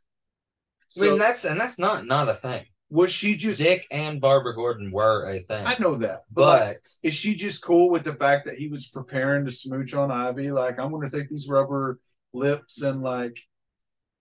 I 0.97 0.99
So 0.99 1.01
mean, 1.01 1.17
that's 1.17 1.45
and 1.45 1.59
that's 1.59 1.79
not 1.79 2.05
not 2.05 2.29
a 2.29 2.33
thing. 2.35 2.65
was 2.89 3.11
she 3.11 3.35
just? 3.35 3.59
Dick 3.59 3.87
and 3.91 4.19
Barbara 4.21 4.55
Gordon 4.55 4.91
were 4.91 5.27
a 5.29 5.39
thing, 5.39 5.65
I 5.65 5.75
know 5.79 5.95
that, 5.95 6.23
but 6.31 6.73
but 6.73 6.77
is 7.03 7.13
she 7.13 7.35
just 7.35 7.61
cool 7.61 7.89
with 7.89 8.03
the 8.03 8.13
fact 8.15 8.45
that 8.45 8.55
he 8.57 8.67
was 8.69 8.87
preparing 8.87 9.45
to 9.45 9.51
smooch 9.51 9.93
on 9.93 10.11
Ivy? 10.11 10.51
Like, 10.51 10.79
I'm 10.79 10.91
going 10.91 11.07
to 11.09 11.15
take 11.17 11.29
these 11.29 11.47
rubber 11.47 11.99
lips 12.33 12.81
and 12.81 13.01
like, 13.01 13.39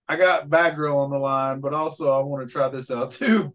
I 0.08 0.16
got 0.16 0.50
bad 0.50 0.76
girl 0.76 0.98
on 0.98 1.10
the 1.10 1.18
line, 1.18 1.60
but 1.60 1.74
also 1.74 2.10
I 2.12 2.22
want 2.24 2.46
to 2.48 2.52
try 2.52 2.68
this 2.68 2.90
out 2.90 3.12
too. 3.12 3.54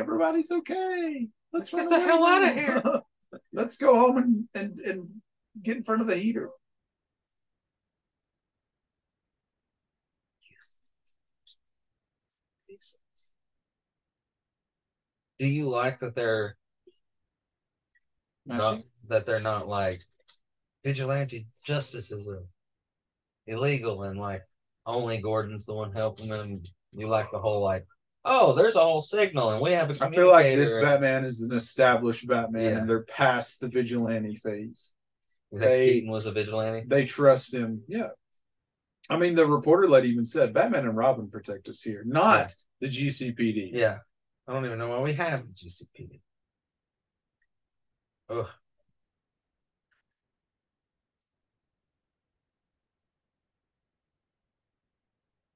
Everybody's 0.00 0.50
okay. 0.50 1.28
Let's 1.52 1.70
Get 1.70 1.90
the 1.90 2.00
hell 2.00 2.24
outta 2.24 2.46
now. 2.46 2.52
here. 2.52 2.82
Let's 3.52 3.76
go 3.76 3.98
home 3.98 4.16
and, 4.18 4.48
and 4.54 4.80
and 4.80 5.08
get 5.62 5.76
in 5.76 5.84
front 5.84 6.00
of 6.00 6.06
the 6.06 6.16
heater. 6.16 6.50
do 15.38 15.46
you 15.46 15.70
like 15.70 15.98
that 16.00 16.14
they're 16.14 16.54
not 18.44 18.82
that 19.08 19.24
they're 19.24 19.40
not 19.40 19.66
like 19.66 20.02
vigilante 20.84 21.46
justice 21.64 22.10
is 22.10 22.28
a 22.28 22.40
illegal 23.46 24.02
and 24.02 24.20
like 24.20 24.42
only 24.86 25.18
Gordon's 25.18 25.66
the 25.66 25.74
one 25.74 25.92
helping 25.92 26.28
them. 26.28 26.62
You 26.92 27.08
like 27.08 27.30
the 27.30 27.38
whole 27.38 27.62
like, 27.62 27.86
oh, 28.24 28.52
there's 28.52 28.76
a 28.76 28.80
whole 28.80 29.00
signal 29.00 29.50
and 29.50 29.60
we 29.62 29.72
have 29.72 29.90
a 29.90 30.04
I 30.04 30.10
feel 30.10 30.28
like 30.30 30.44
this. 30.56 30.72
Batman 30.74 31.24
is 31.24 31.40
an 31.42 31.52
established 31.54 32.26
Batman, 32.26 32.62
Yeah. 32.62 32.78
and 32.78 32.88
they're 32.90 33.02
past 33.04 33.60
the 33.60 33.68
vigilante 33.68 34.36
phase. 34.36 34.92
that 35.52 35.60
they- 35.60 35.90
Keaton 35.94 36.10
was 36.10 36.26
a 36.26 36.32
vigilante. 36.32 36.86
They 36.86 37.06
trust 37.06 37.52
him. 37.52 37.82
Yeah. 37.88 38.10
I 39.08 39.16
mean, 39.16 39.34
the 39.34 39.46
reporter 39.46 39.88
lady 39.88 40.08
even 40.10 40.24
said 40.24 40.54
Batman 40.54 40.84
and 40.86 40.96
Robin 40.96 41.28
protect 41.28 41.68
us 41.68 41.82
here, 41.82 42.04
not 42.06 42.54
the 42.80 42.86
GCPD. 42.86 43.70
Yeah. 43.72 43.98
I 44.46 44.52
don't 44.52 44.64
even 44.64 44.78
know 44.78 44.88
why 44.90 45.00
we 45.00 45.14
have 45.14 45.42
the 45.46 45.52
GCPD. 45.52 46.20
Ugh. 48.28 48.46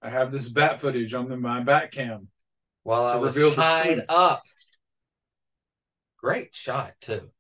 I 0.03 0.11
have 0.11 0.31
this 0.31 0.49
bat 0.49 0.81
footage 0.81 1.15
on 1.15 1.29
the, 1.29 1.37
my 1.37 1.61
bat 1.61 1.91
cam. 1.91 2.29
While 2.85 3.05
I 3.07 3.17
was 3.17 3.35
tied 3.35 4.03
up. 4.09 4.45
Great 6.19 6.55
shot 6.55 6.95
too. 7.01 7.31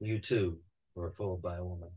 You 0.00 0.18
too 0.18 0.60
were 0.94 1.10
fooled 1.10 1.40
by 1.40 1.56
a 1.56 1.64
woman. 1.64 1.90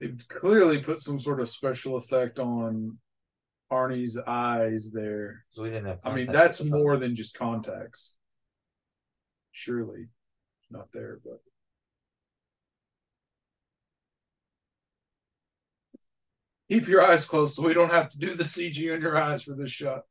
They've 0.00 0.24
clearly 0.28 0.82
put 0.82 1.00
some 1.00 1.18
sort 1.18 1.40
of 1.40 1.48
special 1.48 1.96
effect 1.96 2.38
on 2.38 2.98
Arnie's 3.72 4.18
eyes 4.18 4.90
there. 4.92 5.44
So 5.50 5.62
we 5.62 5.70
didn't 5.70 5.86
have. 5.86 6.00
I 6.04 6.14
mean, 6.14 6.26
that's 6.26 6.62
more 6.62 6.96
than 6.96 7.16
just 7.16 7.36
contacts. 7.36 8.12
Surely 9.52 10.08
not 10.70 10.92
there, 10.92 11.18
but 11.24 11.40
keep 16.68 16.88
your 16.88 17.02
eyes 17.02 17.24
closed 17.24 17.54
so 17.54 17.62
we 17.62 17.74
don't 17.74 17.92
have 17.92 18.10
to 18.10 18.18
do 18.18 18.34
the 18.34 18.44
CG 18.44 18.92
on 18.92 19.00
your 19.00 19.16
eyes 19.16 19.42
for 19.42 19.54
this 19.54 19.70
shot. 19.70 20.02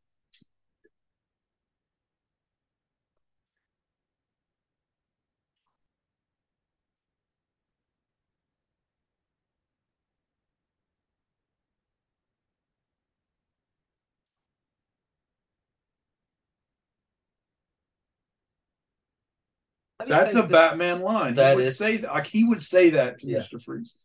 That's 20.08 20.36
a 20.36 20.42
that, 20.42 20.50
Batman 20.50 21.02
line. 21.02 21.36
That 21.36 21.56
would 21.56 21.66
is, 21.66 21.78
say 21.78 21.98
that. 21.98 22.12
Like, 22.12 22.28
he 22.28 22.44
would 22.44 22.62
say 22.62 22.92
that 22.92 23.20
to 23.20 23.28
yeah. 23.28 23.40
Mister 23.40 23.60
Freeze. 23.60 23.96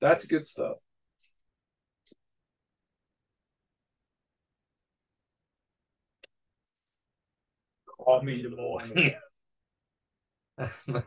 That's 0.00 0.24
good 0.24 0.46
stuff. 0.46 0.78
Call 7.98 8.22
me 8.22 8.42
the 8.42 8.50
morning. 8.50 9.14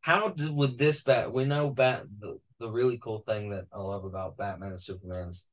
How 0.00 0.34
would 0.38 0.78
this 0.78 1.02
bat? 1.02 1.32
We 1.32 1.46
know 1.46 1.70
bat 1.70 2.04
the, 2.18 2.38
the 2.60 2.70
really 2.70 2.98
cool 2.98 3.20
thing 3.20 3.48
that 3.50 3.64
I 3.72 3.78
love 3.78 4.04
about 4.04 4.36
Batman 4.36 4.72
and 4.72 4.80
Superman's 4.80 5.46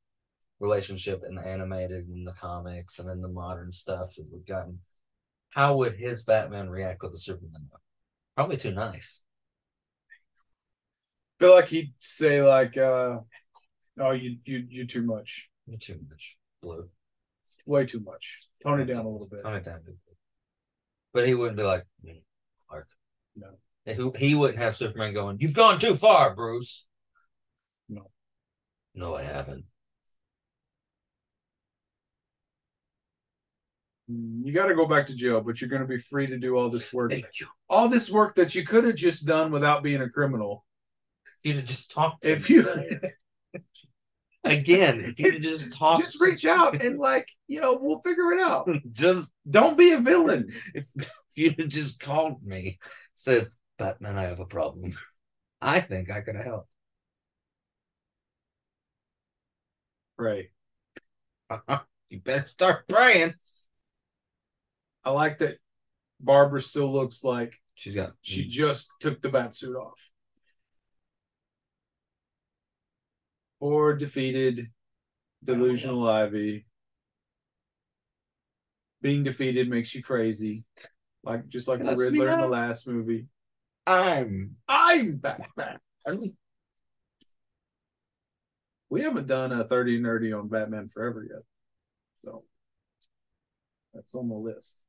relationship 0.60 1.22
in 1.26 1.34
the 1.34 1.46
animated 1.46 2.06
and 2.08 2.26
the 2.26 2.34
comics 2.34 2.98
and 2.98 3.10
in 3.10 3.22
the 3.22 3.28
modern 3.28 3.72
stuff 3.72 4.14
that 4.16 4.26
we've 4.30 4.46
gotten. 4.46 4.80
How 5.50 5.76
would 5.76 5.96
his 5.96 6.22
Batman 6.22 6.68
react 6.68 7.02
with 7.02 7.14
a 7.14 7.18
Superman? 7.18 7.68
Probably 8.36 8.56
too 8.56 8.72
nice. 8.72 9.20
feel 11.38 11.50
like 11.52 11.68
he'd 11.68 11.92
say 12.00 12.42
like, 12.42 12.76
uh, 12.76 13.18
"Oh, 13.98 14.12
you 14.12 14.38
you 14.44 14.66
you 14.68 14.86
too 14.86 15.02
much, 15.02 15.50
You're 15.66 15.78
too 15.78 16.00
much 16.08 16.36
blue. 16.62 16.88
way 17.66 17.84
too 17.84 18.00
much. 18.00 18.40
Tone 18.62 18.80
it 18.80 18.86
down 18.86 19.04
a 19.04 19.08
little 19.10 19.26
bit." 19.26 19.42
Tone 19.42 19.54
it 19.56 19.64
down. 19.64 19.80
a 19.80 19.80
bit. 19.80 19.96
But 21.12 21.26
he 21.26 21.34
wouldn't 21.34 21.58
be 21.58 21.64
like 21.64 21.84
"Mm, 22.04 22.22
Clark. 22.68 22.88
No. 23.36 23.48
He, 23.84 24.26
he 24.28 24.34
wouldn't 24.36 24.60
have 24.60 24.76
Superman 24.76 25.12
going, 25.12 25.38
You've 25.40 25.54
gone 25.54 25.80
too 25.80 25.96
far, 25.96 26.34
Bruce. 26.36 26.86
No. 27.88 28.10
No, 28.94 29.14
I 29.16 29.24
haven't. 29.24 29.64
You 34.44 34.52
got 34.52 34.66
to 34.66 34.74
go 34.74 34.86
back 34.86 35.06
to 35.06 35.14
jail, 35.14 35.40
but 35.40 35.60
you're 35.60 35.70
going 35.70 35.82
to 35.82 35.88
be 35.88 35.98
free 35.98 36.26
to 36.26 36.38
do 36.38 36.56
all 36.56 36.68
this 36.68 36.92
work. 36.92 37.10
Thank 37.10 37.40
you. 37.40 37.46
All 37.68 37.88
this 37.88 38.10
work 38.10 38.34
that 38.36 38.54
you 38.54 38.64
could 38.64 38.84
have 38.84 38.96
just 38.96 39.26
done 39.26 39.52
without 39.52 39.82
being 39.82 40.02
a 40.02 40.08
criminal. 40.08 40.64
You'd 41.42 41.56
have 41.56 41.64
just 41.64 41.90
talked 41.90 42.22
to 42.22 42.30
If 42.32 42.50
you 42.50 42.66
again, 44.44 45.14
you'd 45.16 45.34
have 45.34 45.42
just 45.42 45.72
talk. 45.72 46.00
just 46.00 46.20
reach 46.20 46.44
out 46.44 46.82
and 46.82 46.98
like, 46.98 47.28
you 47.48 47.60
know, 47.60 47.78
we'll 47.80 48.00
figure 48.00 48.32
it 48.32 48.40
out. 48.40 48.68
just 48.90 49.30
Don't 49.48 49.78
be 49.78 49.92
a 49.92 49.98
villain. 49.98 50.48
if, 50.74 50.86
if 50.96 51.10
you'd 51.34 51.60
have 51.60 51.68
just 51.68 52.00
called 52.00 52.42
me, 52.44 52.78
said, 53.14 53.50
Batman, 53.78 54.16
I 54.18 54.24
have 54.24 54.40
a 54.40 54.46
problem. 54.46 54.92
I 55.60 55.80
think 55.80 56.10
I 56.10 56.20
could 56.20 56.36
have 56.36 56.44
helped. 56.44 56.68
Pray. 60.16 60.50
You 62.12 62.20
better 62.20 62.46
start 62.46 62.86
praying. 62.88 63.32
I 65.04 65.10
like 65.10 65.38
that 65.38 65.58
Barbara 66.20 66.62
still 66.62 66.92
looks 66.92 67.24
like 67.24 67.58
She's 67.74 67.94
got 67.94 68.12
she 68.22 68.44
mm. 68.44 68.48
just 68.48 68.90
took 69.00 69.20
the 69.20 69.28
bat 69.28 69.54
suit 69.54 69.76
off. 69.76 69.98
Or 73.60 73.94
defeated 73.94 74.68
delusional 75.44 76.08
Ivy. 76.08 76.66
Being 79.00 79.24
defeated 79.24 79.68
makes 79.68 79.94
you 79.94 80.02
crazy. 80.02 80.64
Like 81.24 81.48
just 81.48 81.66
like 81.66 81.78
the 81.80 81.86
Let's 81.86 82.00
be 82.00 82.06
Riddler 82.06 82.30
in 82.30 82.40
the 82.40 82.46
last 82.46 82.86
movie. 82.86 83.26
I'm 83.86 84.56
I'm 84.68 85.16
Batman. 85.16 85.80
We 88.90 89.02
haven't 89.02 89.26
done 89.26 89.52
a 89.52 89.64
30 89.64 90.00
nerdy 90.00 90.38
on 90.38 90.48
Batman 90.48 90.88
Forever 90.88 91.26
yet. 91.28 91.42
So 92.24 92.44
that's 93.94 94.14
on 94.14 94.28
the 94.28 94.34
list. 94.34 94.82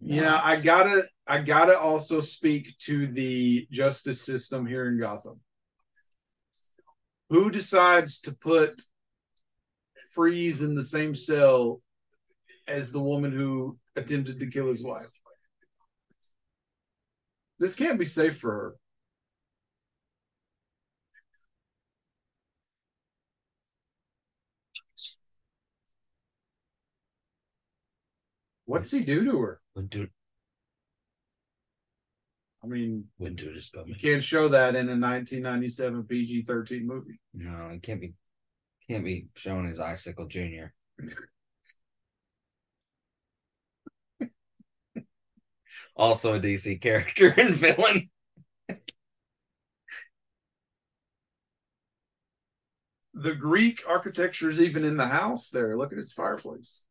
Yeah, 0.00 0.40
I 0.42 0.60
gotta 0.60 1.02
I 1.26 1.42
gotta 1.42 1.78
also 1.78 2.20
speak 2.20 2.76
to 2.80 3.06
the 3.06 3.66
justice 3.70 4.22
system 4.22 4.66
here 4.66 4.88
in 4.88 4.98
Gotham. 4.98 5.40
Who 7.28 7.50
decides 7.50 8.20
to 8.22 8.32
put 8.32 8.82
Freeze 10.10 10.62
in 10.62 10.74
the 10.74 10.82
same 10.84 11.14
cell 11.14 11.80
as 12.66 12.92
the 12.92 13.00
woman 13.00 13.32
who 13.32 13.78
attempted 13.96 14.40
to 14.40 14.46
kill 14.46 14.68
his 14.68 14.82
wife? 14.82 15.10
This 17.58 17.76
can't 17.76 17.98
be 17.98 18.06
safe 18.06 18.38
for 18.38 18.50
her. 18.52 18.74
What's 28.64 28.90
he 28.90 29.04
do 29.04 29.24
to 29.24 29.40
her? 29.40 29.60
I 32.62 32.66
mean, 32.66 33.06
when 33.16 33.36
dude 33.36 33.56
is 33.56 33.70
you 33.72 33.80
coming. 33.80 33.96
can't 33.98 34.22
show 34.22 34.48
that 34.48 34.76
in 34.76 34.88
a 34.88 34.92
1997 34.92 36.04
PG 36.04 36.42
13 36.42 36.86
movie. 36.86 37.18
No, 37.32 37.68
it 37.68 37.82
can't 37.82 38.00
be 38.00 38.12
can't 38.88 39.04
be 39.04 39.28
shown 39.34 39.68
as 39.68 39.80
Icicle 39.80 40.26
Junior. 40.26 40.74
also 45.96 46.34
a 46.34 46.40
DC 46.40 46.80
character 46.80 47.28
and 47.36 47.54
villain. 47.54 48.10
The 53.14 53.34
Greek 53.34 53.82
architecture 53.88 54.50
is 54.50 54.60
even 54.60 54.84
in 54.84 54.96
the 54.96 55.06
house 55.06 55.50
there. 55.50 55.76
Look 55.76 55.92
at 55.92 55.98
its 55.98 56.12
fireplace. 56.12 56.84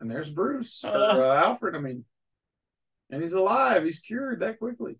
And 0.00 0.10
there's 0.10 0.30
Bruce 0.30 0.84
or 0.84 1.24
uh, 1.24 1.34
Alfred. 1.34 1.74
I 1.74 1.80
mean, 1.80 2.04
and 3.10 3.22
he's 3.22 3.32
alive. 3.32 3.84
He's 3.84 3.98
cured 3.98 4.40
that 4.40 4.58
quickly. 4.58 4.96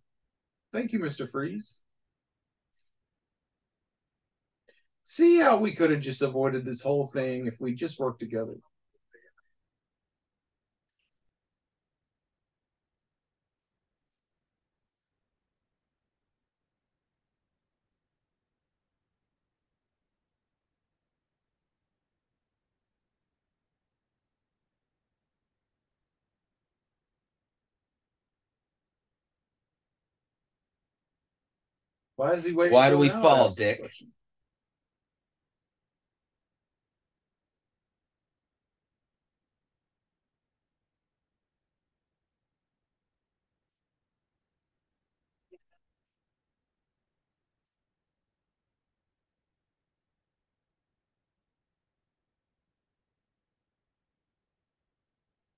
Thank 0.73 0.93
you, 0.93 0.99
Mr. 0.99 1.31
Freeze. 1.31 1.81
See 5.05 5.39
how 5.39 5.57
we 5.57 5.75
could 5.75 5.91
have 5.91 6.01
just 6.01 6.21
avoided 6.21 6.65
this 6.65 6.83
whole 6.83 7.07
thing 7.07 7.47
if 7.47 7.61
we 7.61 7.75
just 7.75 7.99
worked 7.99 8.21
together. 8.21 8.57
Why 32.19 32.33
is 32.33 32.43
he 32.43 32.53
waiting? 32.53 32.75
Why 32.75 32.91
do 32.91 32.99
we 32.99 33.11
fall, 33.11 33.49
Dick? 33.51 33.81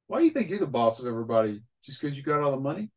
Why 0.09 0.19
do 0.19 0.25
you 0.27 0.31
think 0.31 0.51
you're 0.51 0.59
the 0.59 0.67
boss 0.67 1.01
of 1.01 1.07
everybody? 1.07 1.63
Just 1.83 2.03
because 2.03 2.15
you 2.19 2.23
got 2.23 2.43
all 2.43 2.51
the 2.51 2.61
money? 2.61 2.91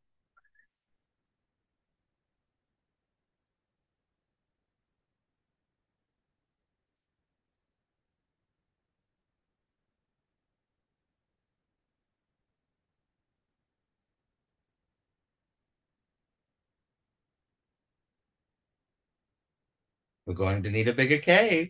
We're 20.34 20.46
going 20.48 20.64
to 20.64 20.72
need 20.72 20.88
a 20.88 20.94
bigger 20.94 21.20
cave. 21.20 21.70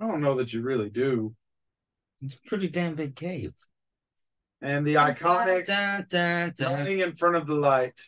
I 0.00 0.06
don't 0.06 0.20
know 0.20 0.36
that 0.36 0.52
you 0.52 0.62
really 0.62 0.88
do. 0.88 1.34
It's 2.22 2.34
a 2.34 2.48
pretty 2.48 2.68
damn 2.68 2.94
big 2.94 3.16
cave. 3.16 3.54
And 4.62 4.86
the 4.86 4.94
iconic 4.94 5.64
Dun, 5.64 6.06
dun, 6.08 6.54
dun. 6.56 6.72
running 6.72 7.00
in 7.00 7.16
front 7.16 7.34
of 7.34 7.48
the 7.48 7.56
light. 7.56 8.00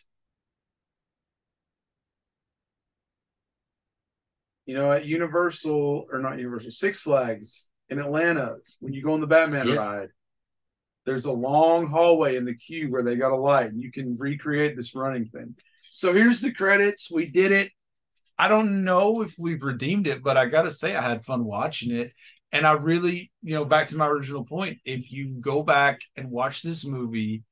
You 4.65 4.75
know, 4.75 4.93
at 4.93 5.05
Universal 5.05 6.07
or 6.09 6.19
not 6.19 6.37
Universal, 6.37 6.71
Six 6.71 7.01
Flags 7.01 7.67
in 7.89 7.99
Atlanta, 7.99 8.55
when 8.79 8.93
you 8.93 9.03
go 9.03 9.11
on 9.11 9.19
the 9.19 9.27
Batman 9.27 9.67
Yeah. 9.67 9.75
ride, 9.75 10.09
there's 11.05 11.25
a 11.25 11.33
long 11.33 11.87
hallway 11.87 12.37
in 12.37 12.45
the 12.45 12.55
queue 12.55 12.89
where 12.89 13.03
they 13.03 13.17
got 13.17 13.33
a 13.33 13.35
light, 13.35 13.71
and 13.73 13.81
you 13.81 13.91
can 13.91 14.17
recreate 14.17 14.77
this 14.77 14.95
running 14.95 15.25
thing. 15.25 15.53
So 15.89 16.13
here's 16.13 16.41
the 16.41 16.51
credits. 16.51 17.11
We 17.11 17.25
did 17.25 17.51
it. 17.51 17.71
I 18.37 18.47
don't 18.47 18.83
know 18.83 19.21
if 19.21 19.33
we've 19.37 19.63
redeemed 19.63 20.07
it, 20.07 20.23
but 20.23 20.37
I 20.37 20.45
gotta 20.45 20.71
say 20.71 20.95
I 20.95 21.01
had 21.01 21.25
fun 21.25 21.43
watching 21.43 21.95
it. 21.95 22.13
And 22.51 22.65
I 22.65 22.73
really, 22.73 23.31
you 23.41 23.53
know, 23.53 23.65
back 23.65 23.89
to 23.89 23.97
my 23.97 24.07
original 24.07 24.45
point, 24.45 24.77
if 24.85 25.11
you 25.11 25.37
go 25.41 25.63
back 25.63 25.99
and 26.15 26.31
watch 26.31 26.61
this 26.61 26.85
movie 26.85 27.43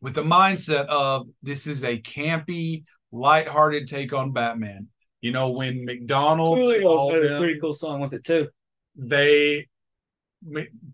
with 0.00 0.14
the 0.14 0.22
mindset 0.22 0.86
of 0.86 1.26
this 1.42 1.66
is 1.66 1.84
a 1.84 2.00
campy, 2.00 2.84
lighthearted 3.12 3.86
take 3.88 4.12
on 4.12 4.32
Batman. 4.32 4.88
You 5.20 5.32
know, 5.32 5.50
when 5.50 5.84
McDonald's 5.84 6.80
called 6.80 7.14
them, 7.14 7.58
cool 7.60 7.74
song 7.74 8.00
with 8.00 8.14
it 8.14 8.24
too. 8.24 8.48
they 8.96 9.68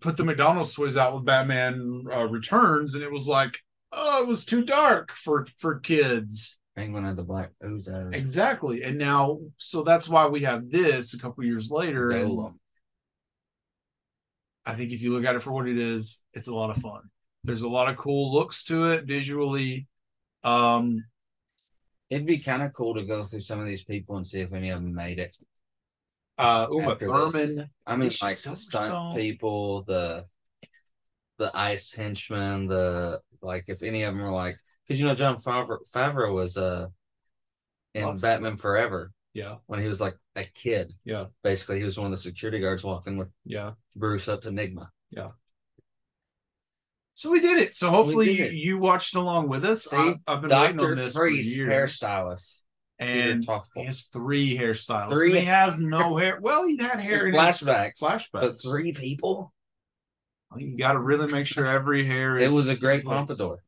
put 0.01 0.17
the 0.17 0.25
McDonald's 0.25 0.73
toys 0.73 0.97
out 0.97 1.13
with 1.13 1.23
Batman 1.23 2.03
uh, 2.13 2.27
Returns, 2.27 2.93
and 2.93 3.03
it 3.03 3.11
was 3.11 3.27
like, 3.27 3.57
oh, 3.91 4.21
it 4.23 4.27
was 4.27 4.45
too 4.45 4.63
dark 4.63 5.11
for 5.11 5.47
for 5.57 5.79
kids. 5.79 6.57
Penguin 6.75 7.05
had 7.05 7.15
the 7.15 7.23
black 7.23 7.51
out. 7.63 8.13
Exactly, 8.13 8.83
and 8.83 8.97
now 8.97 9.39
so 9.57 9.83
that's 9.83 10.07
why 10.07 10.27
we 10.27 10.41
have 10.41 10.69
this 10.69 11.13
a 11.13 11.19
couple 11.19 11.43
years 11.43 11.71
later. 11.71 12.11
and 12.11 12.53
I 14.65 14.75
think 14.75 14.91
if 14.91 15.01
you 15.01 15.11
look 15.13 15.25
at 15.25 15.35
it 15.35 15.41
for 15.41 15.51
what 15.51 15.67
it 15.67 15.77
is, 15.77 16.21
it's 16.33 16.49
a 16.49 16.53
lot 16.53 16.69
of 16.75 16.81
fun. 16.81 17.01
There's 17.43 17.61
a 17.61 17.69
lot 17.69 17.89
of 17.89 17.95
cool 17.95 18.33
looks 18.33 18.63
to 18.65 18.91
it 18.91 19.05
visually. 19.05 19.87
Um, 20.43 21.03
It'd 22.09 22.25
be 22.25 22.39
kind 22.39 22.63
of 22.63 22.73
cool 22.73 22.93
to 22.95 23.03
go 23.03 23.23
through 23.23 23.41
some 23.41 23.59
of 23.59 23.65
these 23.65 23.83
people 23.83 24.15
and 24.15 24.25
see 24.25 24.39
if 24.39 24.53
any 24.53 24.69
of 24.69 24.81
them 24.81 24.93
made 24.93 25.19
it. 25.19 25.35
uh, 26.37 26.67
Uma 26.71 26.91
After 26.91 27.07
this. 27.07 27.33
Thurman. 27.33 27.69
I 27.85 27.95
mean, 27.95 28.11
like 28.21 28.37
the 28.37 28.55
stunt 28.55 29.15
people, 29.15 29.83
the 29.83 30.25
the 31.37 31.51
ice 31.55 31.93
henchmen, 31.93 32.67
the 32.67 33.21
like. 33.47 33.65
If 33.67 33.81
any 33.83 34.03
of 34.03 34.13
them 34.13 34.23
are 34.23 34.31
like, 34.31 34.57
because 34.85 34.99
you 34.99 35.05
know, 35.07 35.15
Jon 35.15 35.37
Favreau, 35.37 35.79
Favreau 35.93 36.33
was 36.33 36.57
uh 36.57 36.87
in 37.93 38.03
Lots 38.05 38.21
Batman 38.21 38.57
Forever 38.57 39.11
Yeah, 39.33 39.55
when 39.65 39.79
he 39.81 39.87
was 39.87 39.99
like 39.99 40.15
a 40.35 40.43
kid. 40.43 40.93
Yeah. 41.03 41.25
basically, 41.43 41.79
he 41.79 41.85
was 41.85 41.97
one 41.97 42.05
of 42.05 42.11
the 42.11 42.17
security 42.17 42.59
guards 42.59 42.83
walking 42.83 43.17
with 43.17 43.29
yeah. 43.45 43.71
Bruce 43.95 44.27
up 44.27 44.41
to 44.43 44.49
Enigma. 44.49 44.91
Yeah. 45.09 45.29
So 47.13 47.31
we 47.31 47.39
did 47.39 47.57
it. 47.57 47.73
So 47.73 47.89
hopefully 47.89 48.31
you, 48.37 48.45
it. 48.45 48.53
you 48.53 48.77
watched 48.77 49.15
along 49.15 49.49
with 49.49 49.65
us. 49.65 49.85
See, 49.85 49.95
I, 49.97 50.15
I've 50.27 50.41
been 50.41 50.51
waiting 50.51 50.79
on 50.81 50.95
this 50.95 51.15
Freeze, 51.15 51.51
for 51.55 51.61
years. 51.63 51.97
hairstylist, 51.99 52.61
and 52.99 53.47
he 53.75 53.83
has 53.85 54.03
three 54.03 54.55
hairstyles. 54.55 55.09
Three- 55.13 55.31
And 55.31 55.39
he 55.39 55.45
has 55.45 55.79
no 55.79 56.15
hair. 56.15 56.37
Well, 56.39 56.67
he 56.67 56.77
had 56.77 56.99
hair 56.99 57.25
in 57.25 57.33
his 57.33 57.41
flashbacks, 57.41 57.99
Flashbacks. 57.99 58.27
but 58.33 58.61
three 58.61 58.91
people. 58.93 59.51
You 60.55 60.77
got 60.77 60.93
to 60.93 60.99
really 60.99 61.31
make 61.31 61.45
sure 61.47 61.65
every 61.65 62.05
hair 62.05 62.37
is. 62.37 62.51
It 62.51 62.55
was 62.55 62.67
a 62.69 62.75
great 62.75 63.03
pompadour. 63.03 63.63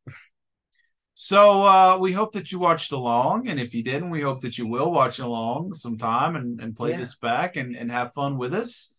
So 1.13 1.63
uh, 1.63 1.97
we 1.99 2.13
hope 2.13 2.31
that 2.33 2.51
you 2.51 2.59
watched 2.59 2.93
along, 2.93 3.49
and 3.49 3.59
if 3.59 3.73
you 3.73 3.83
didn't, 3.83 4.09
we 4.09 4.21
hope 4.21 4.41
that 4.41 4.57
you 4.57 4.65
will 4.65 4.89
watch 4.89 5.19
along 5.19 5.73
sometime 5.73 6.37
and, 6.37 6.61
and 6.61 6.75
play 6.75 6.91
Yeah. 6.91 6.97
this 6.99 7.17
back 7.17 7.57
and, 7.57 7.75
and 7.75 7.91
have 7.91 8.13
fun 8.13 8.37
with 8.37 8.53
us. 8.53 8.95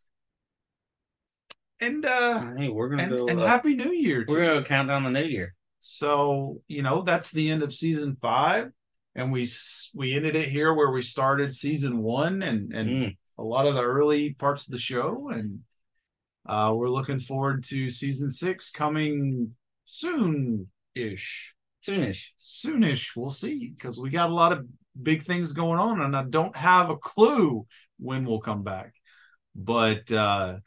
And 1.80 2.04
uh, 2.04 2.44
Hey, 2.58 2.68
we're 2.68 2.90
gonna 2.90 3.04
and, 3.04 3.16
go. 3.16 3.26
and 3.28 3.40
uh, 3.40 3.46
happy 3.46 3.74
New 3.74 3.90
Year! 3.92 4.26
to 4.26 4.30
we're 4.32 4.40
gonna 4.46 4.60
go 4.60 4.64
count 4.64 4.88
down 4.88 5.04
the 5.04 5.10
new 5.10 5.24
year. 5.24 5.54
So 5.78 6.60
you 6.68 6.82
know 6.82 7.00
that's 7.02 7.30
the 7.30 7.50
end 7.50 7.62
of 7.62 7.72
season 7.72 8.18
five, 8.20 8.70
and 9.14 9.32
we 9.32 9.48
we 9.94 10.14
ended 10.14 10.36
it 10.36 10.50
here 10.50 10.74
where 10.74 10.90
we 10.90 11.00
started 11.00 11.54
season 11.54 12.02
one, 12.02 12.42
and 12.42 12.74
and 12.74 12.90
Mm. 12.90 13.16
a 13.38 13.42
lot 13.42 13.66
of 13.66 13.74
the 13.74 13.82
early 13.82 14.34
parts 14.34 14.66
of 14.66 14.72
the 14.72 14.78
show, 14.78 15.30
and 15.32 15.60
uh, 16.46 16.72
we're 16.74 16.88
looking 16.88 17.20
forward 17.20 17.64
to 17.64 17.90
season 17.90 18.30
six 18.30 18.70
coming 18.70 19.54
soon 19.84 20.68
ish, 20.94 21.54
Soonish. 21.86 22.28
soonish. 22.38 23.16
We'll 23.16 23.30
see 23.30 23.72
because 23.76 23.98
we 23.98 24.10
got 24.10 24.30
a 24.30 24.34
lot 24.34 24.52
of 24.52 24.66
big 25.00 25.22
things 25.22 25.52
going 25.52 25.78
on, 25.78 26.00
and 26.00 26.16
I 26.16 26.24
don't 26.24 26.56
have 26.56 26.90
a 26.90 26.96
clue 26.96 27.66
when 27.98 28.24
we'll 28.24 28.40
come 28.40 28.62
back, 28.62 28.94
but. 29.54 30.10
uh 30.10 30.58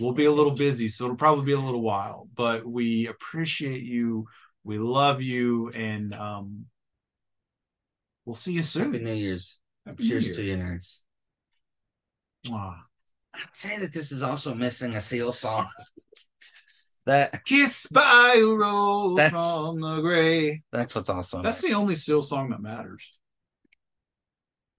we'll 0.00 0.12
be 0.12 0.24
a 0.24 0.32
little 0.32 0.50
busy, 0.56 0.88
so 0.88 1.04
it'll 1.04 1.16
probably 1.16 1.44
be 1.44 1.52
a 1.52 1.58
little 1.58 1.80
while. 1.80 2.28
But 2.34 2.66
we 2.66 3.06
appreciate 3.06 3.84
you, 3.84 4.26
we 4.64 4.78
love 4.78 5.22
you, 5.22 5.70
and 5.70 6.12
um, 6.12 6.66
we'll 8.24 8.34
see 8.34 8.52
you 8.52 8.58
Happy 8.60 8.66
soon. 8.68 9.04
New 9.04 9.14
Year's. 9.14 9.60
Happy 9.86 10.02
New 10.02 10.08
Cheers 10.08 10.26
Year. 10.26 10.34
to 10.34 10.42
you, 10.42 10.56
nerds. 10.56 11.00
Mwah. 12.46 12.83
I'd 13.34 13.56
say 13.56 13.78
that 13.78 13.92
this 13.92 14.12
is 14.12 14.22
also 14.22 14.54
missing 14.54 14.94
a 14.94 15.00
seal 15.00 15.32
song. 15.32 15.68
That 17.06 17.44
kiss 17.44 17.86
by 17.86 18.36
a 18.38 18.44
rose 18.44 19.16
That's- 19.16 19.32
from 19.54 19.80
the 19.80 20.00
gray. 20.00 20.62
that's 20.72 20.94
what's 20.94 21.10
awesome. 21.10 21.42
That's 21.42 21.60
the 21.60 21.74
only 21.74 21.96
Seal 21.96 22.22
song 22.22 22.50
that 22.50 22.62
matters. 22.62 23.12